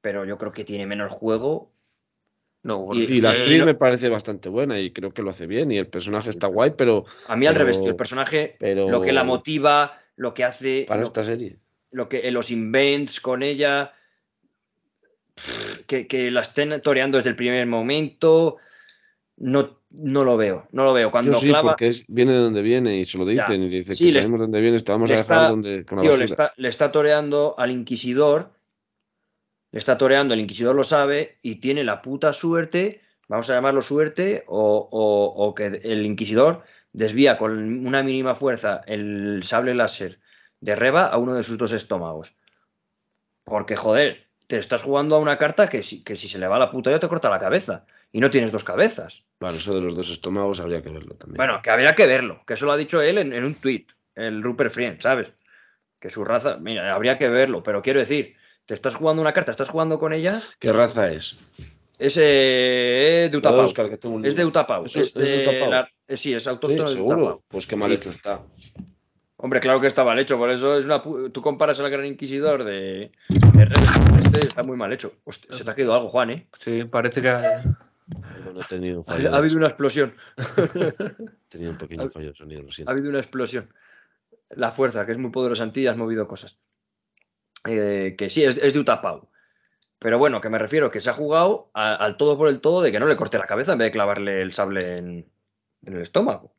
pero 0.00 0.24
yo 0.24 0.38
creo 0.38 0.52
que 0.52 0.62
tiene 0.64 0.86
menos 0.86 1.10
juego. 1.10 1.72
No, 2.64 2.88
Y- 2.94 3.02
Y 3.16 3.20
la 3.20 3.34
eh, 3.34 3.38
actriz 3.38 3.58
no- 3.60 3.66
me 3.66 3.74
parece 3.74 4.08
bastante 4.08 4.48
buena 4.48 4.78
y 4.78 4.92
creo 4.92 5.12
que 5.12 5.22
lo 5.22 5.30
hace 5.30 5.46
bien 5.46 5.72
y 5.72 5.78
el 5.78 5.88
personaje 5.88 6.30
está 6.30 6.46
guay, 6.46 6.72
pero 6.76 7.04
A 7.26 7.34
mí 7.36 7.46
al 7.46 7.54
Pero- 7.54 7.64
revés, 7.64 7.80
tío, 7.80 7.90
el 7.90 7.96
personaje, 7.96 8.56
pero- 8.60 8.88
lo 8.88 9.00
que 9.00 9.12
la 9.12 9.24
motiva, 9.24 9.98
lo 10.16 10.32
que 10.32 10.44
hace, 10.44 10.84
para 10.86 11.00
lo, 11.00 11.06
esta 11.08 11.24
serie. 11.24 11.56
lo 11.90 12.08
que 12.08 12.30
los 12.30 12.50
invents 12.52 13.20
con 13.20 13.42
ella, 13.42 13.92
que, 15.86 16.06
que 16.06 16.30
la 16.30 16.42
estén 16.42 16.80
toreando 16.82 17.16
desde 17.16 17.30
el 17.30 17.36
primer 17.36 17.66
momento, 17.66 18.58
no, 19.38 19.78
no 19.90 20.24
lo 20.24 20.36
veo, 20.36 20.68
no 20.72 20.84
lo 20.84 20.92
veo. 20.92 21.10
Cuando 21.10 21.32
Yo 21.32 21.40
sí, 21.40 21.48
clava, 21.48 21.70
porque 21.70 21.88
es, 21.88 22.04
viene 22.06 22.32
de 22.32 22.38
donde 22.38 22.62
viene 22.62 22.96
y 22.98 23.04
se 23.04 23.18
lo 23.18 23.24
Ya. 23.30 23.46
dicen 23.46 23.62
y 23.64 23.68
dice 23.68 23.94
Sí, 23.94 24.06
que 24.06 24.12
le- 24.12 24.22
sabemos 24.22 24.40
dónde 24.40 24.82
vamos 24.86 25.10
le 25.10 25.16
a 25.16 25.18
dejar 25.18 25.36
está- 25.36 25.48
donde, 25.48 25.84
con 25.84 25.96
la 25.98 26.02
tío, 26.02 26.16
le 26.16 26.24
está, 26.26 26.52
le 26.56 26.68
está 26.68 26.92
toreando 26.92 27.54
al 27.58 27.70
inquisidor, 27.70 28.50
le 29.72 29.78
está 29.78 29.98
toreando, 29.98 30.34
el 30.34 30.40
inquisidor 30.40 30.76
lo 30.76 30.84
sabe 30.84 31.38
y 31.42 31.56
tiene 31.56 31.82
la 31.82 32.00
puta 32.02 32.32
suerte, 32.32 33.00
vamos 33.28 33.50
a 33.50 33.54
llamarlo 33.54 33.82
suerte, 33.82 34.44
o, 34.46 34.88
o- 34.90 35.44
o 35.46 35.54
que 35.54 35.66
el 35.66 36.06
inquisidor 36.06 36.62
desvía 36.92 37.38
con 37.38 37.86
una 37.86 38.02
mínima 38.02 38.34
fuerza 38.34 38.82
el 38.86 39.42
sable 39.44 39.74
láser 39.74 40.20
de 40.60 40.76
Reba 40.76 41.06
a 41.06 41.16
uno 41.18 41.34
de 41.34 41.42
sus 41.42 41.58
dos 41.58 41.72
estómagos. 41.72 42.34
Porque, 43.44 43.76
joder, 43.76 44.26
te 44.46 44.58
estás 44.58 44.82
jugando 44.82 45.16
a 45.16 45.18
una 45.18 45.38
carta 45.38 45.68
que 45.68 45.82
si, 45.82 46.04
que 46.04 46.16
si 46.16 46.28
se 46.28 46.38
le 46.38 46.46
va 46.46 46.58
la 46.58 46.70
puta 46.70 46.90
ya 46.90 47.00
te 47.00 47.08
corta 47.08 47.30
la 47.30 47.38
cabeza. 47.38 47.84
Y 48.12 48.20
no 48.20 48.30
tienes 48.30 48.52
dos 48.52 48.62
cabezas. 48.62 49.24
Vale, 49.40 49.56
eso 49.56 49.74
de 49.74 49.80
los 49.80 49.96
dos 49.96 50.10
estómagos 50.10 50.60
habría 50.60 50.82
que 50.82 50.90
verlo 50.90 51.14
también. 51.14 51.38
Bueno, 51.38 51.60
que 51.62 51.70
habría 51.70 51.94
que 51.94 52.06
verlo, 52.06 52.42
que 52.46 52.54
eso 52.54 52.66
lo 52.66 52.72
ha 52.72 52.76
dicho 52.76 53.00
él 53.00 53.16
en, 53.16 53.32
en 53.32 53.44
un 53.44 53.54
tuit, 53.54 53.90
el 54.14 54.42
Rupert 54.42 54.70
Friend, 54.72 55.00
¿sabes? 55.00 55.32
Que 55.98 56.10
su 56.10 56.22
raza, 56.22 56.58
mira, 56.58 56.94
habría 56.94 57.16
que 57.16 57.28
verlo, 57.30 57.62
pero 57.62 57.80
quiero 57.80 58.00
decir, 58.00 58.36
te 58.72 58.76
estás 58.76 58.94
jugando 58.94 59.20
una 59.20 59.32
carta, 59.34 59.50
estás 59.50 59.68
jugando 59.68 59.98
con 59.98 60.12
ella, 60.14 60.40
¿Qué 60.58 60.72
raza 60.72 61.08
es? 61.12 61.36
Es 61.98 62.16
eh, 62.18 62.20
de 62.20 63.24
La 63.26 63.30
de 63.30 63.36
Utapau. 63.36 63.60
Oscar, 63.64 63.90
que 63.90 63.98
tengo 63.98 64.14
un 64.16 64.24
Es 64.24 64.34
de. 64.34 64.44
Utapau. 64.44 64.86
Es 64.86 64.96
es 64.96 65.14
de 65.14 65.22
de 65.24 65.48
Utapau. 65.48 65.70
la- 65.70 65.88
eh, 66.08 66.16
Sí, 66.16 66.32
es 66.34 66.42
Sí, 66.42 66.48
autóctono 66.48 66.88
de 66.88 66.94
seguro. 66.96 67.16
Utapau. 67.18 67.42
Pues 67.48 67.66
qué 67.66 67.76
mal 67.76 67.90
Sí. 67.90 67.94
hecho 67.96 68.10
está. 68.10 68.40
Hombre, 69.36 69.60
claro 69.60 69.80
que 69.80 69.88
está 69.88 70.02
mal 70.04 70.18
hecho, 70.18 70.38
por 70.38 70.50
eso 70.50 70.76
es 70.78 70.84
una 70.84 71.02
pu- 71.02 71.30
tú 71.32 71.42
comparas 71.42 71.78
al 71.80 71.90
Gran 71.90 72.06
Inquisidor 72.06 72.64
de, 72.64 73.10
de 73.28 74.20
este 74.22 74.46
está 74.46 74.62
muy 74.62 74.76
mal 74.76 74.92
hecho. 74.92 75.12
Hostia, 75.24 75.54
se 75.54 75.64
te 75.64 75.70
ha 75.70 75.74
caído 75.74 75.92
algo, 75.94 76.08
Juan, 76.08 76.30
¿eh? 76.30 76.46
Sí, 76.56 76.84
parece 76.84 77.20
que. 77.22 77.28
No 78.52 78.60
he 78.60 78.64
tenido 78.68 78.98
un 79.00 79.04
Ha, 79.08 79.12
fallo. 79.14 79.34
ha 79.34 79.38
habido 79.38 79.56
una 79.56 79.66
explosión, 79.68 80.14
He 80.36 81.48
tenido 81.48 81.70
un 81.72 81.78
pequeño 81.78 82.04
ha- 82.04 82.10
fallo 82.10 82.28
de 82.30 82.34
sonido, 82.34 82.62
lo 82.62 82.68
ha 82.86 82.90
habido 82.90 83.10
una 83.10 83.18
explosión. 83.18 83.72
La 84.50 84.70
fuerza, 84.72 85.06
que 85.06 85.12
es 85.12 85.18
muy 85.18 85.30
poderosa 85.30 85.64
en 85.64 85.72
ti, 85.72 85.86
has 85.86 85.96
movido 85.96 86.26
cosas. 86.28 86.58
Eh, 87.66 88.14
que 88.18 88.28
sí, 88.30 88.44
es, 88.44 88.56
es 88.56 88.74
de 88.74 88.80
Utapau. 88.80 89.28
Pero 89.98 90.18
bueno, 90.18 90.40
que 90.40 90.48
me 90.48 90.58
refiero 90.58 90.90
que 90.90 91.00
se 91.00 91.10
ha 91.10 91.14
jugado 91.14 91.70
a- 91.74 91.94
al 91.94 92.16
todo 92.16 92.36
por 92.36 92.48
el 92.48 92.60
todo 92.60 92.82
de 92.82 92.90
que 92.90 92.98
no 93.00 93.06
le 93.06 93.16
corte 93.16 93.38
la 93.38 93.46
cabeza 93.46 93.72
en 93.72 93.78
vez 93.78 93.86
de 93.86 93.92
clavarle 93.92 94.42
el 94.42 94.52
sable 94.52 94.98
en, 94.98 95.30
en 95.84 95.92
el 95.96 96.02
estómago. 96.02 96.54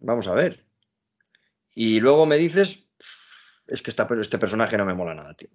Vamos 0.00 0.26
a 0.26 0.34
ver. 0.34 0.64
Y 1.74 2.00
luego 2.00 2.26
me 2.26 2.36
dices, 2.36 2.86
es 3.66 3.82
que 3.82 3.90
esta- 3.90 4.08
este 4.20 4.38
personaje 4.38 4.76
no 4.76 4.84
me 4.84 4.94
mola 4.94 5.14
nada, 5.14 5.34
tío. 5.34 5.48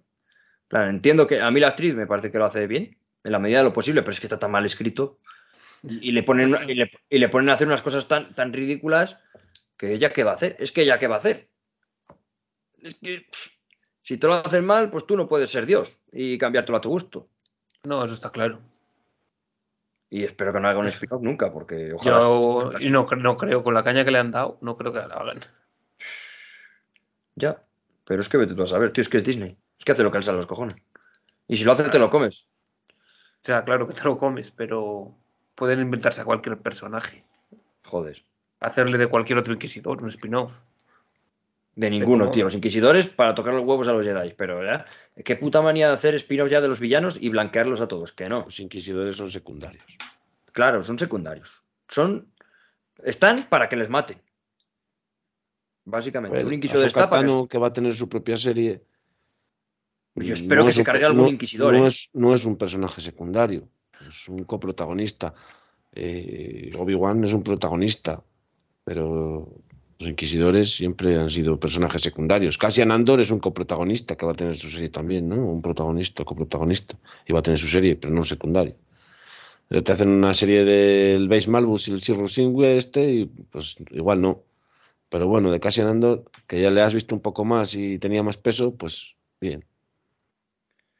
Plan, 0.68 0.88
entiendo 0.88 1.26
que 1.26 1.40
a 1.40 1.50
mí 1.50 1.60
la 1.60 1.68
actriz 1.68 1.94
me 1.94 2.06
parece 2.06 2.30
que 2.32 2.38
lo 2.38 2.44
hace 2.46 2.66
bien, 2.66 2.98
en 3.24 3.32
la 3.32 3.38
medida 3.38 3.58
de 3.58 3.64
lo 3.64 3.72
posible, 3.72 4.02
pero 4.02 4.12
es 4.12 4.20
que 4.20 4.26
está 4.26 4.38
tan 4.38 4.50
mal 4.50 4.66
escrito. 4.66 5.18
Y, 5.82 6.10
y 6.10 6.12
le, 6.12 6.22
ponen, 6.22 6.48
y, 6.68 6.74
le, 6.74 6.90
y 7.08 7.18
le 7.18 7.28
ponen 7.28 7.48
a 7.50 7.54
hacer 7.54 7.66
unas 7.66 7.82
cosas 7.82 8.06
tan, 8.08 8.34
tan 8.34 8.52
ridículas 8.52 9.18
que 9.76 9.94
ella 9.94 10.12
qué 10.12 10.24
va 10.24 10.32
a 10.32 10.34
hacer. 10.34 10.56
Es 10.58 10.72
que 10.72 10.82
ella 10.82 10.98
qué 10.98 11.06
va 11.06 11.16
a 11.16 11.18
hacer. 11.20 11.48
Es 12.82 12.94
que 12.96 13.20
pff, 13.30 13.48
si 14.10 14.18
te 14.18 14.26
lo 14.26 14.34
hacen 14.34 14.66
mal, 14.66 14.90
pues 14.90 15.06
tú 15.06 15.16
no 15.16 15.28
puedes 15.28 15.52
ser 15.52 15.66
Dios 15.66 16.00
y 16.10 16.36
cambiártelo 16.36 16.78
a 16.78 16.80
tu 16.80 16.88
gusto. 16.88 17.28
No, 17.84 18.04
eso 18.04 18.14
está 18.14 18.30
claro. 18.30 18.58
Y 20.10 20.24
espero 20.24 20.52
que 20.52 20.58
no 20.58 20.68
haga 20.68 20.80
un 20.80 20.88
spin-off 20.88 21.22
nunca, 21.22 21.52
porque 21.52 21.92
ojalá. 21.92 22.18
Yo 22.18 22.72
y 22.80 22.90
no, 22.90 23.06
no 23.06 23.36
creo, 23.36 23.62
con 23.62 23.72
la 23.72 23.84
caña 23.84 24.04
que 24.04 24.10
le 24.10 24.18
han 24.18 24.32
dado, 24.32 24.58
no 24.62 24.76
creo 24.76 24.92
que 24.92 24.98
la 24.98 25.14
hagan. 25.14 25.38
Ya, 27.36 27.62
pero 28.04 28.20
es 28.20 28.28
que 28.28 28.36
vete 28.36 28.56
tú 28.56 28.64
a 28.64 28.66
saber, 28.66 28.92
tío, 28.92 29.02
es 29.02 29.08
que 29.08 29.18
es 29.18 29.22
Disney. 29.22 29.56
Es 29.78 29.84
que 29.84 29.92
hace 29.92 30.02
lo 30.02 30.10
que 30.10 30.18
le 30.18 30.24
sale 30.24 30.38
a 30.38 30.40
los 30.40 30.48
cojones. 30.48 30.84
Y 31.46 31.56
si 31.56 31.62
lo 31.62 31.70
hace, 31.70 31.88
te 31.88 32.00
lo 32.00 32.10
comes. 32.10 32.48
O 32.90 33.44
sea, 33.44 33.62
claro 33.62 33.86
que 33.86 33.94
te 33.94 34.02
lo 34.02 34.18
comes, 34.18 34.50
pero 34.50 35.14
pueden 35.54 35.78
inventarse 35.78 36.20
a 36.20 36.24
cualquier 36.24 36.58
personaje. 36.58 37.22
Joder. 37.84 38.24
Hacerle 38.58 38.98
de 38.98 39.06
cualquier 39.06 39.38
otro 39.38 39.52
inquisidor, 39.52 40.02
un 40.02 40.08
spin-off. 40.08 40.52
De 41.74 41.88
ninguno, 41.88 42.30
tío. 42.30 42.44
Los 42.44 42.54
inquisidores 42.54 43.08
para 43.08 43.34
tocar 43.34 43.54
los 43.54 43.64
huevos 43.64 43.88
a 43.88 43.92
los 43.92 44.04
Jedi. 44.04 44.34
Pero 44.36 44.64
ya, 44.64 44.84
qué 45.24 45.36
puta 45.36 45.62
manía 45.62 45.88
de 45.88 45.94
hacer 45.94 46.14
spin-off 46.16 46.50
ya 46.50 46.60
de 46.60 46.68
los 46.68 46.80
villanos 46.80 47.16
y 47.20 47.28
blanquearlos 47.28 47.80
a 47.80 47.88
todos. 47.88 48.12
Que 48.12 48.28
no. 48.28 48.40
Los 48.44 48.60
inquisidores 48.60 49.16
son 49.16 49.30
secundarios. 49.30 49.84
Claro, 50.52 50.82
son 50.84 50.98
secundarios. 50.98 51.62
Son. 51.88 52.26
Están 53.02 53.44
para 53.48 53.68
que 53.68 53.76
les 53.76 53.88
maten. 53.88 54.20
Básicamente. 55.84 56.34
Bueno, 56.36 56.48
un 56.48 56.54
inquisidor 56.54 56.86
está 56.86 57.08
para 57.08 57.22
que. 57.22 57.28
Tano, 57.28 57.48
que 57.48 57.58
va 57.58 57.68
a 57.68 57.72
tener 57.72 57.94
su 57.94 58.08
propia 58.08 58.36
serie. 58.36 58.82
Yo 60.16 60.34
espero 60.34 60.66
que 60.66 60.72
se 60.72 60.84
cargue 60.84 61.04
algún 61.06 61.22
no- 61.22 61.28
inquisidor, 61.28 61.72
No, 61.72 61.84
¿eh? 61.84 61.88
es, 61.88 62.10
no 62.12 62.34
es 62.34 62.44
un 62.44 62.56
personaje 62.56 63.00
secundario, 63.00 63.68
es 64.06 64.28
un 64.28 64.44
coprotagonista. 64.44 65.32
Eh, 65.92 66.70
Obi-Wan 66.76 67.24
es 67.24 67.32
un 67.32 67.42
protagonista, 67.42 68.22
pero 68.84 69.48
los 70.00 70.08
inquisidores 70.08 70.70
siempre 70.74 71.18
han 71.18 71.30
sido 71.30 71.60
personajes 71.60 72.00
secundarios. 72.00 72.56
Cassian 72.56 72.90
Andor 72.90 73.20
es 73.20 73.30
un 73.30 73.38
coprotagonista 73.38 74.16
que 74.16 74.24
va 74.24 74.32
a 74.32 74.34
tener 74.34 74.56
su 74.56 74.70
serie 74.70 74.88
también, 74.88 75.28
¿no? 75.28 75.36
Un 75.36 75.60
protagonista, 75.60 76.24
coprotagonista, 76.24 76.96
y 77.26 77.34
va 77.34 77.40
a 77.40 77.42
tener 77.42 77.58
su 77.58 77.68
serie, 77.68 77.96
pero 77.96 78.12
no 78.14 78.20
un 78.20 78.26
secundario. 78.26 78.76
Eh, 79.68 79.82
Te 79.82 79.92
hacen 79.92 80.08
una 80.08 80.32
serie 80.32 80.64
del 80.64 81.28
Base 81.28 81.50
Malbus 81.50 81.88
y 81.88 81.92
el 81.92 82.00
Sir 82.00 82.16
Singwe 82.30 82.78
este, 82.78 83.12
y 83.12 83.24
pues 83.26 83.76
igual 83.90 84.22
no. 84.22 84.42
Pero 85.10 85.28
bueno, 85.28 85.50
de 85.50 85.60
Cassian 85.60 85.88
Andor, 85.88 86.24
que 86.46 86.62
ya 86.62 86.70
le 86.70 86.80
has 86.80 86.94
visto 86.94 87.14
un 87.14 87.20
poco 87.20 87.44
más 87.44 87.74
y 87.74 87.98
tenía 87.98 88.22
más 88.22 88.38
peso, 88.38 88.74
pues 88.74 89.16
bien. 89.38 89.66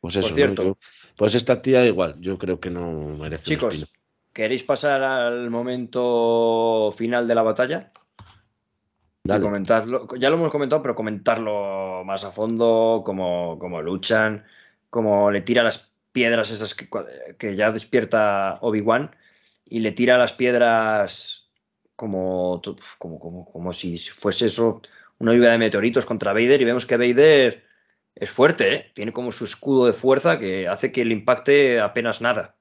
Pues 0.00 0.16
eso, 0.16 0.28
¿no? 0.28 0.34
cierto. 0.34 0.62
Yo- 0.62 0.78
pues 1.16 1.34
esta 1.34 1.62
tía 1.62 1.86
igual, 1.86 2.16
yo 2.20 2.36
creo 2.38 2.60
que 2.60 2.70
no 2.70 3.16
merece 3.18 3.44
Chicos. 3.44 3.92
¿queréis 4.32 4.62
pasar 4.62 5.02
al 5.02 5.50
momento 5.50 6.92
final 6.96 7.26
de 7.26 7.34
la 7.34 7.42
batalla? 7.42 7.92
Y 9.22 9.28
Dale. 9.28 9.44
comentadlo- 9.44 10.16
ya 10.18 10.30
lo 10.30 10.36
hemos 10.36 10.50
comentado, 10.50 10.80
pero 10.82 10.94
comentarlo 10.94 12.02
más 12.04 12.24
a 12.24 12.32
fondo, 12.32 13.02
cómo, 13.04 13.58
cómo 13.58 13.82
luchan, 13.82 14.44
cómo 14.88 15.30
le 15.30 15.42
tira 15.42 15.62
las 15.62 15.90
piedras 16.12 16.50
esas 16.50 16.74
que, 16.74 16.88
que 17.38 17.54
ya 17.54 17.70
despierta 17.70 18.54
Obi-Wan 18.62 19.14
y 19.66 19.80
le 19.80 19.92
tira 19.92 20.16
las 20.16 20.32
piedras 20.32 21.50
como, 21.96 22.62
como, 22.98 23.20
como, 23.20 23.44
como 23.52 23.74
si 23.74 23.98
fuese 23.98 24.46
eso 24.46 24.80
una 25.18 25.34
lluvia 25.34 25.50
de 25.50 25.58
meteoritos 25.58 26.06
contra 26.06 26.32
Vader 26.32 26.60
y 26.62 26.64
vemos 26.64 26.86
que 26.86 26.96
Vader 26.96 27.62
es 28.14 28.30
fuerte, 28.30 28.74
¿eh? 28.74 28.90
tiene 28.94 29.12
como 29.12 29.32
su 29.32 29.44
escudo 29.44 29.84
de 29.86 29.92
fuerza 29.92 30.38
que 30.38 30.66
hace 30.66 30.90
que 30.92 31.04
le 31.04 31.12
impacte 31.12 31.78
apenas 31.78 32.22
nada. 32.22 32.56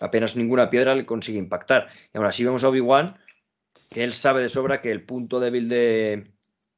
Apenas 0.00 0.34
ninguna 0.34 0.70
piedra 0.70 0.94
le 0.94 1.06
consigue 1.06 1.38
impactar. 1.38 1.88
Y 2.12 2.16
aún 2.18 2.26
así 2.26 2.42
vemos 2.44 2.64
a 2.64 2.68
Obi-Wan 2.68 3.16
que 3.96 4.04
él 4.04 4.12
sabe 4.12 4.42
de 4.42 4.50
sobra 4.50 4.82
que 4.82 4.90
el 4.92 5.00
punto 5.02 5.40
débil 5.40 5.70
de, 5.70 6.30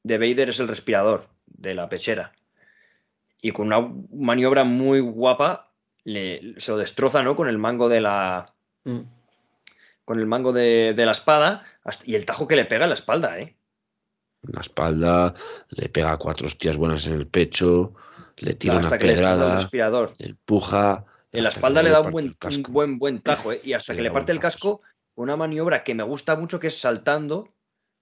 de 0.04 0.18
Vader 0.18 0.50
es 0.50 0.60
el 0.60 0.68
respirador 0.68 1.26
de 1.46 1.74
la 1.74 1.88
pechera. 1.88 2.30
Y 3.42 3.50
con 3.50 3.66
una 3.66 3.92
maniobra 4.12 4.62
muy 4.62 5.00
guapa 5.00 5.72
le, 6.04 6.54
se 6.60 6.70
lo 6.70 6.76
destroza, 6.76 7.24
¿no? 7.24 7.34
Con 7.34 7.48
el 7.48 7.58
mango 7.58 7.88
de 7.88 8.00
la. 8.00 8.54
Mm. 8.84 9.00
Con 10.04 10.20
el 10.20 10.26
mango 10.26 10.52
de, 10.52 10.94
de 10.96 11.06
la 11.06 11.10
espada. 11.10 11.64
hasta- 11.82 12.04
y 12.06 12.14
el 12.14 12.24
tajo 12.24 12.46
que 12.46 12.54
le 12.54 12.66
pega 12.66 12.84
en 12.84 12.90
la 12.90 12.94
espalda, 12.94 13.36
¿eh? 13.40 13.56
En 14.46 14.52
la 14.54 14.60
espalda, 14.60 15.34
le 15.70 15.88
pega 15.88 16.16
cuatro 16.18 16.46
hostias 16.46 16.76
buenas 16.76 17.04
en 17.08 17.14
el 17.14 17.26
pecho, 17.26 17.94
le 18.36 18.54
tira 18.54 18.74
hasta 18.74 18.86
una 18.90 18.98
que 19.00 19.06
le 19.08 19.12
explota 19.14 19.32
el 19.32 19.38
pedrada, 19.40 19.60
respirador. 19.62 20.14
le 20.18 20.26
empuja. 20.28 21.04
En 21.32 21.42
la 21.42 21.48
espalda 21.48 21.82
le 21.82 21.90
da 21.90 22.00
un 22.00 22.12
buen, 22.12 22.36
un 22.44 22.62
buen, 22.68 22.98
buen 23.00 23.20
tajo, 23.22 23.50
¿eh? 23.50 23.60
Y 23.64 23.72
hasta 23.72 23.92
Sí, 23.92 23.96
que 23.96 24.02
le 24.04 24.12
parte 24.12 24.30
el 24.30 24.38
casco, 24.38 24.82
una 25.18 25.36
maniobra 25.36 25.82
que 25.82 25.94
me 25.94 26.04
gusta 26.04 26.36
mucho, 26.36 26.60
que 26.60 26.68
es 26.68 26.80
saltando, 26.80 27.48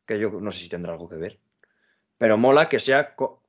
que 0.06 0.18
yo 0.18 0.30
no 0.30 0.52
sé 0.52 0.60
si 0.60 0.68
tendrá 0.68 0.92
algo 0.92 1.08
que 1.08 1.16
ver, 1.16 1.38
pero 2.18 2.36
mola 2.36 2.68
que 2.68 2.78
sea, 2.78 3.14
co- 3.14 3.42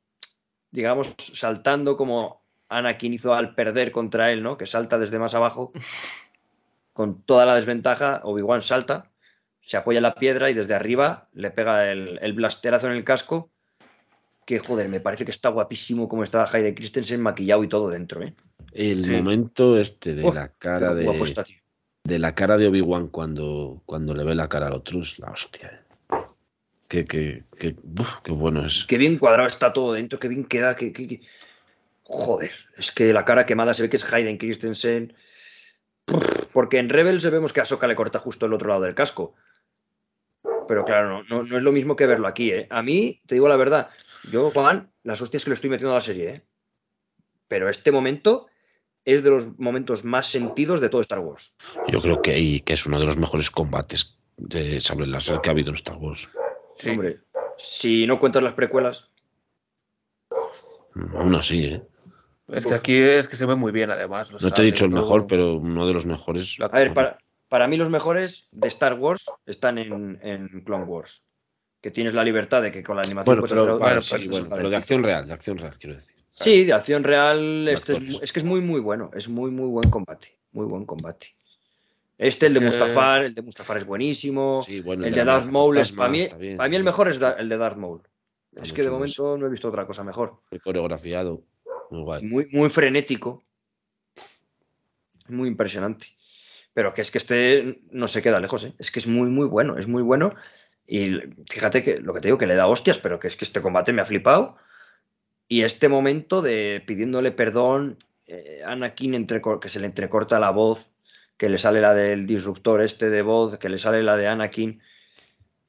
digamos, 0.72 1.14
saltando 1.34 1.98
como 1.98 2.42
Anakin 2.70 3.14
hizo 3.14 3.34
al 3.34 3.56
perder 3.56 3.92
contra 3.92 4.32
él, 4.32 4.42
¿no? 4.42 4.58
Que 4.58 4.66
salta 4.66 4.98
desde 4.98 5.20
más 5.20 5.34
abajo, 5.34 5.74
con 6.94 7.22
toda 7.24 7.46
la 7.46 7.56
desventaja, 7.56 8.22
Obi-Wan 8.24 8.62
salta, 8.62 9.12
se 9.62 9.76
apoya 9.76 9.98
en 10.00 10.04
la 10.04 10.16
piedra 10.16 10.50
y 10.50 10.54
desde 10.54 10.74
arriba 10.74 11.28
le 11.34 11.52
pega 11.52 11.92
el, 11.92 12.20
el 12.22 12.34
blasterazo 12.34 12.88
en 12.88 12.94
el 12.94 13.04
casco, 13.04 13.52
que 14.46 14.60
joder, 14.60 14.88
me 14.88 15.02
parece 15.02 15.26
que 15.26 15.32
está 15.32 15.50
guapísimo 15.50 16.08
como 16.08 16.24
estaba 16.24 16.50
Hayden 16.50 16.74
Christensen 16.74 17.22
maquillado 17.22 17.66
y 17.66 17.68
todo 17.68 17.90
dentro, 17.90 18.24
¿eh? 18.24 18.34
El 18.72 19.04
Sí. 19.04 19.12
momento 19.12 19.78
este 19.78 20.16
de 20.16 20.32
la 20.32 20.48
cara 20.54 20.96
Qué 20.96 21.04
guapo 21.04 21.26
está, 21.26 21.44
de, 21.44 21.48
tío. 21.48 21.67
De 22.08 22.20
la 22.20 22.34
cara 22.34 22.56
de 22.56 22.68
Obi-Wan 22.70 23.10
cuando, 23.10 23.82
cuando 23.86 24.16
le 24.16 24.24
ve 24.24 24.34
la 24.34 24.48
cara 24.48 24.68
al 24.68 24.74
otro 24.74 25.02
la 25.18 25.32
hostia. 25.32 25.68
eh. 25.68 26.16
Qué, 26.88 27.04
qué, 27.04 27.44
qué, 27.60 27.76
qué 28.24 28.32
bueno 28.32 28.66
es. 28.66 28.86
Qué 28.86 28.98
bien 28.98 29.18
cuadrado 29.18 29.50
está 29.50 29.74
todo 29.74 29.92
dentro, 29.92 30.18
qué 30.18 30.30
bien 30.30 30.46
queda. 30.46 30.74
que 30.78 30.94
que- 30.94 31.08
que- 31.08 31.22
Joder, 32.04 32.52
es 32.78 32.94
que 32.94 33.12
la 33.12 33.26
cara 33.26 33.46
quemada 33.46 33.74
se 33.74 33.82
ve 33.82 33.90
que 33.90 33.98
es 33.98 34.14
Hayden 34.14 34.38
Christensen. 34.38 35.14
Porque 36.54 36.78
en 36.80 36.88
Rebels 36.88 37.30
vemos 37.30 37.52
que 37.52 37.60
a 37.60 37.64
Ahsoka 37.64 37.88
le 37.88 37.96
corta 37.96 38.20
justo 38.20 38.46
el 38.46 38.54
otro 38.54 38.70
lado 38.70 38.82
del 38.84 38.96
casco. 38.96 39.36
Pero 40.70 40.86
claro, 40.86 41.10
no, 41.10 41.24
no, 41.24 41.44
no 41.44 41.58
es 41.58 41.64
lo 41.64 41.74
mismo 41.74 41.98
que 41.98 42.08
verlo 42.08 42.28
aquí, 42.28 42.52
¿eh? 42.52 42.68
A 42.70 42.82
mí, 42.84 43.22
te 43.26 43.36
digo 43.36 43.50
la 43.50 43.58
verdad, 43.58 43.90
yo, 44.32 44.50
Juan, 44.52 44.90
las 45.04 45.22
hostias 45.22 45.44
que 45.44 45.50
le 45.50 45.56
estoy 45.56 45.70
metiendo 45.70 45.92
a 45.92 45.96
la 45.96 46.02
serie, 46.02 46.30
¿eh? 46.30 46.42
Pero 47.50 47.68
este 47.68 47.92
momento 47.92 48.48
es 49.08 49.24
de 49.24 49.30
los 49.30 49.58
momentos 49.58 50.04
más 50.04 50.28
sentidos 50.28 50.82
de 50.82 50.90
todo 50.90 51.02
Star 51.02 51.20
Wars. 51.20 51.56
Yo 51.88 52.02
creo 52.02 52.22
que, 52.22 52.38
y 52.38 52.60
que 52.62 52.74
es 52.74 52.86
uno 52.86 53.00
de 53.00 53.06
los 53.06 53.18
mejores 53.18 53.50
combates 53.50 54.18
de 54.38 54.80
sable 54.80 55.08
láser 55.08 55.42
que 55.42 55.50
ha 55.50 55.54
habido 55.54 55.70
en 55.70 55.76
Star 55.76 55.98
Wars. 55.98 56.30
Sí. 56.76 56.92
Hombre, 56.92 57.20
si 57.58 58.06
no 58.06 58.20
cuentas 58.20 58.44
las 58.44 58.54
precuelas, 58.54 59.10
Mm, 60.98 61.16
Aún 61.18 61.36
así, 61.36 61.66
¿eh? 61.66 61.82
Es 62.48 62.66
que 62.66 62.74
aquí 62.74 62.96
es 62.96 63.28
que 63.28 63.36
se 63.36 63.46
ve 63.46 63.56
muy 63.56 63.72
bien, 63.72 63.92
además. 63.92 64.32
No 64.32 64.52
te 64.52 64.62
he 64.62 64.66
dicho 64.66 64.86
el 64.86 64.92
mejor, 64.92 65.28
pero 65.28 65.56
uno 65.58 65.86
de 65.86 65.94
los 65.94 66.06
mejores. 66.06 66.58
A 66.62 66.70
ver, 66.70 66.94
para, 66.94 67.18
para 67.50 67.68
mí 67.68 67.76
los 67.76 67.90
mejores 67.90 68.48
de 68.52 68.70
Star 68.70 68.94
Wars 68.94 69.26
están 69.46 69.78
en, 69.78 70.18
en 70.22 70.64
Clone 70.64 70.86
Wars. 70.86 71.28
Que 71.82 71.92
tienes 71.92 72.14
la 72.14 72.24
libertad 72.24 72.62
de 72.62 72.72
que 72.72 72.84
con 72.84 72.96
la 72.96 73.04
animación 73.04 73.42
Bueno, 73.42 73.42
puedes 73.42 73.64
pero, 73.64 73.78
vale, 73.78 74.02
sí, 74.02 74.28
bueno, 74.30 74.48
pero 74.50 74.70
de 74.70 74.78
acción 74.78 75.04
real, 75.04 75.28
de 75.28 75.34
acción 75.34 75.58
real, 75.58 75.78
quiero 75.78 75.98
decir. 75.98 76.17
Sí, 76.40 76.66
de 76.66 76.74
acción 76.74 77.04
real. 77.04 77.68
Este 77.68 77.94
es, 78.22 78.32
que 78.32 78.40
es 78.40 78.46
muy, 78.46 78.62
muy 78.62 78.80
bueno. 78.80 79.10
Es 79.16 79.28
muy, 79.28 79.50
muy 79.52 79.68
buen 79.68 79.90
combate. 79.90 80.38
Muy 80.52 80.66
buen 80.66 80.86
combate. 80.86 81.36
Este, 82.18 82.46
el 82.48 82.54
de 82.54 82.60
Mustafar, 82.62 83.24
el 83.24 83.34
de 83.34 83.42
Mustafar 83.42 83.78
es 83.78 83.86
buenísimo. 83.86 84.62
Sí, 84.66 84.82
bueno, 84.82 85.06
el 85.06 85.14
de 85.14 85.24
Darth 85.24 85.44
amenaza 85.44 85.52
Maul 85.52 85.78
es 85.78 85.92
para 85.92 86.10
mí, 86.10 86.28
bien. 86.40 86.58
para 86.58 86.70
mí 86.70 86.76
el 86.76 86.84
mejor 86.84 87.08
es 87.10 87.20
da- 87.20 87.34
el 87.34 87.50
de 87.50 87.58
Darth 87.58 87.78
Maul. 87.78 88.02
Está 88.52 88.64
Es 88.64 88.74
que 88.74 88.84
de 88.84 88.90
momento 88.90 89.38
no 89.38 89.46
he 89.46 89.50
visto 89.50 89.68
otra 89.68 89.86
cosa 89.86 90.04
mejor. 90.04 90.42
Muy 90.50 90.60
coreografiado, 90.60 91.44
muy 91.92 92.02
guay. 92.04 92.24
Muy, 92.24 92.48
muy 92.52 92.70
frenético. 92.70 93.44
Muy 95.28 95.48
impresionante. 95.48 96.08
Pero 96.74 96.94
que 96.94 97.02
es 97.02 97.12
que 97.12 97.18
este 97.18 97.82
no 97.92 98.08
se 98.08 98.22
queda 98.22 98.40
lejos, 98.40 98.64
¿eh? 98.64 98.74
Es 98.80 98.92
que 98.92 99.00
es 99.00 99.08
muy, 99.08 99.30
muy 99.30 99.48
bueno, 99.48 99.78
es 99.78 99.88
muy 99.88 100.02
bueno. 100.04 100.34
Y 100.86 101.18
fíjate 101.50 101.84
que 101.84 102.00
lo 102.00 102.14
que 102.14 102.22
te 102.22 102.28
digo, 102.30 102.38
que 102.38 102.48
le 102.48 102.56
da 102.56 102.68
hostias, 102.68 102.98
pero 103.00 103.20
que 103.20 103.28
es 103.28 103.36
que 103.36 103.46
este 103.46 103.62
combate 103.62 103.94
me 103.94 104.02
ha 104.02 104.06
flipado. 104.06 104.58
Y 105.48 105.62
este 105.64 105.88
momento 105.90 106.42
de 106.42 106.84
pidiéndole 106.86 107.32
perdón, 107.32 107.98
eh, 108.26 108.62
Anakin 108.66 109.14
entrecor- 109.14 109.60
que 109.60 109.70
se 109.70 109.80
le 109.80 109.86
entrecorta 109.86 110.40
la 110.40 110.50
voz, 110.50 110.92
que 111.38 111.50
le 111.50 111.58
sale 111.58 111.80
la 111.82 111.94
del 111.94 112.26
disruptor 112.28 112.82
este 112.82 113.10
de 113.10 113.22
voz, 113.22 113.58
que 113.58 113.70
le 113.70 113.80
sale 113.80 114.04
la 114.04 114.18
de 114.18 114.28
Anakin. 114.28 114.82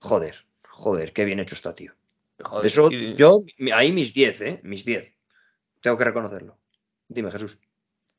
Joder, 0.00 0.44
joder, 0.68 1.12
qué 1.12 1.24
bien 1.24 1.40
hecho 1.40 1.54
está, 1.54 1.74
tío. 1.74 1.92
Joder, 2.42 2.66
Eso, 2.66 2.90
y- 2.90 3.14
yo, 3.16 3.40
ahí 3.74 3.92
mis 3.92 4.14
10, 4.14 4.40
¿eh? 4.40 4.60
Mis 4.62 4.84
10. 4.84 5.14
Tengo 5.80 5.96
que 5.98 6.04
reconocerlo. 6.04 6.56
Dime, 7.08 7.30
Jesús. 7.30 7.58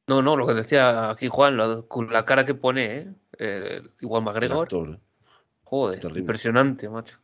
No, 0.08 0.22
no, 0.22 0.36
lo 0.36 0.48
que 0.48 0.54
decía 0.54 1.10
aquí 1.10 1.28
Juan, 1.28 1.56
lo- 1.58 1.88
con 1.88 2.12
la 2.12 2.26
cara 2.26 2.46
que 2.46 2.56
pone, 2.56 2.98
¿eh? 2.98 3.08
Eh, 3.38 3.82
igual 4.02 4.24
McGregor. 4.24 4.64
actor, 4.64 4.90
¿eh? 4.96 5.00
Joder, 5.64 6.00
terrible. 6.00 6.20
impresionante, 6.22 6.90
macho. 6.90 7.20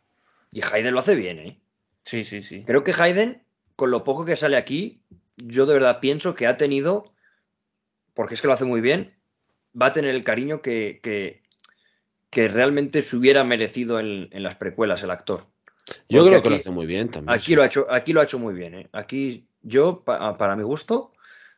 Y 0.52 0.62
Hayden 0.62 0.94
lo 0.94 1.00
hace 1.00 1.16
bien, 1.16 1.40
¿eh? 1.40 1.60
Sí, 2.04 2.24
sí, 2.24 2.44
sí. 2.44 2.64
Creo 2.66 2.84
que 2.84 2.94
Hayden, 2.98 3.44
con 3.76 3.92
lo 3.92 4.04
poco 4.04 4.26
que 4.26 4.38
sale 4.38 4.58
aquí, 4.58 5.02
yo 5.38 5.66
de 5.66 5.74
verdad 5.74 6.00
pienso 6.00 6.36
que 6.36 6.48
ha 6.48 6.58
tenido, 6.58 7.14
porque 8.14 8.36
es 8.36 8.42
que 8.42 8.48
lo 8.48 8.54
hace 8.54 8.66
muy 8.66 8.82
bien, 8.82 9.14
va 9.80 9.88
a 9.88 9.94
tener 9.94 10.16
el 10.16 10.24
cariño 10.24 10.62
que, 10.62 11.00
que, 11.04 11.42
que 12.30 12.48
realmente 12.48 13.02
se 13.02 13.16
hubiera 13.18 13.44
merecido 13.44 14.00
en, 14.00 14.30
en 14.32 14.44
las 14.44 14.56
precuelas 14.56 15.04
el 15.04 15.12
actor. 15.12 15.48
Yo 16.10 16.20
Porque 16.24 16.30
creo 16.30 16.42
que 16.44 16.50
lo 16.50 16.56
hace 16.56 16.72
muy 16.72 16.86
bien 16.86 17.10
también. 17.10 17.38
Aquí 17.38 17.48
sí. 17.48 17.56
lo 17.56 17.64
ha 17.64 17.66
hecho, 17.68 17.88
aquí 17.90 18.14
lo 18.14 18.22
ha 18.22 18.24
hecho 18.24 18.40
muy 18.40 18.54
bien, 18.54 18.76
¿eh? 18.76 18.90
Aquí 18.92 19.48
yo, 19.62 20.04
pa- 20.04 20.38
para 20.38 20.56
mi 20.56 20.64
gusto, 20.64 21.12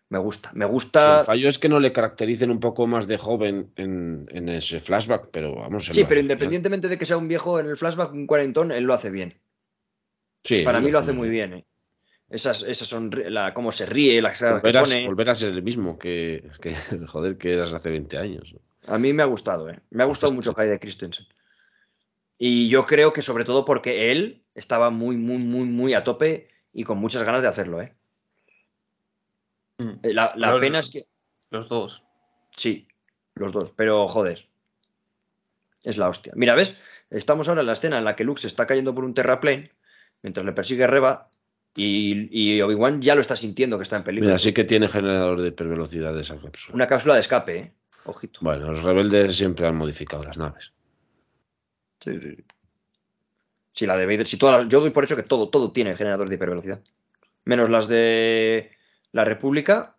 me 0.09 0.19
gusta. 0.19 0.51
Me 0.53 0.65
gusta. 0.65 1.19
El 1.19 1.25
fallo 1.25 1.47
es 1.49 1.59
que 1.59 1.69
no 1.69 1.79
le 1.79 1.91
caractericen 1.93 2.51
un 2.51 2.59
poco 2.59 2.87
más 2.87 3.07
de 3.07 3.17
joven 3.17 3.71
en, 3.75 4.27
en 4.31 4.49
ese 4.49 4.79
flashback, 4.79 5.29
pero 5.31 5.55
vamos. 5.55 5.89
Sí, 5.89 6.03
pero 6.07 6.19
independientemente 6.19 6.87
de 6.87 6.97
que 6.97 7.05
sea 7.05 7.17
un 7.17 7.27
viejo 7.27 7.59
en 7.59 7.67
el 7.67 7.77
flashback, 7.77 8.13
un 8.13 8.27
cuarentón, 8.27 8.71
él 8.71 8.83
lo 8.85 8.93
hace 8.93 9.09
bien. 9.09 9.39
Sí, 10.43 10.63
Para 10.63 10.79
mí 10.79 10.91
lo 10.91 10.99
hace 10.99 11.13
muy 11.13 11.29
bien, 11.29 11.53
¿eh? 11.53 11.65
Esas, 12.29 12.63
esas 12.63 12.87
son 12.87 13.09
la, 13.27 13.53
cómo 13.53 13.71
se 13.71 13.85
ríe, 13.85 14.21
las 14.21 14.37
caras 14.37 14.61
que 14.61 14.67
Volver 14.67 14.77
a, 14.77 14.83
pone. 14.83 15.05
volver 15.07 15.29
a 15.29 15.35
ser 15.35 15.49
el 15.53 15.63
mismo 15.63 15.97
que, 15.97 16.49
que, 16.61 16.75
joder, 17.07 17.37
que 17.37 17.53
eras 17.53 17.73
hace 17.73 17.89
20 17.89 18.17
años. 18.17 18.53
A 18.85 18.97
mí 18.97 19.13
me 19.13 19.23
ha 19.23 19.27
gustado, 19.27 19.69
¿eh? 19.69 19.79
Me 19.91 20.03
ha 20.03 20.05
gustado 20.05 20.33
mucho 20.33 20.53
Hayden 20.57 20.79
Christensen. 20.79 21.25
Y 22.37 22.69
yo 22.69 22.85
creo 22.85 23.13
que 23.13 23.21
sobre 23.21 23.45
todo 23.45 23.65
porque 23.65 24.11
él 24.11 24.43
estaba 24.55 24.89
muy, 24.89 25.15
muy, 25.17 25.37
muy, 25.37 25.65
muy 25.65 25.93
a 25.93 26.03
tope 26.03 26.49
y 26.73 26.83
con 26.83 26.97
muchas 26.97 27.23
ganas 27.23 27.41
de 27.41 27.47
hacerlo, 27.47 27.81
¿eh? 27.81 27.93
Mm. 29.77 29.89
Eh, 30.03 30.13
La, 30.13 30.33
la 30.35 30.59
pena 30.59 30.79
es 30.79 30.89
que. 30.89 31.05
Los 31.49 31.69
dos. 31.69 32.03
Sí, 32.55 32.87
los 33.35 33.53
dos, 33.53 33.71
pero 33.75 34.07
joder. 34.07 34.47
Es 35.83 35.97
la 35.97 36.09
hostia. 36.09 36.33
Mira, 36.35 36.55
¿ves? 36.55 36.79
Estamos 37.09 37.47
ahora 37.47 37.61
en 37.61 37.67
la 37.67 37.73
escena 37.73 37.97
en 37.97 38.03
la 38.03 38.15
que 38.17 38.25
Luke 38.25 38.41
se 38.41 38.47
está 38.47 38.67
cayendo 38.67 38.93
por 38.93 39.05
un 39.05 39.13
terraplane 39.13 39.71
mientras 40.21 40.45
le 40.45 40.51
persigue 40.51 40.87
Reba 40.87 41.29
y, 41.77 42.55
y 42.57 42.61
Obi-Wan 42.61 43.01
ya 43.01 43.15
lo 43.15 43.21
está 43.21 43.35
sintiendo 43.35 43.77
que 43.77 43.83
está 43.83 43.97
en 43.97 44.03
peligro. 44.03 44.25
Mira, 44.27 44.37
sí 44.39 44.51
que 44.53 44.63
tiene 44.63 44.87
generador 44.89 45.39
de 45.41 45.49
hipervelocidad 45.49 46.13
de 46.13 46.21
esa 46.21 46.37
cápsula. 46.37 46.75
Una 46.75 46.87
cápsula 46.87 47.13
de 47.15 47.21
escape, 47.21 47.57
¿eh? 47.57 47.73
Ojito. 48.05 48.39
Bueno, 48.41 48.71
los 48.71 48.83
rebeldes 48.83 49.35
siempre 49.35 49.67
han 49.67 49.75
modificado 49.75 50.23
las 50.23 50.37
naves. 50.37 50.71
Sí, 51.99 52.19
sí. 52.19 52.35
sí. 52.35 52.43
Sí, 53.73 53.85
la 53.85 53.95
de 53.95 54.05
Vader, 54.07 54.27
si 54.27 54.37
todas 54.37 54.61
las- 54.63 54.69
yo 54.71 54.79
doy 54.81 54.89
por 54.89 55.03
hecho 55.03 55.15
que 55.15 55.23
todo, 55.23 55.49
todo 55.49 55.71
tiene 55.71 55.95
generador 55.95 56.27
de 56.29 56.35
hipervelocidad. 56.35 56.81
Menos 57.45 57.69
las 57.69 57.87
de 57.87 58.71
la 59.11 59.23
República. 59.23 59.95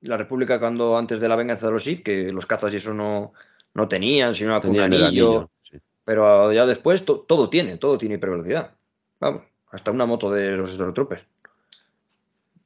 La 0.00 0.16
República 0.16 0.58
cuando 0.58 0.96
antes 0.98 1.20
de 1.20 1.28
la 1.28 1.36
venganza 1.36 1.66
de 1.66 1.72
los 1.72 1.84
Sith, 1.84 2.02
que 2.02 2.32
los 2.32 2.46
cazas 2.46 2.72
y 2.72 2.76
eso 2.78 2.92
no, 2.94 3.32
no 3.74 3.86
tenían, 3.86 4.34
sino 4.34 4.54
un 4.56 4.60
Tenían 4.60 4.92
el 4.94 5.04
anillo. 5.04 5.26
anillo. 5.26 5.50
sí. 5.62 5.76
Pero 6.04 6.52
ya 6.52 6.66
después 6.66 7.04
to- 7.04 7.20
todo 7.20 7.48
tiene, 7.50 7.76
todo 7.76 7.98
tiene 7.98 8.16
hipervelocidad. 8.16 8.72
Vamos, 9.20 9.42
hasta 9.70 9.90
una 9.90 10.06
moto 10.06 10.30
de 10.30 10.52
los 10.52 10.72
Stormtroopers. 10.72 11.22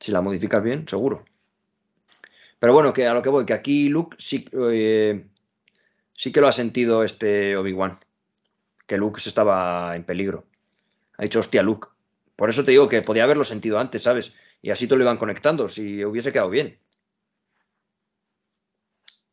Si 0.00 0.12
la 0.12 0.20
modificas 0.20 0.62
bien, 0.62 0.86
seguro. 0.88 1.24
Pero 2.58 2.72
bueno, 2.72 2.92
que 2.92 3.06
a 3.06 3.14
lo 3.14 3.22
que 3.22 3.28
voy, 3.28 3.46
que 3.46 3.52
aquí 3.52 3.88
Luke 3.88 4.16
sí, 4.18 4.48
eh, 4.52 5.26
sí 6.14 6.32
que 6.32 6.40
lo 6.40 6.48
ha 6.48 6.52
sentido 6.52 7.04
este 7.04 7.56
Obi-Wan. 7.56 7.98
Que 8.86 8.96
Luke 8.96 9.20
se 9.20 9.28
estaba 9.28 9.94
en 9.96 10.04
peligro. 10.04 10.44
Ha 11.16 11.22
dicho, 11.22 11.40
hostia, 11.40 11.62
Luke. 11.62 11.88
Por 12.36 12.50
eso 12.50 12.64
te 12.64 12.72
digo 12.72 12.88
que 12.88 13.02
podía 13.02 13.24
haberlo 13.24 13.44
sentido 13.44 13.78
antes, 13.78 14.02
¿sabes? 14.02 14.34
Y 14.60 14.70
así 14.70 14.88
te 14.88 14.96
lo 14.96 15.02
iban 15.02 15.18
conectando, 15.18 15.68
si 15.68 16.04
hubiese 16.04 16.32
quedado 16.32 16.50
bien. 16.50 16.78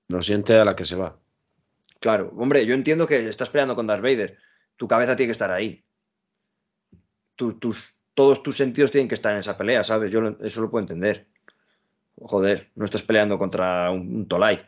Lo 0.07 0.21
siente 0.21 0.57
a 0.57 0.65
la 0.65 0.75
que 0.75 0.83
se 0.83 0.95
va. 0.95 1.17
Claro, 1.99 2.33
hombre, 2.35 2.65
yo 2.65 2.73
entiendo 2.73 3.07
que 3.07 3.29
estás 3.29 3.49
peleando 3.49 3.75
con 3.75 3.87
Darth 3.87 4.01
Vader. 4.01 4.37
Tu 4.75 4.87
cabeza 4.87 5.15
tiene 5.15 5.29
que 5.29 5.33
estar 5.33 5.51
ahí. 5.51 5.83
Tu- 7.41 7.53
tus, 7.57 7.95
todos 8.13 8.43
tus 8.43 8.55
sentidos 8.55 8.91
tienen 8.91 9.07
que 9.07 9.15
estar 9.15 9.33
en 9.33 9.39
esa 9.39 9.57
pelea, 9.57 9.83
¿sabes? 9.83 10.11
Yo 10.11 10.21
eso 10.43 10.61
lo 10.61 10.69
puedo 10.69 10.83
entender. 10.83 11.25
Joder, 12.21 12.69
no 12.75 12.85
estás 12.85 13.01
peleando 13.01 13.35
contra 13.39 13.89
un, 13.89 14.15
un 14.15 14.27
Tolai. 14.27 14.61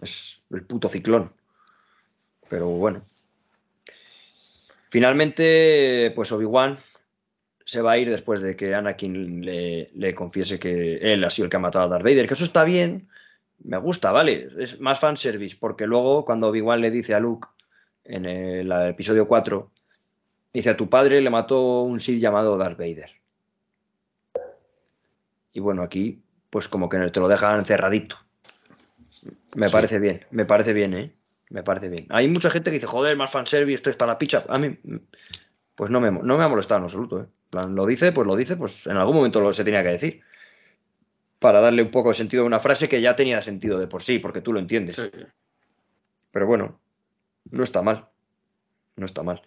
Es 0.00 0.42
el 0.50 0.64
puto 0.64 0.88
ciclón. 0.88 1.32
Pero 2.48 2.66
bueno. 2.70 3.04
Finalmente, 4.90 6.10
pues 6.16 6.32
Obi-Wan 6.32 6.78
se 7.64 7.80
va 7.82 7.92
a 7.92 7.98
ir 7.98 8.10
después 8.10 8.42
de 8.42 8.56
que 8.56 8.74
Anakin 8.74 9.44
le, 9.44 9.90
le 9.94 10.14
confiese 10.16 10.58
que 10.58 10.96
él 10.96 11.22
ha 11.22 11.30
sido 11.30 11.44
el 11.44 11.50
que 11.50 11.56
ha 11.56 11.60
matado 11.60 11.84
a 11.84 11.88
Darth 11.88 12.02
Vader. 12.02 12.26
Que 12.26 12.34
eso 12.34 12.44
está 12.44 12.64
bien, 12.64 13.08
me 13.62 13.78
gusta, 13.78 14.10
¿vale? 14.10 14.48
Es 14.58 14.80
más 14.80 14.98
fanservice, 14.98 15.56
porque 15.58 15.86
luego 15.86 16.24
cuando 16.24 16.48
Obi-Wan 16.48 16.80
le 16.80 16.90
dice 16.90 17.14
a 17.14 17.20
Luke 17.20 17.46
en 18.02 18.26
el, 18.26 18.72
el 18.72 18.88
episodio 18.90 19.28
4, 19.28 19.70
dice 20.52 20.70
a 20.70 20.76
tu 20.76 20.88
padre 20.88 21.20
le 21.20 21.30
mató 21.30 21.82
un 21.82 22.00
Sith 22.00 22.20
llamado 22.20 22.56
Darth 22.56 22.78
Vader. 22.78 23.10
Y 25.52 25.60
bueno, 25.60 25.82
aquí 25.82 26.22
pues 26.50 26.68
como 26.68 26.88
que 26.88 26.98
te 27.10 27.20
lo 27.20 27.28
dejan 27.28 27.58
encerradito. 27.60 28.16
Me 29.56 29.68
Sí. 29.68 29.72
parece 29.72 29.98
bien, 29.98 30.26
me 30.30 30.44
parece 30.44 30.72
bien, 30.72 30.94
¿eh? 30.94 31.12
Me 31.50 31.62
parece 31.62 31.88
bien. 31.88 32.06
Hay 32.10 32.28
mucha 32.28 32.50
gente 32.50 32.70
que 32.70 32.74
dice, 32.76 32.86
joder, 32.86 33.16
más 33.16 33.30
fanservice, 33.30 33.76
esto 33.76 33.90
está 33.90 34.06
la 34.06 34.18
picha. 34.18 34.42
A 34.48 34.58
mí, 34.58 34.76
pues 35.74 35.90
no 35.90 36.00
me, 36.00 36.10
no 36.10 36.38
me 36.38 36.44
ha 36.44 36.48
molestado 36.48 36.78
en 36.78 36.84
absoluto, 36.84 37.22
¿eh? 37.22 37.26
Plan, 37.50 37.74
Lo 37.74 37.84
dice, 37.86 38.12
pues 38.12 38.26
lo 38.26 38.34
dice, 38.36 38.56
pues 38.56 38.86
en 38.86 38.96
algún 38.96 39.16
momento 39.16 39.40
lo, 39.40 39.52
se 39.52 39.64
tenía 39.64 39.82
que 39.82 39.90
decir 39.90 40.22
para 41.38 41.60
darle 41.60 41.82
un 41.82 41.90
poco 41.90 42.10
de 42.10 42.14
sentido 42.14 42.44
a 42.44 42.46
una 42.46 42.60
frase 42.60 42.88
que 42.88 43.00
ya 43.00 43.16
tenía 43.16 43.42
sentido 43.42 43.78
de 43.78 43.88
por 43.88 44.02
sí, 44.02 44.18
porque 44.18 44.40
tú 44.40 44.52
lo 44.52 44.60
entiendes. 44.60 44.96
Sí. 44.96 45.10
Pero 46.30 46.46
bueno, 46.46 46.78
no 47.50 47.64
está 47.64 47.82
mal. 47.82 48.06
No 48.96 49.06
está 49.06 49.22
mal. 49.22 49.42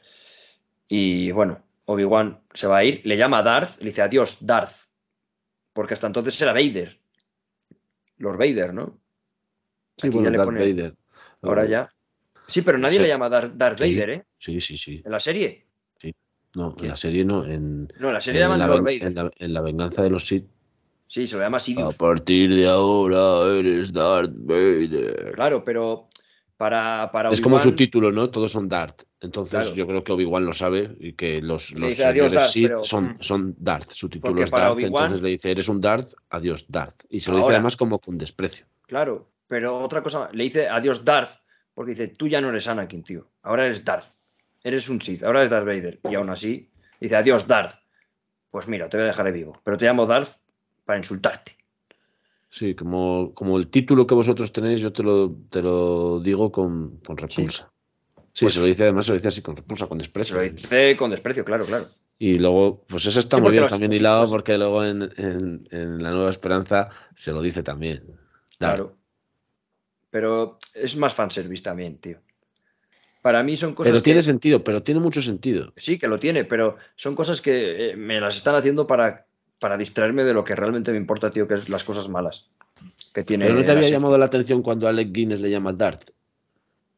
Y 0.87 1.31
bueno, 1.31 1.61
Obi-Wan 1.85 2.39
se 2.53 2.67
va 2.67 2.77
a 2.77 2.83
ir, 2.83 3.01
le 3.05 3.17
llama 3.17 3.39
a 3.39 3.43
Darth, 3.43 3.79
le 3.79 3.85
dice 3.89 4.01
adiós, 4.01 4.37
Darth. 4.39 4.75
Porque 5.73 5.93
hasta 5.93 6.07
entonces 6.07 6.39
era 6.41 6.53
Vader. 6.53 6.99
Lord 8.17 8.37
Vader, 8.37 8.73
¿no? 8.73 8.97
Sí, 9.97 10.09
bueno, 10.09 10.31
Darth 10.31 10.45
pone- 10.45 10.59
Vader. 10.59 10.95
Ahora 11.41 11.65
ya. 11.65 11.89
Sí, 12.47 12.61
pero 12.61 12.77
nadie 12.77 12.97
Sí. 12.97 13.01
le 13.03 13.07
llama 13.09 13.29
Darth, 13.29 13.53
Darth 13.55 13.79
Sí. 13.81 13.93
Vader, 13.93 14.09
¿eh? 14.11 14.25
Sí, 14.37 14.61
sí, 14.61 14.77
sí. 14.77 15.01
En 15.05 15.11
la 15.11 15.19
serie. 15.19 15.65
No, 16.55 16.73
en 16.79 16.87
la 16.87 16.95
serie 16.95 17.25
no. 17.25 17.43
En, 17.43 17.87
No, 17.99 18.07
en 18.07 18.13
la 18.13 18.21
serie 18.21 18.39
en 18.41 18.45
llaman 18.45 18.59
la, 18.59 18.67
Lord 18.67 18.83
Vader. 18.83 19.03
en 19.03 19.15
la- 19.15 19.31
en 19.35 19.53
la 19.53 19.61
venganza 19.61 20.03
de 20.03 20.09
los 20.09 20.25
Sith. 20.25 20.45
Sí, 21.07 21.27
se 21.27 21.35
lo 21.35 21.41
llama 21.41 21.57
A 21.57 21.59
Sidious. 21.59 21.97
partir 21.97 22.53
de 22.55 22.65
ahora 22.65 23.45
eres 23.59 23.91
Darth 23.91 24.31
Vader. 24.33 25.33
Claro, 25.35 25.65
pero 25.65 26.07
para, 26.57 27.09
para 27.11 27.31
Es 27.31 27.41
como 27.41 27.59
su 27.59 27.73
título, 27.73 28.11
¿no? 28.11 28.29
Todos 28.29 28.51
son 28.51 28.69
Darth. 28.69 29.03
Entonces 29.19 29.59
Claro. 29.59 29.75
yo 29.75 29.87
creo 29.87 30.03
que 30.03 30.11
Obi-Wan 30.13 30.45
lo 30.45 30.53
sabe 30.53 30.95
y 30.99 31.13
que 31.13 31.41
los, 31.41 31.71
los 31.71 31.89
dice, 31.89 32.05
"Adiós, 32.05 32.31
señores 32.31 32.33
Darth", 32.33 32.51
Sith 32.51 32.67
pero- 32.67 32.83
son, 32.85 33.05
Mm. 33.05 33.17
son 33.19 33.55
Darth. 33.57 33.91
Su 33.91 34.07
título 34.09 34.41
es 34.43 34.51
Obi-Wan- 34.53 34.79
entonces 34.85 35.21
le 35.21 35.29
dice, 35.29 35.51
eres 35.51 35.67
un 35.67 35.81
Darth, 35.81 36.13
adiós 36.29 36.65
Darth. 36.69 37.03
Y 37.09 37.19
se 37.19 37.31
lo 37.31 37.37
dice 37.37 37.49
además 37.51 37.75
como 37.75 37.99
con 37.99 38.17
desprecio. 38.17 38.65
Claro, 38.87 39.27
pero 39.47 39.77
otra 39.79 40.01
cosa, 40.03 40.29
le 40.31 40.43
dice 40.43 40.69
adiós 40.69 41.03
Darth, 41.03 41.31
porque 41.73 41.91
dice, 41.91 42.07
tú 42.09 42.27
ya 42.27 42.39
no 42.39 42.49
eres 42.49 42.67
Anakin, 42.67 43.03
tío. 43.03 43.27
Ahora 43.43 43.65
eres 43.65 43.83
Darth. 43.83 44.05
Eres 44.63 44.87
un 44.89 45.01
Sith, 45.01 45.23
ahora 45.23 45.39
eres 45.41 45.51
Darth 45.51 45.65
Vader. 45.65 45.99
Y 46.09 46.15
aún 46.15 46.29
así, 46.29 46.69
dice 46.99 47.15
adiós 47.15 47.45
Darth. 47.47 47.75
Pues 48.49 48.67
mira, 48.67 48.87
te 48.87 48.95
voy 48.97 49.03
a 49.03 49.07
dejar 49.07 49.31
vivo. 49.33 49.59
Pero 49.63 49.75
te 49.77 49.85
llamo 49.85 50.05
Darth 50.05 50.29
para 50.85 50.97
insultarte. 50.99 51.54
Sí, 52.49 52.73
como, 52.75 53.33
como 53.33 53.57
el 53.57 53.67
título 53.67 54.07
que 54.07 54.15
vosotros 54.15 54.51
tenéis, 54.51 54.79
yo 54.79 54.91
te 54.93 55.03
lo, 55.03 55.35
te 55.49 55.61
lo 55.61 56.19
digo 56.21 56.51
con, 56.51 56.97
con 57.05 57.17
repulsa. 57.17 57.71
Sí, 58.31 58.45
Pues- 58.45 58.53
se 58.53 58.59
lo 58.59 58.65
dice 58.65 58.83
además, 58.83 59.05
se 59.05 59.11
lo 59.11 59.15
dice 59.17 59.27
así 59.29 59.41
con 59.41 59.55
repulsa, 59.55 59.87
con 59.87 59.97
Se 59.99 60.03
desprecio. 60.03 60.35
lo 60.37 60.41
dice 60.41 60.95
con 60.97 61.11
desprecio, 61.11 61.43
claro, 61.43 61.65
claro. 61.65 61.87
Y 62.17 62.37
luego, 62.39 62.85
pues 62.87 63.05
eso 63.05 63.19
está 63.19 63.37
Sí, 63.37 63.41
muy 63.43 63.51
bien 63.51 63.67
también 63.67 63.91
sí, 63.91 63.97
hilado, 63.97 64.19
pues- 64.21 64.31
porque 64.31 64.57
luego 64.57 64.83
en, 64.85 65.01
en- 65.17 65.67
en 65.71 66.01
La 66.03 66.11
Nueva 66.11 66.29
Esperanza 66.29 66.89
se 67.13 67.31
lo 67.33 67.41
dice 67.41 67.61
también. 67.61 68.03
Claro. 68.57 68.95
Pero 70.09 70.59
es 70.73 70.95
más 70.95 71.13
fanservice 71.13 71.61
también, 71.63 71.97
tío. 71.97 72.19
Para 73.21 73.43
mí 73.43 73.57
son 73.57 73.73
cosas 73.73 73.91
Pero 73.91 73.99
que- 74.01 74.03
tiene 74.05 74.21
sentido, 74.21 74.63
pero 74.63 74.81
tiene 74.83 75.01
mucho 75.01 75.21
sentido. 75.21 75.73
Sí, 75.75 75.97
que 75.97 76.07
lo 76.07 76.19
tiene, 76.19 76.45
pero 76.45 76.77
son 76.95 77.15
cosas 77.15 77.41
que 77.41 77.91
eh, 77.91 77.95
me 77.97 78.21
las 78.21 78.37
están 78.37 78.55
haciendo 78.55 78.85
para, 78.87 79.25
para 79.59 79.77
distraerme 79.77 80.23
de 80.23 80.33
lo 80.33 80.43
que 80.43 80.55
realmente 80.55 80.91
me 80.91 80.97
importa, 80.97 81.31
tío, 81.31 81.47
que 81.47 81.55
es 81.55 81.69
las 81.69 81.83
cosas 81.83 82.09
malas. 82.09 82.47
que 83.13 83.23
tiene. 83.23 83.45
Pero 83.45 83.57
no 83.59 83.63
te 83.65 83.71
había 83.71 83.89
llamado 83.89 84.17
la 84.17 84.25
atención 84.25 84.61
cuando 84.61 84.87
Alec 84.89 85.11
Guinness 85.13 85.39
le 85.39 85.49
llama 85.49 85.71
Darth. 85.71 86.09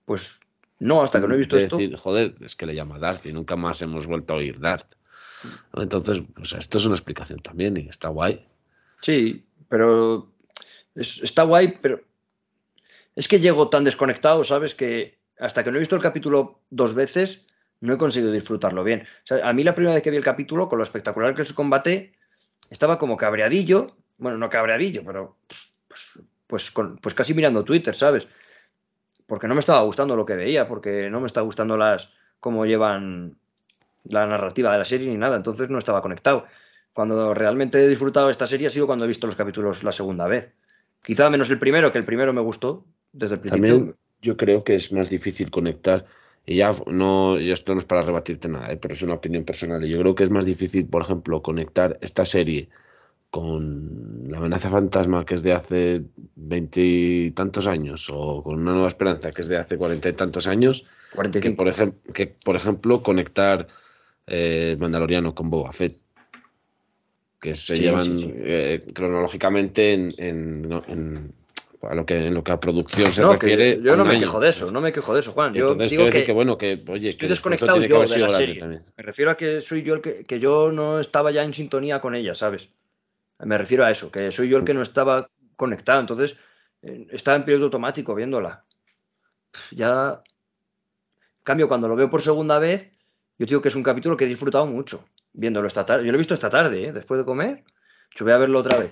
Pues 0.05 0.39
no, 0.79 1.03
hasta 1.03 1.21
que 1.21 1.27
no 1.27 1.35
he 1.35 1.37
visto 1.37 1.55
De 1.55 1.65
esto. 1.65 1.77
decir, 1.77 1.95
joder, 1.95 2.35
es 2.41 2.55
que 2.55 2.65
le 2.65 2.73
llama 2.73 2.97
Darth 2.97 3.25
y 3.27 3.33
nunca 3.33 3.55
más 3.55 3.81
hemos 3.83 4.07
vuelto 4.07 4.33
a 4.33 4.37
oír 4.37 4.59
Darth. 4.59 4.93
Entonces, 5.75 6.21
pues 6.33 6.53
esto 6.53 6.77
es 6.79 6.85
una 6.85 6.95
explicación 6.95 7.39
también 7.39 7.77
y 7.77 7.87
está 7.89 8.07
guay. 8.09 8.43
Sí, 9.01 9.45
pero 9.69 10.31
es- 10.95 11.19
está 11.21 11.43
guay, 11.43 11.77
pero 11.81 12.01
es 13.15 13.27
que 13.27 13.39
llego 13.39 13.69
tan 13.69 13.83
desconectado, 13.83 14.43
¿sabes? 14.43 14.73
Que 14.73 15.19
hasta 15.39 15.63
que 15.63 15.69
no 15.69 15.77
he 15.77 15.79
visto 15.81 15.95
el 15.95 16.01
capítulo 16.01 16.61
dos 16.71 16.95
veces, 16.95 17.45
no 17.81 17.93
he 17.93 17.97
conseguido 17.99 18.31
disfrutarlo 18.31 18.83
bien. 18.83 19.01
O 19.23 19.27
sea, 19.27 19.47
a 19.47 19.53
mí 19.53 19.63
la 19.63 19.75
primera 19.75 19.93
vez 19.93 20.03
que 20.03 20.09
vi 20.09 20.17
el 20.17 20.23
capítulo, 20.23 20.67
con 20.67 20.79
lo 20.79 20.83
espectacular 20.83 21.35
que 21.35 21.43
es 21.43 21.49
el 21.49 21.55
combate, 21.55 22.13
estaba 22.69 22.97
como 22.97 23.17
cabreadillo, 23.17 23.95
bueno, 24.17 24.37
no 24.37 24.49
cabreadillo, 24.49 25.03
pero 25.05 25.37
pues, 25.87 26.19
pues, 26.47 26.71
con- 26.71 26.97
pues 26.97 27.13
casi 27.15 27.33
mirando 27.33 27.63
Twitter, 27.63 27.95
¿sabes? 27.95 28.27
Porque 29.25 29.47
no 29.47 29.53
me 29.55 29.59
estaba 29.59 29.81
gustando 29.81 30.15
lo 30.15 30.25
que 30.25 30.35
veía, 30.35 30.67
porque 30.67 31.09
no 31.09 31.19
me 31.19 31.27
está 31.27 31.41
gustando 31.41 31.77
las 31.77 32.11
cómo 32.39 32.65
llevan 32.65 33.35
la 34.03 34.25
narrativa 34.25 34.71
de 34.71 34.77
la 34.79 34.85
serie 34.85 35.09
ni 35.09 35.17
nada, 35.17 35.35
entonces 35.35 35.69
no 35.69 35.77
estaba 35.79 36.01
conectado. 36.01 36.45
Cuando 36.93 37.33
realmente 37.33 37.83
he 37.83 37.87
disfrutado 37.87 38.29
esta 38.29 38.47
serie 38.47 38.67
ha 38.67 38.71
sido 38.71 38.87
cuando 38.87 39.05
he 39.05 39.07
visto 39.07 39.27
los 39.27 39.35
capítulos 39.35 39.83
la 39.83 39.91
segunda 39.91 40.27
vez. 40.27 40.53
Quizá 41.03 41.29
menos 41.29 41.49
el 41.49 41.59
primero, 41.59 41.91
que 41.91 41.97
el 41.99 42.05
primero 42.05 42.33
me 42.33 42.41
gustó 42.41 42.85
desde 43.11 43.35
el 43.35 43.41
principio. 43.41 43.69
También 43.75 43.95
yo 44.21 44.35
creo 44.37 44.63
que 44.63 44.75
es 44.75 44.91
más 44.91 45.09
difícil 45.09 45.51
conectar, 45.51 46.05
y 46.47 46.55
ya 46.55 46.71
no, 46.87 47.39
y 47.39 47.51
esto 47.51 47.73
no 47.75 47.79
es 47.79 47.85
para 47.85 48.01
rebatirte 48.01 48.47
nada, 48.47 48.71
¿eh? 48.71 48.77
pero 48.81 48.93
es 48.95 49.01
una 49.03 49.13
opinión 49.15 49.43
personal. 49.43 49.83
y 49.85 49.89
Yo 49.89 49.99
creo 49.99 50.15
que 50.15 50.23
es 50.23 50.31
más 50.31 50.45
difícil, 50.45 50.85
por 50.87 51.01
ejemplo, 51.03 51.41
conectar 51.43 51.99
esta 52.01 52.25
serie 52.25 52.69
con 53.29 54.29
la 54.31 54.37
amenaza 54.37 54.69
fantasma 54.69 55.25
que 55.25 55.35
es 55.35 55.43
de 55.43 55.51
hace 55.51 56.01
veintitantos 56.35 57.67
años, 57.67 58.07
o 58.11 58.41
con 58.41 58.59
una 58.61 58.71
nueva 58.71 58.87
esperanza 58.87 59.31
que 59.31 59.41
es 59.41 59.47
de 59.49 59.57
hace 59.57 59.77
cuarenta 59.77 60.07
y 60.09 60.13
tantos 60.13 60.47
años, 60.47 60.85
que 61.11 61.15
45. 61.15 61.57
por, 61.57 61.67
ejem- 61.73 62.13
que, 62.13 62.27
por 62.27 62.55
ejemplo, 62.55 63.03
conectar 63.03 63.67
eh, 64.25 64.77
Mandaloriano 64.79 65.35
con 65.35 65.49
Boba 65.49 65.73
Fett. 65.73 65.93
Que 67.39 67.53
se 67.55 67.75
Sí, 67.75 67.81
llevan 67.83 68.03
sí, 68.03 68.19
sí. 68.19 68.33
eh, 68.35 68.83
cronológicamente 68.93 69.93
en, 69.93 70.13
en- 70.17 70.69
en- 70.87 71.33
a 71.81 71.93
lo 71.95 72.05
que, 72.05 72.27
en 72.27 72.33
lo 72.33 72.43
que 72.43 72.51
a 72.51 72.59
producción 72.59 73.11
se 73.13 73.21
No, 73.21 73.33
refiere. 73.33 73.79
yo 73.81 73.95
no 73.95 74.03
me 74.03 74.11
año. 74.11 74.21
quejo 74.21 74.39
de 74.39 74.49
eso, 74.49 74.71
no 74.71 74.81
me 74.81 74.91
quejo 74.91 75.13
de 75.13 75.19
eso, 75.19 75.31
Juan. 75.31 75.53
Yo 75.53 75.71
Entonces, 75.71 75.89
digo 75.91 76.03
que, 76.05 76.11
decir 76.11 76.25
que, 76.25 76.31
bueno, 76.31 76.57
que, 76.57 76.83
oye, 76.87 77.09
estoy 77.09 77.27
que 77.27 77.29
desconectado 77.29 77.81
yo 77.83 78.01
de 78.05 78.17
la 78.19 78.29
serie. 78.31 78.59
también. 78.59 78.83
Me 78.95 79.03
refiero 79.03 79.31
a 79.31 79.37
que 79.37 79.61
soy 79.61 79.83
yo 79.83 79.93
el 79.93 80.01
que, 80.01 80.25
que 80.25 80.39
yo 80.39 80.71
no 80.71 80.99
estaba 80.99 81.31
ya 81.31 81.43
en 81.43 81.53
sintonía 81.53 81.99
con 82.01 82.15
ella, 82.15 82.33
¿sabes? 82.33 82.69
Me 83.39 83.57
refiero 83.57 83.85
a 83.85 83.91
eso, 83.91 84.11
que 84.11 84.31
soy 84.31 84.49
yo 84.49 84.57
el 84.57 84.65
que 84.65 84.73
no 84.73 84.81
estaba 84.81 85.29
conectado. 85.55 85.99
Entonces, 86.01 86.35
eh, 86.81 87.07
estaba 87.11 87.37
en 87.37 87.45
piloto 87.45 87.65
automático 87.65 88.15
viéndola. 88.15 88.63
Ya. 89.71 90.21
En 91.39 91.43
cambio, 91.43 91.67
cuando 91.67 91.87
lo 91.87 91.95
veo 91.95 92.09
por 92.09 92.21
segunda 92.21 92.59
vez, 92.59 92.91
yo 93.37 93.45
digo 93.45 93.61
que 93.61 93.69
es 93.69 93.75
un 93.75 93.83
capítulo 93.83 94.17
que 94.17 94.25
he 94.25 94.27
disfrutado 94.27 94.65
mucho 94.65 95.05
viéndolo 95.33 95.67
esta 95.67 95.85
tarde. 95.85 96.05
Yo 96.05 96.11
lo 96.11 96.17
he 96.17 96.19
visto 96.19 96.33
esta 96.33 96.49
tarde, 96.49 96.85
¿eh? 96.87 96.91
después 96.91 97.19
de 97.19 97.25
comer. 97.25 97.63
Yo 98.15 98.25
voy 98.25 98.33
a 98.33 98.37
verlo 98.39 98.59
otra 98.59 98.79
vez. 98.79 98.91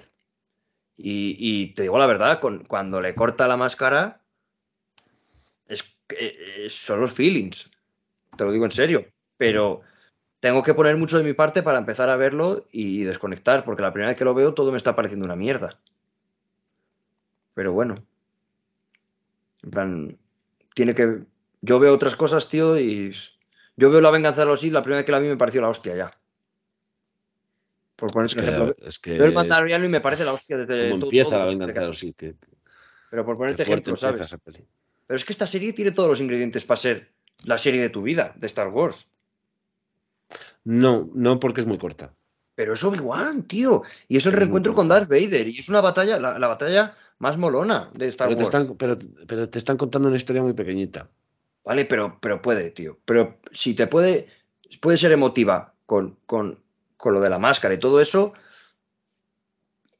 Y, 0.97 1.73
te 1.73 1.81
digo 1.83 1.97
la 1.97 2.05
verdad, 2.07 2.39
cuando 2.67 3.01
le 3.01 3.13
corta 3.13 3.47
la 3.47 3.57
máscara, 3.57 4.21
es, 5.67 5.83
que- 6.07 6.65
eh, 6.65 6.69
son 6.69 7.01
los 7.01 7.11
feelings. 7.11 7.69
Te 8.37 8.45
lo 8.45 8.51
digo 8.51 8.65
en 8.65 8.71
serio. 8.71 9.05
Pero 9.37 9.81
tengo 10.39 10.63
que 10.63 10.73
poner 10.73 10.95
mucho 10.95 11.17
de 11.17 11.23
mi 11.23 11.33
parte 11.33 11.63
para 11.63 11.79
empezar 11.79 12.09
a 12.09 12.15
verlo 12.15 12.65
y 12.71 13.03
desconectar, 13.03 13.65
porque 13.65 13.81
la 13.81 13.91
primera 13.91 14.09
vez 14.09 14.17
que 14.17 14.25
lo 14.25 14.33
veo 14.33 14.53
todo 14.53 14.71
me 14.71 14.77
está 14.77 14.95
pareciendo 14.95 15.25
una 15.25 15.35
mierda. 15.35 15.79
Pero 17.53 17.73
bueno. 17.73 17.95
En 19.63 19.71
plan, 19.71 20.17
tiene 20.73 20.93
que. 20.95 21.23
Yo 21.61 21.79
veo 21.79 21.93
otras 21.93 22.15
cosas, 22.15 22.47
tío, 22.47 22.79
y. 22.79 23.13
Yo 23.75 23.89
veo 23.89 23.99
la 23.99 24.11
venganza 24.11 24.41
de 24.41 24.47
los 24.47 24.61
Sith, 24.61 24.71
la 24.71 24.81
primera 24.81 24.99
vez 24.99 25.05
que 25.05 25.11
la 25.11 25.19
vi 25.19 25.27
me 25.27 25.37
pareció 25.37 25.61
la 25.61 25.69
hostia 25.69 25.95
ya. 25.95 26.17
Por 27.95 28.11
poner 28.11 28.25
Es 28.27 28.35
un 28.35 28.41
que, 28.41 28.49
ejemplo. 28.49 28.75
es 28.85 28.99
que 28.99 29.15
el 29.15 29.33
Mandaloriano 29.33 29.85
y 29.85 29.89
me 29.89 30.01
parece 30.01 30.25
la 30.25 30.33
hostia 30.33 30.57
desde 30.57 30.89
como 30.89 30.99
todo- 30.99 31.07
empieza 31.07 31.29
todo- 31.29 31.39
la 31.39 31.45
venganza 31.45 31.79
de 31.81 31.87
los 31.87 31.97
Sith, 31.99 32.15
que, 32.17 32.35
Pero 33.09 33.25
por 33.25 33.37
ponerte 33.37 33.63
ejemplo, 33.63 33.95
¿sabes? 33.95 34.21
esa 34.21 34.37
peli. 34.37 34.65
Pero 35.07 35.15
es 35.17 35.23
que 35.23 35.31
esta 35.33 35.47
serie 35.47 35.71
tiene 35.73 35.91
todos 35.91 36.09
los 36.09 36.19
ingredientes 36.19 36.65
para 36.65 36.77
ser 36.77 37.11
la 37.43 37.57
serie 37.57 37.81
de 37.81 37.89
tu 37.89 38.01
vida, 38.01 38.33
de 38.35 38.47
Star 38.47 38.67
Wars. 38.69 39.07
No, 40.63 41.09
no 41.13 41.39
porque 41.39 41.61
es 41.61 41.67
muy 41.67 41.77
corta. 41.77 42.13
Pero 42.55 42.73
es 42.73 42.83
Obi-Wan, 42.83 43.43
tío. 43.43 43.83
Y 44.07 44.17
es 44.17 44.25
el 44.25 44.33
Es 44.33 44.39
reencuentro 44.39 44.73
con. 44.73 44.87
Darth 44.87 45.07
Vader. 45.09 45.47
Y 45.47 45.59
es 45.59 45.69
una 45.69 45.81
batalla, 45.81 46.19
la, 46.19 46.39
la 46.39 46.47
batalla 46.47 46.95
más 47.19 47.37
molona 47.37 47.91
de 47.93 48.07
Star 48.07 48.27
Pero 48.29 48.37
te, 48.37 48.43
Wars. 48.43 48.55
están, 48.55 48.77
pero, 48.77 48.97
pero 49.27 49.49
te 49.49 49.59
están 49.59 49.77
contando 49.77 50.07
una 50.07 50.17
historia 50.17 50.41
muy 50.41 50.53
pequeñita. 50.53 51.09
Vale, 51.63 51.85
pero, 51.85 52.17
pero 52.21 52.41
puede, 52.41 52.71
tío. 52.71 52.97
Pero 53.05 53.39
si 53.51 53.73
te 53.73 53.87
puede, 53.87 54.27
puede 54.81 54.97
ser 54.97 55.11
emotiva 55.11 55.73
con, 55.85 56.17
con, 56.25 56.59
con 56.97 57.13
lo 57.13 57.21
de 57.21 57.29
la 57.29 57.39
máscara 57.39 57.73
y 57.73 57.79
todo 57.79 57.99
eso, 58.01 58.33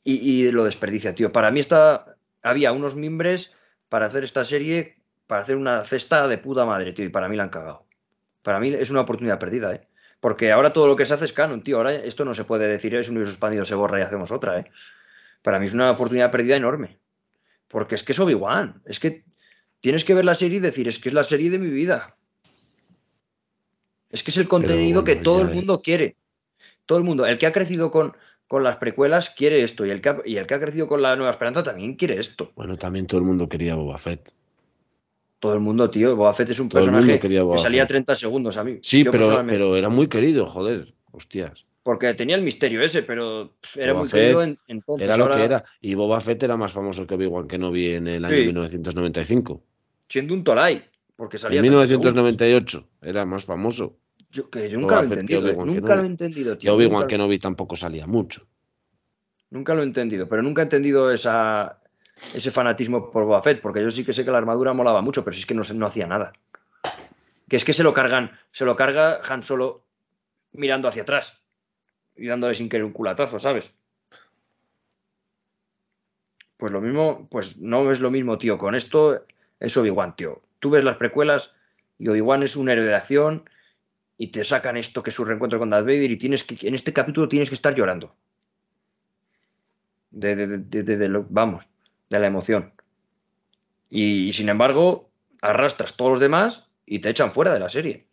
y, 0.03 0.13
y 0.13 0.51
lo 0.51 0.63
desperdicia, 0.63 1.15
tío. 1.15 1.31
Para 1.31 1.51
mí 1.51 1.59
está, 1.59 2.15
había 2.41 2.71
unos 2.71 2.95
mimbres 2.95 3.55
para 3.89 4.05
hacer 4.05 4.23
esta 4.23 4.45
serie, 4.45 4.97
para 5.27 5.41
hacer 5.41 5.55
una 5.55 5.83
cesta 5.83 6.27
de 6.27 6.37
puta 6.37 6.65
madre, 6.65 6.93
tío, 6.93 7.05
y 7.05 7.09
para 7.09 7.27
mí 7.27 7.35
la 7.35 7.43
han 7.43 7.49
cagado. 7.49 7.85
Para 8.43 8.59
mí 8.59 8.73
es 8.73 8.91
una 8.91 9.01
oportunidad 9.01 9.39
perdida, 9.39 9.73
¿eh? 9.73 9.87
Porque 10.19 10.51
ahora 10.51 10.73
todo 10.73 10.87
lo 10.87 10.95
que 10.95 11.05
se 11.05 11.13
hace 11.13 11.25
es 11.25 11.33
canon, 11.33 11.63
tío. 11.63 11.77
Ahora 11.77 11.93
esto 11.93 12.25
no 12.25 12.33
se 12.33 12.45
puede 12.45 12.67
decir, 12.67 12.95
es 12.95 13.09
un 13.09 13.15
universo 13.15 13.33
expandido, 13.33 13.65
se 13.65 13.75
borra 13.75 13.99
y 13.99 14.03
hacemos 14.03 14.31
otra, 14.31 14.59
¿eh? 14.59 14.71
Para 15.41 15.59
mí 15.59 15.67
es 15.67 15.73
una 15.73 15.91
oportunidad 15.91 16.31
perdida 16.31 16.55
enorme. 16.55 16.97
Porque 17.67 17.95
es 17.95 18.03
que 18.03 18.13
es 18.13 18.19
Obi-Wan. 18.19 18.81
Es 18.85 18.99
que 18.99 19.23
tienes 19.81 20.03
que 20.03 20.13
ver 20.13 20.25
la 20.25 20.35
serie 20.35 20.57
y 20.57 20.61
decir, 20.61 20.87
es 20.87 20.99
que 20.99 21.09
es 21.09 21.13
la 21.13 21.23
serie 21.23 21.49
de 21.49 21.59
mi 21.59 21.69
vida. 21.69 22.15
Es 24.09 24.23
que 24.23 24.31
es 24.31 24.37
el 24.37 24.47
contenido 24.47 25.01
bueno, 25.01 25.03
que 25.03 25.23
todo 25.23 25.41
el 25.41 25.49
mundo 25.49 25.81
quiere. 25.81 26.15
Todo 26.85 26.97
el 26.97 27.03
mundo. 27.03 27.25
El 27.25 27.37
que 27.37 27.45
ha 27.47 27.51
crecido 27.53 27.91
con, 27.91 28.13
con 28.47 28.63
las 28.63 28.77
precuelas 28.77 29.29
quiere 29.31 29.63
esto. 29.63 29.85
Y 29.85 29.91
el, 29.91 30.01
que 30.01 30.09
ha, 30.09 30.17
y 30.25 30.37
el 30.37 30.45
que 30.47 30.53
ha 30.53 30.59
crecido 30.59 30.87
con 30.87 31.01
la 31.01 31.15
Nueva 31.15 31.31
Esperanza 31.31 31.63
también 31.63 31.95
quiere 31.95 32.19
esto. 32.19 32.51
Bueno, 32.55 32.77
también 32.77 33.07
todo 33.07 33.19
el 33.19 33.25
mundo 33.25 33.49
quería 33.49 33.75
Boba 33.75 33.97
Fett. 33.97 34.31
Todo 35.39 35.53
el 35.53 35.59
mundo, 35.59 35.89
tío. 35.89 36.15
Boba 36.15 36.33
Fett 36.33 36.49
es 36.51 36.59
un 36.59 36.69
Todo 36.69 36.81
personaje 36.81 37.19
que 37.19 37.27
salía 37.59 37.83
Fett. 37.83 37.89
30 37.89 38.15
segundos 38.15 38.57
a 38.57 38.63
mí. 38.63 38.79
Sí, 38.81 39.03
Yo 39.03 39.11
pero, 39.11 39.43
pero 39.47 39.75
era 39.75 39.89
muy 39.89 40.07
querido, 40.07 40.45
joder. 40.47 40.93
Hostias. 41.11 41.65
Porque 41.83 42.13
tenía 42.15 42.35
el 42.35 42.41
misterio 42.41 42.81
ese, 42.81 43.03
pero 43.03 43.53
era 43.75 43.93
Boba 43.93 44.01
muy 44.03 44.09
Fett 44.09 44.21
querido 44.21 44.43
en- 44.43 44.57
entonces. 44.67 45.07
Era 45.07 45.17
lo 45.17 45.25
ahora, 45.25 45.35
que 45.37 45.43
era. 45.43 45.65
Y 45.81 45.93
Boba 45.93 46.19
Fett 46.19 46.41
era 46.43 46.57
más 46.57 46.71
famoso 46.71 47.05
que 47.05 47.13
Obi-Wan 47.13 47.47
que 47.47 47.57
no 47.59 47.71
vi 47.71 47.93
en 47.93 48.07
el 48.07 48.25
año 48.25 48.35
Sí. 48.35 48.45
1995. 48.47 49.61
Siendo 50.09 50.33
un 50.33 50.43
Tolai. 50.43 50.83
Porque 51.15 51.37
salía 51.37 51.59
En 51.59 51.65
30 51.65 51.87
segundos. 51.87 52.13
1998 52.13 52.87
era 53.03 53.25
más 53.25 53.45
famoso. 53.45 53.95
Yo, 54.35 54.49
que 54.49 54.69
yo 54.69 54.77
nunca 54.77 54.95
lo 54.97 55.03
he 55.03 55.07
que 55.07 55.13
entendido. 55.13 55.47
¿eh? 55.47 55.51
Obi-Wan 55.51 55.75
Nunca 55.75 55.95
lo 55.95 56.03
he 56.03 56.05
entendido, 56.05 56.53
Que 56.55 56.59
tío. 56.59 56.73
Obi-Wan 56.73 56.93
nunca, 56.93 57.07
Kenobi 57.07 57.39
tampoco 57.39 57.75
salía 57.77 58.05
mucho. 58.05 58.45
nunca 59.49 59.73
lo 59.73 59.81
he 59.81 59.85
entendido. 59.85 60.27
Pero 60.27 60.41
nunca 60.41 60.61
he 60.61 60.65
entendido 60.65 61.09
esa, 61.11 61.79
ese 62.33 62.51
fanatismo 62.51 63.11
por 63.11 63.23
Boba 63.23 63.41
Fett. 63.41 63.61
Porque 63.61 63.81
yo 63.81 63.89
sí 63.89 64.03
que 64.03 64.11
sé 64.11 64.25
que 64.25 64.31
la 64.31 64.37
armadura 64.39 64.73
molaba 64.73 65.01
mucho, 65.01 65.23
pero 65.23 65.33
sí 65.33 65.39
es 65.39 65.45
que 65.45 65.53
no 65.55 65.85
hacía 65.85 66.05
nada. 66.05 66.33
Que 67.47 67.55
es 67.55 67.63
que 67.63 67.71
se 67.71 67.83
lo 67.83 67.93
cargan, 67.93 68.31
se 68.51 68.65
lo 68.65 68.75
carga 68.75 69.21
Han 69.29 69.41
Solo 69.43 69.85
mirando 70.51 70.87
hacia 70.89 71.03
atrás 71.03 71.41
y 72.17 72.27
dándole 72.27 72.55
sin 72.55 72.67
querer 72.69 72.85
un 72.85 72.91
culatazo, 72.93 73.39
¿sabes? 73.39 73.73
Pues 76.57 76.71
lo 76.71 76.81
mismo, 76.81 77.27
pues 77.29 77.57
no 77.57 77.91
es 77.91 77.99
lo 77.99 78.11
mismo, 78.11 78.37
tío. 78.37 78.57
Con 78.57 78.75
esto 78.75 79.25
es 79.59 79.77
Obi-Wan, 79.77 80.15
tío. 80.15 80.41
Tú 80.59 80.69
ves 80.69 80.83
las 80.83 80.97
precuelas 80.97 81.53
y 81.99 82.07
Obi-Wan 82.07 82.43
es 82.43 82.55
un 82.55 82.69
héroe 82.69 82.85
de 82.85 82.95
acción 82.95 83.49
y 84.17 84.27
te 84.27 84.43
sacan 84.45 84.77
esto 84.77 85.03
que 85.03 85.09
es 85.11 85.15
su 85.15 85.25
reencuentro 85.25 85.59
con 85.59 85.69
Darth 85.69 85.85
Vader 85.85 86.11
y 86.11 86.17
tienes 86.17 86.43
que, 86.43 86.67
en 86.67 86.75
este 86.75 86.93
capítulo 86.93 87.27
tienes 87.27 87.49
que 87.49 87.55
estar 87.55 87.75
llorando. 87.75 88.15
De, 90.09 90.35
de- 90.35 90.57
de- 90.83 90.97
de- 90.97 91.07
lo- 91.09 91.27
vamos, 91.29 91.65
de 92.09 92.19
la 92.19 92.25
emoción. 92.27 92.73
Y, 93.89 94.33
sin 94.33 94.49
embargo, 94.49 95.09
arrastras 95.41 95.95
todos 95.95 96.11
los 96.11 96.19
demás 96.19 96.67
y 96.85 96.99
te 96.99 97.09
echan 97.09 97.31
fuera 97.31 97.53
de 97.53 97.59
la 97.59 97.69
serie. 97.69 98.07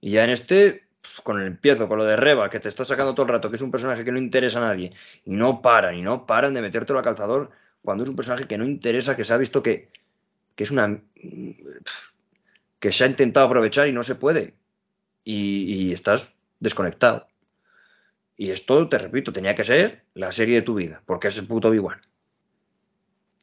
Y 0.00 0.12
ya 0.12 0.24
en 0.24 0.30
este, 0.30 0.84
con 1.24 1.40
el 1.40 1.46
empiezo, 1.48 1.88
con 1.88 1.98
lo 1.98 2.04
de 2.06 2.16
Reba, 2.16 2.50
que 2.50 2.60
te 2.60 2.68
está 2.70 2.84
sacando 2.84 3.14
todo 3.14 3.26
el 3.26 3.32
rato, 3.32 3.50
que 3.50 3.56
es 3.56 3.62
un 3.62 3.70
personaje 3.72 4.04
que 4.04 4.12
no 4.12 4.18
interesa 4.18 4.58
a 4.60 4.68
nadie, 4.68 4.90
y 5.24 5.32
no 5.32 5.62
paran, 5.62 5.96
y 5.96 6.02
no 6.02 6.26
paran 6.26 6.54
de 6.54 6.62
metértelo 6.62 6.98
al 7.00 7.04
calzador, 7.04 7.50
cuando 7.82 8.04
es 8.04 8.10
un 8.10 8.16
personaje 8.16 8.46
que 8.48 8.58
no 8.58 8.66
interesa, 8.66 9.16
que 9.16 9.24
se 9.24 9.34
ha 9.34 9.38
visto 9.38 9.62
que, 9.62 9.90
que 10.56 10.64
es 10.64 10.70
una. 10.70 11.00
que 12.80 12.92
se 12.92 13.04
ha 13.04 13.06
intentado 13.06 13.46
aprovechar 13.46 13.88
y 13.88 13.92
no 13.92 14.02
se 14.02 14.14
puede. 14.14 14.54
Y, 15.30 15.92
estás 15.92 16.32
desconectado. 16.58 17.26
Y 18.38 18.50
esto, 18.50 18.88
te 18.88 18.96
repito, 18.96 19.30
tenía 19.30 19.54
que 19.54 19.64
ser 19.64 20.04
la 20.14 20.32
serie 20.32 20.54
de 20.56 20.62
tu 20.62 20.74
vida, 20.74 21.02
porque 21.04 21.28
es 21.28 21.36
el 21.36 21.46
puto 21.46 21.68
Obi-Wan. 21.68 22.00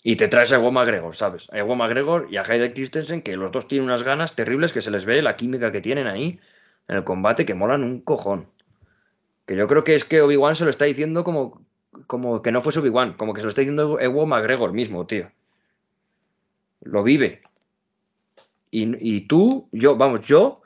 Y 0.01 0.15
te 0.15 0.27
traes 0.27 0.51
a 0.51 0.55
Ewan 0.55 0.73
McGregor, 0.73 1.15
¿sabes? 1.15 1.47
A 1.51 1.59
Ewan 1.59 1.77
McGregor 1.77 2.27
y 2.31 2.37
a 2.37 2.41
Hayden 2.41 2.73
Christensen, 2.73 3.21
que 3.21 3.37
los 3.37 3.51
dos 3.51 3.67
tienen 3.67 3.85
unas 3.85 4.01
ganas 4.01 4.35
terribles, 4.35 4.73
que 4.73 4.81
se 4.81 4.89
les 4.89 5.05
ve 5.05 5.21
la 5.21 5.35
química 5.35 5.71
que 5.71 5.81
tienen 5.81 6.07
ahí 6.07 6.39
en 6.87 6.95
el 6.95 7.03
combate, 7.03 7.45
que 7.45 7.53
molan 7.53 7.83
un 7.83 8.01
cojón. 8.01 8.47
Que 9.45 9.55
yo 9.55 9.67
creo 9.67 9.83
que 9.83 9.93
es 9.93 10.05
que 10.05 10.21
Obi-Wan 10.21 10.55
se 10.55 10.63
lo 10.63 10.71
está 10.71 10.85
diciendo 10.85 11.23
como 11.23 11.63
como 12.07 12.41
que 12.41 12.51
no 12.51 12.61
fuese 12.61 12.79
Obi-Wan, 12.79 13.13
como 13.13 13.33
que 13.33 13.41
se 13.41 13.45
lo 13.45 13.49
está 13.49 13.61
diciendo 13.61 13.99
Ewo 13.99 14.25
McGregor 14.25 14.73
mismo, 14.73 15.05
tío. 15.05 15.31
Lo 16.81 17.03
vive. 17.03 17.41
Y, 18.71 19.17
y 19.17 19.21
tú, 19.21 19.69
yo, 19.71 19.95
vamos, 19.95 20.27
yo 20.27 20.61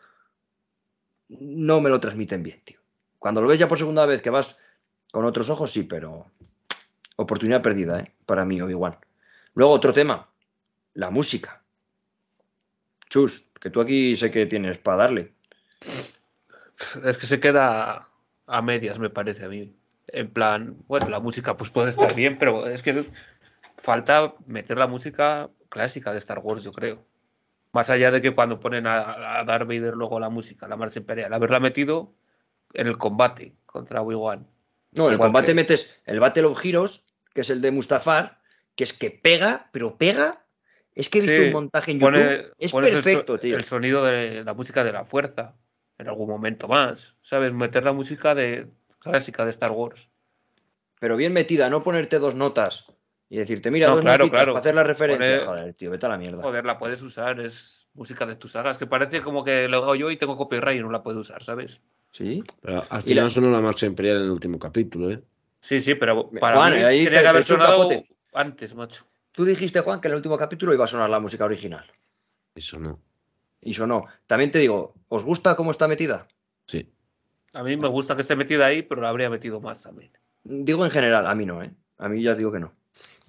no 1.30 1.80
me 1.82 1.90
lo 1.90 2.00
transmiten 2.00 2.44
bien, 2.44 2.62
tío. 2.64 2.80
Cuando 3.18 3.42
lo 3.42 3.48
ves 3.48 3.60
ya 3.60 3.68
por 3.68 3.78
segunda 3.78 4.06
vez 4.06 4.22
que 4.22 4.30
vas 4.30 4.58
con 5.12 5.26
otros 5.26 5.50
ojos, 5.50 5.72
sí, 5.72 5.84
pero 5.84 6.32
oportunidad 7.16 7.62
perdida, 7.62 8.00
¿eh? 8.00 8.14
Para 8.26 8.46
mí, 8.46 8.62
Obi-Wan. 8.62 8.98
Luego, 9.54 9.74
otro 9.74 9.94
tema, 9.94 10.30
la 10.94 11.10
música. 11.10 11.62
Chus, 13.10 13.52
que 13.60 13.70
tú 13.70 13.82
aquí 13.82 14.16
sé 14.16 14.32
que 14.32 14.46
tienes 14.46 14.78
para 14.78 14.98
darle. 14.98 15.34
Es 17.04 17.18
que 17.18 17.26
se 17.26 17.40
queda 17.40 18.08
a 18.46 18.62
medias, 18.62 19.00
me 19.00 19.10
parece 19.10 19.46
a 19.46 19.50
mí. 19.50 19.76
En 20.08 20.32
plan, 20.32 20.78
bueno, 20.88 21.10
la 21.10 21.20
música 21.20 21.58
pues 21.58 21.70
puede 21.70 21.92
estar 21.92 22.16
bien, 22.16 22.38
pero 22.38 22.68
es 22.68 22.82
que 22.84 23.06
falta 23.78 24.34
meter 24.46 24.78
la 24.78 24.88
música 24.88 25.50
clásica 25.70 26.12
de 26.12 26.20
Star 26.20 26.40
Wars, 26.40 26.64
yo 26.64 26.72
creo. 26.72 27.06
Más 27.72 27.90
allá 27.90 28.10
de 28.12 28.22
que 28.22 28.32
cuando 28.34 28.60
ponen 28.60 28.88
a, 28.88 29.40
a 29.40 29.44
Darth 29.44 29.68
Vader 29.68 29.94
luego 29.96 30.20
la 30.20 30.30
música, 30.30 30.68
la 30.68 30.76
marcha 30.76 31.00
imperial, 31.00 31.32
haberla 31.34 31.60
metido 31.60 32.16
en 32.74 32.88
el 32.88 32.98
combate 32.98 33.56
contra 33.66 34.02
Obi-Wan. 34.02 34.48
No, 34.94 35.08
en 35.08 35.14
el 35.14 35.20
combate 35.20 35.48
que- 35.48 35.54
metes 35.54 36.00
el 36.06 36.20
Battle 36.20 36.46
of 36.46 36.66
Heroes, 36.66 37.06
que 37.34 37.42
es 37.42 37.50
el 37.52 37.62
de 37.62 37.70
Mustafar, 37.72 38.40
que 38.76 38.84
es 38.84 38.94
que 38.94 39.12
pega, 39.12 39.70
pero 39.72 39.98
pega. 39.98 40.44
Es 40.96 41.10
que 41.10 41.20
he 41.20 41.22
visto 41.22 41.38
Sí, 41.38 41.48
un 41.48 41.54
montaje 41.54 41.92
en 41.92 42.00
YouTube. 42.00 42.14
Pone- 42.14 42.44
es 42.58 42.74
el 42.74 42.82
perfecto, 42.82 43.38
tío. 43.40 43.56
El 43.56 43.64
sonido 43.64 44.04
de 44.04 44.44
la 44.44 44.54
música 44.56 44.84
de 44.84 44.92
la 44.92 45.06
fuerza 45.06 45.56
en 46.00 46.08
algún 46.08 46.28
momento 46.30 46.68
más. 46.68 47.16
¿Sabes? 47.22 47.54
Meter 47.54 47.84
la 47.84 47.94
música 47.94 48.34
de 48.34 48.68
clásica 49.00 49.46
de 49.46 49.52
Star 49.52 49.72
Wars. 49.72 50.10
Pero 51.00 51.16
bien 51.16 51.32
metida, 51.34 51.70
no 51.70 51.84
ponerte 51.84 52.18
dos 52.20 52.34
notas 52.36 52.88
y 53.30 53.38
decirte, 53.38 53.70
mira, 53.72 53.88
No, 53.88 53.96
dos 53.96 54.02
claro, 54.02 54.24
notitas 54.26 54.38
claro. 54.40 54.54
para 54.54 54.60
hacer 54.62 54.76
la 54.76 54.84
referencia. 54.84 55.26
Poner- 55.28 55.46
Joder, 55.46 55.74
tío, 55.76 55.92
vete 55.92 56.06
a 56.06 56.10
la 56.10 56.18
mierda. 56.18 56.42
Joder, 56.42 56.66
la 56.66 56.78
puedes 56.80 57.02
usar, 57.02 57.40
es 57.40 57.88
música 57.94 58.26
de 58.26 58.36
tus 58.36 58.52
sagas. 58.54 58.78
Que 58.78 58.88
parece 58.88 59.22
como 59.22 59.44
que 59.44 59.68
lo 59.68 59.78
hago 59.78 59.96
yo 59.96 60.10
y 60.12 60.18
tengo 60.18 60.36
copyright 60.36 60.80
y 60.80 60.82
no 60.84 60.92
la 60.92 61.04
puedo 61.04 61.20
usar, 61.20 61.44
¿sabes? 61.44 61.82
¿Sí? 62.12 62.44
Pero 62.62 62.84
al 62.90 63.02
final 63.04 63.26
la- 63.26 63.30
sonó 63.30 63.52
la 63.52 63.62
marcha 63.62 63.86
imperial 63.86 64.18
en 64.18 64.24
el 64.24 64.32
último 64.32 64.58
capítulo, 64.58 65.12
¿eh? 65.12 65.22
Sí, 65.60 65.80
sí, 65.80 65.94
pero 65.96 66.30
para 66.40 66.56
Juan, 66.58 66.74
mí 66.74 66.80
ahí 66.80 67.04
tenía 67.04 67.20
te- 67.20 67.24
que 67.24 67.30
haber 67.30 67.42
te 67.44 67.48
sonado 67.50 67.90
antes, 68.34 68.74
macho. 68.74 69.06
Tú 69.32 69.46
dijiste, 69.46 69.82
Juan, 69.82 70.02
que 70.02 70.08
en 70.08 70.14
el 70.14 70.18
último 70.18 70.38
capítulo 70.38 70.74
iba 70.74 70.86
a 70.86 70.88
sonar 70.88 71.10
la 71.10 71.20
música 71.20 71.46
original. 71.46 71.86
Eso 72.56 72.80
no. 72.80 73.00
Y 73.62 73.74
sonó. 73.74 74.06
También 74.26 74.52
te 74.52 74.60
digo, 74.60 74.96
¿os 75.10 75.24
gusta 75.24 75.56
cómo 75.56 75.72
está 75.72 75.88
metida? 75.88 76.28
Sí. 76.66 76.90
A 77.54 77.62
mí 77.64 77.76
me 77.78 77.88
gusta 77.90 78.16
que 78.16 78.22
esté 78.22 78.36
metida 78.36 78.66
ahí, 78.66 78.82
pero 78.84 79.02
la 79.02 79.10
habría 79.10 79.30
metido 79.30 79.60
más 79.60 79.84
también. 79.84 80.12
Digo 80.44 80.86
en 80.86 80.92
general, 80.92 81.28
a 81.28 81.36
mí 81.36 81.46
no, 81.46 81.62
¿eh? 81.62 81.72
A 81.98 82.08
mí 82.10 82.22
ya 82.24 82.36
digo 82.36 82.52
que 82.52 82.60
no. 82.60 82.74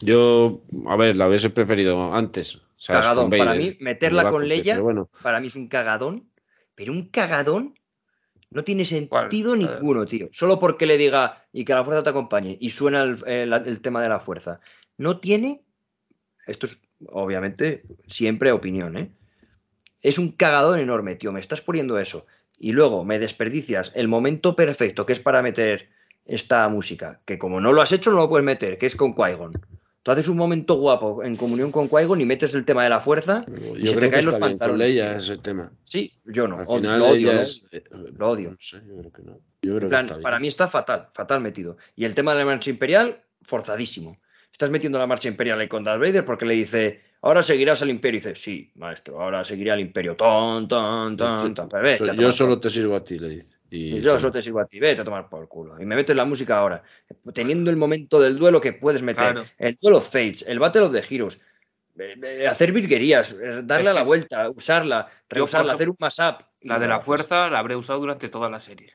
Yo, 0.01 0.63
a 0.87 0.97
ver, 0.97 1.17
la 1.17 1.29
hubiese 1.29 1.51
preferido 1.51 2.15
antes. 2.15 2.61
¿sabes? 2.77 3.03
Cagadón. 3.03 3.25
Con 3.31 3.39
Para 3.39 3.55
mí, 3.55 3.77
meterla 3.81 4.23
con 4.33 4.49
Leia, 4.49 4.81
bueno, 4.81 5.11
para 5.23 5.41
mí 5.41 5.49
es 5.49 5.57
un 5.57 5.69
cagadón. 5.69 6.27
Pero 6.75 6.93
un 6.93 7.09
cagadón 7.09 7.75
no 8.51 8.65
tiene 8.65 8.85
sentido 8.87 9.55
ninguno, 9.55 10.07
tío. 10.07 10.29
Solo 10.33 10.59
porque 10.59 10.87
le 10.87 10.97
diga 10.97 11.45
y 11.53 11.65
que 11.65 11.75
la 11.75 11.85
fuerza 11.85 12.03
te 12.03 12.11
acompañe 12.11 12.57
y 12.61 12.71
suena 12.71 13.03
el, 13.03 13.23
el- 13.27 13.53
el 13.53 13.81
tema 13.83 14.03
de 14.03 14.09
la 14.09 14.21
fuerza. 14.21 14.61
No 14.97 15.21
tiene. 15.21 15.63
Esto 16.47 16.65
es, 16.67 16.81
obviamente, 17.09 17.83
siempre 18.07 18.51
opinión, 18.53 18.97
¿eh? 18.97 19.11
Es 20.01 20.19
un 20.19 20.33
cagadón 20.33 20.79
enorme, 20.79 21.17
tío. 21.17 21.31
Me 21.33 21.41
estás 21.41 21.61
poniendo 21.61 21.99
eso. 21.99 22.27
Y 22.59 22.73
luego 22.73 23.05
me 23.05 23.19
desperdicias 23.19 23.93
el 23.95 24.09
momento 24.09 24.57
perfecto 24.57 25.05
que 25.05 25.13
es 25.13 25.21
para 25.21 25.43
meter 25.43 25.91
esta 26.25 26.67
música. 26.69 27.21
Que 27.27 27.39
como 27.39 27.61
no 27.61 27.73
lo 27.75 27.83
has 27.83 27.93
hecho, 27.93 28.11
no 28.11 28.17
lo 28.17 28.29
puedes 28.31 28.45
meter, 28.45 28.79
que 28.79 28.87
es 28.87 28.97
con 28.97 29.15
Qui-Gon. 29.15 29.53
Tú 30.03 30.11
haces 30.13 30.29
un 30.29 30.37
momento 30.39 30.75
guapo 30.77 31.23
en 31.23 31.37
comunión 31.37 31.71
con 31.71 31.89
Qui-Gon 31.91 32.21
y 32.23 32.25
metes 32.25 32.55
el 32.55 32.65
tema 32.65 32.85
de 32.85 32.89
la 32.91 33.01
fuerza. 33.01 33.45
yo 33.47 33.75
y 33.77 33.87
se 33.87 34.01
te 34.01 34.11
caen 34.11 34.25
los 34.25 34.37
pantalones, 34.37 34.89
Leia 34.89 35.17
ese 35.17 35.37
tema. 35.37 35.71
Sí, 35.85 36.11
yo 36.25 36.49
no. 36.49 36.65
Final 36.65 36.99
lo 36.99 37.09
odio, 37.09 37.31
ella 37.31 37.33
lo 37.35 37.41
es- 37.43 37.65
eh, 37.71 37.85
lo 38.17 38.31
odio. 38.31 38.51
No 38.53 38.57
sé, 38.59 38.81
yo 38.89 38.97
creo 38.97 39.13
que 39.13 39.23
no. 39.23 39.33
Yo 39.63 39.75
creo 39.77 39.83
En 39.83 39.89
plan, 39.91 40.01
que 40.03 40.07
está 40.07 40.15
bien. 40.17 40.23
para 40.23 40.41
mí 40.41 40.49
está 40.49 40.69
fatal, 40.69 41.09
fatal 41.13 41.41
metido. 41.43 41.77
Y 41.97 42.07
el 42.07 42.15
tema 42.15 42.33
de 42.33 42.39
la 42.39 42.47
marcha 42.47 42.71
imperial, 42.71 43.21
forzadísimo. 43.43 44.17
Estás 44.51 44.71
metiendo 44.71 44.99
la 44.99 45.07
marcha 45.07 45.29
imperial 45.29 45.61
ahí 45.61 45.69
con 45.69 45.85
Darth 45.85 46.01
Vader 46.01 46.25
porque 46.25 46.47
le 46.47 46.55
dice, 46.55 47.01
ahora 47.21 47.43
seguirás 47.43 47.83
al 47.83 47.91
imperio. 47.91 48.19
Y 48.19 48.21
dice, 48.23 48.35
sí, 48.37 48.73
maestro, 48.77 49.21
ahora 49.21 49.45
seguiré 49.45 49.71
al 49.71 49.81
imperio. 49.81 50.17
Ton, 50.17 50.67
ton, 50.67 51.15
ton, 51.17 51.49
Yo- 51.49 51.55
ton. 51.55 51.69
Pero 51.69 51.97
so- 52.07 52.15
yo 52.15 52.31
solo 52.33 52.59
te 52.59 52.71
sirvo 52.71 52.97
a 52.97 53.05
ti, 53.05 53.19
le 53.19 53.29
dice. 53.29 53.49
Y 53.71 54.01
yo 54.01 54.19
solo- 54.19 54.33
te 54.33 54.43
sirvo 54.43 54.61
a 54.61 54.67
ti, 54.67 54.81
vete 54.81 55.03
a 55.03 55.05
tomar 55.05 55.29
por 55.29 55.47
culo. 55.49 55.81
Y 55.81 55.87
me 55.87 55.95
metes 55.97 56.17
la 56.17 56.25
música 56.25 56.59
ahora. 56.59 56.83
Teniendo 57.33 57.71
el 57.71 57.77
momento 57.77 58.21
del 58.21 58.37
duelo 58.39 58.61
que 58.61 58.73
puedes 58.73 59.03
meter. 59.03 59.33
Claro. 59.33 59.47
El 59.59 59.79
duelo 59.81 60.01
Fates, 60.01 60.45
el 60.47 60.59
Battle 60.59 60.83
of 60.83 60.93
the 60.93 61.05
Heroes. 61.15 61.41
eh, 61.99 62.17
eh, 62.23 62.47
Hacer 62.49 62.73
virguerías, 62.73 63.33
eh, 63.33 63.61
darle 63.63 63.85
Es 63.85 63.91
a 63.91 63.95
la 63.95 64.03
vuelta, 64.03 64.51
usarla, 64.51 65.09
reusarla, 65.29 65.75
hacer 65.75 65.89
un 65.91 65.97
mashup. 65.99 66.43
La 66.63 66.79
de 66.79 66.89
la 66.89 66.97
haces. 66.97 67.07
fuerza 67.07 67.49
la 67.49 67.59
habré 67.59 67.77
usado 67.77 68.01
durante 68.01 68.29
toda 68.29 68.51
la 68.51 68.59
serie. 68.61 68.95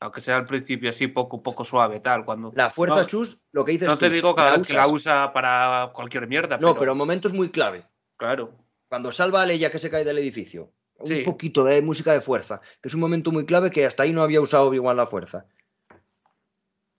Aunque 0.00 0.20
sea 0.20 0.36
al 0.36 0.46
principio 0.46 0.90
así 0.90 1.06
poco, 1.06 1.42
poco 1.42 1.64
suave, 1.64 2.00
tal. 2.00 2.24
Cuando... 2.24 2.52
La 2.54 2.68
fuerza, 2.70 2.96
No, 2.96 3.06
chus, 3.06 3.46
lo 3.52 3.64
que 3.64 3.72
dices 3.72 3.88
No 3.88 3.96
te 3.96 4.08
tú, 4.08 4.12
digo 4.14 4.34
cada 4.34 4.56
vez 4.56 4.66
que 4.66 4.74
la 4.74 4.86
usa 4.88 5.32
para 5.32 5.92
cualquier 5.94 6.26
mierda. 6.26 6.58
No, 6.58 6.76
pero 6.76 6.94
momentos 6.94 7.32
muy 7.32 7.48
clave. 7.50 7.84
Claro. 8.16 8.52
Cuando 8.88 9.12
salva 9.12 9.42
a 9.42 9.46
Leia 9.46 9.70
que 9.70 9.78
se 9.78 9.88
cae 9.90 10.04
del 10.04 10.18
edificio. 10.18 10.72
Un 10.98 11.24
poquito 11.24 11.64
de 11.64 11.82
música 11.82 12.12
de 12.12 12.20
fuerza. 12.20 12.60
Que 12.80 12.88
es 12.88 12.94
un 12.94 13.00
momento 13.00 13.32
muy 13.32 13.46
clave 13.46 13.70
que 13.70 13.84
hasta 13.84 14.04
ahí 14.04 14.12
no 14.12 14.22
había 14.22 14.40
usado 14.40 14.68
Obi-Wan 14.68 14.96
la 14.96 15.06
fuerza. 15.06 15.46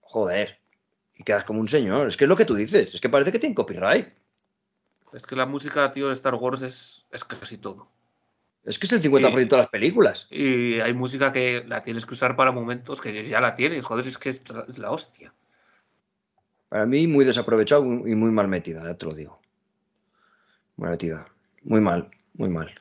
Joder. 0.01 0.59
Y 1.17 1.23
quedas 1.23 1.43
como 1.43 1.59
un 1.59 1.67
señor. 1.67 2.07
Es 2.07 2.17
que 2.17 2.25
es 2.25 2.29
lo 2.29 2.35
que 2.35 2.45
tú 2.45 2.55
dices. 2.55 2.93
Es 2.93 3.01
que 3.01 3.09
parece 3.09 3.31
que 3.31 3.39
tiene 3.39 3.55
copyright. 3.55 4.09
Es 5.13 5.25
que 5.25 5.35
la 5.35 5.45
música, 5.45 5.91
tío, 5.91 6.07
de 6.07 6.13
Star 6.13 6.35
Wars 6.35 6.61
es, 6.61 7.05
es 7.11 7.23
casi 7.23 7.57
todo. 7.57 7.87
Es 8.65 8.79
que 8.79 8.87
es 8.87 8.93
el 8.93 9.01
50% 9.01 9.47
de 9.47 9.57
las 9.57 9.69
películas. 9.69 10.27
Y 10.29 10.79
hay 10.79 10.93
música 10.93 11.31
que 11.31 11.63
la 11.65 11.81
tienes 11.81 12.05
que 12.05 12.13
usar 12.13 12.35
para 12.35 12.51
momentos 12.51 12.99
que 12.99 13.27
ya 13.27 13.39
la 13.39 13.55
tienes. 13.55 13.85
Joder, 13.85 14.07
es 14.07 14.17
que 14.17 14.29
es 14.29 14.43
la 14.79 14.91
hostia. 14.91 15.33
Para 16.67 16.85
mí, 16.85 17.07
muy 17.07 17.23
desaprovechado 17.23 17.85
y 17.85 18.15
muy 18.15 18.31
mal 18.31 18.47
metida, 18.47 18.83
ya 18.83 18.95
te 18.95 19.05
lo 19.05 19.13
digo. 19.13 19.39
Mal 20.77 20.91
metida. 20.91 21.27
Muy 21.63 21.79
mal, 21.79 22.09
muy 22.33 22.49
mal. 22.49 22.73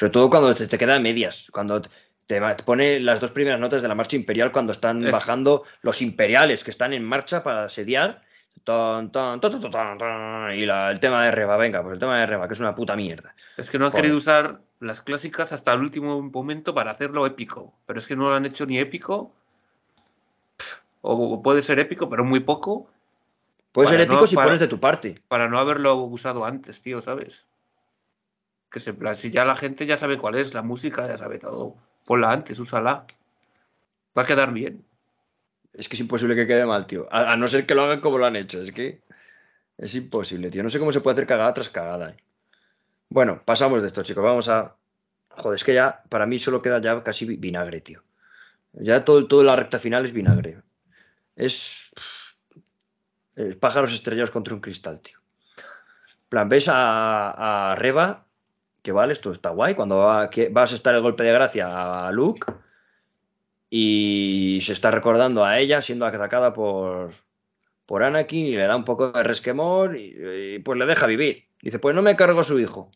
Sobre 0.00 0.12
todo 0.12 0.30
cuando 0.30 0.54
te, 0.54 0.66
te 0.66 0.78
queda 0.78 0.96
a 0.96 0.98
medias. 0.98 1.48
Cuando 1.52 1.82
te, 2.26 2.40
pone 2.64 3.00
las 3.00 3.20
dos 3.20 3.32
primeras 3.32 3.60
notas 3.60 3.82
de 3.82 3.88
la 3.88 3.94
marcha 3.94 4.16
imperial 4.16 4.50
cuando 4.50 4.72
están 4.72 5.04
Es- 5.04 5.12
bajando 5.12 5.62
los 5.82 6.00
imperiales 6.00 6.64
que 6.64 6.70
están 6.70 6.94
en 6.94 7.04
marcha 7.04 7.42
para 7.42 7.64
asediar. 7.64 8.22
Ton, 8.64 9.12
ton, 9.12 9.40
ton, 9.42 10.54
y 10.54 10.64
la- 10.64 10.90
el 10.90 11.00
tema 11.00 11.22
de 11.24 11.30
Reba, 11.32 11.58
venga, 11.58 11.82
pues 11.82 11.92
el 11.94 11.98
tema 12.00 12.18
de 12.18 12.24
Reba, 12.24 12.48
que 12.48 12.54
es 12.54 12.60
una 12.60 12.74
puta 12.74 12.96
mierda. 12.96 13.34
Es 13.58 13.68
que 13.68 13.78
no 13.78 13.84
han 13.84 13.90
Joder. 13.90 14.02
querido 14.04 14.16
usar 14.16 14.60
las 14.80 15.02
clásicas 15.02 15.52
hasta 15.52 15.74
el 15.74 15.80
último 15.80 16.22
momento 16.22 16.74
para 16.74 16.92
hacerlo 16.92 17.26
épico. 17.26 17.74
Pero 17.84 17.98
es 17.98 18.06
que 18.06 18.16
no 18.16 18.30
lo 18.30 18.34
han 18.34 18.46
hecho 18.46 18.64
ni 18.64 18.78
épico. 18.78 19.34
O 21.02 21.42
puede 21.42 21.60
ser 21.60 21.78
épico, 21.78 22.08
pero 22.08 22.24
muy 22.24 22.40
poco. 22.40 22.88
Puede 23.72 23.88
ser 23.90 24.00
épico 24.00 24.22
no- 24.22 24.26
si 24.26 24.34
para- 24.34 24.46
pones 24.48 24.60
de 24.60 24.68
tu 24.68 24.80
parte. 24.80 25.20
Para 25.28 25.46
no 25.48 25.58
haberlo 25.58 25.94
usado 25.96 26.46
antes, 26.46 26.80
tío, 26.80 27.02
¿sabes? 27.02 27.46
Que 28.70 28.80
se, 28.80 28.90
en 28.90 28.96
plan, 28.96 29.16
si 29.16 29.30
ya 29.30 29.44
la 29.44 29.56
gente 29.56 29.84
ya 29.86 29.96
sabe 29.96 30.16
cuál 30.18 30.36
es, 30.36 30.54
la 30.54 30.62
música 30.62 31.06
ya 31.06 31.16
sabe 31.18 31.38
todo. 31.38 31.76
Ponla 32.06 32.30
antes, 32.32 32.58
úsala. 32.58 33.04
Va 34.16 34.22
a 34.22 34.26
quedar 34.26 34.52
bien. 34.52 34.84
Es 35.72 35.88
que 35.88 35.94
es 35.96 36.00
imposible 36.00 36.34
que 36.36 36.46
quede 36.46 36.66
mal, 36.66 36.86
tío. 36.86 37.08
A, 37.10 37.36
no 37.36 37.48
ser 37.48 37.66
que 37.66 37.74
lo 37.74 37.82
hagan 37.82 38.00
como 38.00 38.18
lo 38.18 38.26
han 38.26 38.36
hecho. 38.36 38.60
Es 38.60 38.72
que 38.72 39.00
es 39.78 39.94
imposible, 39.94 40.50
tío. 40.50 40.62
No 40.62 40.70
sé 40.70 40.78
cómo 40.78 40.92
se 40.92 41.00
puede 41.00 41.14
hacer 41.14 41.26
cagada 41.26 41.54
tras 41.54 41.68
cagada. 41.68 42.10
eh. 42.10 42.16
Bueno, 43.08 43.42
pasamos 43.44 43.80
de 43.80 43.88
esto, 43.88 44.02
chicos. 44.02 44.22
Vamos 44.24 44.48
a. 44.48 44.74
Joder, 45.30 45.56
es 45.56 45.64
que 45.64 45.74
ya 45.74 46.02
para 46.08 46.26
mí 46.26 46.38
solo 46.38 46.60
queda 46.62 46.80
ya 46.80 47.02
casi 47.02 47.24
vi- 47.24 47.36
vinagre, 47.36 47.80
tío. 47.80 48.02
Ya 48.72 49.04
todo, 49.04 49.42
la 49.42 49.56
recta 49.56 49.78
final 49.78 50.06
es 50.06 50.12
vinagre. 50.12 50.58
Es. 51.34 51.90
pájaros 53.58 53.92
estrellados 53.92 54.30
contra 54.30 54.54
un 54.54 54.60
cristal, 54.60 55.00
tío. 55.00 55.18
Plan, 56.28 56.48
ves 56.48 56.68
a, 56.68 57.72
a 57.72 57.74
Reba, 57.74 58.26
que 58.82 58.92
vale, 58.92 59.12
esto 59.12 59.32
está 59.32 59.50
guay. 59.50 59.74
Cuando 59.74 59.98
va- 59.98 60.30
que 60.30 60.48
vas 60.48 60.72
a 60.72 60.74
estar 60.76 60.94
el 60.94 61.02
golpe 61.02 61.22
de 61.24 61.32
gracia 61.32 62.06
a 62.06 62.12
Luke 62.12 62.46
y 63.68 64.60
se 64.62 64.72
está 64.72 64.90
recordando 64.90 65.44
a 65.44 65.58
ella 65.58 65.82
siendo 65.82 66.06
atacada 66.06 66.52
por, 66.52 67.12
por 67.86 68.02
Anakin 68.02 68.46
y 68.46 68.56
le 68.56 68.66
da 68.66 68.76
un 68.76 68.84
poco 68.84 69.12
de 69.12 69.22
resquemor 69.22 69.96
y, 69.96 70.58
pues 70.60 70.78
le 70.78 70.86
deja 70.86 71.06
vivir. 71.06 71.46
Dice, 71.62 71.78
pues 71.78 71.94
no 71.94 72.02
me 72.02 72.16
cargo 72.16 72.40
a 72.40 72.44
su 72.44 72.58
hijo. 72.58 72.90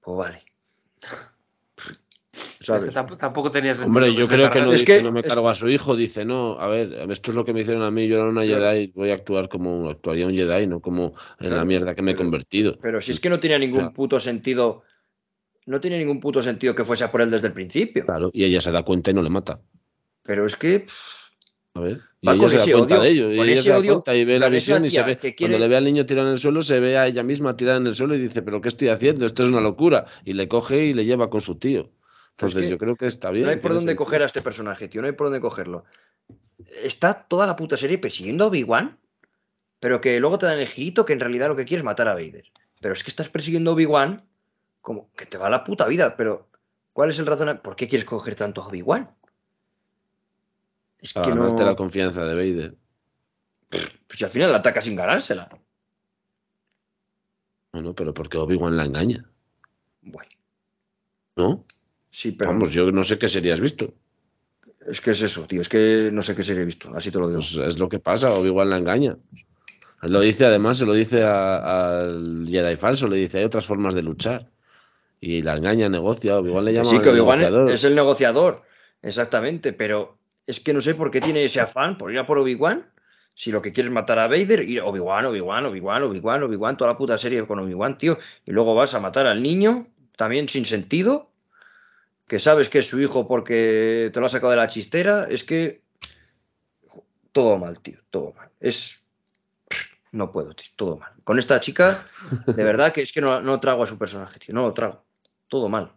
Pues 0.00 0.16
vale. 0.16 0.44
¿Sabes? 2.64 2.82
Es 2.84 2.88
que 2.90 2.94
tamp- 2.94 3.16
tampoco 3.16 3.50
tenía 3.50 3.74
sentido 3.74 3.88
Hombre, 3.88 4.14
yo 4.14 4.28
creo 4.28 4.50
que 4.50 4.58
no 4.60 4.66
cargase. 4.66 4.74
Es 4.74 4.80
dice 4.82 4.96
que- 4.98 5.02
no 5.02 5.12
me 5.12 5.20
es- 5.20 5.26
cargo 5.26 5.48
a 5.48 5.54
su 5.54 5.68
hijo, 5.68 5.96
dice 5.96 6.24
no, 6.24 6.58
a 6.60 6.66
ver, 6.68 7.10
esto 7.10 7.30
es 7.30 7.36
lo 7.36 7.44
que 7.44 7.52
me 7.52 7.60
hicieron 7.60 7.82
a 7.82 7.90
mí, 7.90 8.06
yo 8.08 8.16
era 8.16 8.24
una. 8.28 8.42
Jedi, 8.44 8.92
voy 8.94 9.10
a 9.10 9.14
actuar 9.14 9.48
como 9.48 9.88
actuaría 9.90 10.26
un 10.26 10.32
Jedi, 10.32 10.66
no 10.66 10.80
como 10.80 11.14
en 11.40 11.54
la 11.54 11.64
mierda 11.64 11.94
que 11.94 12.02
me 12.02 12.12
he 12.12 12.16
convertido. 12.16 12.78
Pero 12.80 13.00
si 13.00 13.12
es 13.12 13.20
que 13.20 13.28
no 13.30 13.40
tenía 13.40 13.58
ningún 13.58 13.92
puto 13.92 14.18
sentido. 14.20 14.82
No 15.64 15.80
tiene 15.80 15.96
ningún 15.98 16.18
puto 16.18 16.42
sentido 16.42 16.74
que 16.74 16.84
fuese 16.84 17.04
a 17.04 17.10
por 17.12 17.22
él 17.22 17.30
desde 17.30 17.46
el 17.46 17.52
principio. 17.52 18.04
Claro, 18.04 18.30
y 18.32 18.42
ella 18.44 18.60
se 18.60 18.72
da 18.72 18.82
cuenta 18.82 19.12
y 19.12 19.14
no 19.14 19.22
le 19.22 19.30
mata. 19.30 19.60
Pero 20.24 20.44
es 20.44 20.56
que. 20.56 20.80
pff, 20.80 21.22
A 21.74 21.80
ver. 21.80 22.00
Y 22.20 22.26
Va 22.26 22.34
ella 22.34 22.48
se 22.48 22.56
da 22.58 22.64
cuenta 22.64 22.94
odio, 22.98 23.02
de 23.02 23.08
ello. 23.10 23.28
Y 23.44 23.50
ella 23.50 23.62
se 23.62 23.70
da 23.70 23.78
odio, 23.78 23.92
cuenta 23.94 24.14
y 24.16 24.24
ve 24.24 24.38
la 24.38 24.48
visión 24.48 24.84
y 24.84 24.90
se 24.90 25.02
ve. 25.04 25.16
quiere- 25.18 25.34
Cuando 25.38 25.58
le 25.58 25.68
ve 25.68 25.76
al 25.76 25.84
niño 25.84 26.04
tirado 26.04 26.26
en 26.28 26.34
el 26.34 26.38
suelo, 26.40 26.62
se 26.62 26.80
ve 26.80 26.98
a 26.98 27.06
ella 27.06 27.22
misma 27.22 27.56
tirada 27.56 27.78
en 27.78 27.86
el 27.86 27.94
suelo 27.94 28.14
y 28.14 28.18
dice, 28.20 28.42
¿pero 28.42 28.60
qué 28.60 28.68
estoy 28.68 28.88
haciendo? 28.88 29.24
Esto 29.24 29.42
es 29.44 29.48
una 29.50 29.60
locura. 29.60 30.04
Y 30.24 30.32
le 30.34 30.48
coge 30.48 30.84
y 30.84 30.92
le 30.94 31.04
lleva 31.04 31.30
con 31.30 31.40
su 31.40 31.54
tío. 31.58 31.90
Entonces 32.32 32.64
que 32.64 32.70
yo 32.70 32.78
creo 32.78 32.96
que 32.96 33.06
está 33.06 33.30
bien. 33.30 33.44
No 33.44 33.50
hay 33.50 33.56
por 33.56 33.72
dónde 33.72 33.90
sentido. 33.92 34.04
coger 34.04 34.22
a 34.22 34.26
este 34.26 34.42
personaje, 34.42 34.88
tío. 34.88 35.00
No 35.00 35.06
hay 35.06 35.12
por 35.12 35.26
dónde 35.26 35.40
cogerlo. 35.40 35.84
Está 36.82 37.14
toda 37.14 37.46
la 37.46 37.56
puta 37.56 37.76
serie 37.76 37.98
persiguiendo 37.98 38.44
a 38.44 38.46
Obi-Wan, 38.48 38.98
pero 39.80 40.00
que 40.00 40.18
luego 40.20 40.38
te 40.38 40.46
dan 40.46 40.58
el 40.58 40.66
girito 40.66 41.04
que 41.04 41.12
en 41.12 41.20
realidad 41.20 41.48
lo 41.48 41.56
que 41.56 41.64
quiere 41.64 41.80
es 41.80 41.84
matar 41.84 42.08
a 42.08 42.14
Vader. 42.14 42.44
Pero 42.80 42.94
es 42.94 43.04
que 43.04 43.10
estás 43.10 43.28
persiguiendo 43.28 43.70
a 43.70 43.74
Obi-Wan 43.74 44.24
como 44.80 45.12
que 45.14 45.26
te 45.26 45.38
va 45.38 45.50
la 45.50 45.64
puta 45.64 45.86
vida. 45.86 46.16
Pero, 46.16 46.48
¿cuál 46.92 47.10
es 47.10 47.18
el 47.18 47.26
razón? 47.26 47.60
¿Por 47.62 47.76
qué 47.76 47.88
quieres 47.88 48.06
coger 48.06 48.34
tanto 48.34 48.62
a 48.62 48.68
Obi-Wan? 48.68 49.10
Es 50.98 51.12
que 51.12 51.34
no. 51.34 51.46
la 51.48 51.76
confianza 51.76 52.24
de 52.24 52.34
Vader. 52.34 52.76
Pues 53.68 54.18
si 54.18 54.24
al 54.24 54.30
final 54.30 54.52
la 54.52 54.58
ataca 54.58 54.82
sin 54.82 54.94
ganársela. 54.94 55.48
Bueno, 57.72 57.94
pero 57.94 58.12
porque 58.12 58.36
Obi-Wan 58.36 58.76
la 58.76 58.84
engaña, 58.84 59.28
Bueno, 60.02 60.30
¿no? 61.36 61.64
Sí, 62.12 62.30
pero 62.30 62.52
Vamos, 62.52 62.70
yo 62.70 62.92
no 62.92 63.02
sé 63.02 63.18
qué 63.18 63.26
serías 63.26 63.60
visto. 63.60 63.92
es 64.86 65.00
que 65.00 65.10
es 65.10 65.22
eso, 65.22 65.44
tío. 65.46 65.62
Es 65.62 65.68
que 65.68 66.10
no 66.12 66.22
sé 66.22 66.36
qué 66.36 66.44
sería 66.44 66.64
visto. 66.64 66.92
Así 66.94 67.10
te 67.10 67.18
lo 67.18 67.26
digo. 67.26 67.40
Pues 67.40 67.56
es 67.56 67.78
lo 67.78 67.88
que 67.88 67.98
pasa, 67.98 68.32
Obi-Wan 68.34 68.70
la 68.70 68.78
engaña. 68.78 69.16
Lo 70.02 70.20
dice, 70.20 70.44
además, 70.44 70.78
se 70.78 70.86
lo 70.86 70.94
dice 70.94 71.22
al 71.24 72.46
Jedi 72.48 72.76
falso, 72.76 73.08
le 73.08 73.16
dice, 73.16 73.38
hay 73.38 73.44
otras 73.44 73.66
formas 73.66 73.94
de 73.94 74.02
luchar. 74.02 74.48
Y 75.20 75.42
la 75.42 75.56
engaña, 75.56 75.88
negocia, 75.88 76.38
Obi-Wan 76.38 76.64
le 76.64 76.72
llama 76.74 76.90
Sí, 76.90 76.98
que 76.98 77.10
Obi-Wan 77.10 77.68
es 77.68 77.84
el 77.84 77.94
negociador, 77.94 78.56
exactamente, 79.00 79.72
pero 79.72 80.18
es 80.48 80.58
que 80.58 80.72
no 80.72 80.80
sé 80.80 80.96
por 80.96 81.12
qué 81.12 81.20
tiene 81.20 81.44
ese 81.44 81.60
afán 81.60 81.96
por 81.96 82.10
ir 82.10 82.18
a 82.18 82.26
por 82.26 82.38
Obi-Wan, 82.38 82.84
si 83.34 83.52
lo 83.52 83.62
que 83.62 83.72
quiere 83.72 83.88
es 83.88 83.94
matar 83.94 84.18
a 84.18 84.26
Vader, 84.26 84.68
y 84.68 84.80
Obi-Wan, 84.80 85.26
Obi-Wan, 85.26 85.66
Obi-Wan, 85.66 86.02
Obi-Wan, 86.02 86.42
Obi-Wan, 86.42 86.76
toda 86.76 86.90
la 86.90 86.98
puta 86.98 87.16
serie 87.16 87.46
con 87.46 87.60
Obi-Wan, 87.60 87.98
tío, 87.98 88.18
y 88.44 88.50
luego 88.50 88.74
vas 88.74 88.94
a 88.94 89.00
matar 89.00 89.28
al 89.28 89.40
niño, 89.40 89.86
también 90.16 90.48
sin 90.48 90.64
sentido, 90.64 91.30
que 92.26 92.38
sabes 92.38 92.68
que 92.68 92.78
es 92.78 92.86
su 92.86 93.00
hijo 93.00 93.26
porque 93.26 94.10
te 94.12 94.20
lo 94.20 94.26
ha 94.26 94.28
sacado 94.28 94.50
de 94.50 94.56
la 94.56 94.68
chistera, 94.68 95.26
es 95.28 95.44
que 95.44 95.82
todo 97.32 97.58
mal, 97.58 97.80
tío, 97.80 97.98
todo 98.10 98.32
mal. 98.36 98.50
Es... 98.60 99.02
No 100.12 100.30
puedo, 100.30 100.54
tío, 100.54 100.68
todo 100.76 100.98
mal. 100.98 101.12
Con 101.24 101.38
esta 101.38 101.58
chica, 101.60 102.06
de 102.46 102.64
verdad 102.64 102.92
que 102.92 103.00
es 103.02 103.12
que 103.12 103.22
no, 103.22 103.40
no 103.40 103.58
trago 103.60 103.82
a 103.82 103.86
su 103.86 103.96
personaje, 103.96 104.38
tío, 104.38 104.54
no 104.54 104.62
lo 104.62 104.74
trago. 104.74 105.02
Todo 105.48 105.68
mal. 105.68 105.92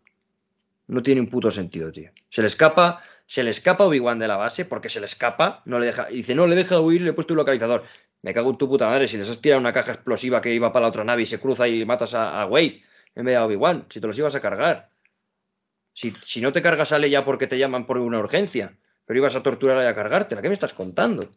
No 0.87 1.01
tiene 1.01 1.21
un 1.21 1.29
puto 1.29 1.51
sentido, 1.51 1.91
tío. 1.91 2.11
Se 2.29 2.41
le 2.41 2.47
escapa, 2.47 3.01
se 3.25 3.43
le 3.43 3.49
escapa 3.49 3.85
Obi-Wan 3.85 4.19
de 4.19 4.27
la 4.27 4.37
base 4.37 4.65
porque 4.65 4.89
se 4.89 4.99
le 4.99 5.07
escapa, 5.07 5.61
no 5.65 5.79
le 5.79 5.87
deja, 5.87 6.09
y 6.09 6.17
dice, 6.17 6.35
no 6.35 6.47
le 6.47 6.55
deja 6.55 6.79
huir, 6.79 7.01
le 7.01 7.09
he 7.09 7.13
puesto 7.13 7.33
un 7.33 7.39
localizador. 7.39 7.83
Me 8.21 8.33
cago 8.33 8.49
en 8.51 8.57
tu 8.57 8.69
puta 8.69 8.87
madre, 8.87 9.07
si 9.07 9.17
les 9.17 9.29
has 9.29 9.41
tirado 9.41 9.59
una 9.59 9.73
caja 9.73 9.91
explosiva 9.93 10.41
que 10.41 10.53
iba 10.53 10.71
para 10.71 10.83
la 10.83 10.89
otra 10.89 11.03
nave 11.03 11.23
y 11.23 11.25
se 11.25 11.39
cruza 11.39 11.67
y 11.67 11.83
matas 11.85 12.13
a, 12.13 12.41
a 12.41 12.45
Wade 12.45 12.81
en 13.15 13.25
vez 13.25 13.35
de 13.35 13.39
Obi-Wan, 13.39 13.85
si 13.89 13.99
te 13.99 14.07
los 14.07 14.17
ibas 14.17 14.35
a 14.35 14.41
cargar. 14.41 14.89
Si, 15.95 16.11
si 16.11 16.41
no 16.41 16.51
te 16.51 16.61
cargas 16.61 16.91
a 16.91 16.99
Leia 16.99 17.23
porque 17.23 17.47
te 17.47 17.57
llaman 17.57 17.85
por 17.85 17.97
una 17.97 18.19
urgencia, 18.19 18.77
pero 19.05 19.17
ibas 19.17 19.35
a 19.35 19.41
torturarla 19.41 19.85
y 19.85 19.87
a 19.87 19.95
cargártela, 19.95 20.41
¿qué 20.41 20.49
me 20.49 20.53
estás 20.53 20.73
contando? 20.73 21.31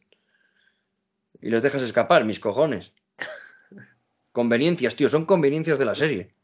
Y 1.40 1.48
les 1.48 1.62
dejas 1.62 1.82
escapar, 1.82 2.24
mis 2.24 2.40
cojones. 2.40 2.92
Conveniencias, 4.32 4.96
tío, 4.96 5.08
son 5.08 5.26
conveniencias 5.26 5.78
de 5.78 5.84
la 5.84 5.94
serie. 5.94 6.34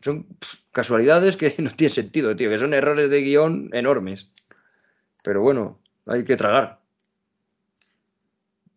Son 0.00 0.22
pff, 0.22 0.54
casualidades 0.70 1.36
que 1.36 1.56
no 1.58 1.74
tienen 1.74 1.94
sentido, 1.94 2.36
tío, 2.36 2.48
que 2.48 2.58
son 2.58 2.74
errores 2.74 3.10
de 3.10 3.22
guion 3.22 3.70
enormes. 3.72 4.30
Pero 5.24 5.42
bueno, 5.42 5.80
hay 6.06 6.24
que 6.24 6.36
tragar. 6.36 6.78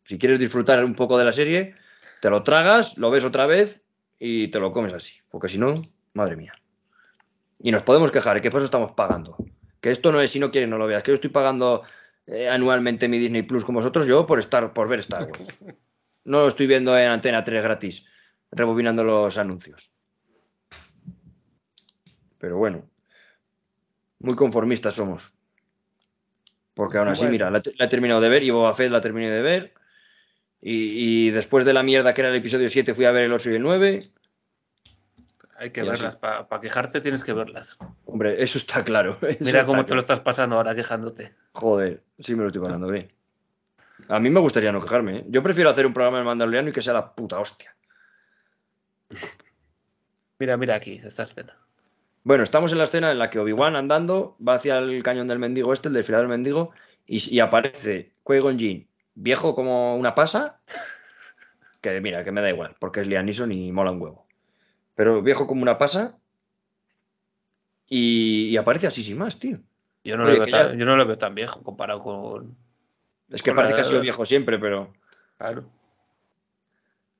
Si 0.05 0.18
quieres 0.18 0.39
disfrutar 0.39 0.84
un 0.84 0.95
poco 0.95 1.19
de 1.19 1.26
la 1.26 1.34
serie, 1.34 1.76
te 2.19 2.31
lo 2.31 2.41
tragas, 2.41 2.97
lo 2.97 3.11
ves 3.11 3.23
otra 3.23 3.45
vez 3.45 3.81
y 4.18 4.47
te 4.47 4.60
lo 4.60 4.73
comes 4.73 4.93
así. 4.93 5.14
Porque 5.30 5.49
si 5.49 5.60
no, 5.60 5.76
madre 6.14 6.35
mía. 6.35 6.53
Y 7.64 7.72
nos 7.72 7.84
podemos 7.84 8.11
quejar, 8.11 8.41
que 8.41 8.52
por 8.52 8.60
eso 8.60 8.65
estamos 8.65 8.91
pagando. 8.91 9.38
Que 9.80 9.90
esto 9.90 10.11
no 10.11 10.19
es 10.22 10.30
si 10.31 10.40
no 10.40 10.52
quieres 10.52 10.69
no 10.69 10.77
lo 10.77 10.85
veas, 10.85 11.02
que 11.02 11.11
yo 11.11 11.15
estoy 11.15 11.30
pagando 11.30 11.84
eh, 12.27 12.49
anualmente 12.49 13.07
mi 13.07 13.18
Disney 13.18 13.44
Plus 13.44 13.64
con 13.64 13.73
vosotros, 13.76 14.06
yo 14.06 14.27
por 14.27 14.38
estar, 14.40 14.73
por 14.73 14.88
ver 14.90 14.99
Star 14.99 15.23
Wars. 15.23 15.56
No 16.26 16.40
lo 16.40 16.48
estoy 16.48 16.68
viendo 16.68 16.98
en 16.98 17.10
Antena 17.11 17.44
3 17.44 17.61
gratis, 17.61 18.06
rebobinando 18.49 19.03
los 19.03 19.38
anuncios. 19.38 19.91
Pero 22.38 22.56
bueno, 22.57 22.85
muy 24.19 24.34
conformistas 24.34 24.94
somos. 24.94 25.34
Porque 26.73 26.98
aún 26.98 27.10
así, 27.10 27.23
Bueno. 27.23 27.31
mira, 27.31 27.52
la 27.52 27.61
he 27.77 27.88
terminado 27.90 28.22
de 28.22 28.30
ver 28.30 28.44
y 28.44 28.52
Boba 28.52 28.73
Fett 28.73 28.90
la 28.90 29.02
terminé 29.02 29.30
de 29.30 29.41
ver. 29.41 29.73
Y, 30.61 31.27
y 31.27 31.31
después 31.31 31.65
de 31.65 31.73
la 31.73 31.84
mierda 31.84 32.14
que 32.14 32.22
era 32.22 32.30
el 32.30 32.38
episodio 32.38 32.69
7 32.69 32.94
fui 32.94 33.03
a 33.03 33.11
ver 33.11 33.26
el 33.26 33.34
8 33.34 33.52
y 33.52 33.56
el 33.56 33.61
9. 33.61 34.02
Hay 35.64 35.69
que 35.69 35.80
Y 35.80 35.88
verlas. 35.88 36.18
Para 36.18 36.60
quejarte 36.60 36.99
tienes 36.99 37.23
que 37.23 37.31
verlas. 37.31 37.77
Hombre, 38.06 38.44
eso 38.44 38.57
está 38.57 38.84
claro. 38.84 39.18
eso 39.22 39.38
Mira 39.40 39.65
cómo 39.65 39.85
te 39.85 39.95
lo 39.95 40.02
estás 40.02 40.19
pasando 40.19 40.57
ahora 40.57 40.76
quejándote. 40.76 41.34
Joder, 41.53 42.03
sí 42.19 42.35
me 42.35 42.41
lo 42.41 42.48
estoy 42.48 42.61
pasando 42.61 42.88
bien. 42.90 43.10
A 44.10 44.19
mí 44.19 44.30
me 44.30 44.41
gustaría 44.41 44.73
no 44.73 44.81
quejarme. 44.81 45.19
¿eh? 45.19 45.26
Yo 45.30 45.41
prefiero 45.41 45.69
hacer 45.69 45.85
un 45.85 45.94
programa 45.94 46.18
de 46.18 46.26
Mandaloriano 46.26 46.69
y 46.69 46.73
que 46.73 46.81
sea 46.81 46.91
la 46.91 47.15
puta 47.15 47.40
hostia. 47.40 47.73
Mira, 50.38 50.57
mira 50.57 50.76
aquí, 50.76 50.99
esta 51.02 51.23
escena. 51.23 51.56
Bueno, 52.26 52.44
estamos 52.44 52.73
en 52.73 52.80
la 52.80 52.84
escena 52.84 53.11
en 53.11 53.19
la 53.19 53.30
que 53.30 53.40
Obi-Wan 53.40 53.77
andando 53.77 54.35
va 54.45 54.56
hacia 54.56 54.80
el 54.80 55.02
cañón 55.02 55.27
del 55.27 55.40
mendigo 55.40 55.72
este, 55.72 55.88
el 55.88 55.94
desfilador 55.94 56.27
del 56.27 56.38
mendigo, 56.38 56.72
y, 57.06 57.34
y 57.34 57.40
aparece 57.40 58.11
Qui-Gon 58.26 58.60
Jinn, 58.60 58.88
viejo 59.15 59.56
como 59.56 59.95
una 59.95 60.15
pasa, 60.15 60.60
que 61.81 62.02
mira, 62.02 62.26
que 62.26 62.31
me 62.31 62.41
da 62.41 62.49
igual, 62.49 62.76
porque 62.80 63.02
es 63.02 63.07
Liam 63.07 63.26
Neeson 63.26 63.52
y 63.53 63.72
mola 63.72 63.91
un 63.91 64.02
huevo. 64.02 64.27
Pero 64.95 65.22
viejo 65.22 65.48
como 65.48 65.61
una 65.64 65.78
pasa, 65.78 66.18
y, 67.88 68.49
y 68.49 68.57
aparece 68.57 68.88
así 68.88 69.03
sin 69.03 69.18
más, 69.18 69.40
tío. 69.40 69.60
Yo 70.03 70.18
no, 70.18 70.26
Oye, 70.26 70.34
lo 70.38 70.44
veo 70.44 70.52
tan, 70.52 70.72
ya- 70.72 70.76
yo 70.78 70.86
no 70.86 70.95
lo 70.95 71.06
veo 71.06 71.18
tan 71.18 71.36
viejo 71.36 71.64
comparado 71.64 72.02
con. 72.02 72.56
Es 73.30 73.41
que 73.41 73.52
Con 73.52 73.57
parece 73.57 73.76
que 73.76 73.82
ha 73.82 73.86
sido 73.86 74.02
viejo 74.02 74.26
siempre, 74.26 74.60
pero... 74.60 74.94
Claro. 75.38 75.65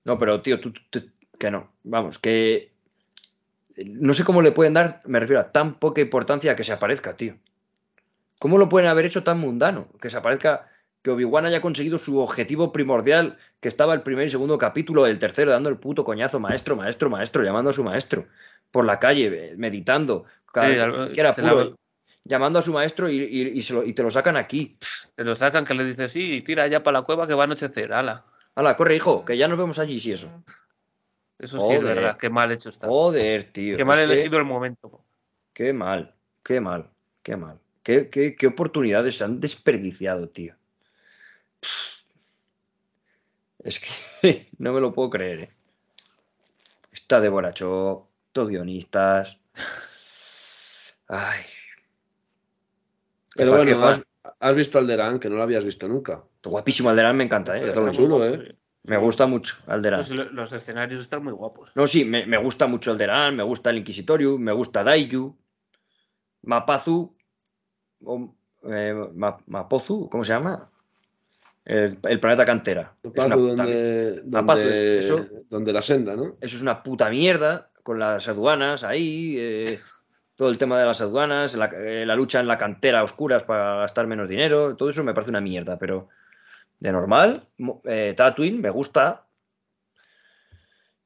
No, 0.04 0.20
pero 0.20 0.42
tío, 0.42 0.60
tú, 0.60 0.74
tú- 0.90 1.10
que 1.40 1.50
no. 1.50 1.72
Vamos, 1.84 2.20
que 2.20 2.72
no 3.86 4.14
sé 4.14 4.24
cómo 4.24 4.42
le 4.42 4.52
pueden 4.52 4.74
dar, 4.74 5.02
me 5.06 5.20
refiero 5.20 5.40
a 5.42 5.52
tan 5.52 5.80
poca 5.80 6.02
importancia 6.02 6.52
a 6.52 6.56
que 6.56 6.64
se 6.64 6.74
aparezca, 6.74 7.16
tío. 7.18 7.38
¿Cómo 8.38 8.58
lo 8.58 8.70
pueden 8.70 8.90
haber 8.90 9.06
hecho 9.06 9.24
tan 9.24 9.40
mundano? 9.40 9.88
Que 10.00 10.10
se 10.10 10.18
aparezca, 10.18 10.68
que 11.04 11.12
Obi-Wan 11.12 11.46
haya 11.46 11.62
conseguido 11.62 11.98
su 11.98 12.18
objetivo 12.20 12.72
primordial, 12.72 13.38
que 13.60 13.68
estaba 13.68 13.94
el 13.94 14.02
primer 14.02 14.28
y 14.28 14.32
segundo 14.32 14.58
capítulo 14.58 15.04
del 15.04 15.20
tercero, 15.20 15.52
dando 15.52 15.70
el 15.70 15.78
puto 15.78 16.04
coñazo, 16.06 16.40
maestro, 16.40 16.76
maestro, 16.78 17.10
maestro, 17.10 17.44
llamando 17.44 17.70
a 17.72 17.74
su 17.74 17.84
maestro, 17.84 18.26
por 18.72 18.86
la 18.86 19.00
calle, 19.00 19.52
eh, 19.52 19.54
meditando, 19.58 20.24
cada 20.52 20.68
Sí, 20.68 20.74
vez 20.76 21.12
que 21.14 21.20
era 21.20 21.34
puro, 21.34 21.60
la- 21.72 21.76
llamando 22.24 22.60
a 22.60 22.62
su 22.62 22.72
maestro 22.72 23.10
y, 23.10 23.22
y- 23.22 23.52
y 23.58 23.62
se 23.62 23.74
lo- 23.74 23.84
y 23.84 23.94
te 23.94 24.02
lo 24.02 24.10
sacan 24.10 24.38
aquí. 24.38 24.78
Te 25.16 25.26
lo 25.26 25.36
sacan 25.36 25.66
que 25.66 25.74
le 25.74 25.84
dices, 25.84 26.10
sí, 26.12 26.40
tira 26.42 26.68
ya 26.68 26.82
para 26.84 27.00
la 27.00 27.06
cueva 27.06 27.28
que 27.28 27.34
va 27.34 27.44
a 27.44 27.46
anochecer. 27.46 27.92
Ala. 27.92 28.24
Hala, 28.56 28.78
corre, 28.78 28.96
hijo, 28.96 29.26
que 29.26 29.36
ya 29.36 29.50
nos 29.50 29.58
vemos 29.58 29.80
allí, 29.80 30.00
si 30.00 30.14
eso. 30.14 30.32
Eso 31.38 31.60
sí 31.60 31.74
es 31.74 31.84
verdad. 31.84 32.18
Qué 32.18 32.30
mal 32.30 32.50
hecho 32.52 32.70
está. 32.70 32.88
Joder, 32.88 33.52
tío. 33.52 33.76
Qué 33.76 33.84
mal 33.84 34.00
es 34.00 34.08
que- 34.08 34.14
elegido 34.14 34.38
el 34.38 34.46
momento. 34.46 35.04
Qué 35.54 35.74
mal, 35.74 36.14
qué 36.44 36.62
mal, 36.62 36.90
qué 37.24 37.36
mal. 37.36 37.60
Qué, 37.84 38.10
qué- 38.10 38.36
qué 38.38 38.48
oportunidades 38.48 39.18
se 39.18 39.26
han 39.26 39.42
desperdiciado, 39.42 40.30
tío. 40.30 40.56
Es 43.60 43.80
que 44.22 44.50
no 44.58 44.74
me 44.74 44.82
lo 44.82 44.94
puedo 44.94 45.10
creer. 45.10 45.40
eh. 45.40 45.50
Está 46.92 47.20
de 47.22 47.30
borracho, 47.30 48.10
todos 48.32 48.50
guionistas. 48.50 49.38
Ay. 51.08 51.42
Pero 53.36 53.52
¿Para 53.52 53.64
qué, 53.66 53.74
bueno, 53.74 53.88
has, 53.90 54.04
has 54.40 54.56
visto 54.56 54.78
Alderán, 54.78 55.20
que 55.20 55.30
no 55.30 55.36
lo 55.38 55.44
habías 55.44 55.66
visto 55.66 55.88
nunca. 55.88 56.24
Guapísimo 56.44 56.90
Alderán, 56.90 57.18
me 57.18 57.24
encanta, 57.24 57.58
¿eh? 57.58 57.68
Está 57.70 57.90
chulo, 57.92 58.26
¿eh? 58.26 58.56
Me 58.84 58.98
gusta 58.98 59.26
mucho 59.28 59.56
Alderán. 59.66 60.02
Pues 60.02 60.12
lo- 60.12 60.30
los 60.32 60.52
escenarios 60.54 61.02
están 61.02 61.24
muy 61.24 61.34
guapos. 61.34 61.72
No, 61.74 61.88
sí, 61.88 62.04
me, 62.06 62.26
me 62.26 62.38
gusta 62.38 62.68
mucho 62.68 62.92
Alderán, 62.92 63.36
me 63.36 63.44
gusta 63.44 63.70
el 63.70 63.78
Inquisitorium, 63.78 64.40
me 64.42 64.52
gusta 64.52 64.84
Daiju, 64.84 65.36
Mapazu, 66.44 67.16
o, 68.04 68.36
eh, 68.66 68.94
Ma- 69.16 69.40
Mapozu, 69.48 70.10
¿cómo 70.10 70.24
se 70.26 70.34
llama? 70.34 70.70
El, 71.66 71.98
el 72.04 72.20
planeta 72.20 72.46
cantera. 72.46 72.94
Es 73.04 73.12
una 73.26 73.36
donde, 74.26 74.98
eso- 75.00 75.28
donde 75.50 75.72
la 75.74 75.82
senda, 75.82 76.16
¿no? 76.16 76.36
eso 76.42 76.56
es 76.58 76.62
una 76.62 76.84
puta 76.84 77.10
mierda 77.10 77.70
con 77.84 78.00
las 78.00 78.28
aduanas 78.28 78.84
ahí, 78.84 79.36
eh, 79.38 79.80
todo 80.36 80.50
el 80.50 80.58
tema 80.58 80.80
de 80.80 80.86
las 80.86 81.00
aduanas, 81.02 81.54
la, 81.56 81.66
eh, 81.74 82.06
la 82.06 82.16
lucha 82.16 82.40
en 82.42 82.48
la 82.48 82.58
cantera 82.58 83.00
a 83.00 83.04
oscuras 83.04 83.44
para 83.44 83.76
gastar 83.78 84.08
menos 84.08 84.28
dinero, 84.28 84.76
todo 84.76 84.90
eso 84.90 85.04
me 85.04 85.14
parece 85.14 85.30
una 85.30 85.42
mierda, 85.42 85.78
pero 85.78 86.10
de 86.80 86.92
normal, 86.92 87.48
eh, 87.86 88.14
Tatooine 88.18 88.60
me 88.60 88.70
gusta, 88.70 89.26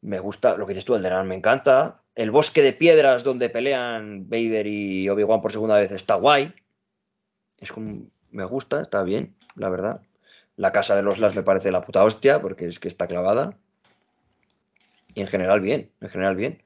me 0.02 0.20
gusta 0.20 0.56
lo 0.58 0.66
que 0.66 0.74
dices 0.74 0.86
tú, 0.86 0.96
Alderaan 0.96 1.28
me 1.28 1.36
encanta, 1.36 2.02
el 2.16 2.32
bosque 2.32 2.64
de 2.64 2.74
piedras 2.74 3.24
donde 3.24 3.50
pelean 3.50 4.28
Vader 4.30 4.66
y 4.66 5.08
Obi-Wan 5.10 5.42
por 5.42 5.52
segunda 5.52 5.78
vez 5.78 5.92
está 5.92 6.16
guay, 6.16 6.54
es 7.60 7.72
como, 7.72 8.08
me 8.32 8.46
gusta, 8.46 8.82
está 8.82 9.04
bien, 9.04 9.36
la 9.56 9.70
verdad. 9.70 10.02
La 10.58 10.72
casa 10.72 10.96
de 10.96 11.04
los 11.04 11.20
Las 11.20 11.36
me 11.36 11.44
parece 11.44 11.72
la 11.72 11.82
puta 11.82 12.04
hostia, 12.04 12.42
porque 12.42 12.68
es 12.68 12.80
que 12.80 12.90
está 12.90 13.08
clavada. 13.08 13.58
Y 15.14 15.22
en 15.22 15.28
general 15.28 15.62
bien, 15.62 15.90
en 16.02 16.10
general 16.10 16.36
bien. 16.36 16.62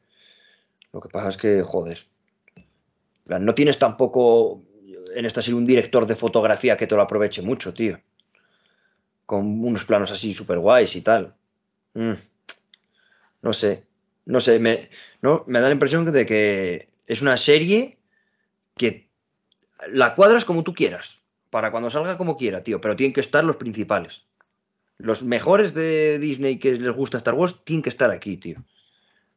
Lo 0.91 1.01
que 1.01 1.09
pasa 1.09 1.29
es 1.29 1.37
que, 1.37 1.61
joder. 1.61 2.05
No 3.25 3.53
tienes 3.53 3.79
tampoco 3.79 4.63
en 5.13 5.25
esta 5.25 5.41
serie 5.41 5.57
un 5.57 5.65
director 5.65 6.05
de 6.05 6.15
fotografía 6.15 6.77
que 6.77 6.87
te 6.87 6.95
lo 6.95 7.01
aproveche 7.01 7.41
mucho, 7.41 7.73
tío. 7.73 7.99
Con 9.25 9.63
unos 9.63 9.85
planos 9.85 10.11
así 10.11 10.33
super 10.33 10.59
guays 10.59 10.95
y 10.95 11.01
tal. 11.01 11.33
Mm. 11.93 12.13
No 13.41 13.53
sé. 13.53 13.83
No 14.25 14.39
sé, 14.39 14.59
me, 14.59 14.89
no, 15.21 15.43
me 15.47 15.59
da 15.59 15.67
la 15.67 15.73
impresión 15.73 16.09
de 16.11 16.25
que 16.25 16.89
es 17.07 17.21
una 17.21 17.37
serie 17.37 17.97
que 18.77 19.09
la 19.87 20.15
cuadras 20.15 20.45
como 20.45 20.63
tú 20.63 20.73
quieras. 20.73 21.20
Para 21.51 21.69
cuando 21.69 21.91
salga 21.91 22.17
como 22.17 22.37
quiera, 22.37 22.63
tío. 22.63 22.81
Pero 22.81 22.95
tienen 22.95 23.13
que 23.13 23.21
estar 23.21 23.43
los 23.43 23.57
principales. 23.57 24.25
Los 24.97 25.21
mejores 25.21 25.73
de 25.75 26.17
Disney 26.17 26.57
que 26.57 26.71
les 26.73 26.93
gusta 26.95 27.17
Star 27.17 27.35
Wars 27.35 27.57
tienen 27.63 27.83
que 27.83 27.89
estar 27.89 28.09
aquí, 28.09 28.37
tío. 28.37 28.63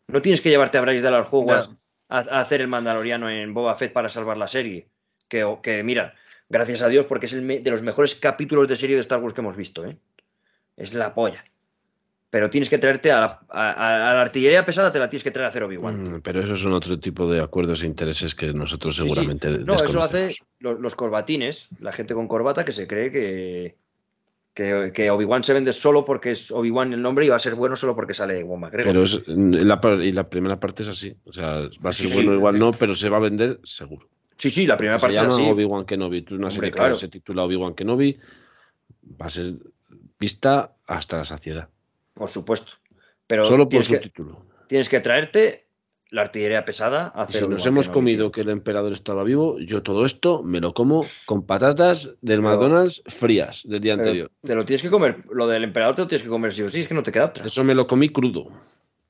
No 0.09 0.23
tienes 0.23 0.41
que 0.41 0.49
llevarte 0.51 0.79
a 0.79 0.81
Bryce 0.81 1.03
Dallas 1.03 1.29
Howard 1.31 1.69
Ya. 1.69 1.77
a, 2.09 2.19
a 2.19 2.41
hacer 2.41 2.61
el 2.61 2.69
Mandaloriano 2.69 3.29
en 3.29 3.53
Boba 3.53 3.75
Fett 3.75 3.93
para 3.93 4.09
salvar 4.09 4.37
la 4.37 4.49
serie. 4.49 4.89
Que, 5.29 5.47
que 5.63 5.83
mira, 5.83 6.15
gracias 6.49 6.83
a 6.83 6.89
Dios, 6.89 7.07
porque 7.07 7.27
es 7.27 7.33
el 7.33 7.47
de 7.63 7.71
los 7.71 7.83
mejores 7.83 8.15
capítulos 8.15 8.69
de 8.69 8.77
serie 8.77 8.97
de 8.97 9.01
Star 9.03 9.21
Wars 9.21 9.35
que 9.35 9.41
hemos 9.41 9.57
visto, 9.57 9.85
¿eh? 9.85 9.97
Es 10.77 10.93
la 10.95 11.15
polla. 11.15 11.45
Pero 12.35 12.51
tienes 12.51 12.69
que 12.69 12.79
traerte 12.79 13.13
a 13.13 13.21
la, 13.21 13.41
a- 13.49 13.71
a- 13.71 14.11
a 14.11 14.15
la 14.15 14.23
artillería 14.23 14.67
pesada, 14.67 14.91
te 14.91 14.99
la 14.99 15.09
tienes 15.09 15.23
que 15.23 15.31
traer 15.31 15.47
a 15.47 15.51
hacer 15.51 15.63
Obi-Wan. 15.63 16.17
Mm, 16.17 16.21
Pero 16.21 16.43
esos 16.43 16.61
son 16.61 16.73
otro 16.73 16.99
tipo 16.99 17.31
de 17.31 17.41
acuerdos 17.41 17.81
e 17.85 17.87
intereses 17.87 18.35
que 18.35 18.53
nosotros 18.53 18.97
Sí, 18.97 19.03
sí. 19.03 19.09
seguramente 19.09 19.51
No, 19.51 19.75
eso 19.75 19.93
lo 19.93 20.03
hace 20.03 20.35
los, 20.59 20.81
los 20.81 20.97
corbatines, 20.97 21.69
la 21.81 21.93
gente 21.93 22.13
con 22.13 22.27
corbata 22.27 22.65
que 22.65 22.73
se 22.73 22.89
cree 22.89 23.13
que, 23.13 23.77
que, 24.53 24.91
que 24.93 25.11
Obi-Wan 25.13 25.45
se 25.45 25.53
vende 25.53 25.73
solo 25.73 26.05
porque 26.05 26.33
es 26.33 26.51
Obi-Wan 26.51 26.93
el 26.93 27.03
nombre 27.03 27.25
y 27.25 27.29
va 27.29 27.37
a 27.37 27.39
ser 27.39 27.55
bueno 27.55 27.77
solo 27.77 27.95
porque 27.95 28.15
sale 28.15 28.41
Ewan 28.41 28.59
McGregor. 28.63 28.85
Pero 28.93 29.03
es, 29.05 29.23
la, 29.29 29.81
par- 29.81 30.01
y 30.03 30.11
la 30.11 30.29
primera 30.29 30.59
parte 30.59 30.83
es 30.83 30.89
así. 30.89 31.15
O 31.27 31.33
sea, 31.33 31.69
va 31.87 31.91
a 31.91 31.93
ser 31.93 32.09
Sí, 32.09 32.15
bueno 32.17 32.35
igual 32.35 32.59
no, 32.59 32.73
pero 32.73 32.97
se 32.97 33.09
va 33.11 33.19
a 33.19 33.21
vender 33.21 33.61
seguro. 33.63 34.09
Sí, 34.37 34.51
sí, 34.51 34.67
la 34.67 34.77
primera 34.77 34.99
Se 34.99 35.03
parte 35.03 35.17
es 35.19 35.23
llama 35.23 35.35
así. 35.37 35.49
Obi-Wan 35.49 35.85
Kenobi. 35.85 36.23
Tú 36.23 36.35
una 36.35 36.51
serie 36.51 36.73
claro. 36.73 36.95
que 36.95 36.99
se 37.01 37.07
titula 37.09 37.45
Obi-Wan 37.45 37.75
Kenobi 37.75 38.19
va 39.23 39.27
a 39.27 39.31
ser 39.31 39.53
vista 40.19 40.73
hasta 40.87 41.19
la 41.19 41.25
saciedad. 41.25 41.69
Por 42.15 42.31
supuesto. 42.31 42.73
Pero 43.27 43.45
Solo 43.47 43.65
por 43.65 43.69
tienes, 43.71 43.87
su 43.87 43.93
que, 43.95 43.99
título. 44.01 44.47
tienes 44.69 44.89
que 44.89 45.01
traerte 45.01 45.67
la 46.11 46.23
artillería 46.23 46.65
pesada 46.65 47.09
hacer 47.09 47.43
si 47.43 47.49
nos 47.49 47.67
hemos 47.67 47.89
comido 47.89 48.31
que 48.31 48.43
el 48.43 48.51
emperador 48.51 48.93
estaba 48.93 49.25
vivo, 49.25 49.59
yo 49.59 49.83
todo 49.83 50.05
esto 50.07 50.43
me 50.45 50.61
lo 50.61 50.73
como 50.73 51.05
con 51.27 51.45
patatas 51.45 52.15
del 52.21 52.41
Pero- 52.41 52.43
McDonald's 52.43 53.03
frías 53.07 53.63
del 53.65 53.81
día 53.81 53.95
anterior. 53.95 54.31
te 54.43 54.55
lo 54.55 54.65
tienes 54.65 54.83
que 54.83 54.91
comer. 54.91 55.25
Lo 55.33 55.49
del 55.49 55.65
emperador 55.65 55.97
te 55.97 56.03
lo 56.03 56.09
tienes 56.09 56.23
que 56.23 56.29
comer 56.29 56.55
sí 56.55 56.63
o 56.63 56.71
sí, 56.71 56.81
es 56.81 56.89
que 56.89 56.95
no 56.95 57.03
te 57.03 57.11
queda 57.11 57.25
otra. 57.27 57.45
Eso 57.47 57.65
me 57.65 57.75
lo 57.75 57.87
comí 57.87 58.11
crudo. 58.11 58.49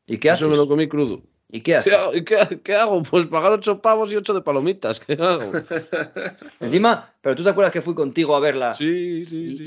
¿Y 0.07 0.17
qué 0.19 0.31
haces? 0.31 0.43
Eso 0.43 0.51
me 0.51 0.57
lo 0.57 0.67
comí 0.69 0.89
crudo. 0.89 1.23
¿Y 1.51 1.61
qué 1.61 1.77
haces? 1.77 1.93
¿Qué 1.93 1.99
hago? 1.99 2.15
¿Y 2.15 2.25
qué, 2.25 2.61
qué 2.65 2.75
hago? 2.75 3.03
Pues 3.03 3.27
pagar 3.27 3.53
ocho 3.53 3.81
pavos 3.83 4.11
y 4.11 4.17
ocho 4.17 4.33
de 4.33 4.41
palomitas. 4.41 4.99
¿Qué 5.01 5.13
hago? 5.15 5.53
Encima, 6.61 7.13
pero 7.21 7.37
tú 7.37 7.43
te 7.45 7.51
acuerdas 7.51 7.73
que 7.73 7.83
fui 7.83 7.95
contigo 7.95 8.35
a 8.35 8.41
verla. 8.41 8.75
Sí, 8.75 9.25
sí, 9.25 9.37
y, 9.45 9.57
sí. 9.57 9.65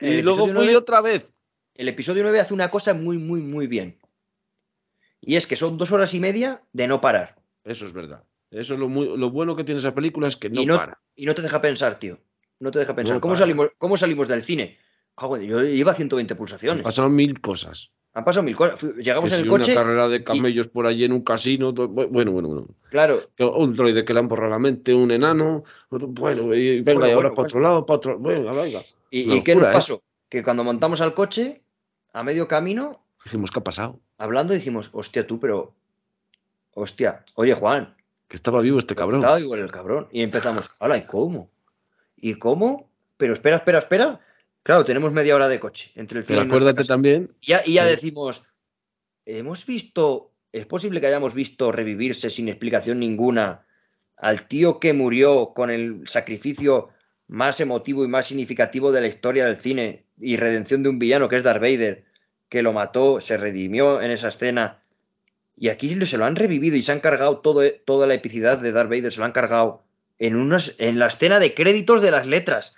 y, 0.00 0.06
Y, 0.06 0.18
el 0.18 0.24
luego 0.24 0.46
fui 0.48 0.74
otra 0.74 1.00
vez. 1.00 1.30
El 1.74 1.88
episodio 1.88 2.22
9 2.22 2.40
hace 2.40 2.54
una 2.54 2.70
cosa 2.70 2.94
muy, 2.94 3.18
muy, 3.18 3.40
muy 3.40 3.66
bien. 3.66 3.98
Y 5.20 5.36
es 5.36 5.46
que 5.46 5.56
son 5.56 5.78
dos 5.78 5.90
horas 5.90 6.14
y 6.14 6.20
media 6.20 6.62
de 6.72 6.86
no 6.86 7.00
parar. 7.00 7.36
Eso 7.64 7.86
es 7.86 7.92
verdad. 7.92 8.22
Eso 8.50 8.74
es 8.74 8.80
lo, 8.80 8.88
muy, 8.88 9.16
lo 9.16 9.30
bueno 9.30 9.56
que 9.56 9.64
tiene 9.64 9.80
esa 9.80 9.94
película 9.94 10.28
es 10.28 10.36
que 10.36 10.50
no, 10.50 10.62
y, 10.62 10.66
no, 10.66 10.76
para. 10.76 11.00
y 11.16 11.26
no 11.26 11.34
te 11.34 11.42
deja 11.42 11.60
pensar, 11.60 11.98
tío. 11.98 12.18
No 12.60 12.70
te 12.70 12.78
deja 12.78 12.94
pensar. 12.94 13.16
No 13.16 13.20
¿Cómo, 13.20 13.32
para. 13.34 13.40
salimos, 13.40 13.70
¿Cómo 13.78 13.96
salimos 13.96 14.28
del 14.28 14.42
cine? 14.44 14.78
Yo 15.42 15.62
iba 15.64 15.92
a 15.92 15.94
120 15.94 16.34
Han 16.34 16.38
pulsaciones. 16.38 16.82
pasado 16.84 17.08
mil 17.08 17.40
cosas. 17.40 17.90
Han 18.12 18.24
pasado 18.24 18.44
mil 18.44 18.54
cosas. 18.54 18.80
Llegamos 18.96 19.30
Que 19.30 19.36
en 19.36 19.42
si 19.42 19.44
el 19.44 19.48
coche. 19.48 19.72
una 19.72 19.80
carrera 19.82 20.08
de 20.08 20.22
camellos 20.22 20.68
por 20.68 20.86
allí 20.86 21.04
en 21.04 21.12
un 21.12 21.22
casino. 21.22 21.72
Bueno, 21.72 22.30
bueno, 22.32 22.48
bueno. 22.48 22.68
Claro, 22.90 23.22
Un 23.38 23.74
droide 23.74 24.04
que 24.04 24.12
le 24.12 24.20
han 24.20 24.28
borrado 24.28 24.50
la 24.50 24.58
mente, 24.60 24.94
un 24.94 25.10
enano. 25.10 25.64
Bueno, 25.90 26.54
y 26.54 26.80
venga, 26.82 27.00
Bueno, 27.00 27.08
y 27.08 27.10
ahora 27.12 27.28
bueno, 27.30 27.34
para 27.34 27.46
otro 27.46 27.60
lado, 27.60 27.86
para 27.86 27.96
otro. 27.96 28.18
Venga, 28.20 28.52
venga. 28.52 28.80
¿Y, 29.10 29.42
qué 29.42 29.56
nos 29.56 29.68
¿eh? 29.68 29.72
pasó? 29.72 30.00
Que 30.28 30.42
cuando 30.44 30.62
montamos 30.62 31.00
al 31.00 31.14
coche, 31.14 31.62
a 32.14 32.22
medio 32.22 32.48
camino, 32.48 33.04
Dijimos, 33.24 33.50
¿qué 33.50 33.58
ha 33.58 33.64
pasado? 33.64 34.00
hablando, 34.18 34.54
dijimos, 34.54 34.90
hostia, 34.92 35.26
tú, 35.26 35.40
pero. 35.40 35.74
Hostia, 36.72 37.24
oye, 37.34 37.54
Juan, 37.54 37.94
Que 38.28 38.36
estaba 38.36 38.60
vivo 38.60 38.78
este 38.78 38.94
cabrón. 38.94 39.20
estaba 39.20 39.40
igual 39.40 39.60
el 39.60 39.70
cabrón. 39.70 40.08
Y 40.10 40.22
empezamos, 40.22 40.74
hola, 40.78 40.96
¿y 40.96 41.06
cómo? 41.06 41.50
¿Y 42.16 42.34
cómo? 42.34 42.90
Pero 43.16 43.34
espera, 43.34 43.56
espera, 43.56 43.78
espera. 43.80 44.20
Claro, 44.62 44.84
tenemos 44.84 45.12
media 45.12 45.34
hora 45.36 45.48
de 45.48 45.60
coche 45.60 45.92
entre 45.94 46.20
el 46.20 46.24
Pero 46.24 46.40
acuérdate 46.40 46.84
también 46.84 47.34
Y 47.42 47.48
ya, 47.48 47.62
y 47.64 47.74
ya 47.74 47.84
decimos, 47.84 48.42
hemos 49.26 49.66
visto, 49.66 50.32
es 50.52 50.66
posible 50.66 51.00
que 51.00 51.06
hayamos 51.06 51.34
visto 51.34 51.70
revivirse 51.70 52.30
sin 52.30 52.48
explicación 52.48 52.98
ninguna 52.98 53.66
al 54.16 54.48
tío 54.48 54.80
que 54.80 54.92
murió 54.94 55.52
con 55.54 55.70
el 55.70 56.08
sacrificio 56.08 56.88
más 57.26 57.60
emotivo 57.60 58.04
y 58.04 58.08
más 58.08 58.26
significativo 58.26 58.90
de 58.90 59.00
la 59.02 59.08
historia 59.08 59.46
del 59.46 59.60
cine 59.60 60.03
y 60.20 60.36
redención 60.36 60.82
de 60.82 60.88
un 60.88 60.98
villano 60.98 61.28
que 61.28 61.36
es 61.36 61.44
Darth 61.44 61.60
Vader, 61.60 62.04
que 62.48 62.62
lo 62.62 62.72
mató, 62.72 63.20
se 63.20 63.36
redimió 63.36 64.00
en 64.00 64.10
esa 64.10 64.28
escena. 64.28 64.80
Y 65.56 65.68
aquí 65.68 65.98
se 66.06 66.18
lo 66.18 66.24
han 66.24 66.36
revivido 66.36 66.76
y 66.76 66.82
se 66.82 66.92
han 66.92 67.00
cargado 67.00 67.38
todo, 67.38 67.62
toda 67.84 68.06
la 68.06 68.14
epicidad 68.14 68.58
de 68.58 68.72
Darth 68.72 68.90
Vader, 68.90 69.12
se 69.12 69.18
lo 69.18 69.24
han 69.24 69.32
cargado 69.32 69.84
en, 70.18 70.36
unas, 70.36 70.74
en 70.78 70.98
la 70.98 71.06
escena 71.06 71.38
de 71.38 71.54
créditos 71.54 72.02
de 72.02 72.10
las 72.10 72.26
letras, 72.26 72.74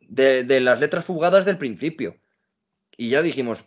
de, 0.00 0.44
de 0.44 0.60
las 0.60 0.80
letras 0.80 1.04
fugadas 1.04 1.44
del 1.44 1.58
principio. 1.58 2.16
Y 2.96 3.10
ya 3.10 3.22
dijimos, 3.22 3.64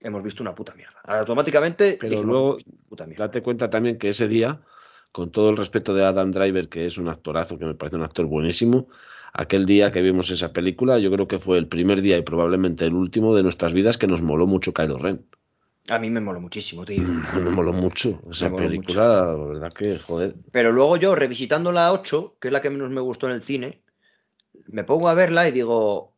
hemos 0.00 0.22
visto 0.22 0.42
una 0.42 0.54
puta 0.54 0.74
mierda. 0.74 1.00
Automáticamente, 1.04 1.98
Pero 2.00 2.10
dijimos, 2.10 2.26
luego, 2.32 2.46
"Hemos 2.50 2.56
visto 2.58 2.70
una 2.78 2.88
puta 2.88 3.06
mierda". 3.06 3.24
date 3.26 3.42
cuenta 3.42 3.70
también 3.70 3.98
que 3.98 4.08
ese 4.08 4.28
día, 4.28 4.60
con 5.12 5.30
todo 5.30 5.50
el 5.50 5.56
respeto 5.56 5.94
de 5.94 6.04
Adam 6.04 6.30
Driver, 6.30 6.68
que 6.68 6.86
es 6.86 6.98
un 6.98 7.08
actorazo, 7.08 7.58
que 7.58 7.64
me 7.66 7.74
parece 7.74 7.96
un 7.96 8.02
actor 8.02 8.26
buenísimo, 8.26 8.88
aquel 9.34 9.66
día 9.66 9.92
que 9.92 10.00
vimos 10.00 10.30
esa 10.30 10.52
película, 10.52 10.98
yo 10.98 11.10
creo 11.10 11.28
que 11.28 11.38
fue 11.38 11.58
el 11.58 11.66
primer 11.66 12.00
día 12.00 12.16
y 12.16 12.22
probablemente 12.22 12.86
el 12.86 12.94
último 12.94 13.34
de 13.34 13.42
nuestras 13.42 13.72
vidas 13.72 13.98
que 13.98 14.06
nos 14.06 14.22
moló 14.22 14.46
mucho 14.46 14.72
Kylo 14.72 14.96
Ren. 14.96 15.26
A 15.88 15.98
mí 15.98 16.08
me 16.08 16.20
moló 16.20 16.40
muchísimo, 16.40 16.86
tío. 16.86 17.02
Me 17.34 17.50
moló 17.50 17.72
mucho 17.72 18.22
esa 18.30 18.48
moló 18.48 18.64
película, 18.64 19.26
la 19.26 19.34
verdad 19.34 19.72
que, 19.72 19.98
joder. 19.98 20.34
Pero 20.50 20.72
luego 20.72 20.96
yo, 20.96 21.14
revisitando 21.14 21.72
la 21.72 21.92
8, 21.92 22.36
que 22.40 22.48
es 22.48 22.52
la 22.52 22.62
que 22.62 22.70
menos 22.70 22.90
me 22.90 23.02
gustó 23.02 23.26
en 23.26 23.34
el 23.34 23.42
cine, 23.42 23.82
me 24.66 24.84
pongo 24.84 25.08
a 25.08 25.14
verla 25.14 25.46
y 25.46 25.52
digo, 25.52 26.14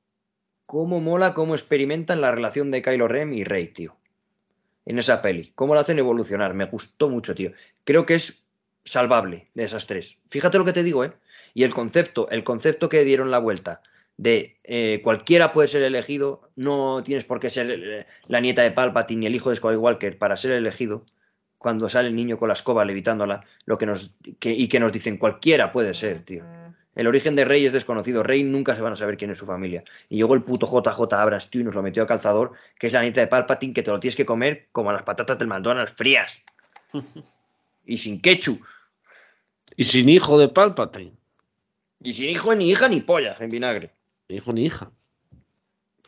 cómo 0.67 1.01
mola 1.01 1.35
cómo 1.35 1.55
experimentan 1.55 2.21
la 2.21 2.31
relación 2.31 2.71
de 2.71 2.83
Kylo 2.83 3.09
Ren 3.09 3.33
y 3.33 3.43
Rey, 3.43 3.69
tío. 3.69 3.97
En 4.85 5.01
esa 5.01 5.21
peli. 5.21 5.51
Cómo 5.57 5.75
la 5.75 5.81
hacen 5.81 5.99
evolucionar. 5.99 6.55
Me 6.55 6.67
gustó 6.67 7.09
mucho, 7.09 7.35
tío. 7.35 7.51
Creo 7.83 8.07
que 8.07 8.15
es 8.15 8.41
salvable 8.85 9.49
de 9.55 9.65
esas 9.65 9.87
tres. 9.87 10.17
Fíjate 10.31 10.59
lo 10.59 10.65
que 10.65 10.73
te 10.73 10.85
digo, 10.85 11.03
¿eh? 11.03 11.13
Y 11.57 11.65
el 11.65 11.73
concepto, 11.73 12.29
el 12.29 12.45
concepto 12.45 12.91
que 12.91 13.03
dieron 13.03 13.31
la 13.31 13.39
vuelta 13.39 13.81
de 14.19 14.59
eh, 14.63 15.01
cualquiera 15.03 15.55
puede 15.55 15.69
ser 15.69 15.81
elegido, 15.81 16.51
no 16.55 17.03
tienes 17.03 17.25
por 17.25 17.41
qué 17.41 17.49
ser 17.49 17.71
eh, 17.71 18.07
la 18.29 18.41
nieta 18.41 18.61
de 18.61 18.73
Palpatine 18.73 19.21
ni 19.21 19.27
el 19.27 19.35
hijo 19.37 19.49
de 19.49 19.57
Skywalker 19.57 20.19
para 20.19 20.37
ser 20.37 20.53
elegido, 20.53 21.07
cuando 21.57 21.89
sale 21.89 22.09
el 22.09 22.15
niño 22.15 22.37
con 22.39 22.49
la 22.49 22.53
escoba 22.53 22.85
levitándola, 22.85 23.43
lo 23.65 23.79
que 23.79 23.87
nos 23.87 24.13
que- 24.39 24.53
y 24.53 24.69
que 24.69 24.79
nos 24.81 24.93
dicen 24.93 25.17
cualquiera 25.17 25.73
puede 25.73 25.95
ser, 25.95 26.23
tío. 26.27 26.45
El 26.95 27.07
origen 27.07 27.35
de 27.37 27.47
Rey 27.47 27.65
es 27.65 27.73
desconocido. 27.73 28.23
Rey 28.23 28.43
nunca 28.43 28.77
se 28.77 28.83
van 28.83 28.93
a 28.93 28.97
saber 28.97 29.17
quién 29.17 29.31
es 29.31 29.39
su 29.39 29.47
familia. 29.47 29.83
Y 30.11 30.17
llegó 30.17 30.35
el 30.35 30.43
puto 30.43 30.67
JJ 30.67 31.15
Abrams, 31.15 31.49
tío, 31.49 31.63
y 31.63 31.65
nos 31.65 31.75
lo 31.75 31.83
metió 31.83 32.03
a 32.03 32.07
calzador, 32.07 32.53
que 32.79 32.89
es 32.89 32.93
la 32.93 33.01
nieta 33.01 33.23
de 33.23 33.29
Palpatine, 33.29 33.73
que 33.73 33.83
te 33.83 33.91
lo 33.91 33.99
tienes 33.99 34.17
que 34.17 34.27
comer 34.27 34.67
como 34.73 34.93
las 34.93 35.05
patatas 35.05 35.39
del 35.39 35.49
McDonald's 35.49 35.95
frías. 35.95 36.45
y 37.87 37.97
sin 37.97 38.21
ketchup. 38.21 38.61
Y 39.75 39.85
sin 39.85 40.09
hijo 40.11 40.39
de 40.39 40.49
Palpatine. 40.49 41.13
Y 42.03 42.13
sin 42.13 42.31
hijo 42.31 42.55
ni 42.55 42.71
hija 42.71 42.89
ni 42.89 43.01
pollas 43.01 43.41
en 43.41 43.51
vinagre. 43.51 43.91
Ni 44.29 44.37
hijo 44.37 44.53
ni 44.53 44.65
hija. 44.67 44.91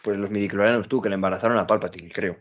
Pues 0.02 0.16
los 0.18 0.30
midiclorianos 0.30 0.88
tú, 0.88 1.00
que 1.02 1.08
le 1.08 1.16
embarazaron 1.16 1.58
a 1.58 1.66
Palpatine, 1.66 2.10
creo. 2.12 2.36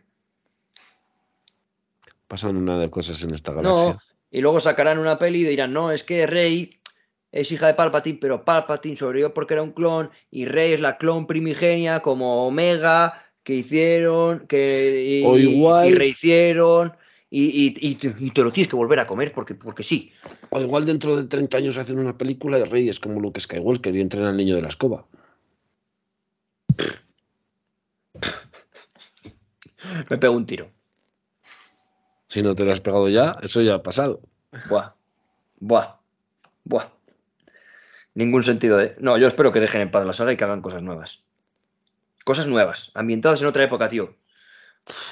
Pasan 2.27 2.57
una 2.57 2.77
de 2.79 2.89
cosas 2.89 3.21
en 3.23 3.33
esta 3.33 3.53
galaxia. 3.53 3.93
No, 3.93 3.99
y 4.31 4.41
luego 4.41 4.59
sacarán 4.59 4.99
una 4.99 5.17
peli 5.17 5.41
y 5.41 5.45
dirán, 5.45 5.71
no, 5.73 5.91
es 5.91 6.03
que 6.03 6.27
Rey 6.27 6.79
es 7.31 7.51
hija 7.51 7.67
de 7.67 7.73
Palpatine, 7.73 8.19
pero 8.19 8.43
Palpatine 8.43 8.97
sobrevivió 8.97 9.33
porque 9.33 9.53
era 9.53 9.63
un 9.63 9.71
clon 9.71 10.09
y 10.29 10.45
Rey 10.45 10.73
es 10.73 10.79
la 10.81 10.97
clon 10.97 11.25
primigenia 11.25 12.01
como 12.01 12.45
Omega 12.45 13.23
que 13.43 13.53
hicieron, 13.55 14.45
que 14.47 15.21
y, 15.21 15.25
O 15.25 15.37
igual- 15.37 15.89
y 15.89 15.95
rehicieron 15.95 16.93
y, 17.29 17.67
y- 17.67 17.77
y 18.19 18.31
te- 18.31 18.43
lo 18.43 18.53
tienes 18.53 18.69
que 18.69 18.75
volver 18.75 18.99
a 18.99 19.07
comer 19.07 19.33
porque, 19.33 19.55
porque 19.55 19.83
sí. 19.83 20.11
O 20.49 20.59
igual 20.61 20.85
dentro 20.85 21.15
de 21.15 21.25
30 21.25 21.57
años 21.57 21.77
hacen 21.77 21.99
una 21.99 22.17
película 22.17 22.57
de 22.57 22.65
reyes 22.65 22.99
como 22.99 23.19
Luke 23.19 23.39
Skywalker 23.39 23.95
y 23.95 24.01
entrenan 24.01 24.29
al 24.29 24.37
niño 24.37 24.55
de 24.55 24.61
la 24.61 24.69
escoba. 24.69 25.05
Me 30.09 30.17
pego 30.17 30.35
un 30.35 30.45
tiro. 30.45 30.69
Si 32.27 32.41
no 32.41 32.55
te 32.55 32.65
lo 32.65 32.71
has 32.71 32.79
pegado 32.81 33.07
ya, 33.09 33.35
eso 33.41 33.61
ya 33.61 33.75
ha 33.75 33.83
pasado. 33.83 34.21
Buah, 34.69 34.93
buah, 35.59 35.95
buah. 36.65 36.89
Ningún 38.15 38.43
sentido, 38.43 38.81
¿eh? 38.81 38.95
No, 38.99 39.17
yo 39.17 39.27
espero 39.27 39.51
que 39.51 39.59
dejen 39.59 39.81
en 39.81 39.91
paz 39.91 40.05
la 40.05 40.13
saga 40.13 40.33
y 40.33 40.37
que 40.37 40.43
hagan 40.43 40.61
cosas 40.61 40.81
nuevas. 40.81 41.23
Cosas 42.25 42.47
nuevas, 42.47 42.91
ambientadas 42.95 43.41
en 43.41 43.47
otra 43.47 43.63
época, 43.63 43.87
tío. 43.89 44.15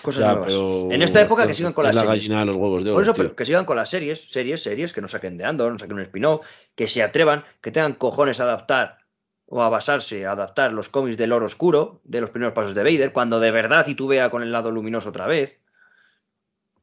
Cosas 0.02 0.22
Ya, 0.22 0.28
nuevas. 0.32 0.46
pero- 0.48 0.92
En 0.92 1.02
esta 1.02 1.22
época 1.22 1.46
que 1.48 1.54
sigan 1.56 1.74
con 1.74 1.84
la 1.84 1.92
las 1.92 2.04
series. 2.04 2.22
gallina 2.22 2.40
de 2.42 2.46
los 2.46 2.56
huevos 2.56 2.84
de 2.84 2.90
oro. 2.92 2.96
Por 2.96 3.04
eso, 3.04 3.14
tío. 3.14 3.24
pero 3.24 3.36
que 3.36 3.46
sigan 3.46 3.66
con 3.66 3.76
las 3.76 3.90
series, 3.90 4.30
series, 4.32 4.62
series, 4.64 4.94
que 4.94 5.02
no 5.02 5.08
saquen 5.08 5.38
de 5.38 5.46
Andor, 5.46 5.72
no 5.74 5.80
saquen 5.80 5.96
un 5.98 6.02
spin-off, 6.04 6.46
que 6.76 6.88
se 6.88 7.04
atrevan, 7.04 7.44
que 7.62 7.72
tengan 7.72 7.94
cojones 7.96 8.40
a 8.40 8.44
adaptar 8.44 9.00
o 9.48 9.62
a 9.62 9.70
basarse, 9.70 10.26
a 10.26 10.32
adaptar 10.32 10.72
los 10.74 10.90
cómics 10.90 11.18
del 11.18 11.32
oro 11.32 11.46
oscuro, 11.46 12.02
de 12.04 12.22
los 12.22 12.30
primeros 12.32 12.54
pasos 12.54 12.74
de 12.74 12.84
Vader, 12.84 13.12
cuando 13.12 13.40
de 13.40 13.52
verdad 13.52 13.86
titubea 13.86 14.30
con 14.30 14.42
el 14.44 14.52
lado 14.52 14.72
luminoso 14.72 15.10
otra 15.10 15.28
vez. 15.28 15.60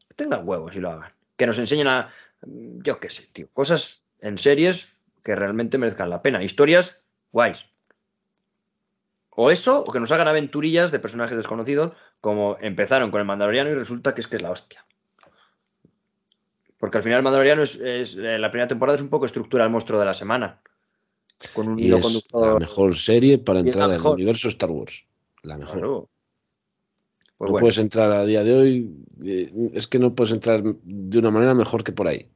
Que 0.09 0.15
tengan 0.15 0.47
huevos 0.47 0.75
y 0.77 0.81
lo 0.81 0.91
hagan. 0.91 1.13
Que 1.37 1.47
nos 1.47 1.59
enseñen 1.59 1.89
a, 1.89 2.13
yo 2.43 3.01
qué 3.01 3.11
sé, 3.11 3.27
tío, 3.33 3.49
cosas 3.53 4.03
en 4.21 4.39
series 4.39 4.95
que 5.25 5.35
realmente 5.35 5.79
merezcan 5.79 6.11
la 6.11 6.23
pena. 6.23 6.43
Historias 6.45 7.01
guays. 7.33 7.67
O 9.35 9.51
eso, 9.51 9.83
o 9.87 9.91
que 9.93 10.01
nos 10.01 10.13
hagan 10.13 10.29
aventurillas 10.29 10.93
de 10.93 10.99
personajes 10.99 11.37
desconocidos, 11.37 11.93
como 12.21 12.57
empezaron 12.61 13.11
con 13.11 13.21
el 13.21 13.27
Mandaloriano 13.27 13.71
y 13.71 13.75
resulta 13.75 14.15
que 14.15 14.21
es 14.21 14.27
que 14.29 14.37
es 14.37 14.43
la 14.43 14.51
hostia. 14.51 14.85
Porque 16.79 16.99
al 16.99 17.03
final 17.05 17.19
el 17.19 17.23
Mandaloriano 17.23 17.63
es, 17.63 17.77
es- 17.77 18.17
eh, 18.17 18.39
la 18.39 18.51
primera 18.51 18.69
temporada 18.69 18.97
es 18.97 19.03
un 19.03 19.09
poco 19.09 19.27
estructura 19.27 19.65
el 19.65 19.71
monstruo 19.71 19.99
de 19.99 20.07
la 20.07 20.15
semana. 20.15 20.61
Con 21.55 21.69
un 21.69 21.79
Y 21.79 21.85
hilo 21.87 21.97
es 21.97 22.03
la 22.03 22.07
conductor. 22.07 22.61
mejor 22.61 22.97
serie 22.97 23.39
para 23.39 23.61
la 23.61 23.67
entrar 23.67 23.85
al 23.85 23.93
mejor. 23.93 24.15
universo 24.15 24.49
Star 24.49 24.71
Wars. 24.71 25.07
La 25.43 25.57
mejor. 25.57 25.75
Claro. 25.75 26.09
Pues 27.39 27.49
no 27.49 27.53
bueno, 27.55 27.63
puedes 27.63 27.79
entrar 27.79 28.13
a 28.13 28.25
día 28.25 28.45
de 28.45 28.55
hoy. 28.55 28.91
eh, 29.25 29.53
es 29.75 29.87
que 29.87 29.99
no 29.99 30.15
puedes 30.15 30.33
entrar 30.33 30.63
de 30.63 31.19
una 31.19 31.31
manera 31.31 31.55
mejor 31.55 31.83
que 31.83 31.93
por 31.93 32.07
ahí. 32.09 32.29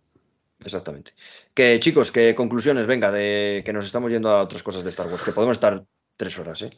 exactamente. 0.65 1.13
Que 1.55 1.79
chicos, 1.79 2.11
que 2.11 2.35
conclusiones, 2.35 2.87
venga, 2.87 3.11
de 3.13 3.63
que 3.65 3.73
nos 3.73 3.87
estamos 3.87 4.11
yendo 4.11 4.31
a 4.31 4.43
otras 4.43 4.63
cosas 4.63 4.83
de 4.83 4.91
Star 4.91 5.07
Wars, 5.09 5.23
que 5.23 5.33
podemos 5.33 5.57
estar 5.57 5.85
tres 6.17 6.39
horas, 6.39 6.63
¿eh? 6.63 6.71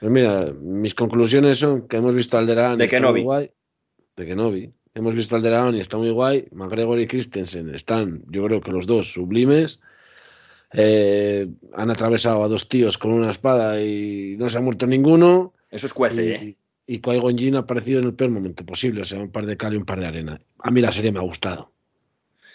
Pues 0.00 0.12
mira, 0.12 0.52
mis 0.60 0.94
conclusiones 0.94 1.58
son 1.58 1.88
que 1.88 1.96
hemos 1.96 2.14
visto 2.14 2.36
Alderaan 2.36 2.78
De 2.78 2.84
y 2.84 2.86
está 2.86 2.98
muy 2.98 3.06
Kenobi. 3.06 3.22
guay. 3.22 3.50
De 4.16 4.26
Kenobi. 4.26 4.72
Hemos 4.94 5.14
visto 5.14 5.36
Alderaan 5.36 5.74
y 5.74 5.80
está 5.80 5.96
muy 5.96 6.10
guay. 6.10 6.48
McGregor 6.52 6.98
y 7.00 7.06
Christensen 7.06 7.74
están, 7.74 8.22
yo 8.28 8.44
creo 8.44 8.60
que 8.60 8.70
los 8.70 8.86
dos 8.86 9.12
sublimes. 9.12 9.80
Eh, 10.72 11.48
han 11.74 11.90
atravesado 11.90 12.42
a 12.42 12.48
dos 12.48 12.68
tíos 12.68 12.98
con 12.98 13.12
una 13.12 13.30
espada 13.30 13.80
y 13.80 14.36
no 14.38 14.48
se 14.48 14.58
ha 14.58 14.60
muerto 14.60 14.86
ninguno. 14.86 15.54
Eso 15.70 15.86
es 15.86 15.94
cuece, 15.94 16.34
¿eh? 16.34 16.56
Y, 16.86 17.00
Qui-Gon 17.00 17.36
Jinn 17.36 17.56
ha 17.56 17.60
aparecido 17.60 18.00
en 18.00 18.06
el 18.06 18.14
peor 18.14 18.30
momento 18.30 18.64
posible, 18.64 19.02
o 19.02 19.04
sea, 19.04 19.18
un 19.18 19.30
par 19.30 19.46
de 19.46 19.56
cal 19.56 19.74
y 19.74 19.76
un 19.76 19.84
par 19.84 19.98
de 19.98 20.06
arena. 20.06 20.40
A 20.60 20.70
mí 20.70 20.80
la 20.80 20.92
serie 20.92 21.10
me 21.10 21.18
ha 21.18 21.22
gustado. 21.22 21.72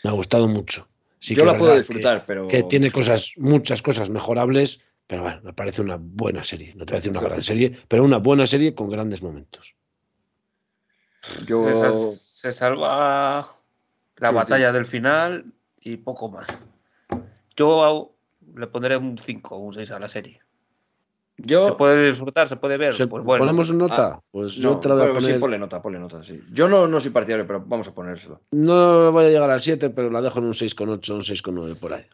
Me 0.04 0.10
ha 0.10 0.14
gustado 0.14 0.48
mucho. 0.48 0.88
Sí 1.20 1.36
Yo 1.36 1.44
que 1.44 1.52
la 1.52 1.58
puedo 1.58 1.78
disfrutar, 1.78 2.24
pero. 2.26 2.48
Que 2.48 2.64
tiene 2.64 2.90
cosas, 2.92 3.34
muchas 3.38 3.82
cosas 3.82 4.10
mejorables, 4.10 4.80
pero 5.12 5.24
bueno, 5.24 5.42
me 5.44 5.52
parece 5.52 5.82
una 5.82 5.98
buena 6.00 6.42
serie. 6.42 6.74
No 6.74 6.86
te 6.86 6.94
voy 6.94 6.96
a 6.96 7.00
decir 7.00 7.12
una 7.12 7.20
gran 7.20 7.42
serie, 7.42 7.78
pero 7.90 8.06
una 8.06 8.16
buena 8.16 8.48
serie 8.48 8.74
con 8.74 8.90
grandes 8.90 9.22
momentos. 9.22 9.76
Yo. 11.46 11.66
Se, 11.66 11.74
sal- 11.76 12.18
se 12.18 12.54
salva 12.54 13.50
la 14.16 14.30
Sí, 14.30 14.34
batalla 14.34 14.72
del 14.72 14.86
final 14.86 15.52
y 15.82 15.98
poco 15.98 16.30
más. 16.32 16.48
Yo 17.58 18.16
le 18.56 18.68
pondré 18.68 18.96
un 18.96 19.18
5 19.18 19.58
o 19.58 19.60
un 19.60 19.74
6 19.74 19.92
a 19.92 20.00
la 20.00 20.08
serie. 20.08 20.40
Se 21.46 21.74
puede 21.74 22.08
disfrutar, 22.08 22.48
se 22.48 22.56
puede 22.56 22.78
ver. 22.78 22.94
Se- 22.94 23.08
pues 23.08 23.22
bueno. 23.26 23.42
¿Ponemos 23.44 23.70
una 23.70 23.88
nota? 23.90 24.08
Ah, 24.14 24.22
pues 24.32 24.54
yo 24.54 24.76
No, 24.76 24.80
te 24.80 24.88
la 24.88 24.96
voy 24.96 25.04
a 25.04 25.12
bueno, 25.12 25.28
sí, 25.28 25.34
ponle 25.34 25.60
nota, 25.60 25.82
ponle 25.82 26.00
nota, 26.00 26.24
sí. 26.24 26.42
Yo 26.54 26.70
no, 26.70 26.88
no 26.88 27.02
soy 27.02 27.12
partidario, 27.12 27.46
pero 27.46 27.62
vamos 27.68 27.86
a 27.90 27.94
ponérselo. 27.94 28.40
No 28.52 29.12
voy 29.12 29.26
a 29.26 29.30
llegar 29.30 29.50
al 29.52 29.60
7, 29.60 29.90
pero 29.90 30.10
la 30.10 30.22
dejo 30.22 30.40
en 30.40 30.46
un 30.46 30.54
6,8, 30.54 31.16
un 31.16 31.22
6,9 31.24 31.76
por 31.76 31.96
ahí. 31.96 32.06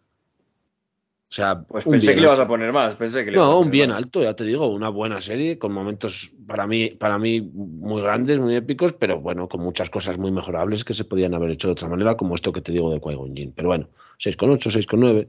O 1.29 1.33
sea, 1.33 1.61
Pues 1.61 1.83
pensé 1.83 2.15
que 2.15 2.21
le 2.21 2.27
vas 2.27 2.39
a 2.39 2.47
poner 2.47 2.71
más, 2.71 2.95
pensé 2.95 3.25
que 3.25 3.31
le 3.31 3.37
No, 3.37 3.59
un 3.59 3.69
bien 3.69 3.89
más. 3.89 3.97
alto, 3.97 4.23
ya 4.23 4.33
te 4.33 4.45
digo, 4.45 4.67
una 4.67 4.87
buena 4.87 5.19
serie 5.19 5.59
con 5.59 5.73
momentos 5.73 6.31
para 6.47 6.65
mí, 6.65 6.91
para 6.91 7.17
mí 7.19 7.41
muy 7.41 8.01
grandes, 8.01 8.39
muy 8.39 8.55
épicos, 8.55 8.93
pero 8.93 9.19
bueno, 9.19 9.49
con 9.49 9.59
muchas 9.61 9.89
cosas 9.89 10.17
muy 10.17 10.31
mejorables 10.31 10.85
que 10.85 10.93
se 10.93 11.03
podían 11.03 11.33
haber 11.33 11.51
hecho 11.51 11.67
de 11.67 11.73
otra 11.73 11.89
manera, 11.89 12.15
como 12.15 12.33
esto 12.35 12.53
que 12.53 12.61
te 12.61 12.71
digo 12.71 12.91
de 12.93 13.01
Qui-Gon 13.01 13.35
Jinn. 13.35 13.51
Pero 13.53 13.67
bueno, 13.67 13.89
6,8, 14.19 14.71
6,9, 14.71 15.27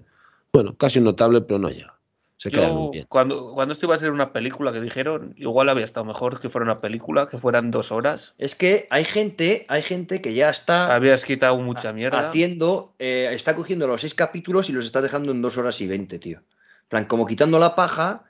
bueno, 0.52 0.76
casi 0.76 1.00
notable, 1.00 1.40
pero 1.40 1.58
no 1.58 1.68
llega. 1.68 1.97
Se 2.40 2.50
queda 2.50 2.68
Yo, 2.68 2.72
muy 2.72 2.90
bien. 2.92 3.06
cuando, 3.08 3.52
cuando 3.52 3.74
esto 3.74 3.86
iba 3.86 3.96
a 3.96 3.98
ser 3.98 4.12
una 4.12 4.32
película 4.32 4.72
que 4.72 4.80
dijeron, 4.80 5.34
igual 5.36 5.68
había 5.68 5.84
estado 5.84 6.06
mejor 6.06 6.40
que 6.40 6.48
fuera 6.48 6.64
una 6.64 6.78
película, 6.78 7.26
que 7.26 7.36
fueran 7.36 7.72
dos 7.72 7.90
horas. 7.90 8.34
Es 8.38 8.54
que 8.54 8.86
hay 8.90 9.04
gente, 9.04 9.66
hay 9.68 9.82
gente 9.82 10.22
que 10.22 10.32
ya 10.32 10.48
está 10.48 10.94
Habías 10.94 11.24
quitado 11.24 11.56
mucha 11.58 11.92
mierda. 11.92 12.20
haciendo, 12.28 12.94
eh, 13.00 13.28
está 13.32 13.56
cogiendo 13.56 13.88
los 13.88 14.00
seis 14.02 14.14
capítulos 14.14 14.68
y 14.68 14.72
los 14.72 14.86
está 14.86 15.02
dejando 15.02 15.32
en 15.32 15.42
dos 15.42 15.58
horas 15.58 15.80
y 15.80 15.88
veinte, 15.88 16.20
tío. 16.20 16.38
En 16.38 16.88
plan, 16.88 17.04
como 17.06 17.26
quitando 17.26 17.58
la 17.58 17.74
paja 17.74 18.22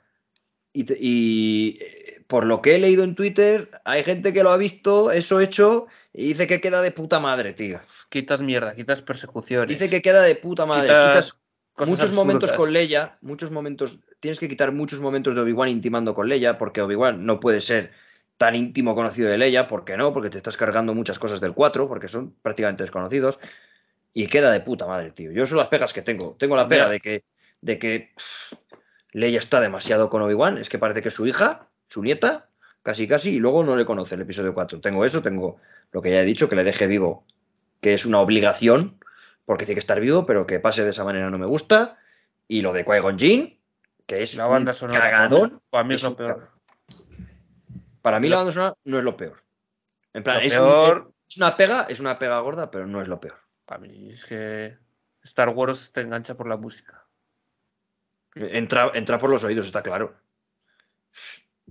y, 0.73 0.85
te- 0.85 0.97
y, 0.99 1.77
eh, 1.79 2.23
por 2.27 2.45
lo 2.45 2.61
que 2.63 2.75
he 2.75 2.79
leído 2.79 3.03
en 3.03 3.13
Twitter, 3.15 3.69
hay 3.85 4.03
gente 4.03 4.33
que 4.33 4.41
lo 4.43 4.49
ha 4.49 4.57
visto, 4.57 5.11
eso 5.11 5.39
hecho, 5.39 5.85
y 6.13 6.29
dice 6.29 6.47
que 6.47 6.59
queda 6.61 6.81
de 6.81 6.91
puta 6.91 7.19
madre, 7.19 7.53
tío. 7.53 7.79
Quitas 8.09 8.41
mierda, 8.41 8.73
quitas 8.75 9.03
persecuciones. 9.03 9.69
Dice 9.69 9.89
que 9.89 10.01
queda 10.01 10.23
de 10.23 10.35
puta 10.35 10.65
madre. 10.65 10.87
quitas 10.87 11.03
Quitas 11.03 11.38
cosas 11.79 11.89
muchos 11.89 12.13
momentos 12.13 12.51
con 12.51 12.73
Leia, 12.73 13.17
muchos 13.21 13.51
momentos, 13.51 13.99
tienes 14.19 14.37
que 14.37 14.49
quitar 14.49 14.73
muchos 14.73 14.99
momentos 14.99 15.33
de 15.33 15.41
Obi-Wan 15.41 15.69
intimando 15.69 16.13
con 16.13 16.27
Leia, 16.27 16.57
porque 16.57 16.81
Obi-Wan 16.81 17.25
no 17.25 17.39
puede 17.39 17.61
ser 17.61 17.91
tan 18.37 18.55
íntimo 18.55 18.95
conocido 18.95 19.29
de 19.29 19.37
Leia, 19.37 19.67
¿por 19.67 19.85
qué 19.85 19.95
no? 19.95 20.13
Porque 20.13 20.29
te 20.29 20.37
estás 20.37 20.57
cargando 20.57 20.93
muchas 20.93 21.17
cosas 21.19 21.39
del 21.39 21.53
4, 21.53 21.87
porque 21.87 22.09
son 22.09 22.35
prácticamente 22.41 22.83
desconocidos, 22.83 23.39
y 24.13 24.27
queda 24.27 24.51
de 24.51 24.59
puta 24.59 24.87
madre, 24.87 25.11
tío. 25.11 25.31
Yo 25.31 25.45
son 25.45 25.57
las 25.57 25.69
pegas 25.69 25.93
que 25.93 26.01
tengo. 26.01 26.35
Tengo 26.37 26.55
la 26.55 26.67
pega 26.67 26.89
de 26.89 26.99
que, 26.99 27.23
de 27.61 27.79
que 27.79 28.11
pff, 28.15 28.53
Leia 29.13 29.39
está 29.39 29.61
demasiado 29.61 30.09
con 30.09 30.21
Obi-Wan, 30.21 30.57
es 30.57 30.69
que 30.69 30.77
parece 30.77 31.01
que 31.01 31.07
es 31.07 31.15
su 31.15 31.25
hija, 31.25 31.69
su 31.87 32.03
nieta, 32.03 32.49
casi 32.83 33.07
casi, 33.07 33.35
y 33.35 33.39
luego 33.39 33.63
no 33.63 33.75
le 33.75 33.85
conoce 33.85 34.15
el 34.15 34.21
episodio 34.21 34.53
4. 34.53 34.81
Tengo 34.81 35.05
eso, 35.05 35.21
tengo 35.21 35.57
lo 35.91 36.01
que 36.01 36.11
ya 36.11 36.21
he 36.21 36.25
dicho, 36.25 36.49
que 36.49 36.55
le 36.55 36.63
deje 36.63 36.87
vivo, 36.87 37.25
que 37.81 37.93
es 37.93 38.05
una 38.05 38.19
obligación, 38.19 38.98
porque 39.49 39.65
tiene 39.65 39.77
que 39.77 39.79
estar 39.79 39.99
vivo, 39.99 40.27
pero 40.27 40.45
que 40.45 40.59
pase 40.59 40.83
de 40.83 40.91
esa 40.91 41.03
manera 41.03 41.31
no 41.31 41.39
me 41.39 41.47
gusta. 41.47 41.97
Y 42.47 42.61
lo 42.61 42.71
de 42.71 42.85
Qui-Gon 42.85 43.17
Jinn, 43.17 43.59
que 44.05 44.21
es 44.21 44.35
La 44.35 44.47
banda 44.47 44.75
sonora. 44.75 44.99
cagadón. 44.99 45.59
Para 45.71 45.83
mí 45.85 45.95
es 45.95 46.03
lo 46.03 46.15
peor. 46.15 46.51
Para 48.03 48.19
mí 48.19 48.29
la 48.29 48.35
banda 48.37 48.51
sonora 48.51 48.75
no 48.83 48.99
es 48.99 49.03
lo 49.03 49.17
peor. 49.17 49.41
En 50.13 50.21
plan, 50.21 50.41
es, 50.43 50.53
un- 50.55 50.67
peor- 50.67 51.11
es 51.27 51.37
una 51.37 51.57
pega, 51.57 51.87
es 51.89 51.99
una 51.99 52.15
pega 52.15 52.39
gorda, 52.41 52.69
pero 52.69 52.85
no 52.85 53.01
es 53.01 53.07
lo 53.07 53.19
peor. 53.19 53.39
Para 53.65 53.81
mí 53.81 54.11
es 54.11 54.23
que 54.23 54.77
Star 55.23 55.49
Wars 55.49 55.89
te 55.93 56.01
engancha 56.01 56.37
por 56.37 56.47
la 56.47 56.55
música. 56.57 57.07
Entra, 58.35 58.91
entra 58.93 59.17
por 59.17 59.31
los 59.31 59.43
oídos, 59.43 59.65
está 59.65 59.81
claro. 59.81 60.13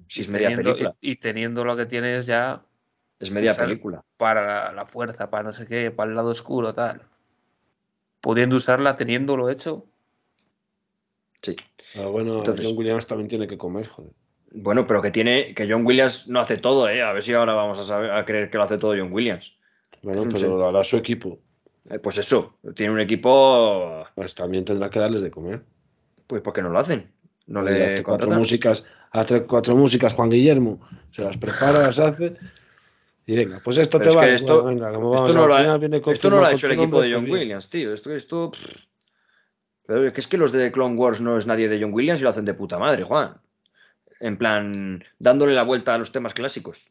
Si 0.09 0.23
es 0.23 0.29
media 0.29 0.49
Teniendo- 0.49 0.73
película. 0.73 0.97
y, 1.01 1.13
y 1.13 1.17
teniendo 1.17 1.65
lo 1.65 1.77
que 1.77 1.87
tienes 1.87 2.27
ya 2.27 2.61
Es 3.21 3.31
media 3.31 3.55
película. 3.57 4.03
para 4.17 4.45
la, 4.67 4.73
la 4.73 4.85
fuerza, 4.85 5.31
para 5.31 5.45
no 5.45 5.53
sé 5.53 5.69
qué, 5.69 5.93
para 5.93 6.11
el 6.11 6.17
lado 6.17 6.31
oscuro, 6.31 6.75
tal. 6.75 7.03
Pudiendo 8.21 8.57
usarla, 8.57 8.97
teniéndolo 8.97 9.49
hecho. 9.51 9.87
Sí. 11.43 11.57
Ah, 11.97 12.07
bueno, 12.07 12.39
Entonces- 12.39 12.67
John 12.67 12.77
Williams 12.77 13.07
también 13.07 13.29
tiene 13.29 13.47
que 13.47 13.57
comer, 13.59 13.87
joder. 13.89 14.13
Bueno, 14.51 14.87
pero 14.87 15.03
que 15.03 15.11
tiene. 15.11 15.55
Que 15.55 15.71
John 15.71 15.85
Williams 15.87 16.27
no 16.27 16.41
hace 16.41 16.57
todo, 16.57 16.89
¿eh? 16.89 17.03
A 17.03 17.13
ver 17.13 17.23
si 17.23 17.33
ahora 17.35 17.53
vamos 17.55 17.79
a, 17.79 17.83
saber, 17.85 18.11
a 18.13 18.25
creer 18.25 18.51
que 18.51 18.57
lo 18.57 18.65
hace 18.65 18.79
todo 18.79 18.93
John 18.99 19.13
Williams. 19.13 19.55
Bueno, 20.03 20.21
Es 20.21 20.27
un 20.27 20.33
pero 20.33 20.57
lo 20.57 20.69
hará 20.69 20.83
su 20.85 20.97
equipo. 20.97 21.39
Eh, 21.91 21.99
pues 21.99 22.19
eso, 22.19 22.59
tiene 22.75 22.93
un 22.93 23.01
equipo. 23.01 24.05
Pues 24.15 24.35
también 24.35 24.65
tendrá 24.65 24.89
que 24.91 24.99
darles 24.99 25.23
de 25.23 25.31
comer. 25.31 25.63
Pues 26.27 26.43
¿por 26.43 26.53
qué 26.53 26.63
no 26.63 26.71
lo 26.71 26.79
hacen? 26.79 27.11
No 27.47 27.61
Hace 27.61 27.71
le 27.73 27.79
cuatro 27.89 28.05
contratan. 28.05 28.39
músicas, 28.39 28.85
hace 29.11 29.45
cuatro 29.45 29.75
músicas 29.77 30.13
Juan 30.13 30.29
Guillermo, 30.31 30.81
se 31.11 31.23
las 31.25 31.37
prepara, 31.39 31.79
las 31.81 31.99
hace 31.99 32.35
y 33.29 33.37
venga, 33.37 33.61
pues 33.63 33.77
esto 33.79 33.99
Pero 33.99 34.05
te 34.05 34.09
es 34.11 34.15
que 34.17 34.21
vale. 34.21 34.35
esto- 34.35 34.63
Bueno, 34.63 34.75
venga, 34.81 34.93
como 34.93 35.15
esto 35.27 35.39
no 35.39 35.47
lo 35.47 35.55
ha- 35.55 35.59
final 35.59 35.79
viene 35.79 35.97
Esto 36.05 36.31
no 36.31 36.37
lo 36.41 36.47
ha 36.47 36.51
confirmado 36.51 36.57
hecho 36.57 36.67
el 36.67 36.73
equipo 36.73 37.01
de 37.03 37.13
John 37.13 37.21
pues. 37.27 37.33
Williams, 37.41 37.69
tío. 37.71 37.93
Esto, 37.95 38.13
esto. 38.13 38.51
pff. 38.51 38.75
Pero 39.87 40.07
es 40.09 40.13
que 40.13 40.21
es 40.21 40.27
que 40.27 40.37
los 40.39 40.51
de 40.53 40.73
Clone 40.73 40.97
Wars 40.97 41.21
no 41.21 41.39
es 41.39 41.47
nadie 41.47 41.69
de 41.69 41.81
John 41.81 41.93
Williams 41.95 42.21
y 42.21 42.25
lo 42.25 42.31
hacen 42.31 42.45
de 42.45 42.55
puta 42.55 42.79
madre, 42.79 43.05
Juan. 43.05 43.37
En 44.21 44.37
plan, 44.37 45.05
dándole 45.19 45.55
la 45.55 45.63
vuelta 45.63 45.95
a 45.95 45.99
los 45.99 46.11
temas 46.11 46.35
clásicos. 46.35 46.91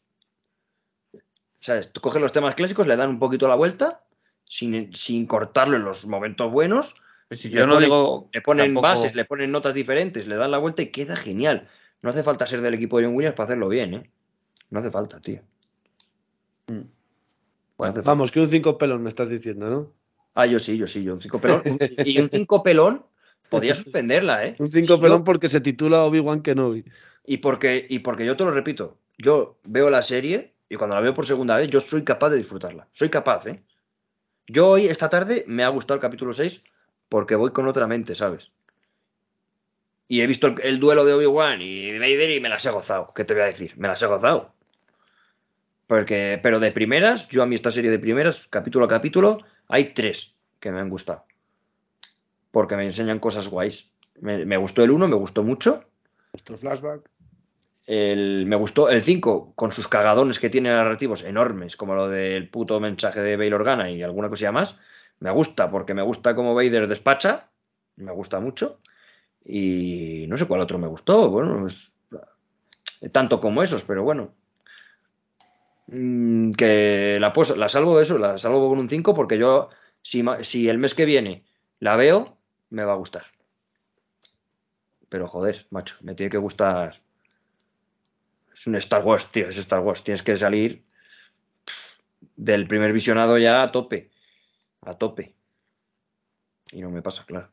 ¿Sabes? 1.60 1.92
Tú 1.92 2.02
coges 2.02 2.22
los 2.22 2.32
temas 2.32 2.56
clásicos, 2.56 2.88
le 2.88 2.96
dan 2.96 3.10
un 3.10 3.20
poquito 3.20 3.48
la 3.48 3.56
vuelta, 3.56 4.04
sin, 4.46 4.96
sin 4.96 5.26
cortarlo 5.26 5.76
en 5.76 5.84
los 5.84 6.06
momentos 6.06 6.52
buenos, 6.52 6.96
Pues 7.28 7.42
si 7.42 7.50
Le 7.50 7.56
yo 7.60 7.68
no 7.68 7.74
ponen- 7.76 7.84
digo. 7.84 8.30
le 8.32 8.42
ponen 8.42 8.66
tampoco- 8.68 8.82
bases, 8.84 9.14
le 9.16 9.26
ponen 9.26 9.52
notas 9.52 9.74
diferentes, 9.74 10.28
le 10.28 10.36
dan 10.38 10.50
la 10.52 10.60
vuelta 10.60 10.82
y 10.82 10.88
queda 10.92 11.18
genial. 11.18 11.68
No 12.02 12.12
hace 12.12 12.24
falta 12.24 12.46
ser 12.48 12.62
del 12.62 12.76
equipo 12.76 13.00
de 13.00 13.06
John 13.06 13.16
Williams 13.16 13.36
para 13.36 13.48
hacerlo 13.48 13.68
bien, 13.68 13.94
¿eh? 13.96 14.10
No 14.70 14.80
hace 14.80 14.92
falta, 14.92 15.20
tío. 15.20 15.42
Mm. 16.68 16.74
No 16.74 16.86
Bueno, 17.78 17.92
hace 17.92 17.98
falta. 18.00 18.12
Vamos, 18.12 18.32
que 18.32 18.40
un 18.40 18.50
cinco 18.50 18.78
pelón 18.78 19.04
me 19.04 19.10
estás 19.10 19.30
diciendo, 19.30 19.70
¿no? 19.70 19.94
Ah, 20.36 20.46
yo 20.46 20.60
sí, 20.60 20.78
yo 20.78 20.88
sí, 20.88 21.04
yo 21.04 21.14
un 21.14 21.22
cinco 21.22 21.40
pelón. 21.40 21.62
Y 22.06 22.20
un 22.20 22.30
cinco 22.30 22.62
pelón 22.64 23.06
podría 23.50 23.76
suspenderla, 23.76 24.46
¿eh? 24.46 24.56
Un 24.60 24.70
cinco 24.72 24.96
Si 24.96 25.02
pelón 25.02 25.20
yo- 25.20 25.24
porque 25.24 25.50
se 25.50 25.62
titula 25.62 26.04
Obi-Wan 26.04 26.42
Kenobi. 26.42 26.84
y, 27.26 27.38
porque, 27.38 27.86
y 27.90 28.00
porque 28.00 28.26
yo 28.26 28.36
te 28.38 28.44
lo 28.46 28.52
repito, 28.52 28.98
yo 29.18 29.58
veo 29.64 29.90
la 29.90 30.02
serie 30.02 30.54
y 30.70 30.76
cuando 30.76 30.96
la 30.96 31.02
veo 31.02 31.14
por 31.14 31.26
segunda 31.26 31.58
vez, 31.58 31.70
yo 31.70 31.80
soy 31.80 32.04
capaz 32.04 32.30
de 32.30 32.38
disfrutarla. 32.38 32.88
Soy 32.94 33.10
capaz, 33.10 33.48
¿eh? 33.48 33.64
Yo 34.48 34.68
hoy, 34.70 34.88
esta 34.88 35.10
tarde, 35.10 35.44
me 35.48 35.64
ha 35.64 35.70
gustado 35.70 35.96
el 35.96 36.02
capítulo 36.02 36.34
6 36.34 36.64
porque 37.10 37.36
voy 37.36 37.52
con 37.52 37.68
otra 37.68 37.88
mente, 37.88 38.16
¿sabes? 38.16 38.52
Y 40.08 40.22
he 40.22 40.28
visto 40.28 40.48
el, 40.48 40.62
el 40.62 40.80
duelo 40.80 41.04
de 41.04 41.14
Obi-Wan 41.14 41.62
y 41.62 41.92
de 41.92 42.00
Vader 42.00 42.32
y 42.32 42.40
me 42.40 42.48
las 42.50 42.66
he 42.66 42.72
gozado. 42.72 43.12
¿Qué 43.14 43.26
te 43.26 43.34
voy 43.34 43.44
a 43.44 43.48
decir? 43.48 43.74
Me 43.78 43.88
las 43.90 44.02
he 44.02 44.06
gozado. 44.08 44.54
Porque, 45.88 46.40
pero 46.44 46.60
de 46.60 46.72
primeras, 46.72 47.28
yo 47.30 47.42
a 47.42 47.46
mí 47.46 47.56
esta 47.56 47.72
serie 47.72 47.90
de 47.92 48.00
primeras, 48.00 48.48
capítulo 48.50 48.86
a 48.86 48.90
capítulo, 48.90 49.40
hay 49.70 49.94
tres 49.94 50.36
que 50.60 50.72
me 50.72 50.80
han 50.80 50.90
gustado. 50.90 51.24
Porque 52.52 52.76
me 52.76 52.86
enseñan 52.86 53.20
cosas 53.20 53.48
guays. 53.48 53.92
Me, 54.20 54.46
me 54.46 54.58
gustó 54.58 54.84
el 54.84 54.92
1, 54.92 55.08
me 55.08 55.16
gustó 55.16 55.44
mucho. 55.44 55.84
Nuestro 56.34 56.58
flashback. 56.58 57.10
El, 57.86 58.46
me 58.48 58.58
gustó 58.58 58.90
el 58.90 59.02
5 59.02 59.54
con 59.56 59.72
sus 59.72 59.88
cagadones 59.88 60.40
que 60.40 60.50
tiene 60.50 60.70
narrativos 60.70 61.24
enormes, 61.24 61.78
como 61.78 61.96
lo 61.96 62.10
del 62.10 62.50
puto 62.50 62.80
mensaje 62.82 63.22
de 63.22 63.38
Bail 63.38 63.54
Organa 63.54 63.90
y 63.90 64.04
alguna 64.04 64.28
cosilla 64.28 64.52
más. 64.52 64.78
Me 65.20 65.32
gusta 65.32 65.72
porque 65.72 65.94
me 65.94 66.02
gusta 66.02 66.36
como 66.36 66.54
Vader 66.54 66.88
despacha, 66.88 67.48
me 67.96 68.12
gusta 68.12 68.42
mucho. 68.42 68.80
Y 69.46 70.26
no 70.28 70.38
sé 70.38 70.46
cuál 70.48 70.60
otro 70.62 70.78
me 70.80 70.88
gustó, 70.88 71.30
bueno, 71.30 71.66
es- 71.68 71.92
tanto 73.14 73.40
como 73.40 73.64
esos, 73.64 73.84
pero 73.84 74.04
bueno. 74.04 74.34
Mm, 75.88 76.52
que 76.52 77.18
la, 77.20 77.32
pues, 77.34 77.56
la 77.56 77.70
salvo 77.70 78.00
eso, 78.02 78.18
la 78.18 78.38
salvo 78.38 78.70
con 78.70 78.80
un 78.80 78.90
5 78.90 79.14
porque 79.16 79.38
yo, 79.38 79.70
si, 80.02 80.24
si 80.42 80.70
el 80.70 80.78
mes 80.78 80.94
que 80.94 81.06
viene 81.06 81.46
la 81.80 81.96
veo, 81.96 82.38
me 82.70 82.84
va 82.84 82.94
a 82.94 82.98
gustar. 82.98 83.26
Pero 85.10 85.28
joder, 85.28 85.66
macho, 85.70 85.96
me 86.02 86.16
tiene 86.16 86.30
que 86.30 86.38
gustar. 86.38 87.02
Es 88.58 88.68
un 88.68 88.76
Star 88.76 89.04
Wars, 89.04 89.30
tío, 89.32 89.48
es 89.50 89.58
Star 89.58 89.80
Wars. 89.80 90.04
Tienes 90.04 90.24
que 90.24 90.36
salir 90.36 90.84
del 92.36 92.68
primer 92.68 92.92
visionado 92.92 93.38
ya 93.38 93.64
a 93.64 93.72
tope. 93.72 94.10
A 94.82 94.94
tope. 94.96 95.34
Y 96.72 96.82
no 96.82 96.90
me 96.90 97.02
pasa, 97.02 97.24
claro. 97.26 97.50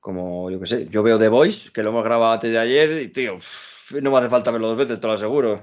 Como, 0.00 0.50
yo 0.50 0.58
qué 0.60 0.66
sé, 0.66 0.88
yo 0.88 1.02
veo 1.02 1.18
The 1.18 1.28
Voice, 1.28 1.70
que 1.72 1.82
lo 1.82 1.90
hemos 1.90 2.04
grabado 2.04 2.32
antes 2.32 2.50
de 2.50 2.58
ayer, 2.58 3.02
y 3.02 3.08
tío, 3.08 3.38
no 4.00 4.10
me 4.10 4.18
hace 4.18 4.30
falta 4.30 4.50
verlo 4.50 4.68
dos 4.68 4.78
veces, 4.78 4.98
te 4.98 5.06
lo 5.06 5.12
aseguro. 5.12 5.62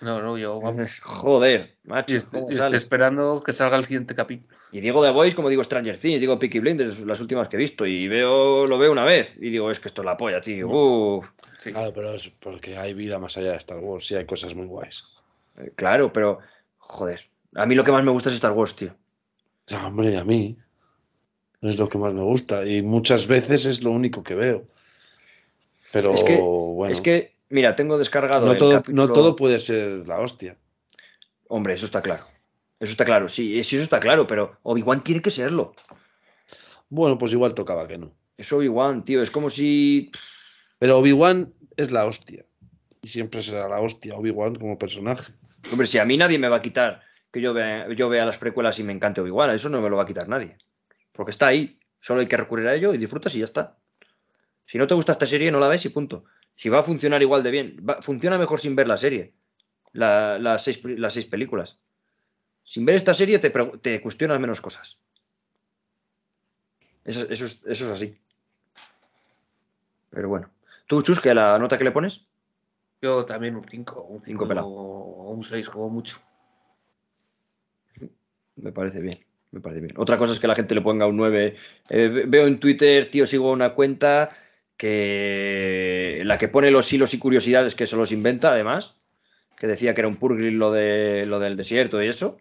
No, 0.00 0.20
no, 0.20 0.36
yo 0.36 0.60
vamos. 0.60 1.00
Joder, 1.00 1.76
Y 1.84 1.88
macho, 1.88 2.16
estoy, 2.16 2.40
¿cómo 2.40 2.50
y 2.50 2.54
estoy 2.54 2.64
sale? 2.66 2.76
esperando 2.76 3.42
que 3.44 3.52
salga 3.52 3.76
el 3.76 3.84
siguiente 3.84 4.14
capítulo. 4.14 4.54
Y 4.72 4.80
digo 4.80 5.02
The 5.02 5.10
Voice 5.12 5.34
como 5.36 5.48
digo 5.48 5.62
Stranger 5.64 5.96
Things, 5.98 6.20
digo 6.20 6.38
Peaky 6.38 6.58
Blinders, 6.58 6.98
las 7.00 7.20
últimas 7.20 7.48
que 7.48 7.56
he 7.56 7.58
visto, 7.58 7.86
y 7.86 8.08
veo, 8.08 8.66
lo 8.66 8.76
veo 8.76 8.92
una 8.92 9.04
vez, 9.04 9.32
y 9.36 9.50
digo, 9.50 9.70
es 9.70 9.80
que 9.80 9.88
esto 9.88 10.02
es 10.02 10.06
la 10.06 10.16
polla, 10.16 10.40
tío. 10.40 10.68
Uf. 10.68 11.26
Sí. 11.58 11.72
Claro, 11.72 11.92
pero 11.94 12.12
es 12.14 12.28
porque 12.28 12.76
hay 12.76 12.92
vida 12.92 13.18
más 13.18 13.36
allá 13.38 13.52
de 13.52 13.56
Star 13.56 13.78
Wars. 13.78 14.06
Sí, 14.06 14.14
hay 14.16 14.26
cosas 14.26 14.54
muy 14.54 14.66
guays. 14.66 15.04
Eh, 15.58 15.72
Claro, 15.76 16.12
pero, 16.12 16.40
joder, 16.78 17.20
a 17.54 17.64
mí 17.64 17.74
lo 17.74 17.84
que 17.84 17.92
más 17.92 18.04
me 18.04 18.10
gusta 18.10 18.28
es 18.28 18.34
Star 18.34 18.52
Wars, 18.52 18.74
tío. 18.76 18.94
Ya, 19.68 19.86
hombre, 19.86 20.16
a 20.18 20.24
mí 20.24 20.56
es 21.62 21.78
lo 21.78 21.88
que 21.88 21.96
más 21.96 22.12
me 22.12 22.22
gusta 22.22 22.66
y 22.66 22.82
muchas 22.82 23.26
veces 23.26 23.64
es 23.64 23.82
lo 23.82 23.92
único 23.92 24.22
que 24.22 24.34
veo. 24.34 24.64
Pero 25.92 26.12
Es 26.14 26.24
que- 26.24 26.38
bueno, 26.40 26.92
Es 26.92 27.00
que, 27.00 27.33
mira, 27.54 27.74
tengo 27.76 27.96
descargado 27.98 28.46
no, 28.46 28.52
el 28.52 28.58
todo, 28.58 28.72
capítulo- 28.82 29.06
no 29.06 29.12
todo 29.12 29.36
puede 29.36 29.58
ser 29.60 30.06
la 30.06 30.18
hostia. 30.20 30.56
Hombre, 31.48 31.74
eso 31.74 31.86
está 31.86 32.02
claro. 32.02 32.24
Eso 32.80 32.90
está 32.92 33.04
claro, 33.04 33.28
sí, 33.28 33.62
sí, 33.64 33.76
eso 33.76 33.84
está 33.84 34.00
claro, 34.00 34.26
pero 34.26 34.58
Obi-Wan 34.62 35.02
tiene 35.04 35.22
que 35.22 35.30
serlo. 35.30 35.74
Bueno, 36.88 37.16
pues 37.16 37.32
igual 37.32 37.54
tocaba 37.54 37.86
que 37.86 37.96
no. 37.98 38.12
Es 38.36 38.52
Obi-Wan, 38.52 39.04
tío, 39.04 39.22
es 39.22 39.30
como 39.30 39.48
si... 39.48 40.10
Pero 40.78 40.98
Obi-Wan 40.98 41.54
es 41.76 41.90
la 41.92 42.04
hostia. 42.04 42.44
Y 43.00 43.08
siempre 43.08 43.42
será 43.42 43.68
la 43.68 43.80
hostia, 43.80 44.14
Obi-Wan 44.16 44.56
como 44.56 44.78
personaje. 44.78 45.32
Hombre, 45.70 45.86
si 45.86 45.98
a 45.98 46.04
mí 46.04 46.16
nadie 46.16 46.38
me 46.38 46.48
va 46.48 46.56
a 46.56 46.62
quitar 46.62 47.02
que 47.32 47.40
yo 47.40 47.54
vea, 47.54 47.88
yo 47.94 48.08
vea 48.08 48.26
las 48.26 48.38
precuelas 48.38 48.78
y 48.78 48.82
me 48.82 48.92
encante 48.92 49.20
Obi-Wan, 49.20 49.50
eso 49.50 49.68
no 49.68 49.80
me 49.80 49.88
lo 49.88 49.96
va 49.96 50.02
a 50.02 50.06
quitar 50.06 50.28
nadie. 50.28 50.58
Porque 51.12 51.30
está 51.30 51.46
ahí, 51.46 51.78
solo 52.00 52.20
hay 52.20 52.26
que 52.26 52.36
recurrir 52.36 52.66
a 52.68 52.74
ello 52.74 52.92
y 52.92 52.98
disfrutas 52.98 53.34
y 53.34 53.38
ya 53.38 53.44
está. 53.44 53.76
Si 54.66 54.78
no 54.78 54.86
te 54.86 54.94
gusta 54.94 55.12
esta 55.12 55.26
serie, 55.26 55.50
no 55.52 55.60
la 55.60 55.68
ves 55.68 55.84
y 55.84 55.88
punto. 55.90 56.24
Si 56.56 56.68
va 56.68 56.80
a 56.80 56.82
funcionar 56.82 57.20
igual 57.22 57.42
de 57.42 57.50
bien, 57.50 57.76
va- 57.88 58.00
funciona 58.02 58.38
mejor 58.38 58.60
sin 58.60 58.76
ver 58.76 58.86
la 58.86 58.96
serie, 58.96 59.32
la- 59.92 60.38
las, 60.38 60.62
seis, 60.64 60.78
pri- 60.78 60.96
las 60.96 61.14
seis 61.14 61.26
películas. 61.26 61.78
Sin 62.64 62.84
ver 62.84 62.94
esta 62.96 63.12
serie 63.14 63.38
te, 63.38 63.50
te 63.50 64.00
cuestionas 64.00 64.40
menos 64.40 64.60
cosas. 64.60 64.98
Eso, 67.04 67.26
eso 67.28 67.44
es, 67.46 67.64
eso 67.66 67.84
es 67.86 67.90
así. 67.90 68.18
Pero 70.10 70.28
bueno. 70.28 70.50
¿Tú, 70.86 71.02
Chus, 71.02 71.20
que 71.20 71.34
la 71.34 71.58
nota 71.58 71.76
que 71.76 71.84
le 71.84 71.90
pones? 71.92 72.26
Yo 73.02 73.24
también 73.24 73.56
un 73.56 73.64
5, 73.68 74.02
un 74.02 74.18
Cinco 74.20 74.44
5 74.44 74.48
pelado. 74.48 74.66
o 74.68 75.30
un 75.32 75.42
6 75.42 75.68
como 75.68 75.90
mucho. 75.90 76.18
Me 78.56 78.72
parece 78.72 79.00
bien, 79.00 79.18
me 79.50 79.60
parece 79.60 79.80
bien. 79.80 79.94
Otra 79.98 80.16
cosa 80.16 80.32
es 80.32 80.40
que 80.40 80.46
la 80.46 80.54
gente 80.54 80.74
le 80.74 80.80
ponga 80.80 81.06
un 81.06 81.16
9. 81.16 81.56
Eh, 81.90 82.08
ve- 82.08 82.24
veo 82.26 82.46
en 82.46 82.60
Twitter, 82.60 83.10
tío, 83.10 83.26
sigo 83.26 83.50
una 83.50 83.74
cuenta 83.74 84.30
que 84.76 86.20
la 86.24 86.38
que 86.38 86.48
pone 86.48 86.70
los 86.70 86.92
hilos 86.92 87.14
y 87.14 87.18
curiosidades 87.18 87.74
que 87.74 87.86
se 87.86 87.96
los 87.96 88.12
inventa, 88.12 88.52
además, 88.52 88.96
que 89.56 89.66
decía 89.66 89.94
que 89.94 90.00
era 90.00 90.08
un 90.08 90.16
purgil 90.16 90.54
lo, 90.58 90.72
de, 90.72 91.24
lo 91.26 91.38
del 91.38 91.56
desierto 91.56 92.02
y 92.02 92.08
eso. 92.08 92.38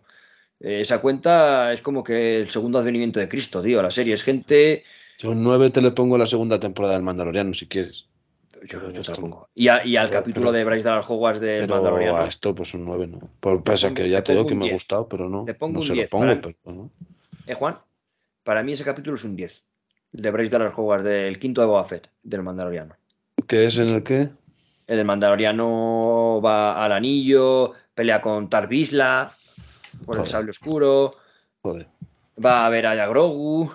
Eh, 0.60 0.82
esa 0.82 1.02
cuenta 1.02 1.74
es 1.74 1.82
como 1.82 2.04
que 2.04 2.38
el 2.38 2.50
segundo 2.50 2.80
advenimiento 2.80 3.20
de 3.20 3.30
Cristo, 3.30 3.62
tío. 3.62 3.82
La 3.82 3.92
serie 3.92 4.14
es 4.14 4.24
gente. 4.24 4.84
Yo 5.20 5.32
un 5.32 5.44
9 5.44 5.70
te 5.70 5.82
le 5.82 5.92
pongo 5.92 6.18
la 6.18 6.26
segunda 6.26 6.60
temporada 6.60 6.94
del 6.94 7.04
Mandaloriano 7.04 7.54
si 7.54 7.68
quieres. 7.68 8.06
Yo, 8.70 8.92
yo 8.92 9.02
te 9.02 9.12
no. 9.12 9.18
pongo. 9.18 9.50
Y, 9.54 9.68
a- 9.68 9.86
y 9.86 9.98
al 9.98 10.08
Pero- 10.08 10.20
capítulo 10.22 10.46
pero- 10.48 10.58
de 10.58 10.64
Bryce 10.64 10.84
Dallas 10.84 11.06
Hogwarts 11.10 11.42
del 11.42 11.62
Pero 11.62 11.76
Mandaloriano. 11.76 12.18
a 12.20 12.28
esto 12.28 12.56
pues 12.56 12.74
un 12.74 12.86
9 12.86 13.08
no. 13.08 13.20
Por 13.40 13.62
pasa 13.64 13.88
pongo- 13.90 13.96
que 13.96 14.10
ya 14.10 14.18
te 14.24 14.28
te 14.28 14.32
digo 14.34 14.48
que 14.48 14.56
me 14.56 14.62
ha 14.62 14.70
10. 14.70 14.74
gustado, 14.76 15.08
pero 15.10 15.30
no. 15.30 15.44
Te 15.44 15.54
pongo 15.54 15.74
no 15.74 15.80
un 15.80 15.86
se 15.86 15.94
10, 15.94 16.06
lo 16.06 16.10
pongo, 16.10 16.42
pero 16.42 16.56
no. 16.66 16.92
¿Eh, 17.46 17.54
Juan? 17.56 17.78
Para 18.44 18.64
mí 18.64 18.72
ese 18.72 18.84
capítulo 18.86 19.16
es 19.18 19.24
un 19.26 19.36
10. 19.36 19.64
El 20.14 20.22
de 20.22 20.31
Bryce 20.31 20.52
Dallas 20.52 20.73
Hogwarts, 20.76 21.03
del 21.06 21.40
quinto 21.40 21.61
de 21.61 21.68
Boba 21.68 21.85
Fett, 21.85 22.10
del 22.23 22.44
Mandaloriano. 22.44 22.95
¿Qué 23.48 23.65
es 23.65 23.77
en 23.77 23.90
el 23.90 24.03
que? 24.03 24.30
El 24.88 25.06
Mandaloriano 25.06 26.41
va 26.44 26.84
al 26.84 26.91
anillo, 26.91 27.73
pelea 27.95 28.22
con 28.22 28.49
Tarvisla 28.49 29.34
por 30.06 30.19
el 30.19 30.27
sable 30.27 30.52
oscuro, 30.52 31.15
Joder. 31.61 31.88
va 32.44 32.65
a 32.65 32.69
ver 32.69 32.85
a 32.88 33.07
Grogu, 33.07 33.72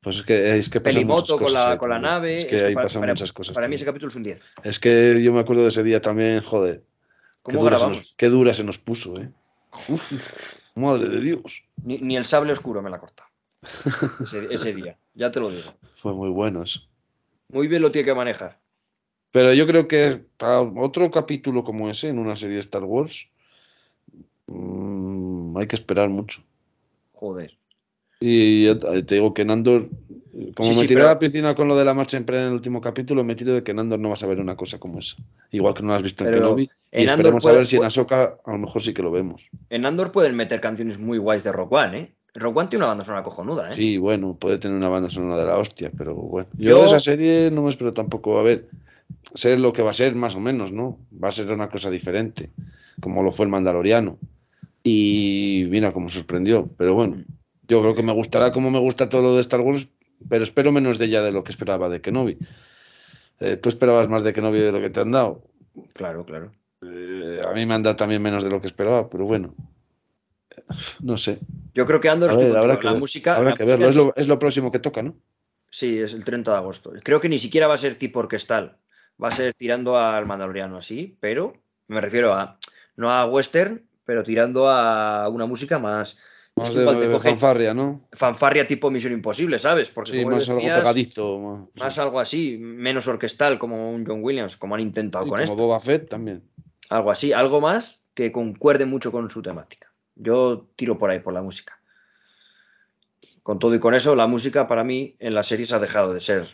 Pues 0.00 0.16
es 0.16 0.22
que, 0.22 0.58
es 0.58 0.68
que 0.68 0.80
pasan 0.80 1.06
muchas 1.06 1.22
Pelimoto 1.28 1.32
con 1.36 1.44
cosas 1.46 1.52
la, 1.64 1.70
ahí 1.72 1.78
con 1.78 1.90
la 1.90 1.98
nave. 1.98 2.36
Es 2.36 2.44
que 2.46 2.54
Es 2.56 2.60
que 2.62 2.68
ahí 2.68 2.74
para, 2.74 2.86
pasan 2.86 3.00
para- 3.02 3.12
muchas 3.14 3.32
cosas. 3.32 3.54
para 3.54 3.68
mí 3.68 3.74
ese 3.74 3.84
capítulo 3.84 4.10
es 4.10 4.16
un 4.16 4.22
10. 4.22 4.42
Es 4.62 4.78
que 4.78 5.20
yo 5.22 5.32
me 5.32 5.40
acuerdo 5.40 5.62
de 5.62 5.68
ese 5.68 5.82
día 5.82 6.00
también, 6.00 6.40
joder. 6.42 6.78
Qué 6.78 6.84
¿Cómo 7.52 7.60
dura, 7.60 7.76
se 7.76 7.80
grabamos? 7.84 7.98
nos, 7.98 8.14
qué 8.16 8.28
dura 8.28 8.54
se 8.54 8.64
nos 8.64 8.78
puso, 8.78 9.18
¿eh? 9.20 9.30
Madre 10.74 11.08
de 11.08 11.20
Dios. 11.20 11.62
Ni, 11.82 11.98
ni 11.98 12.16
el 12.16 12.24
sable 12.24 12.52
oscuro 12.52 12.80
me 12.82 12.90
la 12.90 12.98
corta. 12.98 13.24
Ese, 14.22 14.46
ese 14.52 14.74
día, 14.74 14.96
ya 15.14 15.30
te 15.30 15.40
lo 15.40 15.50
digo. 15.50 15.72
Fue 15.96 16.12
muy 16.12 16.28
bueno 16.30 16.62
eso. 16.62 16.80
Muy 17.48 17.68
bien 17.68 17.82
lo 17.82 17.90
tiene 17.90 18.06
que 18.06 18.14
manejar. 18.14 18.58
Pero 19.32 19.52
yo 19.52 19.66
creo 19.66 19.88
que 19.88 20.24
para 20.36 20.60
otro 20.60 21.10
capítulo 21.10 21.64
como 21.64 21.88
ese 21.90 22.08
en 22.08 22.18
una 22.18 22.36
serie 22.36 22.54
de 22.54 22.60
Star 22.60 22.84
Wars 22.84 23.26
mm, 24.46 25.56
hay 25.58 25.66
que 25.66 25.76
esperar 25.76 26.08
mucho. 26.08 26.42
Joder. 27.14 27.56
Y 28.20 28.66
ya 28.66 28.78
te 28.78 29.16
digo 29.16 29.34
que 29.34 29.44
Nandor, 29.44 29.88
como 30.54 30.70
Sí, 30.70 30.76
me 30.76 30.82
sí, 30.82 30.88
tiré 30.88 31.00
pero- 31.00 31.06
a 31.08 31.14
la 31.14 31.18
piscina 31.18 31.54
con 31.54 31.68
lo 31.68 31.76
de 31.76 31.84
la 31.84 31.94
marcha 31.94 32.16
en 32.16 32.24
en 32.28 32.34
el 32.36 32.52
último 32.52 32.80
capítulo, 32.80 33.22
me 33.24 33.34
tiro 33.34 33.52
de 33.52 33.62
que 33.62 33.74
Nandor 33.74 33.98
no 33.98 34.08
vas 34.10 34.22
a 34.22 34.26
ver 34.26 34.40
una 34.40 34.56
cosa 34.56 34.78
como 34.78 34.98
esa. 35.00 35.16
Igual 35.50 35.74
que 35.74 35.82
no 35.82 35.88
lo 35.88 35.94
has 35.94 36.02
visto 36.02 36.24
en 36.24 36.32
Kenobi. 36.32 36.70
en 36.92 37.02
y 37.02 37.06
Andor 37.08 37.18
esperemos 37.18 37.42
puede- 37.42 37.54
a 37.56 37.58
ver 37.58 37.66
si 37.66 37.76
en 37.76 37.84
Ahsoka 37.84 38.38
a 38.44 38.50
lo 38.52 38.58
mejor 38.58 38.82
sí 38.82 38.94
que 38.94 39.02
lo 39.02 39.10
vemos. 39.10 39.50
En 39.68 39.84
Andor 39.84 40.12
pueden 40.12 40.36
meter 40.36 40.60
canciones 40.60 40.98
muy 40.98 41.18
guays 41.18 41.44
de 41.44 41.52
Rock 41.52 41.72
One, 41.72 41.98
¿eh? 41.98 42.14
One 42.42 42.68
tiene 42.68 42.84
una 42.84 42.88
banda 42.88 43.04
sonora 43.04 43.22
cojonuda, 43.22 43.70
¿eh? 43.70 43.74
Sí, 43.76 43.96
bueno, 43.96 44.34
puede 44.34 44.58
tener 44.58 44.76
una 44.76 44.88
banda 44.88 45.08
sonora 45.08 45.36
de 45.36 45.46
la 45.46 45.56
hostia, 45.58 45.92
pero 45.96 46.14
bueno. 46.14 46.48
Yo, 46.56 46.70
Yo- 46.70 46.78
de 46.80 46.84
esa 46.86 47.00
serie 47.00 47.50
no 47.50 47.62
me 47.62 47.70
espero 47.70 47.92
tampoco 47.92 48.38
a 48.38 48.42
ver. 48.42 48.68
Sé 49.34 49.56
lo 49.56 49.72
que 49.72 49.82
va 49.82 49.90
a 49.90 49.94
ser, 49.94 50.14
más 50.14 50.34
o 50.34 50.40
menos, 50.40 50.72
¿no? 50.72 50.98
Va 51.22 51.28
a 51.28 51.32
ser 51.32 51.52
una 51.52 51.68
cosa 51.68 51.90
diferente, 51.90 52.50
como 53.00 53.22
lo 53.22 53.30
fue 53.30 53.44
el 53.46 53.50
Mandaloriano. 53.52 54.18
Y 54.82 55.66
mira 55.70 55.92
cómo 55.92 56.08
sorprendió. 56.08 56.68
Pero 56.76 56.94
bueno, 56.94 57.22
yo 57.68 57.80
creo 57.80 57.94
que 57.94 58.02
me 58.02 58.12
gustará 58.12 58.52
como 58.52 58.70
me 58.70 58.80
gusta 58.80 59.08
todo 59.08 59.22
lo 59.22 59.34
de 59.34 59.40
Star 59.40 59.60
Wars, 59.60 59.88
pero 60.28 60.42
espero 60.44 60.72
menos 60.72 60.98
de 60.98 61.06
ella 61.06 61.22
de 61.22 61.32
lo 61.32 61.44
que 61.44 61.52
esperaba 61.52 61.88
de 61.88 62.00
Kenobi. 62.00 62.36
Eh, 63.40 63.56
Tú 63.56 63.68
esperabas 63.68 64.08
más 64.08 64.22
de 64.22 64.32
Kenobi 64.32 64.58
de 64.58 64.72
lo 64.72 64.80
que 64.80 64.90
te 64.90 65.00
han 65.00 65.12
dado. 65.12 65.42
Claro, 65.92 66.24
claro. 66.24 66.52
Eh, 66.82 67.40
a 67.46 67.52
mí 67.52 67.64
me 67.64 67.74
han 67.74 67.82
dado 67.82 67.96
también 67.96 68.20
menos 68.22 68.44
de 68.44 68.50
lo 68.50 68.60
que 68.60 68.66
esperaba, 68.66 69.08
pero 69.08 69.24
bueno. 69.24 69.54
No 71.00 71.16
sé. 71.16 71.38
Yo 71.74 71.86
creo 71.86 72.00
que 72.00 72.08
Andor, 72.08 72.36
ver, 72.36 72.56
habrá 72.56 72.60
contigo, 72.60 72.80
que, 72.80 72.86
la 72.86 72.92
ver. 72.92 73.00
música. 73.00 73.36
Habrá 73.36 73.50
la 73.50 73.56
que 73.56 73.64
verlo. 73.64 73.88
Es 73.88 73.94
lo, 73.94 74.12
es 74.16 74.28
lo 74.28 74.38
próximo 74.38 74.70
que 74.70 74.78
toca, 74.78 75.02
¿no? 75.02 75.16
Sí, 75.70 75.98
es 75.98 76.12
el 76.12 76.24
30 76.24 76.52
de 76.52 76.56
agosto. 76.56 76.92
Creo 77.02 77.20
que 77.20 77.28
ni 77.28 77.38
siquiera 77.38 77.66
va 77.66 77.74
a 77.74 77.78
ser 77.78 77.96
tipo 77.96 78.20
orquestal. 78.20 78.76
Va 79.22 79.28
a 79.28 79.32
ser 79.32 79.54
tirando 79.54 79.98
al 79.98 80.26
Mandaloriano 80.26 80.78
así, 80.78 81.16
pero 81.20 81.54
me 81.88 82.00
refiero 82.00 82.32
a. 82.34 82.58
No 82.96 83.10
a 83.10 83.26
western, 83.26 83.82
pero 84.04 84.22
tirando 84.22 84.68
a 84.68 85.28
una 85.28 85.46
música 85.46 85.78
más. 85.78 86.18
Más 86.56 86.68
es 86.68 86.74
que 86.74 86.78
de, 86.78 86.84
igual 86.84 86.98
te 87.00 87.08
de 87.08 87.12
coge 87.12 87.28
fanfarria, 87.30 87.74
¿no? 87.74 88.00
fanfarria 88.12 88.64
tipo 88.64 88.88
Misión 88.88 89.12
Imposible, 89.12 89.58
¿sabes? 89.58 89.90
Porque 89.90 90.12
Sí, 90.12 90.22
como 90.22 90.36
más 90.36 90.48
algo. 90.48 90.60
Más, 90.62 91.82
más 91.82 91.94
sí. 91.94 92.00
algo 92.00 92.20
así, 92.20 92.56
menos 92.60 93.08
orquestal 93.08 93.58
como 93.58 93.90
un 93.92 94.06
John 94.06 94.22
Williams, 94.22 94.56
como 94.56 94.76
han 94.76 94.80
intentado 94.80 95.26
Y 95.26 95.28
con 95.28 95.38
como 95.40 95.42
esto. 95.42 95.56
Boba 95.56 95.80
Fett 95.80 96.08
también. 96.08 96.42
Algo 96.90 97.10
así, 97.10 97.32
algo 97.32 97.60
más 97.60 98.00
que 98.14 98.30
concuerde 98.30 98.86
mucho 98.86 99.10
con 99.10 99.28
su 99.30 99.42
temática. 99.42 99.90
Yo 100.16 100.66
tiro 100.76 100.96
por 100.98 101.10
ahí, 101.10 101.20
por 101.20 101.32
la 101.34 101.42
música. 101.42 101.78
Con 103.42 103.58
todo 103.58 103.74
y 103.74 103.80
con 103.80 103.94
eso, 103.94 104.14
la 104.14 104.26
música 104.26 104.66
para 104.68 104.84
mí 104.84 105.16
en 105.18 105.34
las 105.34 105.48
series 105.48 105.72
ha 105.72 105.78
dejado 105.78 106.14
de 106.14 106.20
ser 106.20 106.46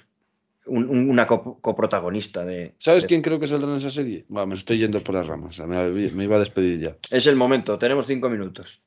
un- 0.66 0.88
un- 0.88 1.08
una 1.10 1.26
co- 1.26 1.58
coprotagonista 1.60 2.44
de. 2.44 2.74
¿Sabes 2.78 3.02
de- 3.02 3.08
quién 3.08 3.22
creo 3.22 3.38
que 3.38 3.46
saldrá 3.46 3.70
en 3.70 3.76
esa 3.76 3.90
serie? 3.90 4.24
Me 4.28 4.54
estoy 4.54 4.78
yendo 4.78 4.98
por 5.00 5.14
las 5.14 5.26
ramas. 5.26 5.58
me, 5.60 5.88
me 5.90 6.24
iba 6.24 6.36
a 6.36 6.40
despedir 6.40 6.80
ya. 6.80 6.96
Es 7.10 7.26
el 7.26 7.36
momento, 7.36 7.78
tenemos 7.78 8.06
cinco 8.06 8.28
minutos. 8.28 8.80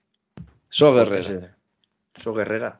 So 0.69 0.93
Guerrero. 0.93 1.49
Eso 2.15 2.33
Guerrera. 2.33 2.79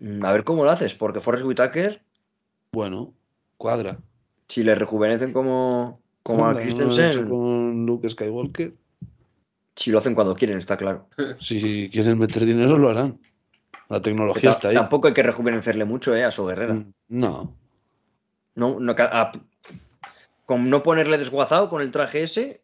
Mm, 0.00 0.24
A 0.24 0.32
ver 0.32 0.44
cómo 0.44 0.64
lo 0.64 0.70
haces, 0.70 0.94
porque 0.94 1.20
Forrest 1.20 1.44
Whitaker, 1.44 2.02
Bueno, 2.72 3.12
cuadra. 3.56 3.98
si 4.48 4.62
le 4.62 4.74
rejuvenecen 4.74 5.32
como, 5.32 6.00
como 6.22 6.46
a 6.46 6.50
Anda, 6.50 6.60
¿no 6.60 6.66
lo 6.66 6.72
Christensen, 6.74 7.28
con 7.28 7.86
Luke 7.86 8.08
Skywalker. 8.08 8.72
Si 9.74 9.90
lo 9.90 9.98
hacen 9.98 10.14
cuando 10.14 10.34
quieren, 10.34 10.58
está 10.58 10.76
claro. 10.76 11.08
Si 11.40 11.90
quieren 11.92 12.18
meter 12.18 12.44
dinero, 12.44 12.76
lo 12.78 12.90
harán. 12.90 13.18
La 13.88 14.00
tecnología 14.00 14.50
está 14.50 14.68
ahí. 14.68 14.74
Tampoco 14.74 15.08
hay 15.08 15.14
que 15.14 15.22
rejuvenecerle 15.22 15.84
mucho 15.84 16.14
eh, 16.16 16.24
a 16.24 16.30
su 16.30 16.46
Guerrera. 16.46 16.74
Mm, 16.74 16.92
No. 17.08 17.56
No, 18.54 18.78
no, 18.80 18.94
a- 18.98 19.32
con 20.44 20.68
no 20.68 20.82
ponerle 20.82 21.16
desguazado 21.18 21.68
con 21.70 21.80
el 21.80 21.90
traje 21.90 22.22
ese, 22.22 22.62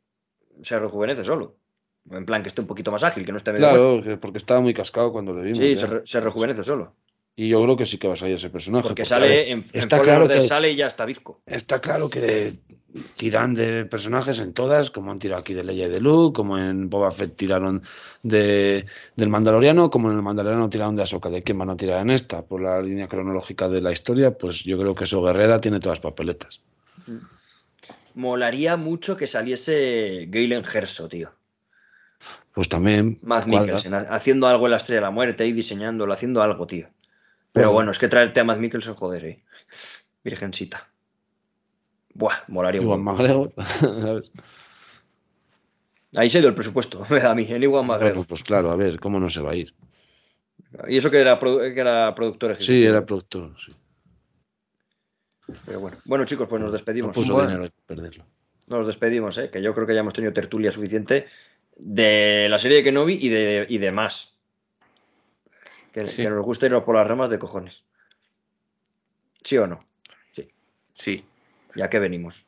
se 0.63 0.79
rejuvenece 0.79 1.25
solo. 1.25 1.57
En 2.11 2.25
plan, 2.27 2.43
que 2.43 2.49
esté 2.49 2.61
un 2.61 2.67
poquito 2.67 2.91
más 2.91 3.05
ágil, 3.05 3.25
que 3.25 3.33
no 3.33 3.39
esté 3.39 3.53
medio. 3.53 3.69
Claro, 3.69 4.03
que 4.03 4.17
porque 4.17 4.39
estaba 4.39 4.61
muy 4.61 4.73
cascado 4.75 5.13
cuando 5.13 5.33
le 5.35 5.43
vimos. 5.43 5.59
Sí, 5.59 5.75
ya. 5.75 5.81
se, 5.81 5.87
re- 5.87 6.03
se 6.07 6.21
rejuvenece 6.21 6.65
solo. 6.65 6.95
Y 7.41 7.49
yo 7.49 7.63
creo 7.63 7.77
que 7.77 7.87
sí 7.87 7.99
que 7.99 8.09
va 8.09 8.15
a 8.15 8.17
salir 8.17 8.35
ese 8.35 8.51
personaje. 8.51 8.83
Porque 8.89 9.05
sale 9.05 9.53
en, 9.53 9.65
está 9.73 10.01
claro 10.01 10.27
que- 10.27 10.43
sale 10.43 10.73
y 10.73 10.77
ya 10.77 10.89
está 10.89 11.05
bizco. 11.05 11.41
Está 11.47 11.81
claro 11.81 12.11
que 12.11 12.55
tiran 13.17 13.55
de 13.55 13.85
personajes 13.85 14.41
en 14.41 14.53
todas, 14.53 14.91
como 14.91 15.13
han 15.13 15.21
tirado 15.21 15.41
aquí 15.43 15.55
de 15.55 15.63
Leia 15.63 15.87
y 15.87 15.89
de 15.91 16.01
Luke, 16.01 16.35
como 16.35 16.59
en 16.59 16.91
Boba 16.91 17.13
Fett 17.13 17.37
tiraron 17.37 17.85
de, 18.25 18.87
del 19.15 19.29
Mandaloriano, 19.29 19.89
como 19.89 20.11
en 20.11 20.17
el 20.17 20.23
Mandaloriano 20.23 20.69
tiraron 20.69 20.97
de 20.97 21.03
Ahsoka. 21.05 21.31
¿De 21.31 21.45
quién 21.45 21.59
van 21.59 21.71
a 21.71 21.77
tirar 21.77 22.01
en 22.01 22.11
esta? 22.11 22.43
Por 22.43 22.61
la 22.61 22.83
línea 22.83 23.07
cronológica 23.07 23.69
de 23.69 23.83
la 23.83 23.93
historia, 23.93 24.33
pues 24.37 24.65
yo 24.65 24.77
creo 24.77 24.97
que 24.97 25.05
eso 25.05 25.23
Guerrera 25.23 25.61
tiene 25.61 25.79
todas 25.79 25.99
las 25.99 26.03
papeletas. 26.03 26.61
Molaría 28.15 28.77
mucho 28.77 29.17
que 29.17 29.29
saliese 29.29 30.27
Galen 30.29 30.65
Gerso, 30.65 31.09
tío. 31.09 31.31
Pues 32.53 32.69
también. 32.69 33.19
Matt. 33.23 33.47
Mikkelsen, 33.47 33.95
ha- 33.95 34.09
haciendo 34.11 34.49
algo 34.49 34.67
en 34.67 34.73
la 34.73 34.79
Estrella 34.79 35.03
de 35.03 35.07
la 35.07 35.11
Muerte 35.13 35.47
y 35.47 35.53
diseñándolo, 35.53 36.13
haciendo 36.13 36.43
algo, 36.43 36.67
tío. 36.67 36.89
Pero 37.53 37.73
Bueno. 37.73 37.91
es 37.91 37.99
que 37.99 38.09
traerte 38.09 38.41
a 38.41 38.45
Matt 38.45 38.59
Mikkelsen, 38.59 38.95
joder, 38.95 39.25
eh. 39.25 39.43
Virgencita. 40.25 40.89
Buah, 42.15 42.37
molaría 42.49 42.81
montón. 42.83 43.05
McGregor, 43.05 43.53
¿sabes? 43.81 44.31
Ahí 46.17 46.31
se 46.31 46.41
dio 46.41 46.49
el 46.49 46.55
presupuesto, 46.55 47.05
me 47.11 47.21
da 47.21 47.31
a 47.31 47.35
mí, 47.35 47.47
en 47.49 47.63
Iwan 47.63 47.87
McGregor. 47.87 48.15
Bueno, 48.15 48.27
pues 48.29 48.43
claro, 48.43 48.71
a 48.71 48.77
ver, 48.77 48.99
¿cómo 49.01 49.21
no 49.21 49.31
se 49.31 49.41
va 49.41 49.53
a 49.53 49.57
ir? 49.57 49.75
Y 50.89 50.97
eso 50.99 51.11
que 51.11 51.21
era, 51.21 51.39
que 51.39 51.79
era 51.81 52.15
productor 52.15 52.51
Sí, 52.57 52.63
ejecutivo. 52.65 52.91
era 52.91 53.07
productor, 53.07 53.55
sí. 53.65 53.73
Pero 55.65 55.81
bueno. 55.81 55.97
bueno, 56.05 56.25
chicos, 56.27 56.47
pues 56.49 56.61
nos 56.61 56.71
No 56.71 56.77
despedimos. 56.77 57.15
puso 57.15 57.35
Bueno. 57.35 57.49
dinero 57.51 57.73
perderlo. 57.87 58.25
Nos 58.69 58.87
despedimos, 58.87 59.39
¿eh? 59.39 59.49
que 59.51 59.63
yo 59.63 59.75
creo 59.75 59.87
que 59.87 59.95
ya 59.95 60.01
hemos 60.01 60.13
tenido 60.13 60.33
tertulia 60.35 60.71
suficiente 60.71 61.27
de 61.77 62.49
la 62.51 62.59
serie 62.59 62.79
de 62.79 62.85
Kenobi 62.85 63.15
y 63.15 63.29
de, 63.31 63.67
y 63.69 63.79
de 63.79 63.91
más. 63.93 64.38
Que, 66.01 66.05
Sí. 66.05 66.23
que 66.23 66.31
nos 66.31 66.45
gusta 66.45 66.67
irnos 66.67 66.85
por 66.85 66.95
las 66.97 67.07
ramas 67.07 67.31
de 67.31 67.39
cojones. 67.39 67.83
¿Sí 69.43 69.57
o 69.59 69.67
no? 69.67 69.85
Sí. 70.93 71.25
Ya 71.77 71.89
que 71.89 71.99
venimos. 72.01 72.45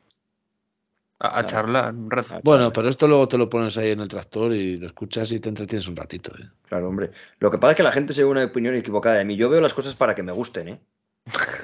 A, 1.19 1.39
a 1.39 1.45
charlar 1.45 1.93
un 1.93 2.11
rato. 2.11 2.41
Bueno, 2.43 2.71
pero 2.73 2.89
esto 2.89 3.07
luego 3.07 3.27
te 3.27 3.37
lo 3.37 3.49
pones 3.49 3.77
ahí 3.77 3.91
en 3.91 4.01
el 4.01 4.07
tractor 4.09 4.53
y 4.53 4.75
lo 4.77 4.87
escuchas 4.87 5.31
y 5.31 5.39
te 5.39 5.47
entretienes 5.49 5.87
un 5.87 5.95
ratito. 5.95 6.33
¿eh? 6.37 6.49
Claro, 6.67 6.89
hombre. 6.89 7.11
Lo 7.39 7.49
que 7.49 7.57
pasa 7.57 7.71
es 7.71 7.77
que 7.77 7.83
la 7.83 7.91
gente 7.93 8.13
se 8.13 8.23
ve 8.23 8.29
una 8.29 8.43
opinión 8.43 8.75
equivocada 8.75 9.15
de 9.17 9.25
mí. 9.25 9.37
Yo 9.37 9.49
veo 9.49 9.61
las 9.61 9.73
cosas 9.73 9.95
para 9.95 10.15
que 10.15 10.23
me 10.23 10.31
gusten, 10.33 10.67
¿eh? 10.67 10.79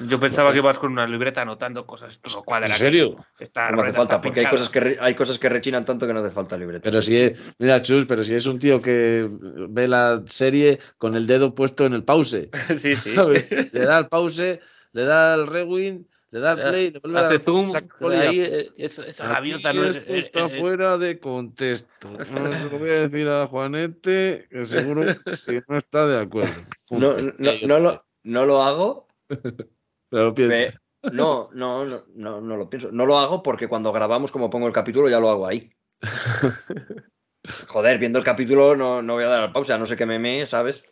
Yo 0.00 0.18
pensaba 0.18 0.50
que 0.52 0.58
ibas 0.58 0.78
con 0.78 0.92
una 0.92 1.06
libreta 1.06 1.42
anotando 1.42 1.86
cosas. 1.86 2.12
Esto 2.12 2.30
no 2.30 2.42
cuadra. 2.42 2.66
¿En 2.68 2.74
serio? 2.74 3.16
Esta 3.38 3.70
No 3.70 3.76
me 3.78 3.82
hace 3.84 3.92
falta, 3.92 4.14
está 4.16 4.20
porque 4.22 4.40
hay 4.40 4.46
cosas, 4.46 4.68
que 4.68 4.80
re- 4.80 4.96
hay 5.00 5.14
cosas 5.14 5.38
que 5.38 5.48
rechinan 5.48 5.84
tanto 5.84 6.06
que 6.06 6.12
no 6.12 6.20
hace 6.20 6.30
falta 6.30 6.56
libreta. 6.56 6.82
Pero 6.84 7.00
si 7.02 7.16
es, 7.16 7.38
mira, 7.58 7.80
Chus, 7.82 8.04
pero 8.06 8.22
si 8.24 8.34
es 8.34 8.46
un 8.46 8.58
tío 8.58 8.82
que 8.82 9.28
ve 9.68 9.86
la 9.88 10.22
serie 10.26 10.78
con 10.98 11.14
el 11.14 11.26
dedo 11.26 11.54
puesto 11.54 11.86
en 11.86 11.92
el 11.94 12.02
pause, 12.04 12.50
sí, 12.74 12.96
sí. 12.96 13.14
¿sabes? 13.14 13.50
Le 13.72 13.84
da 13.84 13.96
al 13.96 14.08
pause, 14.08 14.60
le 14.92 15.04
da 15.04 15.34
al 15.34 15.46
rewind, 15.46 16.06
le 16.30 16.40
da 16.40 16.50
al 16.52 16.60
play, 16.70 16.90
le 16.90 16.98
vuelve 16.98 17.18
a 17.18 17.22
Hace 17.28 17.38
dar 17.38 17.44
zoom. 17.44 17.72
ahí, 18.10 18.40
eh, 18.40 18.70
esa, 18.76 19.06
esa 19.06 19.28
gaviota 19.28 19.72
no 19.72 19.84
es. 19.84 19.94
esto 19.96 20.12
eh, 20.12 20.18
está 20.18 20.46
eh, 20.46 20.60
fuera 20.60 20.98
de 20.98 21.18
contexto. 21.20 22.10
No 22.30 22.52
se 22.52 22.68
lo 22.70 22.78
voy 22.78 22.90
a 22.90 23.00
decir 23.08 23.28
a 23.28 23.46
Juanete, 23.46 24.48
que 24.50 24.64
seguro 24.64 25.02
que 25.46 25.62
no 25.68 25.76
está 25.76 26.06
de 26.06 26.20
acuerdo. 26.20 26.52
No, 26.90 27.14
no, 27.38 27.52
no 27.66 27.78
lo, 27.78 28.04
no 28.24 28.44
lo 28.46 28.62
hago. 28.62 29.06
Pero 30.14 30.72
lo 31.02 31.12
no, 31.12 31.50
no, 31.52 31.84
no, 31.84 31.96
no, 32.14 32.40
no 32.40 32.56
lo 32.56 32.70
pienso. 32.70 32.90
No 32.92 33.04
lo 33.06 33.18
hago 33.18 33.42
porque 33.42 33.68
cuando 33.68 33.92
grabamos, 33.92 34.32
como 34.32 34.48
pongo 34.50 34.66
el 34.66 34.72
capítulo, 34.72 35.08
ya 35.08 35.20
lo 35.20 35.30
hago 35.30 35.46
ahí. 35.46 35.70
Joder, 37.68 37.98
viendo 37.98 38.18
el 38.18 38.24
capítulo 38.24 38.74
no, 38.74 39.02
no 39.02 39.14
voy 39.14 39.24
a 39.24 39.28
dar 39.28 39.40
la 39.42 39.52
pausa, 39.52 39.76
no 39.76 39.84
sé 39.86 39.96
qué 39.96 40.06
meme, 40.06 40.46
¿sabes? 40.46 40.84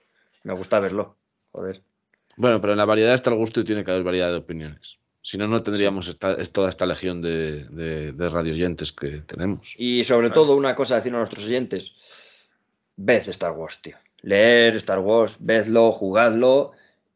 Me 0.44 0.53
gusta 0.53 0.81
verlo. 0.81 1.16
Joder. 1.53 1.82
Bueno, 2.36 2.61
pero 2.61 2.73
en 2.73 2.78
la 2.78 2.85
variedad 2.85 3.15
está 3.15 3.31
el 3.31 3.36
gusto 3.36 3.61
y 3.61 3.65
tiene 3.65 3.85
que 3.85 3.90
haber 3.90 4.03
variedad 4.05 4.31
de 4.31 4.36
opiniones. 4.36 4.99
Si 5.23 5.39
no, 5.39 5.47
no 5.47 5.62
tendríamos 5.62 6.09
esta- 6.09 6.35
es 6.35 6.53
toda 6.53 6.69
esta 6.69 6.85
legión 6.85 7.23
de, 7.23 7.65
de, 7.69 8.12
de 8.12 8.28
radioyentes 8.28 8.93
que 8.93 9.19
tenemos. 9.20 9.74
Y 9.78 10.03
sobre 10.05 10.31
todo, 10.31 10.57
una 10.57 10.74
cosa 10.74 10.94
a 10.94 10.97
decir 10.99 11.15
a 11.15 11.19
nuestros 11.19 11.47
oyentes: 11.47 11.94
ved 12.97 13.28
Star 13.28 13.53
Wars, 13.53 13.81
tío. 13.81 13.97
Leer 14.23 14.77
Star 14.77 14.99
Wars, 14.99 15.36
vedlo, 15.40 15.93
jugadlo 15.93 16.73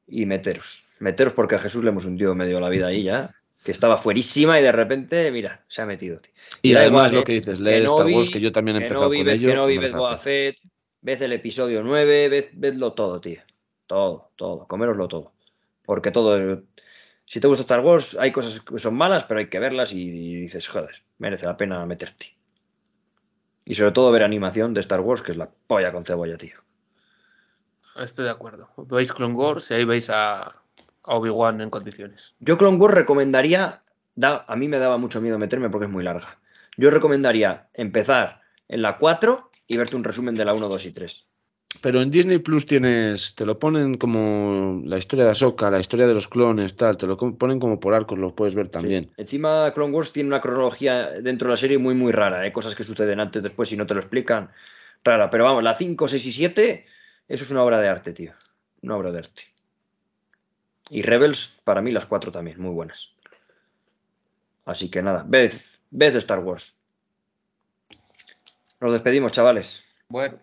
y 0.07 0.25
meteros. 0.25 0.85
Meteros 0.99 1.35
porque 1.35 1.57
a 1.57 1.59
Jesús 1.59 1.85
le 1.85 1.91
hemos 1.91 2.05
hundido 2.05 2.35
medio 2.35 2.61
la 2.61 2.69
vida 2.69 2.87
ahí 2.89 3.03
ya. 3.03 3.35
Que 3.65 3.73
estaba 3.73 3.99
fuerísima 3.99 4.61
y 4.61 4.63
de 4.63 4.73
repente, 4.73 5.31
mira, 5.33 5.65
se 5.67 5.83
ha 5.83 5.87
metido, 5.87 6.21
tío. 6.21 6.33
Y 6.63 6.75
además 6.75 7.09
igual, 7.09 7.15
lo 7.15 7.21
¿eh? 7.21 7.25
que 7.25 7.33
dices, 7.33 7.59
leer 7.59 7.83
Star 7.83 7.97
Kenobi, 7.97 8.15
Wars, 8.15 8.31
que 8.31 8.41
yo 8.41 8.53
también 8.53 8.77
he 8.77 8.81
empezado 8.81 9.11
Kenobi, 9.11 9.19
con 9.19 9.27
ves 9.27 9.41
ello. 9.41 9.49
Kenobi, 9.51 9.79
ves. 9.79 9.93
Boba 9.93 10.19
Fett, 10.19 10.57
ves 11.01 11.21
el 11.21 11.33
episodio 11.33 11.83
9, 11.83 12.29
ves, 12.29 12.49
vedlo 12.53 12.93
todo, 12.93 13.21
tío. 13.21 13.41
Todo, 13.87 14.31
todo, 14.37 14.67
coméroslo 14.69 15.09
todo. 15.09 15.33
Porque 15.85 16.13
todo. 16.13 16.63
Si 17.25 17.41
te 17.41 17.49
gusta 17.49 17.63
Star 17.63 17.81
Wars, 17.81 18.17
hay 18.21 18.31
cosas 18.31 18.61
que 18.61 18.79
son 18.79 18.97
malas, 18.97 19.25
pero 19.25 19.41
hay 19.41 19.49
que 19.49 19.59
verlas 19.59 19.93
y, 19.93 20.03
y 20.03 20.35
dices, 20.43 20.69
joder, 20.69 21.03
merece 21.19 21.47
la 21.47 21.57
pena 21.57 21.85
meterte. 21.87 22.37
Y 23.65 23.75
sobre 23.75 23.91
todo 23.91 24.13
ver 24.13 24.23
animación 24.23 24.73
de 24.75 24.81
Star 24.81 25.01
Wars, 25.01 25.23
que 25.23 25.33
es 25.33 25.37
la 25.37 25.51
polla 25.67 25.91
con 25.91 26.05
cebolla, 26.05 26.39
tío. 26.39 26.55
Estoy 27.97 28.27
de 28.27 28.31
acuerdo. 28.31 28.69
Veis 28.77 29.13
Clone 29.13 29.35
Wars 29.35 29.71
y 29.71 29.75
ahí 29.75 29.85
veis 29.85 30.09
a, 30.09 30.63
a 31.07 31.15
Obi-Wan 31.15 31.61
en 31.61 31.71
condiciones. 31.71 32.35
Yo 32.41 32.59
Clone 32.59 32.77
Wars 32.77 32.95
recomendaría, 32.95 33.83
da, 34.15 34.45
a 34.47 34.57
mí 34.57 34.69
me 34.69 34.79
daba 34.79 34.99
mucho 34.99 35.21
miedo 35.21 35.39
meterme 35.39 35.71
porque 35.71 35.87
es 35.87 35.93
muy 35.93 36.05
larga. 36.05 36.39
Yo 36.77 36.91
recomendaría 36.91 37.69
empezar 37.75 38.43
en 38.69 38.83
la 38.83 38.99
4 38.99 39.51
y 39.69 39.77
verte 39.77 39.97
un 39.97 40.05
resumen 40.05 40.35
de 40.35 40.45
la 40.45 40.55
1, 40.55 40.69
2 40.69 40.87
y 40.87 40.93
3. 40.93 41.29
Pero 41.81 42.01
en 42.01 42.11
Disney 42.11 42.39
Plus 42.39 42.67
tienes, 42.67 43.35
te 43.35 43.45
lo 43.45 43.59
ponen 43.59 43.97
como 43.97 44.83
la 44.85 44.99
historia 44.99 45.25
de 45.25 45.33
Ahsoka, 45.33 45.71
la 45.71 45.81
historia 45.81 46.07
de 46.07 46.15
los 46.15 46.29
clones, 46.29 46.77
tal, 46.77 46.97
te 46.97 47.07
lo 47.07 47.17
ponen 47.17 47.61
como 47.61 47.81
por 47.81 47.93
arcos, 47.93 48.19
lo 48.19 48.35
puedes 48.35 48.55
ver 48.55 48.69
también. 48.69 49.05
Sí. 49.05 49.11
Encima 49.19 49.73
Clone 49.75 49.93
Wars 49.93 50.13
tiene 50.13 50.29
una 50.29 50.41
cronología 50.41 51.11
dentro 51.21 51.49
de 51.49 51.55
la 51.55 51.59
serie 51.59 51.79
muy 51.79 51.95
muy 51.95 52.13
rara, 52.13 52.41
hay 52.41 52.53
cosas 52.53 52.75
que 52.75 52.85
suceden 52.85 53.21
antes, 53.21 53.43
después 53.43 53.71
y 53.73 53.77
no 53.77 53.87
te 53.87 53.95
lo 53.95 54.01
explican. 54.01 54.51
Rara, 55.05 55.29
pero 55.29 55.45
vamos, 55.45 55.63
la 55.63 55.75
5, 55.75 56.09
6 56.09 56.27
y 56.27 56.33
7, 56.33 56.87
eso 57.29 57.45
es 57.45 57.51
una 57.51 57.63
obra 57.63 57.81
de 57.81 57.89
arte, 57.89 58.13
tío. 58.13 58.33
Una 58.83 58.97
obra 58.97 59.13
de 59.13 59.19
arte. 59.19 59.43
Y 60.91 61.03
Rebels, 61.03 61.59
para 61.65 61.81
mí 61.83 61.91
las 61.93 62.07
4 62.07 62.31
también, 62.31 62.61
muy 62.61 62.73
buenas. 62.73 63.11
Así 64.65 64.91
que 64.91 65.03
nada, 65.03 65.25
ved, 65.27 65.53
ved 65.91 66.17
Star 66.17 66.41
Wars. 66.41 66.77
Nos 68.81 68.93
despedimos, 68.93 69.33
chavales. 69.33 69.85
Bueno, 70.09 70.39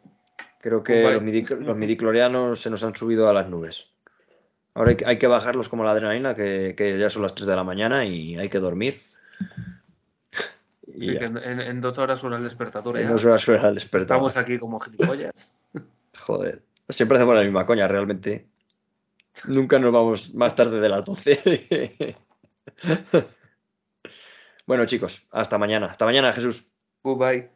Creo 0.59 0.81
que 0.81 1.01
los, 1.15 1.23
midic- 1.23 1.57
los 1.59 1.75
midiclorianos 1.75 2.61
se 2.61 2.69
nos 2.69 2.83
han 2.83 2.95
subido 2.95 3.27
a 3.29 3.33
las 3.33 3.49
nubes. 3.49 3.89
Ahora 4.75 4.91
hay 4.91 4.95
que, 4.95 5.05
hay 5.05 5.19
que 5.19 5.27
bajarlos 5.27 5.67
como 5.69 5.83
la 5.83 5.91
adrenalina, 5.91 6.33
que, 6.35 6.73
que 6.77 6.97
ya 6.97 7.09
son 7.09 7.21
las 7.21 7.35
3 7.35 7.47
de 7.47 7.55
la 7.55 7.63
mañana 7.65 8.05
y 8.05 8.37
hay 8.37 8.49
que 8.49 8.59
dormir. 8.59 9.01
Y 10.87 10.99
sí, 11.01 11.17
que 11.17 11.25
en, 11.25 11.37
en- 11.37 11.59
en 11.61 11.81
dos 11.81 11.97
horas 11.97 12.19
suena 12.21 12.37
el 12.37 12.43
despertador. 12.43 12.97
ya. 12.99 13.09
No 13.09 13.17
es 13.17 13.23
una 13.25 13.37
suena 13.37 13.67
al 13.67 13.75
despertar. 13.75 14.15
Estamos 14.17 14.37
aquí 14.37 14.57
como 14.57 14.79
gilipollas. 14.79 15.51
Joder. 16.19 16.61
Siempre 16.89 17.17
hacemos 17.17 17.35
la 17.35 17.43
misma 17.43 17.65
coña, 17.65 17.87
realmente. 17.87 18.47
Nunca 19.47 19.79
nos 19.79 19.91
vamos 19.91 20.33
más 20.33 20.55
tarde 20.55 20.79
de 20.79 20.89
las 20.89 21.03
12. 21.03 22.15
bueno, 24.65 24.85
chicos, 24.85 25.25
hasta 25.31 25.57
mañana. 25.57 25.87
Hasta 25.87 26.05
mañana, 26.05 26.33
Jesús. 26.33 26.69
Goodbye. 27.03 27.49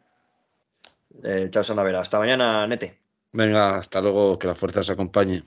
Eh, 1.22 1.48
chao, 1.50 1.62
Sanavera. 1.62 2.00
Hasta 2.00 2.18
mañana, 2.18 2.66
Nete. 2.66 2.98
Venga, 3.32 3.76
hasta 3.76 4.00
luego, 4.00 4.38
que 4.38 4.46
la 4.46 4.54
fuerza 4.54 4.80
os 4.80 4.90
acompañe. 4.90 5.42